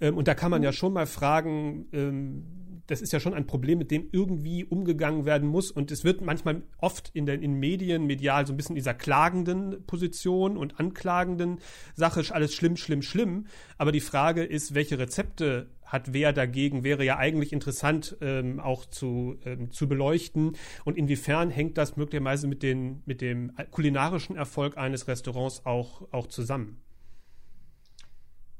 Ähm, 0.00 0.16
und 0.16 0.28
da 0.28 0.34
kann 0.34 0.50
man 0.50 0.60
mhm. 0.60 0.66
ja 0.66 0.72
schon 0.72 0.92
mal 0.92 1.06
fragen, 1.06 1.86
ähm, 1.92 2.63
das 2.86 3.00
ist 3.00 3.12
ja 3.12 3.20
schon 3.20 3.34
ein 3.34 3.46
Problem, 3.46 3.78
mit 3.78 3.90
dem 3.90 4.08
irgendwie 4.12 4.64
umgegangen 4.64 5.24
werden 5.24 5.48
muss. 5.48 5.70
Und 5.70 5.90
es 5.90 6.04
wird 6.04 6.20
manchmal 6.20 6.62
oft 6.78 7.10
in 7.14 7.26
den 7.26 7.42
in 7.42 7.54
Medien, 7.54 8.06
medial 8.06 8.46
so 8.46 8.52
ein 8.52 8.56
bisschen 8.56 8.74
dieser 8.74 8.94
klagenden 8.94 9.84
Position 9.86 10.56
und 10.56 10.78
anklagenden 10.78 11.58
Sache, 11.94 12.22
alles 12.30 12.54
schlimm, 12.54 12.76
schlimm, 12.76 13.02
schlimm. 13.02 13.46
Aber 13.78 13.92
die 13.92 14.00
Frage 14.00 14.44
ist, 14.44 14.74
welche 14.74 14.98
Rezepte 14.98 15.70
hat 15.84 16.12
wer 16.12 16.32
dagegen, 16.32 16.82
wäre 16.82 17.04
ja 17.04 17.18
eigentlich 17.18 17.52
interessant 17.52 18.16
ähm, 18.20 18.58
auch 18.58 18.84
zu, 18.86 19.36
ähm, 19.44 19.70
zu 19.70 19.88
beleuchten. 19.88 20.56
Und 20.84 20.98
inwiefern 20.98 21.50
hängt 21.50 21.78
das 21.78 21.96
möglicherweise 21.96 22.48
mit, 22.48 22.62
den, 22.62 23.02
mit 23.06 23.20
dem 23.20 23.52
kulinarischen 23.70 24.36
Erfolg 24.36 24.76
eines 24.76 25.08
Restaurants 25.08 25.64
auch, 25.64 26.12
auch 26.12 26.26
zusammen? 26.26 26.80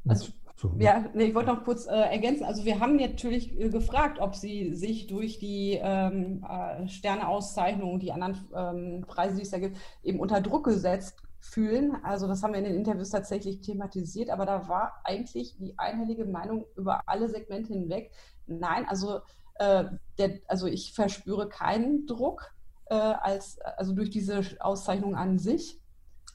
Also 0.06 0.32
so. 0.64 0.74
Ja, 0.78 1.04
nee, 1.14 1.24
ich 1.24 1.34
wollte 1.34 1.52
noch 1.52 1.64
kurz 1.64 1.86
äh, 1.86 1.90
ergänzen. 1.90 2.44
Also 2.44 2.64
wir 2.64 2.80
haben 2.80 2.96
natürlich 2.96 3.58
äh, 3.60 3.68
gefragt, 3.68 4.18
ob 4.18 4.34
sie 4.34 4.74
sich 4.74 5.06
durch 5.06 5.38
die 5.38 5.78
ähm, 5.82 6.44
äh, 6.48 6.88
Sterneauszeichnung 6.88 8.00
die 8.00 8.12
anderen 8.12 8.48
ähm, 8.54 9.04
Preise, 9.06 9.36
die 9.36 9.42
es 9.42 9.50
da 9.50 9.58
gibt, 9.58 9.76
eben 10.02 10.20
unter 10.20 10.40
Druck 10.40 10.64
gesetzt 10.64 11.22
fühlen. 11.40 11.96
Also 12.02 12.26
das 12.26 12.42
haben 12.42 12.52
wir 12.52 12.58
in 12.58 12.64
den 12.64 12.76
Interviews 12.76 13.10
tatsächlich 13.10 13.60
thematisiert, 13.60 14.30
aber 14.30 14.46
da 14.46 14.68
war 14.68 14.94
eigentlich 15.04 15.56
die 15.58 15.78
einhellige 15.78 16.24
Meinung 16.24 16.64
über 16.76 17.02
alle 17.06 17.28
Segmente 17.28 17.72
hinweg. 17.72 18.10
Nein, 18.46 18.86
also, 18.88 19.20
äh, 19.56 19.84
der, 20.18 20.40
also 20.48 20.66
ich 20.66 20.94
verspüre 20.94 21.48
keinen 21.48 22.06
Druck 22.06 22.54
äh, 22.86 22.94
als, 22.94 23.58
also 23.60 23.92
durch 23.92 24.10
diese 24.10 24.40
Auszeichnung 24.60 25.14
an 25.14 25.38
sich. 25.38 25.80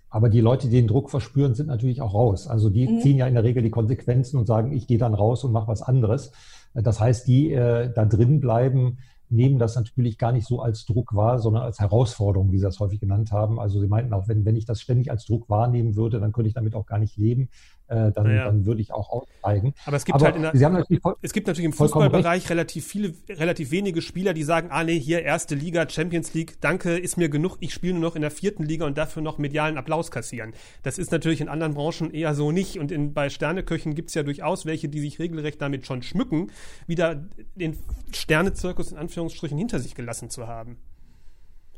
Aber 0.10 0.30
die 0.30 0.41
Leute, 0.41 0.68
die 0.68 0.78
den 0.78 0.88
Druck 0.88 1.10
verspüren, 1.10 1.53
sind 1.53 1.68
natürlich 1.68 2.01
auch 2.01 2.14
raus. 2.14 2.47
Also 2.47 2.70
die 2.70 2.88
mhm. 2.88 2.99
ziehen 3.01 3.18
ja 3.18 3.28
in 3.28 3.36
der 3.36 3.43
Regel 3.43 3.62
die 3.62 3.70
Konsequenzen 3.70 4.38
und 4.38 4.47
sagen, 4.47 4.72
ich 4.72 4.88
gehe 4.88 4.97
dann 4.97 5.14
raus 5.14 5.43
und 5.43 5.51
mache 5.51 5.68
was 5.68 5.82
anderes. 5.82 6.32
Das 6.74 6.99
heißt, 6.99 7.28
die 7.28 7.51
äh, 7.51 7.91
da 7.93 8.05
drin 8.05 8.39
bleiben, 8.39 8.97
nehmen 9.30 9.60
das 9.60 9.76
natürlich 9.76 10.18
gar 10.18 10.32
nicht 10.32 10.47
so 10.47 10.62
als 10.62 10.86
Druck 10.86 11.16
wahr, 11.16 11.39
sondern 11.39 11.64
als 11.64 11.80
Herausforderung, 11.80 12.51
wie 12.51 12.57
Sie 12.57 12.64
das 12.64 12.80
häufig 12.80 12.99
genannt 12.99 13.32
haben. 13.32 13.60
Also 13.60 13.80
Sie 13.80 13.88
meinten 13.88 14.14
auch, 14.14 14.28
wenn, 14.28 14.45
wenn 14.45 14.55
ich 14.55 14.66
das 14.66 14.82
ständig 14.82 15.12
als 15.12 15.26
Druck 15.26 15.49
wahrnehmen 15.49 15.95
würde, 15.95 16.20
dann 16.20 16.32
könnte 16.32 16.47
ich 16.47 16.55
damit 16.55 16.76
auch 16.76 16.86
gar 16.86 16.99
nicht 16.99 17.18
leben. 17.18 17.49
Äh, 17.89 18.11
dann, 18.11 18.29
ja. 18.29 18.45
dann 18.45 18.67
würde 18.67 18.81
ich 18.81 18.93
auch 18.93 19.09
aussteigen. 19.09 19.73
Aber 19.85 19.97
es 19.97 20.05
gibt 20.05 20.13
Aber 20.13 20.25
halt 20.25 20.35
in 20.35 20.43
der, 20.43 20.55
Sie 20.55 20.63
haben 20.63 20.73
natürlich 20.73 21.01
voll, 21.01 21.15
es 21.23 21.33
gibt 21.33 21.47
natürlich 21.47 21.65
im 21.65 21.73
Fußballbereich 21.73 22.47
relativ 22.51 22.85
viele, 22.85 23.15
relativ 23.27 23.71
wenige 23.71 24.03
Spieler, 24.03 24.35
die 24.35 24.43
sagen, 24.43 24.67
ah 24.69 24.83
nee, 24.83 24.99
hier 24.99 25.23
erste 25.23 25.55
Liga, 25.55 25.89
Champions 25.89 26.35
League, 26.35 26.61
danke, 26.61 26.95
ist 26.95 27.17
mir 27.17 27.29
genug, 27.29 27.57
ich 27.61 27.73
spiele 27.73 27.93
nur 27.93 28.03
noch 28.03 28.15
in 28.15 28.21
der 28.21 28.29
vierten 28.29 28.63
Liga 28.63 28.85
und 28.85 28.95
dafür 28.95 29.23
noch 29.23 29.39
medialen 29.39 29.75
Applaus 29.79 30.11
kassieren. 30.11 30.53
Das 30.83 30.99
ist 30.99 31.11
natürlich 31.11 31.41
in 31.41 31.49
anderen 31.49 31.73
Branchen 31.73 32.11
eher 32.11 32.35
so 32.35 32.51
nicht. 32.51 32.77
Und 32.77 32.91
in, 32.91 33.15
bei 33.15 33.29
Sterneköchen 33.31 33.95
gibt 33.95 34.09
es 34.09 34.13
ja 34.13 34.21
durchaus 34.21 34.67
welche, 34.67 34.87
die 34.87 34.99
sich 34.99 35.17
regelrecht 35.17 35.59
damit 35.59 35.87
schon 35.87 36.03
schmücken, 36.03 36.51
wieder 36.85 37.25
den 37.55 37.75
Sternezirkus 38.11 38.91
in 38.91 38.99
Anführungsstrichen 38.99 39.57
hinter 39.57 39.79
sich 39.79 39.95
gelassen 39.95 40.29
zu 40.29 40.47
haben. 40.47 40.77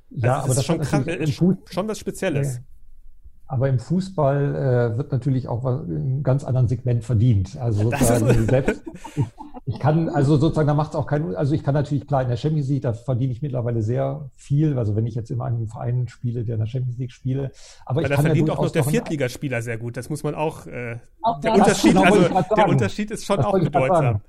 Ja, 0.10 0.42
also 0.42 0.44
aber 0.44 0.48
das 0.50 0.58
ist 0.58 0.66
schon, 0.66 0.80
krass, 0.82 1.08
äh, 1.08 1.28
schon 1.72 1.88
was 1.88 2.00
Spezielles. 2.00 2.56
Ja. 2.56 2.62
Aber 3.52 3.68
im 3.68 3.80
Fußball 3.80 4.94
äh, 4.94 4.98
wird 4.98 5.12
natürlich 5.12 5.50
auch 5.50 5.66
was, 5.66 5.82
in 5.84 5.96
einem 5.98 6.24
ganz 6.24 6.46
anderen 6.46 6.70
Segment 6.70 7.04
verdient. 7.04 7.58
Also 7.60 7.84
sozusagen 7.84 8.48
selbst, 8.48 8.82
ich, 9.18 9.26
ich, 9.66 9.78
kann, 9.78 10.08
also 10.08 10.38
sozusagen, 10.38 10.70
da 10.70 10.74
macht 10.74 10.92
es 10.92 10.96
auch 10.96 11.06
keinen, 11.06 11.36
also 11.36 11.54
ich 11.54 11.62
kann 11.62 11.74
natürlich 11.74 12.08
klar 12.08 12.22
in 12.22 12.30
der 12.30 12.38
Champions 12.38 12.70
League, 12.70 12.84
da 12.84 12.94
verdiene 12.94 13.34
ich 13.34 13.42
mittlerweile 13.42 13.82
sehr 13.82 14.30
viel. 14.38 14.78
Also 14.78 14.96
wenn 14.96 15.06
ich 15.06 15.16
jetzt 15.16 15.32
in 15.32 15.42
einem 15.42 15.68
Verein 15.68 16.08
spiele, 16.08 16.46
der 16.46 16.56
in 16.56 16.62
der 16.62 16.68
Champions 16.68 16.98
League 16.98 17.12
spiele. 17.12 17.52
Aber, 17.86 17.98
aber 17.98 18.02
ich 18.04 18.08
da 18.08 18.16
kann 18.16 18.26
verdient 18.28 18.48
ja 18.48 18.54
auch 18.54 18.64
noch 18.64 18.72
der 18.72 18.86
Viertligaspieler 18.86 19.62
sehr 19.62 19.78
gut. 19.78 19.98
Das 19.98 20.10
muss 20.10 20.24
man 20.24 20.34
auch, 20.34 20.66
äh, 20.68 21.00
auch 21.22 21.42
der, 21.42 21.54
Unterschied, 21.54 21.92
genau, 21.92 22.04
also, 22.04 22.56
der 22.56 22.70
Unterschied 22.70 23.12
ist 23.12 23.26
schon 23.26 23.36
das 23.36 23.48
auch 23.48 23.60
bedeutsam. 23.60 24.22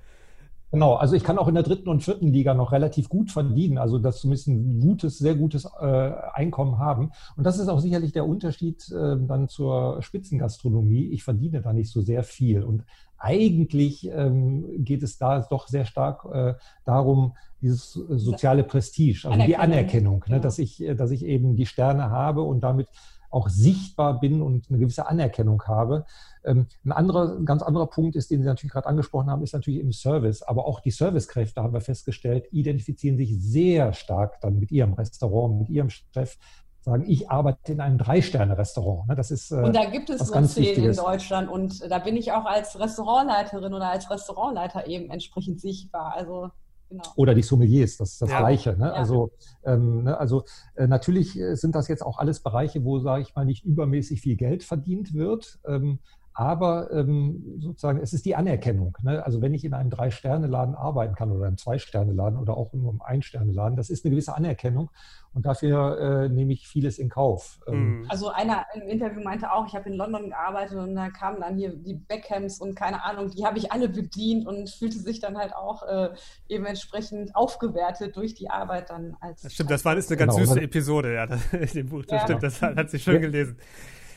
Genau, 0.73 0.95
also 0.95 1.15
ich 1.15 1.23
kann 1.23 1.37
auch 1.37 1.49
in 1.49 1.55
der 1.55 1.63
dritten 1.63 1.91
und 1.91 2.03
vierten 2.03 2.33
Liga 2.33 2.55
noch 2.55 2.73
relativ 2.73 3.11
gut 3.11 3.31
verdienen, 3.31 3.77
also 3.77 3.99
das 3.99 4.21
zumindest 4.21 4.49
ein 4.49 4.81
gutes, 4.81 5.19
sehr 5.19 5.35
gutes 5.35 5.69
äh, 5.79 6.13
Einkommen 6.33 6.79
haben. 6.79 7.13
Und 7.37 7.45
das 7.45 7.59
ist 7.59 7.69
auch 7.69 7.79
sicherlich 7.79 8.13
der 8.13 8.27
Unterschied 8.27 8.91
äh, 8.91 9.19
dann 9.21 9.49
zur 9.49 10.01
Spitzengastronomie. 10.01 11.11
Ich 11.11 11.25
verdiene 11.25 11.61
da 11.61 11.75
nicht 11.75 11.91
so 11.91 12.01
sehr 12.01 12.23
viel. 12.23 12.63
Und 12.63 12.85
eigentlich 13.19 14.11
ähm, 14.11 14.65
geht 14.83 15.03
es 15.03 15.19
da 15.19 15.41
doch 15.41 15.69
sehr 15.69 15.85
stark 15.85 16.25
äh, 16.33 16.55
darum, 16.87 17.35
dieses 17.61 17.93
soziale 17.93 18.65
Prestige, 18.65 19.29
also 19.31 19.47
die 19.47 19.57
Anerkennung, 19.57 20.25
ne, 20.27 20.41
dass 20.41 20.59
ich, 20.59 20.83
dass 20.97 21.13
ich 21.13 21.25
eben 21.25 21.55
die 21.55 21.67
Sterne 21.67 22.11
habe 22.11 22.43
und 22.43 22.61
damit 22.61 22.89
auch 23.33 23.49
sichtbar 23.49 24.21
bin 24.21 24.43
und 24.43 24.69
eine 24.69 24.79
gewisse 24.79 25.07
Anerkennung 25.07 25.63
habe. 25.65 26.05
Ähm, 26.45 26.67
ein 26.85 26.93
anderer, 26.93 27.37
ein 27.37 27.47
ganz 27.47 27.63
anderer 27.63 27.87
Punkt 27.87 28.15
ist, 28.15 28.31
den 28.31 28.43
Sie 28.43 28.47
natürlich 28.47 28.73
gerade 28.73 28.87
angesprochen 28.87 29.31
haben, 29.31 29.43
ist 29.43 29.55
natürlich 29.55 29.81
im 29.81 29.93
Service. 29.93 30.43
Aber 30.43 30.67
auch 30.67 30.81
die 30.81 30.91
Servicekräfte 30.91 31.63
haben 31.63 31.73
wir 31.73 31.81
festgestellt, 31.81 32.47
identifizieren 32.53 33.17
sich 33.17 33.35
sehr 33.41 33.93
stark 33.93 34.41
dann 34.41 34.59
mit 34.59 34.71
ihrem 34.71 34.93
Restaurant, 34.93 35.59
mit 35.59 35.71
ihrem 35.71 35.91
Chef, 35.91 36.37
sagen, 36.83 37.05
ich 37.07 37.31
arbeite 37.31 37.73
in 37.73 37.81
einem 37.81 37.97
Drei-Sterne-Restaurant. 37.97 39.09
Ne? 39.09 39.15
Das 39.15 39.31
ist, 39.31 39.51
äh, 39.53 39.57
und 39.57 39.75
da 39.75 39.85
gibt 39.85 40.11
es 40.11 40.21
so 40.27 40.33
ganz 40.33 40.53
Szenen 40.53 40.91
in 40.91 40.97
Deutschland 40.97 41.49
und 41.49 41.91
da 41.91 41.99
bin 41.99 42.17
ich 42.17 42.33
auch 42.33 42.45
als 42.45 42.79
Restaurantleiterin 42.79 43.73
oder 43.73 43.89
als 43.89 44.11
Restaurantleiter 44.11 44.87
eben 44.87 45.11
entsprechend 45.11 45.61
sichtbar. 45.61 46.15
Also 46.15 46.51
Genau. 46.93 47.05
Oder 47.17 47.35
die 47.35 47.43
Sommeliers, 47.43 47.97
das 47.97 48.13
ist 48.13 48.23
das 48.23 48.31
ja. 48.31 48.39
Gleiche. 48.39 48.77
Ne? 48.77 48.85
Ja. 48.85 48.93
Also, 48.93 49.33
ähm, 49.65 50.05
ne? 50.05 50.19
also 50.19 50.45
äh, 50.75 50.87
natürlich 50.87 51.41
sind 51.53 51.75
das 51.75 51.89
jetzt 51.89 52.05
auch 52.05 52.19
alles 52.19 52.41
Bereiche, 52.41 52.85
wo, 52.85 52.99
sage 52.99 53.23
ich 53.23 53.35
mal, 53.35 53.47
nicht 53.47 53.65
übermäßig 53.65 54.21
viel 54.21 54.37
Geld 54.37 54.63
verdient 54.63 55.15
wird. 55.15 55.59
Ähm, 55.67 56.01
aber 56.35 56.91
ähm, 56.93 57.59
sozusagen, 57.59 58.01
es 58.01 58.13
ist 58.13 58.25
die 58.25 58.35
Anerkennung. 58.35 58.97
Ne? 59.03 59.25
Also 59.25 59.43
wenn 59.43 59.53
ich 59.53 59.65
in 59.65 59.75
einem 59.75 59.91
Drei-Sterne-Laden 59.91 60.75
arbeiten 60.75 61.15
kann 61.15 61.31
oder 61.31 61.47
einem 61.47 61.59
Zwei-Sterne-Laden 61.59 62.39
oder 62.39 62.57
auch 62.57 62.73
nur 62.73 62.91
einem 62.91 63.03
Ein-Sterne-Laden, 63.03 63.77
das 63.77 63.91
ist 63.91 64.05
eine 64.05 64.13
gewisse 64.13 64.35
Anerkennung 64.35 64.91
und 65.35 65.47
dafür 65.47 65.99
äh, 65.99 66.29
nehme 66.29 66.53
ich 66.53 66.67
vieles 66.67 66.99
in 66.99 67.09
Kauf. 67.09 67.61
Mhm. 67.69 68.07
Also 68.09 68.31
einer 68.31 68.67
im 68.75 68.83
Interview 68.83 69.23
meinte 69.23 69.53
auch, 69.53 69.67
ich 69.67 69.75
habe 69.75 69.89
in 69.91 69.97
London 69.97 70.31
gearbeitet 70.31 70.79
und 70.79 70.95
da 70.95 71.11
kamen 71.11 71.41
dann 71.41 71.57
hier 71.57 71.75
die 71.75 71.95
Beckhams 71.95 72.61
und 72.61 72.75
keine 72.75 73.05
Ahnung, 73.05 73.31
die 73.31 73.45
habe 73.45 73.59
ich 73.59 73.71
alle 73.71 73.89
bedient 73.89 74.47
und 74.47 74.71
fühlte 74.71 74.99
sich 74.99 75.21
dann 75.21 75.37
halt 75.37 75.55
auch 75.55 75.83
äh, 75.83 76.11
eben 76.49 76.65
entsprechend 76.65 77.35
aufgewertet 77.37 78.17
durch 78.17 78.35
die 78.35 78.49
Arbeit 78.49 78.91
dann 78.91 79.17
als. 79.21 79.43
Das 79.43 79.53
stimmt, 79.53 79.71
das 79.71 79.85
war 79.85 79.97
ist 79.97 80.11
eine 80.11 80.19
ganz 80.19 80.35
genau. 80.35 80.47
süße 80.47 80.61
Episode, 80.63 81.15
ja, 81.15 81.25
in 81.53 81.69
dem 81.69 81.89
Buch. 81.89 82.05
Das 82.07 82.21
ja. 82.21 82.25
stimmt, 82.25 82.43
das 82.43 82.63
hat, 82.63 82.77
hat 82.77 82.91
sich 82.91 83.03
schön 83.03 83.21
gelesen 83.21 83.57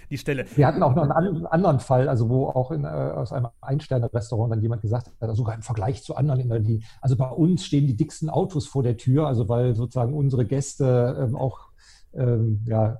die 0.09 0.17
Stelle. 0.17 0.45
Wir 0.55 0.67
hatten 0.67 0.83
auch 0.83 0.95
noch 0.95 1.03
einen 1.09 1.45
anderen 1.45 1.79
Fall, 1.79 2.09
also 2.09 2.29
wo 2.29 2.47
auch 2.47 2.71
in, 2.71 2.83
äh, 2.83 2.87
aus 2.87 3.31
einem 3.31 3.47
Ein-Sterne-Restaurant 3.61 4.51
dann 4.51 4.61
jemand 4.61 4.81
gesagt 4.81 5.07
hat, 5.07 5.13
also 5.19 5.35
sogar 5.35 5.55
im 5.55 5.61
Vergleich 5.61 6.03
zu 6.03 6.15
anderen, 6.15 6.63
die, 6.63 6.83
also 7.01 7.15
bei 7.15 7.29
uns 7.29 7.65
stehen 7.65 7.87
die 7.87 7.95
dicksten 7.95 8.29
Autos 8.29 8.67
vor 8.67 8.83
der 8.83 8.97
Tür, 8.97 9.27
also 9.27 9.49
weil 9.49 9.75
sozusagen 9.75 10.13
unsere 10.13 10.45
Gäste 10.45 11.17
ähm, 11.19 11.35
auch 11.35 11.69
ähm, 12.13 12.61
ja, 12.67 12.99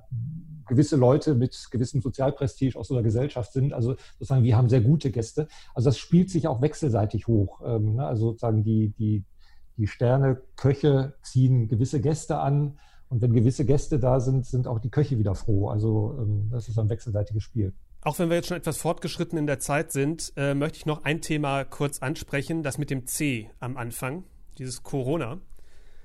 gewisse 0.66 0.96
Leute 0.96 1.34
mit 1.34 1.68
gewissem 1.70 2.00
Sozialprestige 2.00 2.78
aus 2.78 2.90
unserer 2.90 3.04
Gesellschaft 3.04 3.52
sind. 3.52 3.72
Also 3.72 3.96
sozusagen, 4.18 4.42
wir 4.42 4.56
haben 4.56 4.68
sehr 4.68 4.80
gute 4.80 5.10
Gäste. 5.10 5.48
Also 5.74 5.88
das 5.88 5.98
spielt 5.98 6.30
sich 6.30 6.48
auch 6.48 6.60
wechselseitig 6.60 7.26
hoch. 7.26 7.60
Ähm, 7.64 7.96
ne? 7.96 8.06
Also 8.06 8.30
sozusagen 8.30 8.64
die, 8.64 8.90
die, 8.98 9.24
die 9.76 9.86
Sterne, 9.86 10.42
Köche 10.56 11.14
ziehen 11.22 11.68
gewisse 11.68 12.00
Gäste 12.00 12.38
an 12.38 12.78
und 13.08 13.22
wenn 13.22 13.32
gewisse 13.32 13.64
Gäste 13.64 13.98
da 13.98 14.20
sind, 14.20 14.46
sind 14.46 14.66
auch 14.66 14.80
die 14.80 14.90
Köche 14.90 15.18
wieder 15.18 15.34
froh. 15.34 15.68
Also 15.68 16.16
ähm, 16.18 16.48
das 16.50 16.68
ist 16.68 16.78
ein 16.78 16.88
wechselseitiges 16.88 17.42
Spiel. 17.42 17.72
Auch 18.02 18.18
wenn 18.18 18.28
wir 18.28 18.36
jetzt 18.36 18.48
schon 18.48 18.56
etwas 18.56 18.76
fortgeschritten 18.78 19.38
in 19.38 19.46
der 19.46 19.58
Zeit 19.58 19.92
sind, 19.92 20.32
äh, 20.36 20.54
möchte 20.54 20.78
ich 20.78 20.86
noch 20.86 21.04
ein 21.04 21.20
Thema 21.20 21.64
kurz 21.64 22.00
ansprechen, 22.00 22.62
das 22.62 22.78
mit 22.78 22.90
dem 22.90 23.06
C 23.06 23.50
am 23.58 23.76
Anfang, 23.76 24.24
dieses 24.58 24.82
Corona. 24.82 25.40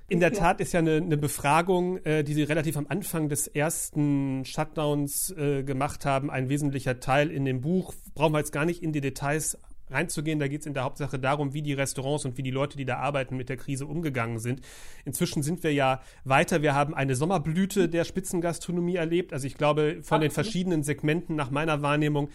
In 0.08 0.20
der 0.20 0.32
Tat 0.32 0.60
ist 0.60 0.72
ja 0.72 0.80
eine, 0.80 0.96
eine 0.96 1.16
Befragung, 1.16 1.96
äh, 1.98 2.22
die 2.22 2.34
Sie 2.34 2.42
relativ 2.42 2.76
am 2.76 2.86
Anfang 2.88 3.28
des 3.28 3.46
ersten 3.46 4.44
Shutdowns 4.44 5.30
äh, 5.30 5.62
gemacht 5.62 6.04
haben, 6.04 6.30
ein 6.30 6.48
wesentlicher 6.48 7.00
Teil 7.00 7.30
in 7.30 7.44
dem 7.44 7.62
Buch. 7.62 7.94
Brauchen 8.14 8.32
wir 8.34 8.38
jetzt 8.38 8.52
gar 8.52 8.64
nicht 8.64 8.82
in 8.82 8.92
die 8.92 9.00
Details 9.00 9.56
reinzugehen. 9.92 10.38
Da 10.38 10.48
geht 10.48 10.60
es 10.60 10.66
in 10.66 10.74
der 10.74 10.84
Hauptsache 10.84 11.18
darum, 11.18 11.54
wie 11.54 11.62
die 11.62 11.72
Restaurants 11.72 12.24
und 12.24 12.36
wie 12.38 12.42
die 12.42 12.50
Leute, 12.50 12.76
die 12.76 12.84
da 12.84 12.98
arbeiten, 12.98 13.36
mit 13.36 13.48
der 13.48 13.56
Krise 13.56 13.86
umgegangen 13.86 14.38
sind. 14.38 14.60
Inzwischen 15.04 15.42
sind 15.42 15.62
wir 15.62 15.72
ja 15.72 16.00
weiter. 16.24 16.62
Wir 16.62 16.74
haben 16.74 16.94
eine 16.94 17.14
Sommerblüte 17.14 17.88
der 17.88 18.04
Spitzengastronomie 18.04 18.96
erlebt. 18.96 19.32
Also 19.32 19.46
ich 19.46 19.54
glaube, 19.54 19.98
von 20.02 20.20
den 20.20 20.30
verschiedenen 20.30 20.82
Segmenten 20.82 21.36
nach 21.36 21.50
meiner 21.50 21.82
Wahrnehmung 21.82 22.30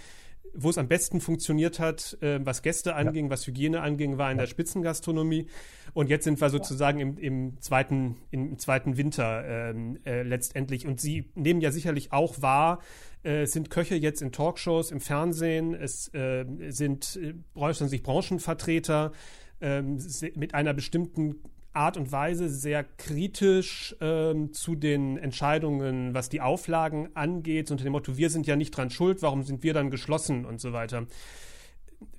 wo 0.54 0.70
es 0.70 0.78
am 0.78 0.88
besten 0.88 1.22
funktioniert 1.22 1.80
hat, 1.80 2.18
äh, 2.22 2.40
was 2.44 2.62
Gäste 2.64 2.96
anging, 2.96 3.26
ja. 3.26 3.32
was 3.32 3.46
Hygiene 3.46 3.82
anging, 3.82 4.18
war 4.18 4.32
in 4.32 4.38
ja. 4.38 4.44
der 4.44 4.50
Spitzengastronomie. 4.50 5.48
Und 5.94 6.10
jetzt 6.10 6.24
sind 6.24 6.42
wir 6.42 6.50
sozusagen 6.50 7.00
im, 7.00 7.18
im 7.18 7.62
zweiten, 7.62 8.18
im 8.32 8.58
zweiten 8.58 8.98
Winter 8.98 9.44
ähm, 9.46 10.00
äh, 10.06 10.24
letztendlich. 10.24 10.88
Und 10.88 11.00
Sie 11.00 11.30
nehmen 11.36 11.62
ja 11.62 11.72
sicherlich 11.72 12.12
auch 12.12 12.42
wahr, 12.42 12.80
äh, 13.28 13.46
sind 13.46 13.70
Köche 13.70 13.96
jetzt 13.96 14.22
in 14.22 14.32
Talkshows, 14.32 14.92
im 14.92 15.02
Fernsehen, 15.02 15.74
es 15.76 16.14
äh, 16.14 16.46
sind 16.70 17.20
äh, 17.22 17.34
äußern 17.56 17.90
sich 17.90 18.02
Branchenvertreter 18.02 19.12
ähm, 19.60 20.00
mit 20.36 20.54
einer 20.54 20.74
bestimmten 20.74 21.42
Art 21.74 21.98
und 21.98 22.12
Weise 22.12 22.50
sehr 22.50 22.84
kritisch 22.84 23.96
ähm, 24.00 24.54
zu 24.54 24.76
den 24.76 25.18
Entscheidungen, 25.18 26.14
was 26.14 26.30
die 26.30 26.42
Auflagen 26.42 27.10
angeht, 27.16 27.70
unter 27.70 27.84
dem 27.84 27.92
Motto, 27.92 28.18
wir 28.18 28.30
sind 28.30 28.48
ja 28.48 28.56
nicht 28.56 28.72
dran 28.72 28.90
schuld, 28.90 29.22
warum 29.22 29.44
sind 29.44 29.62
wir 29.62 29.74
dann 29.74 29.92
geschlossen 29.92 30.46
und 30.46 30.62
so 30.62 30.72
weiter. 30.74 31.06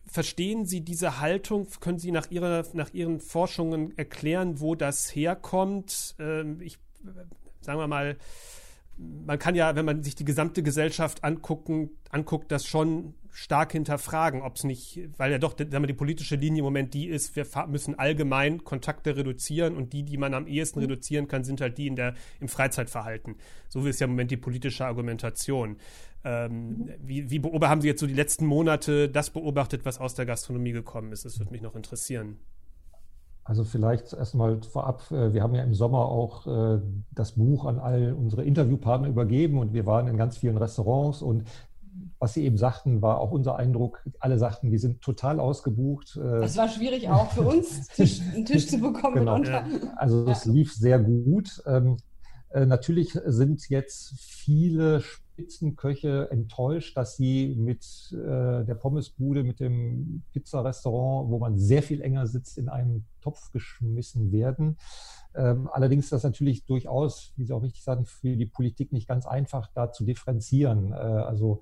Verstehen 0.04 0.66
Sie 0.66 0.82
diese 0.82 1.20
Haltung? 1.20 1.68
Können 1.80 1.98
Sie 1.98 2.12
nach, 2.12 2.30
Ihrer, 2.30 2.64
nach 2.74 2.92
Ihren 2.92 3.20
Forschungen 3.20 3.96
erklären, 3.96 4.61
wo 4.61 4.74
das 4.74 5.14
herkommt? 5.14 6.14
Ähm, 6.18 6.61
ich, 6.61 6.78
sagen 7.62 7.80
wir 7.80 7.88
mal, 7.88 8.16
man 8.99 9.38
kann 9.38 9.55
ja, 9.55 9.76
wenn 9.76 9.84
man 9.84 10.03
sich 10.03 10.14
die 10.14 10.24
gesamte 10.24 10.62
Gesellschaft 10.62 11.22
angucken, 11.22 11.90
anguckt, 12.11 12.51
das 12.51 12.66
schon 12.66 13.14
stark 13.30 13.72
hinterfragen, 13.72 14.42
ob 14.42 14.57
es 14.57 14.64
nicht, 14.64 15.01
weil 15.16 15.30
ja 15.30 15.38
doch 15.38 15.57
sagen 15.57 15.70
wir, 15.70 15.86
die 15.86 15.92
politische 15.92 16.34
Linie 16.34 16.61
im 16.61 16.64
Moment 16.64 16.94
die 16.94 17.07
ist, 17.07 17.36
wir 17.36 17.46
müssen 17.68 17.96
allgemein 17.96 18.64
Kontakte 18.64 19.16
reduzieren 19.16 19.76
und 19.76 19.92
die, 19.92 20.03
die 20.03 20.16
man 20.16 20.34
am 20.34 20.49
ehesten 20.49 20.80
mhm. 20.80 20.86
reduzieren 20.86 21.28
kann, 21.28 21.44
sind 21.44 21.61
halt 21.61 21.78
die 21.78 21.86
in 21.86 21.94
der, 21.94 22.14
im 22.40 22.49
Freizeitverhalten. 22.49 23.36
So 23.68 23.86
ist 23.86 24.01
ja 24.01 24.07
im 24.07 24.12
Moment 24.12 24.32
die 24.32 24.36
politische 24.36 24.84
Argumentation. 24.84 25.76
Ähm, 26.24 26.90
wie, 27.01 27.30
wie 27.30 27.40
haben 27.40 27.80
Sie 27.80 27.86
jetzt 27.86 28.01
so 28.01 28.09
die 28.09 28.14
letzten 28.14 28.46
Monate 28.46 29.09
das 29.09 29.30
beobachtet, 29.30 29.84
was 29.84 29.99
aus 29.99 30.14
der 30.14 30.26
Gastronomie 30.26 30.72
gekommen 30.72 31.12
ist? 31.12 31.24
Das 31.24 31.38
würde 31.38 31.53
mich 31.53 31.62
noch 31.62 31.76
interessieren. 31.76 32.38
Also 33.49 33.64
vielleicht 33.64 34.12
erstmal 34.12 34.61
vorab, 34.61 35.11
äh, 35.11 35.32
wir 35.32 35.42
haben 35.42 35.55
ja 35.55 35.62
im 35.62 35.72
Sommer 35.72 36.01
auch 36.01 36.46
äh, 36.46 36.82
das 37.12 37.32
Buch 37.32 37.64
an 37.64 37.78
all 37.78 38.12
unsere 38.12 38.44
Interviewpartner 38.44 39.09
übergeben 39.09 39.59
und 39.59 39.72
wir 39.72 39.86
waren 39.86 40.07
in 40.07 40.18
ganz 40.18 40.36
vielen 40.36 40.59
Restaurants 40.59 41.22
und 41.22 41.44
was 42.18 42.34
Sie 42.34 42.44
eben 42.44 42.59
sagten, 42.59 43.01
war 43.01 43.20
auch 43.20 43.30
unser 43.30 43.57
Eindruck. 43.57 44.05
Alle 44.20 44.38
sagten, 44.38 44.70
wir 44.70 44.78
sind 44.78 45.01
total 45.01 45.40
ausgebucht. 45.40 46.18
Äh, 46.22 46.44
es 46.44 46.59
war 46.59 46.68
schwierig 46.68 47.09
auch 47.09 47.30
für 47.30 47.40
uns, 47.40 47.88
einen 48.34 48.44
Tisch 48.44 48.66
zu 48.66 48.78
bekommen. 48.80 49.14
Genau. 49.14 49.40
Also 49.96 50.26
es 50.26 50.44
lief 50.44 50.74
sehr 50.74 50.99
gut. 50.99 51.62
Ähm, 51.64 51.96
natürlich 52.53 53.18
sind 53.24 53.70
jetzt 53.70 54.12
viele 54.18 55.03
Spitzenköche 55.39 56.28
enttäuscht, 56.32 56.97
dass 56.97 57.16
sie 57.16 57.55
mit 57.57 57.84
äh, 58.12 58.64
der 58.64 58.74
Pommesbude, 58.74 59.45
mit 59.45 59.61
dem 59.61 60.22
Pizzarestaurant, 60.32 61.30
wo 61.30 61.39
man 61.39 61.57
sehr 61.57 61.84
viel 61.84 62.01
enger 62.01 62.26
sitzt, 62.26 62.59
in 62.59 62.68
einen 62.68 63.07
Topf 63.20 63.53
geschmissen 63.53 64.32
werden. 64.32 64.78
Ähm, 65.36 65.68
allerdings 65.72 66.07
ist 66.07 66.12
das 66.12 66.24
natürlich 66.24 66.64
durchaus, 66.64 67.32
wie 67.36 67.45
Sie 67.45 67.53
auch 67.53 67.62
richtig 67.62 67.84
sagen, 67.84 68.05
für 68.05 68.36
die 68.36 68.47
Politik 68.47 68.93
nicht 68.93 69.07
ganz 69.07 69.26
einfach, 69.26 69.68
da 69.72 69.93
zu 69.93 70.05
differenzieren. 70.05 70.91
Äh, 70.91 70.97
also 70.97 71.61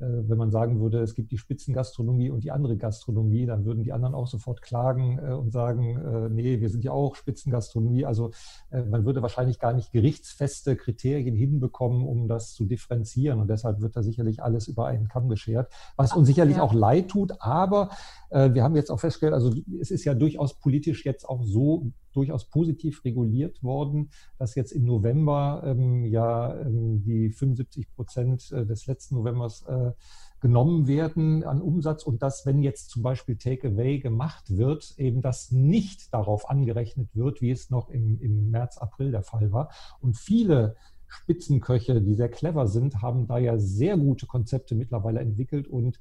wenn 0.00 0.38
man 0.38 0.50
sagen 0.50 0.80
würde, 0.80 1.00
es 1.00 1.14
gibt 1.14 1.32
die 1.32 1.38
Spitzengastronomie 1.38 2.30
und 2.30 2.44
die 2.44 2.50
andere 2.50 2.76
Gastronomie, 2.76 3.46
dann 3.46 3.64
würden 3.64 3.82
die 3.82 3.92
anderen 3.92 4.14
auch 4.14 4.26
sofort 4.26 4.62
klagen 4.62 5.18
äh, 5.18 5.32
und 5.32 5.50
sagen, 5.52 5.96
äh, 5.96 6.28
nee, 6.28 6.60
wir 6.60 6.68
sind 6.68 6.84
ja 6.84 6.92
auch 6.92 7.16
Spitzengastronomie. 7.16 8.04
Also 8.04 8.30
man 8.70 9.04
würde 9.04 9.22
wahrscheinlich 9.22 9.58
gar 9.58 9.72
nicht 9.72 9.92
gerichtsfeste 9.92 10.76
Kriterien 10.76 11.34
hinbekommen, 11.34 12.06
um 12.06 12.28
das 12.28 12.54
zu 12.54 12.64
differenzieren. 12.64 13.40
Und 13.40 13.48
deshalb 13.48 13.80
wird 13.80 13.96
da 13.96 14.02
sicherlich 14.02 14.42
alles 14.42 14.68
über 14.68 14.86
einen 14.86 15.08
Kamm 15.08 15.28
geschert, 15.28 15.72
was 15.96 16.14
uns 16.14 16.28
sicherlich 16.28 16.60
auch 16.60 16.72
leid 16.72 17.08
tut. 17.08 17.40
Aber 17.40 17.90
wir 18.30 18.62
haben 18.62 18.76
jetzt 18.76 18.90
auch 18.90 19.00
festgestellt, 19.00 19.32
also 19.32 19.52
es 19.80 19.90
ist 19.90 20.04
ja 20.04 20.14
durchaus 20.14 20.58
politisch 20.58 21.04
jetzt 21.06 21.28
auch 21.28 21.42
so 21.44 21.92
durchaus 22.12 22.48
positiv 22.48 23.04
reguliert 23.04 23.62
worden, 23.62 24.10
dass 24.38 24.54
jetzt 24.54 24.72
im 24.72 24.84
November 24.84 25.62
ähm, 25.64 26.04
ja 26.04 26.54
ähm, 26.60 27.02
die 27.02 27.30
75 27.30 27.94
Prozent 27.94 28.50
äh, 28.52 28.66
des 28.66 28.86
letzten 28.86 29.14
Novembers 29.14 29.62
äh, 29.66 29.92
genommen 30.40 30.86
werden 30.86 31.44
an 31.44 31.60
Umsatz 31.60 32.04
und 32.04 32.22
dass, 32.22 32.46
wenn 32.46 32.62
jetzt 32.62 32.90
zum 32.90 33.02
Beispiel 33.02 33.36
Takeaway 33.36 33.98
gemacht 33.98 34.56
wird, 34.56 34.94
eben 34.98 35.20
das 35.20 35.50
nicht 35.50 36.12
darauf 36.14 36.48
angerechnet 36.48 37.08
wird, 37.14 37.40
wie 37.40 37.50
es 37.50 37.70
noch 37.70 37.88
im, 37.90 38.20
im 38.20 38.50
März, 38.50 38.78
April 38.78 39.10
der 39.10 39.22
Fall 39.22 39.52
war. 39.52 39.70
Und 40.00 40.16
viele 40.16 40.76
Spitzenköche, 41.08 42.02
die 42.02 42.14
sehr 42.14 42.28
clever 42.28 42.66
sind, 42.66 43.00
haben 43.02 43.26
da 43.26 43.38
ja 43.38 43.58
sehr 43.58 43.96
gute 43.96 44.26
Konzepte 44.26 44.74
mittlerweile 44.74 45.20
entwickelt 45.20 45.66
und 45.66 45.98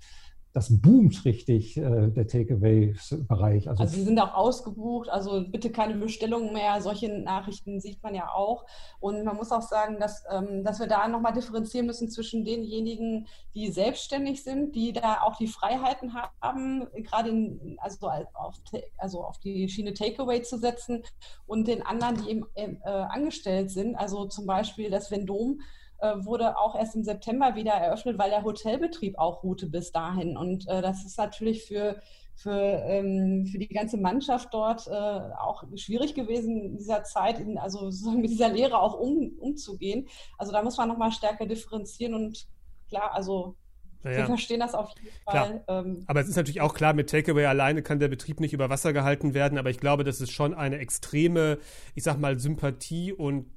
das 0.57 0.81
boomt 0.81 1.23
richtig, 1.23 1.77
äh, 1.77 2.07
der 2.07 2.25
Takeaway-Bereich. 2.25 3.69
Also, 3.69 3.83
also 3.83 3.95
sie 3.95 4.03
sind 4.03 4.19
auch 4.19 4.33
ausgebucht, 4.33 5.07
also 5.07 5.43
bitte 5.47 5.69
keine 5.69 5.93
Bestellungen 5.93 6.51
mehr. 6.51 6.81
Solche 6.81 7.09
Nachrichten 7.09 7.79
sieht 7.79 8.01
man 8.01 8.15
ja 8.15 8.31
auch. 8.33 8.65
Und 8.99 9.23
man 9.23 9.35
muss 9.35 9.51
auch 9.51 9.61
sagen, 9.61 9.99
dass, 9.99 10.23
ähm, 10.31 10.63
dass 10.63 10.79
wir 10.79 10.87
da 10.87 11.07
nochmal 11.07 11.33
differenzieren 11.33 11.85
müssen 11.85 12.09
zwischen 12.09 12.43
denjenigen, 12.43 13.27
die 13.53 13.69
selbstständig 13.69 14.43
sind, 14.43 14.75
die 14.75 14.93
da 14.93 15.21
auch 15.21 15.37
die 15.37 15.45
Freiheiten 15.47 16.15
haben, 16.41 16.87
gerade 17.03 17.29
in, 17.29 17.77
also, 17.79 18.09
auf, 18.09 18.55
also 18.97 19.23
auf 19.23 19.37
die 19.37 19.69
Schiene 19.69 19.93
Takeaway 19.93 20.41
zu 20.41 20.57
setzen 20.57 21.03
und 21.45 21.67
den 21.67 21.83
anderen, 21.83 22.17
die 22.23 22.31
eben 22.31 22.47
äh, 22.55 22.89
angestellt 22.89 23.69
sind. 23.69 23.95
Also 23.95 24.25
zum 24.25 24.47
Beispiel 24.47 24.89
das 24.89 25.11
Vendom 25.11 25.59
äh, 25.59 25.63
wurde 25.99 26.57
auch 26.57 26.75
erst 26.75 26.95
im 26.95 27.03
September 27.03 27.55
wieder 27.55 27.73
eröffnet, 27.73 28.17
weil 28.17 28.29
der 28.29 28.43
Hotelbetrieb 28.43 29.17
auch 29.17 29.43
ruhte 29.43 29.67
bis 29.67 29.91
dahin. 29.91 30.37
Und 30.37 30.67
äh, 30.67 30.81
das 30.81 31.05
ist 31.05 31.17
natürlich 31.17 31.63
für, 31.65 31.99
für, 32.35 32.51
ähm, 32.51 33.47
für 33.47 33.57
die 33.57 33.67
ganze 33.67 33.97
Mannschaft 33.97 34.53
dort 34.53 34.87
äh, 34.87 34.91
auch 34.91 35.63
schwierig 35.75 36.13
gewesen, 36.13 36.61
in 36.61 36.77
dieser 36.77 37.03
Zeit, 37.03 37.39
in, 37.39 37.57
also 37.57 37.89
mit 38.15 38.29
dieser 38.29 38.49
Lehre 38.49 38.79
auch 38.79 38.99
um, 38.99 39.31
umzugehen. 39.39 40.07
Also 40.37 40.51
da 40.51 40.61
muss 40.61 40.77
man 40.77 40.87
nochmal 40.87 41.11
stärker 41.11 41.47
differenzieren 41.47 42.13
und 42.13 42.47
klar, 42.89 43.13
also 43.13 43.55
Ja, 44.03 44.17
wir 44.17 44.25
verstehen 44.27 44.59
das 44.59 44.75
auf 44.75 44.93
jeden 45.01 45.15
Fall. 45.25 45.63
Ähm, 45.67 46.03
aber 46.05 46.21
es 46.21 46.27
ist 46.27 46.35
natürlich 46.35 46.61
auch 46.61 46.75
klar, 46.75 46.93
mit 46.93 47.09
Takeaway 47.09 47.45
alleine 47.45 47.81
kann 47.81 47.99
der 47.99 48.07
Betrieb 48.07 48.39
nicht 48.39 48.53
über 48.53 48.69
Wasser 48.69 48.93
gehalten 48.93 49.33
werden, 49.33 49.57
aber 49.57 49.71
ich 49.71 49.79
glaube, 49.79 50.03
das 50.03 50.21
ist 50.21 50.31
schon 50.31 50.53
eine 50.53 50.77
extreme, 50.77 51.57
ich 51.95 52.03
sag 52.03 52.19
mal, 52.19 52.39
Sympathie 52.39 53.13
und 53.13 53.47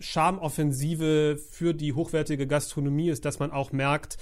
Charmoffensive 0.00 1.36
für 1.36 1.74
die 1.74 1.92
hochwertige 1.92 2.46
Gastronomie 2.46 3.10
ist, 3.10 3.24
dass 3.24 3.38
man 3.38 3.52
auch 3.52 3.72
merkt, 3.72 4.16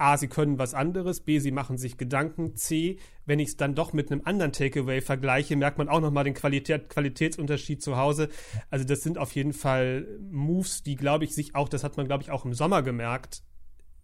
A, 0.00 0.16
sie 0.16 0.28
können 0.28 0.58
was 0.58 0.72
anderes, 0.72 1.20
B, 1.20 1.40
sie 1.40 1.50
machen 1.50 1.76
sich 1.76 1.98
Gedanken, 1.98 2.56
C, 2.56 2.98
wenn 3.26 3.38
ich 3.38 3.50
es 3.50 3.56
dann 3.58 3.74
doch 3.74 3.92
mit 3.92 4.10
einem 4.10 4.22
anderen 4.24 4.50
Takeaway 4.52 5.02
vergleiche, 5.02 5.56
merkt 5.56 5.76
man 5.76 5.90
auch 5.90 6.00
nochmal 6.00 6.24
den 6.24 6.32
Qualität, 6.32 6.88
Qualitätsunterschied 6.88 7.82
zu 7.82 7.98
Hause. 7.98 8.30
Also 8.70 8.86
das 8.86 9.02
sind 9.02 9.18
auf 9.18 9.32
jeden 9.32 9.52
Fall 9.52 10.06
Moves, 10.30 10.82
die, 10.82 10.96
glaube 10.96 11.24
ich, 11.24 11.34
sich 11.34 11.54
auch, 11.54 11.68
das 11.68 11.84
hat 11.84 11.98
man, 11.98 12.06
glaube 12.06 12.22
ich, 12.22 12.30
auch 12.30 12.46
im 12.46 12.54
Sommer 12.54 12.82
gemerkt, 12.82 13.42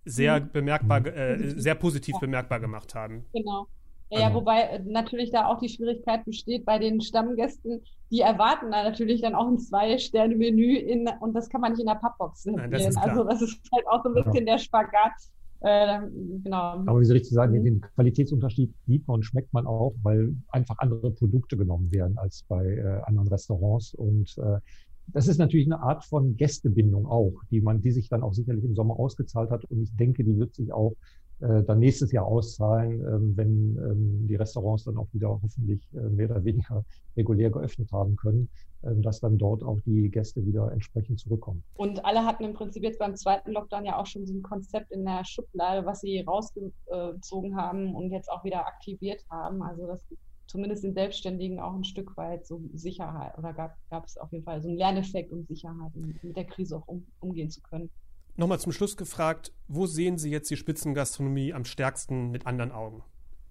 sehr 0.05 0.41
mhm. 0.41 0.51
bemerkbar, 0.53 1.07
äh, 1.07 1.59
sehr 1.59 1.75
positiv 1.75 2.19
bemerkbar 2.21 2.61
gemacht 2.61 2.95
haben. 2.95 3.25
Genau. 3.33 3.67
Ja, 4.11 4.21
ja, 4.21 4.27
also 4.27 4.41
wobei 4.41 4.61
äh, 4.63 4.83
natürlich 4.85 5.31
da 5.31 5.47
auch 5.47 5.59
die 5.59 5.69
Schwierigkeit 5.69 6.25
besteht 6.25 6.65
bei 6.65 6.79
den 6.79 7.01
Stammgästen, 7.01 7.81
die 8.11 8.21
erwarten 8.21 8.71
da 8.71 8.85
natürlich 8.85 9.21
dann 9.21 9.35
auch 9.35 9.49
ein 9.49 9.59
Zwei-Sterne-Menü 9.59 10.77
in, 10.77 11.09
und 11.21 11.35
das 11.35 11.49
kann 11.49 11.61
man 11.61 11.73
nicht 11.73 11.81
in 11.81 11.87
der 11.87 11.97
Pappbox 11.97 12.45
servieren. 12.45 12.71
Das 12.71 12.97
also 12.97 13.25
das 13.25 13.43
ist 13.43 13.69
halt 13.75 13.87
auch 13.89 14.03
so 14.05 14.11
ein 14.11 14.15
bisschen 14.15 14.47
ja. 14.47 14.55
der 14.55 14.59
Spagat. 14.59 15.13
Äh, 15.61 16.01
genau. 16.45 16.85
Aber 16.87 17.01
wie 17.01 17.05
Sie 17.05 17.15
richtig 17.15 17.33
sagen, 17.33 17.59
mhm. 17.59 17.65
den 17.65 17.81
Qualitätsunterschied 17.81 18.73
sieht 18.87 19.09
man 19.09 19.17
und 19.17 19.23
schmeckt 19.25 19.53
man 19.53 19.67
auch, 19.67 19.95
weil 20.03 20.37
einfach 20.49 20.77
andere 20.79 21.11
Produkte 21.11 21.57
genommen 21.57 21.91
werden 21.91 22.19
als 22.19 22.45
bei 22.47 22.65
äh, 22.65 23.01
anderen 23.07 23.29
Restaurants. 23.29 23.95
Und 23.95 24.37
äh, 24.39 24.61
das 25.09 25.29
ist 25.29 25.39
natürlich 25.39 25.67
eine 25.67 25.81
Art 25.81 26.05
von 26.05 26.37
Gästebindung 26.37 27.07
auch, 27.07 27.33
die 27.51 27.61
man, 27.61 27.81
die 27.81 27.91
sich 27.91 28.09
dann 28.09 28.23
auch 28.23 28.35
sicherlich 28.35 28.65
im 28.65 28.75
Sommer 28.75 28.99
ausgezahlt 28.99 29.51
hat. 29.51 29.65
Und 29.65 29.83
ich 29.83 29.97
denke, 29.97 30.25
die 30.25 30.39
wird 30.39 30.55
sich 30.55 30.73
auch 30.73 30.95
äh, 31.41 31.63
dann 31.65 31.81
nächstes 31.81 32.13
Jahr 32.13 32.27
auszahlen, 32.27 33.01
ähm, 33.01 33.37
wenn 33.37 33.77
ähm, 33.77 34.27
die 34.27 34.37
Restaurants 34.37 34.85
dann 34.85 34.97
auch 34.97 35.09
wieder 35.13 35.29
hoffentlich 35.29 35.83
äh, 35.93 36.09
mehr 36.09 36.31
oder 36.31 36.45
weniger 36.45 36.85
regulär 37.17 37.51
geöffnet 37.51 37.93
haben 37.93 38.17
können, 38.17 38.49
äh, 38.83 38.95
dass 38.97 39.21
dann 39.21 39.37
dort 39.37 39.63
auch 39.63 39.79
die 39.85 40.09
Gäste 40.09 40.45
wieder 40.47 40.73
entsprechend 40.73 41.21
zurückkommen. 41.21 41.63
Und 41.75 42.05
alle 42.05 42.25
hatten 42.25 42.45
im 42.45 42.55
Prinzip 42.55 42.83
jetzt 42.83 42.99
beim 42.99 43.17
zweiten 43.17 43.53
Lockdown 43.53 43.85
ja 43.85 43.99
auch 43.99 44.07
schon 44.07 44.27
so 44.27 44.33
ein 44.33 44.43
Konzept 44.43 44.91
in 44.93 45.05
der 45.05 45.25
Schublade, 45.25 45.85
was 45.85 46.01
sie 46.01 46.21
rausgezogen 46.21 47.57
haben 47.57 47.95
und 47.95 48.11
jetzt 48.11 48.31
auch 48.31 48.43
wieder 48.45 48.67
aktiviert 48.67 49.23
haben. 49.29 49.63
Also 49.63 49.87
das 49.87 50.05
zumindest 50.47 50.85
den 50.85 50.95
Selbstständigen 50.95 51.61
auch 51.61 51.75
ein 51.75 51.85
Stück 51.85 52.17
weit 52.17 52.47
so 52.47 52.63
Sicherheit 52.73 53.37
oder 53.37 53.53
gab, 53.53 53.77
gab 53.91 54.07
es 54.07 54.17
auf 54.17 54.33
jeden 54.33 54.45
Fall 54.45 54.63
so 54.63 54.69
einen 54.69 54.79
Lerneffekt 54.79 55.33
und 55.33 55.47
Sicherheit, 55.49 55.93
um 55.95 56.15
mit 56.23 56.37
der 56.37 56.45
Krise 56.45 56.77
auch 56.77 56.87
um, 56.87 57.07
umgehen 57.21 57.51
zu 57.51 57.61
können. 57.63 57.91
Nochmal 58.39 58.61
zum 58.61 58.73
Schluss 58.73 58.97
gefragt, 58.99 59.53
wo 59.67 59.87
sehen 59.87 60.19
Sie 60.19 60.31
jetzt 60.31 60.51
die 60.51 60.57
Spitzengastronomie 60.57 61.55
am 61.55 61.65
stärksten 61.65 62.31
mit 62.31 62.47
anderen 62.47 62.71
Augen? 62.71 63.03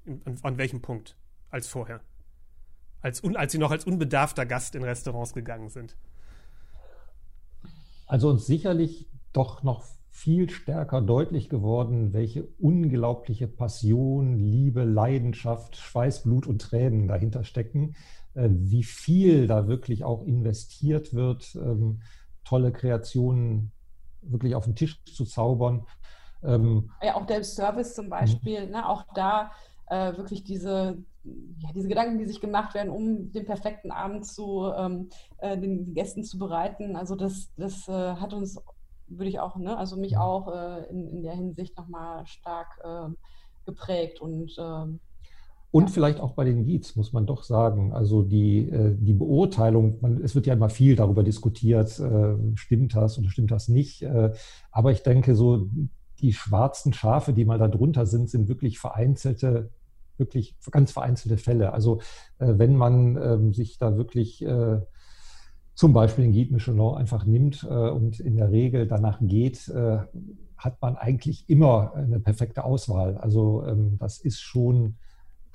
An, 0.05 0.38
an 0.43 0.57
welchem 0.57 0.81
Punkt 0.81 1.17
als 1.49 1.67
vorher? 1.67 2.01
Als, 3.01 3.23
als 3.23 3.51
Sie 3.51 3.57
noch 3.57 3.71
als 3.71 3.86
unbedarfter 3.86 4.45
Gast 4.45 4.75
in 4.75 4.83
Restaurants 4.83 5.33
gegangen 5.33 5.69
sind? 5.69 5.97
Also 8.05 8.29
uns 8.29 8.45
sicherlich 8.45 9.09
doch 9.33 9.63
noch 9.63 9.83
viel 10.11 10.49
stärker 10.49 11.01
deutlich 11.01 11.49
geworden, 11.49 12.13
welche 12.13 12.45
unglaubliche 12.59 13.47
Passion, 13.47 14.38
Liebe, 14.38 14.83
Leidenschaft, 14.83 15.75
Schweiß, 15.75 16.23
Blut 16.23 16.45
und 16.47 16.61
Tränen 16.61 17.07
dahinter 17.07 17.43
stecken, 17.43 17.95
äh, 18.36 18.49
wie 18.49 18.83
viel 18.83 19.47
da 19.47 19.67
wirklich 19.67 20.03
auch 20.03 20.23
investiert 20.23 21.13
wird, 21.13 21.55
ähm, 21.55 22.01
tolle 22.43 22.71
Kreationen 22.71 23.71
wirklich 24.32 24.55
auf 24.55 24.65
den 24.65 24.76
Tisch 24.76 25.03
zu 25.05 25.26
zaubern. 25.26 25.86
Ähm, 26.43 26.91
ja, 27.01 27.15
auch 27.15 27.26
der 27.26 27.43
Service 27.43 27.95
zum 27.95 28.09
Beispiel, 28.09 28.65
mhm. 28.65 28.71
ne, 28.71 28.89
auch 28.89 29.03
da 29.13 29.51
äh, 29.88 30.15
wirklich 30.17 30.43
diese, 30.43 30.97
ja, 31.23 31.69
diese 31.73 31.88
Gedanken, 31.88 32.17
die 32.17 32.26
sich 32.26 32.41
gemacht 32.41 32.73
werden, 32.73 32.89
um 32.89 33.32
den 33.32 33.45
perfekten 33.45 33.91
Abend 33.91 34.26
zu 34.26 34.71
ähm, 34.76 35.09
äh, 35.39 35.57
den 35.57 35.93
Gästen 35.93 36.23
zu 36.23 36.38
bereiten. 36.38 36.95
Also 36.95 37.15
das, 37.15 37.51
das 37.57 37.88
äh, 37.88 37.91
hat 37.91 38.34
uns, 38.34 38.59
würde 39.07 39.30
ich 39.30 39.39
auch, 39.39 39.55
ne, 39.55 39.78
also 39.78 39.97
mich 39.97 40.13
mhm. 40.13 40.21
auch 40.21 40.53
äh, 40.53 40.89
in, 40.89 41.07
in 41.09 41.23
der 41.23 41.34
Hinsicht 41.34 41.78
nochmal 41.78 42.26
stark 42.28 42.80
ähm, 42.84 43.17
geprägt 43.65 44.21
und 44.21 44.55
ähm, 44.59 44.99
und 45.76 45.91
vielleicht 45.91 46.21
auch 46.21 46.32
bei 46.32 46.45
den 46.45 46.63
Guides, 46.63 46.95
muss 46.95 47.11
man 47.11 47.26
doch 47.26 47.43
sagen. 47.43 47.91
Also 47.91 48.21
die, 48.21 48.69
äh, 48.69 48.95
die 48.97 49.11
Beurteilung, 49.11 49.97
man, 49.99 50.23
es 50.23 50.34
wird 50.34 50.47
ja 50.47 50.53
immer 50.53 50.69
viel 50.69 50.95
darüber 50.95 51.21
diskutiert, 51.21 51.99
äh, 51.99 52.36
stimmt 52.55 52.95
das 52.95 53.19
oder 53.19 53.30
stimmt 53.30 53.51
das 53.51 53.67
nicht. 53.67 54.01
Äh, 54.01 54.32
aber 54.71 54.93
ich 54.93 55.03
denke, 55.03 55.36
so 55.36 55.67
die 56.21 56.32
schwarzen 56.32 56.93
Schafe, 56.93 57.34
die 57.34 57.43
mal 57.43 57.57
da 57.57 57.67
drunter 57.67 58.05
sind, 58.05 58.30
sind 58.30 58.47
wirklich 58.47 58.80
vereinzelte, 58.80 59.69
wirklich 60.15 60.55
ganz 60.71 60.93
vereinzelte 60.93 61.36
Fälle. 61.36 61.73
Also 61.73 61.99
wenn 62.39 62.78
man 62.78 63.21
ähm, 63.21 63.53
sich 63.53 63.78
da 63.78 63.97
wirklich 63.97 64.45
zum 65.73 65.91
Beispiel 65.91 66.23
den 66.23 66.32
Guide 66.32 66.53
Michelin 66.53 66.80
einfach 66.80 67.26
nimmt 67.26 67.65
und 67.65 68.21
in 68.21 68.38
der 68.38 68.49
Regel 68.49 68.88
danach 68.88 69.19
geht, 69.19 69.69
hat 70.55 70.82
man 70.82 70.95
eigentlich 70.95 71.49
immer 71.49 71.93
eine 71.95 72.21
perfekte 72.21 72.63
Auswahl. 72.63 73.17
Also 73.17 73.65
ähm, 73.67 73.97
das 73.99 74.19
ist 74.19 74.39
schon 74.39 74.95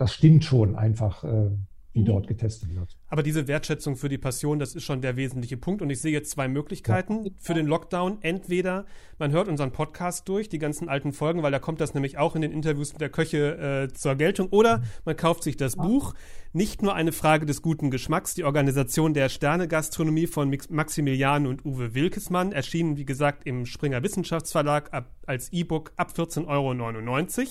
das 0.01 0.15
stimmt 0.15 0.45
schon 0.45 0.77
einfach, 0.77 1.25
äh, 1.25 1.51
wie 1.93 2.01
mhm. 2.01 2.07
dort 2.07 2.27
getestet 2.27 2.75
wird. 2.75 2.97
Aber 3.09 3.23
diese 3.23 3.47
Wertschätzung 3.49 3.97
für 3.97 4.09
die 4.09 4.17
Passion, 4.17 4.59
das 4.59 4.75
ist 4.75 4.85
schon 4.85 5.03
der 5.03 5.17
wesentliche 5.17 5.59
Punkt. 5.59 5.83
Und 5.83 5.91
ich 5.91 6.01
sehe 6.01 6.11
jetzt 6.11 6.31
zwei 6.31 6.49
Möglichkeiten 6.49 7.25
ja. 7.25 7.31
für 7.39 7.53
den 7.53 7.67
Lockdown. 7.67 8.17
Entweder 8.23 8.87
man 9.19 9.31
hört 9.31 9.49
unseren 9.49 9.73
Podcast 9.73 10.27
durch, 10.27 10.49
die 10.49 10.59
ganzen 10.59 10.89
alten 10.89 11.13
Folgen, 11.13 11.43
weil 11.43 11.53
da 11.53 11.59
kommt 11.59 11.83
das 11.83 11.93
nämlich 11.93 12.17
auch 12.17 12.35
in 12.35 12.41
den 12.41 12.51
Interviews 12.51 12.93
mit 12.95 13.03
der 13.03 13.11
Köche 13.11 13.89
äh, 13.91 13.93
zur 13.93 14.15
Geltung. 14.15 14.49
Oder 14.53 14.83
man 15.05 15.17
kauft 15.17 15.43
sich 15.43 15.59
das 15.59 15.75
ja. 15.75 15.83
Buch. 15.83 16.15
Nicht 16.55 16.81
nur 16.81 16.95
eine 16.95 17.13
Frage 17.13 17.45
des 17.45 17.61
guten 17.61 17.91
Geschmacks, 17.91 18.35
die 18.35 18.45
Organisation 18.45 19.13
der 19.13 19.29
Sterne-Gastronomie 19.29 20.29
von 20.29 20.57
Maximilian 20.71 21.47
und 21.47 21.67
Uwe 21.67 21.95
Wilkesmann, 21.95 22.53
erschienen, 22.53 22.97
wie 22.97 23.05
gesagt, 23.05 23.47
im 23.47 23.67
Springer 23.67 24.03
Wissenschaftsverlag 24.03 24.95
ab, 24.95 25.11
als 25.27 25.53
E-Book 25.53 25.93
ab 25.97 26.13
14,99 26.17 26.49
Euro. 26.49 27.45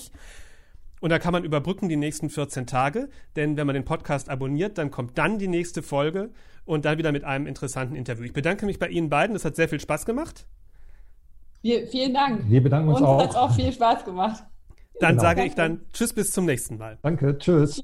Und 1.00 1.10
da 1.10 1.18
kann 1.18 1.32
man 1.32 1.44
überbrücken 1.44 1.88
die 1.88 1.96
nächsten 1.96 2.30
14 2.30 2.66
Tage, 2.66 3.08
denn 3.34 3.56
wenn 3.56 3.66
man 3.66 3.74
den 3.74 3.84
Podcast 3.84 4.28
abonniert, 4.28 4.78
dann 4.78 4.90
kommt 4.90 5.16
dann 5.18 5.38
die 5.38 5.48
nächste 5.48 5.82
Folge 5.82 6.30
und 6.64 6.84
dann 6.84 6.98
wieder 6.98 7.10
mit 7.10 7.24
einem 7.24 7.46
interessanten 7.46 7.96
Interview. 7.96 8.24
Ich 8.24 8.32
bedanke 8.32 8.66
mich 8.66 8.78
bei 8.78 8.88
Ihnen 8.88 9.08
beiden, 9.08 9.34
das 9.34 9.44
hat 9.44 9.56
sehr 9.56 9.68
viel 9.68 9.80
Spaß 9.80 10.04
gemacht. 10.04 10.46
Wir, 11.62 11.86
vielen 11.86 12.14
Dank. 12.14 12.48
Wir 12.48 12.62
bedanken 12.62 12.88
uns, 12.88 13.00
uns 13.00 13.08
auch. 13.08 13.22
Uns 13.22 13.34
hat 13.34 13.36
auch 13.36 13.54
viel 13.54 13.72
Spaß 13.72 14.04
gemacht. 14.04 14.44
Dann 15.00 15.12
genau. 15.12 15.22
sage 15.22 15.44
ich 15.44 15.54
dann 15.54 15.80
Tschüss 15.92 16.12
bis 16.12 16.30
zum 16.30 16.44
nächsten 16.44 16.76
Mal. 16.76 16.98
Danke, 17.02 17.36
Tschüss. 17.38 17.82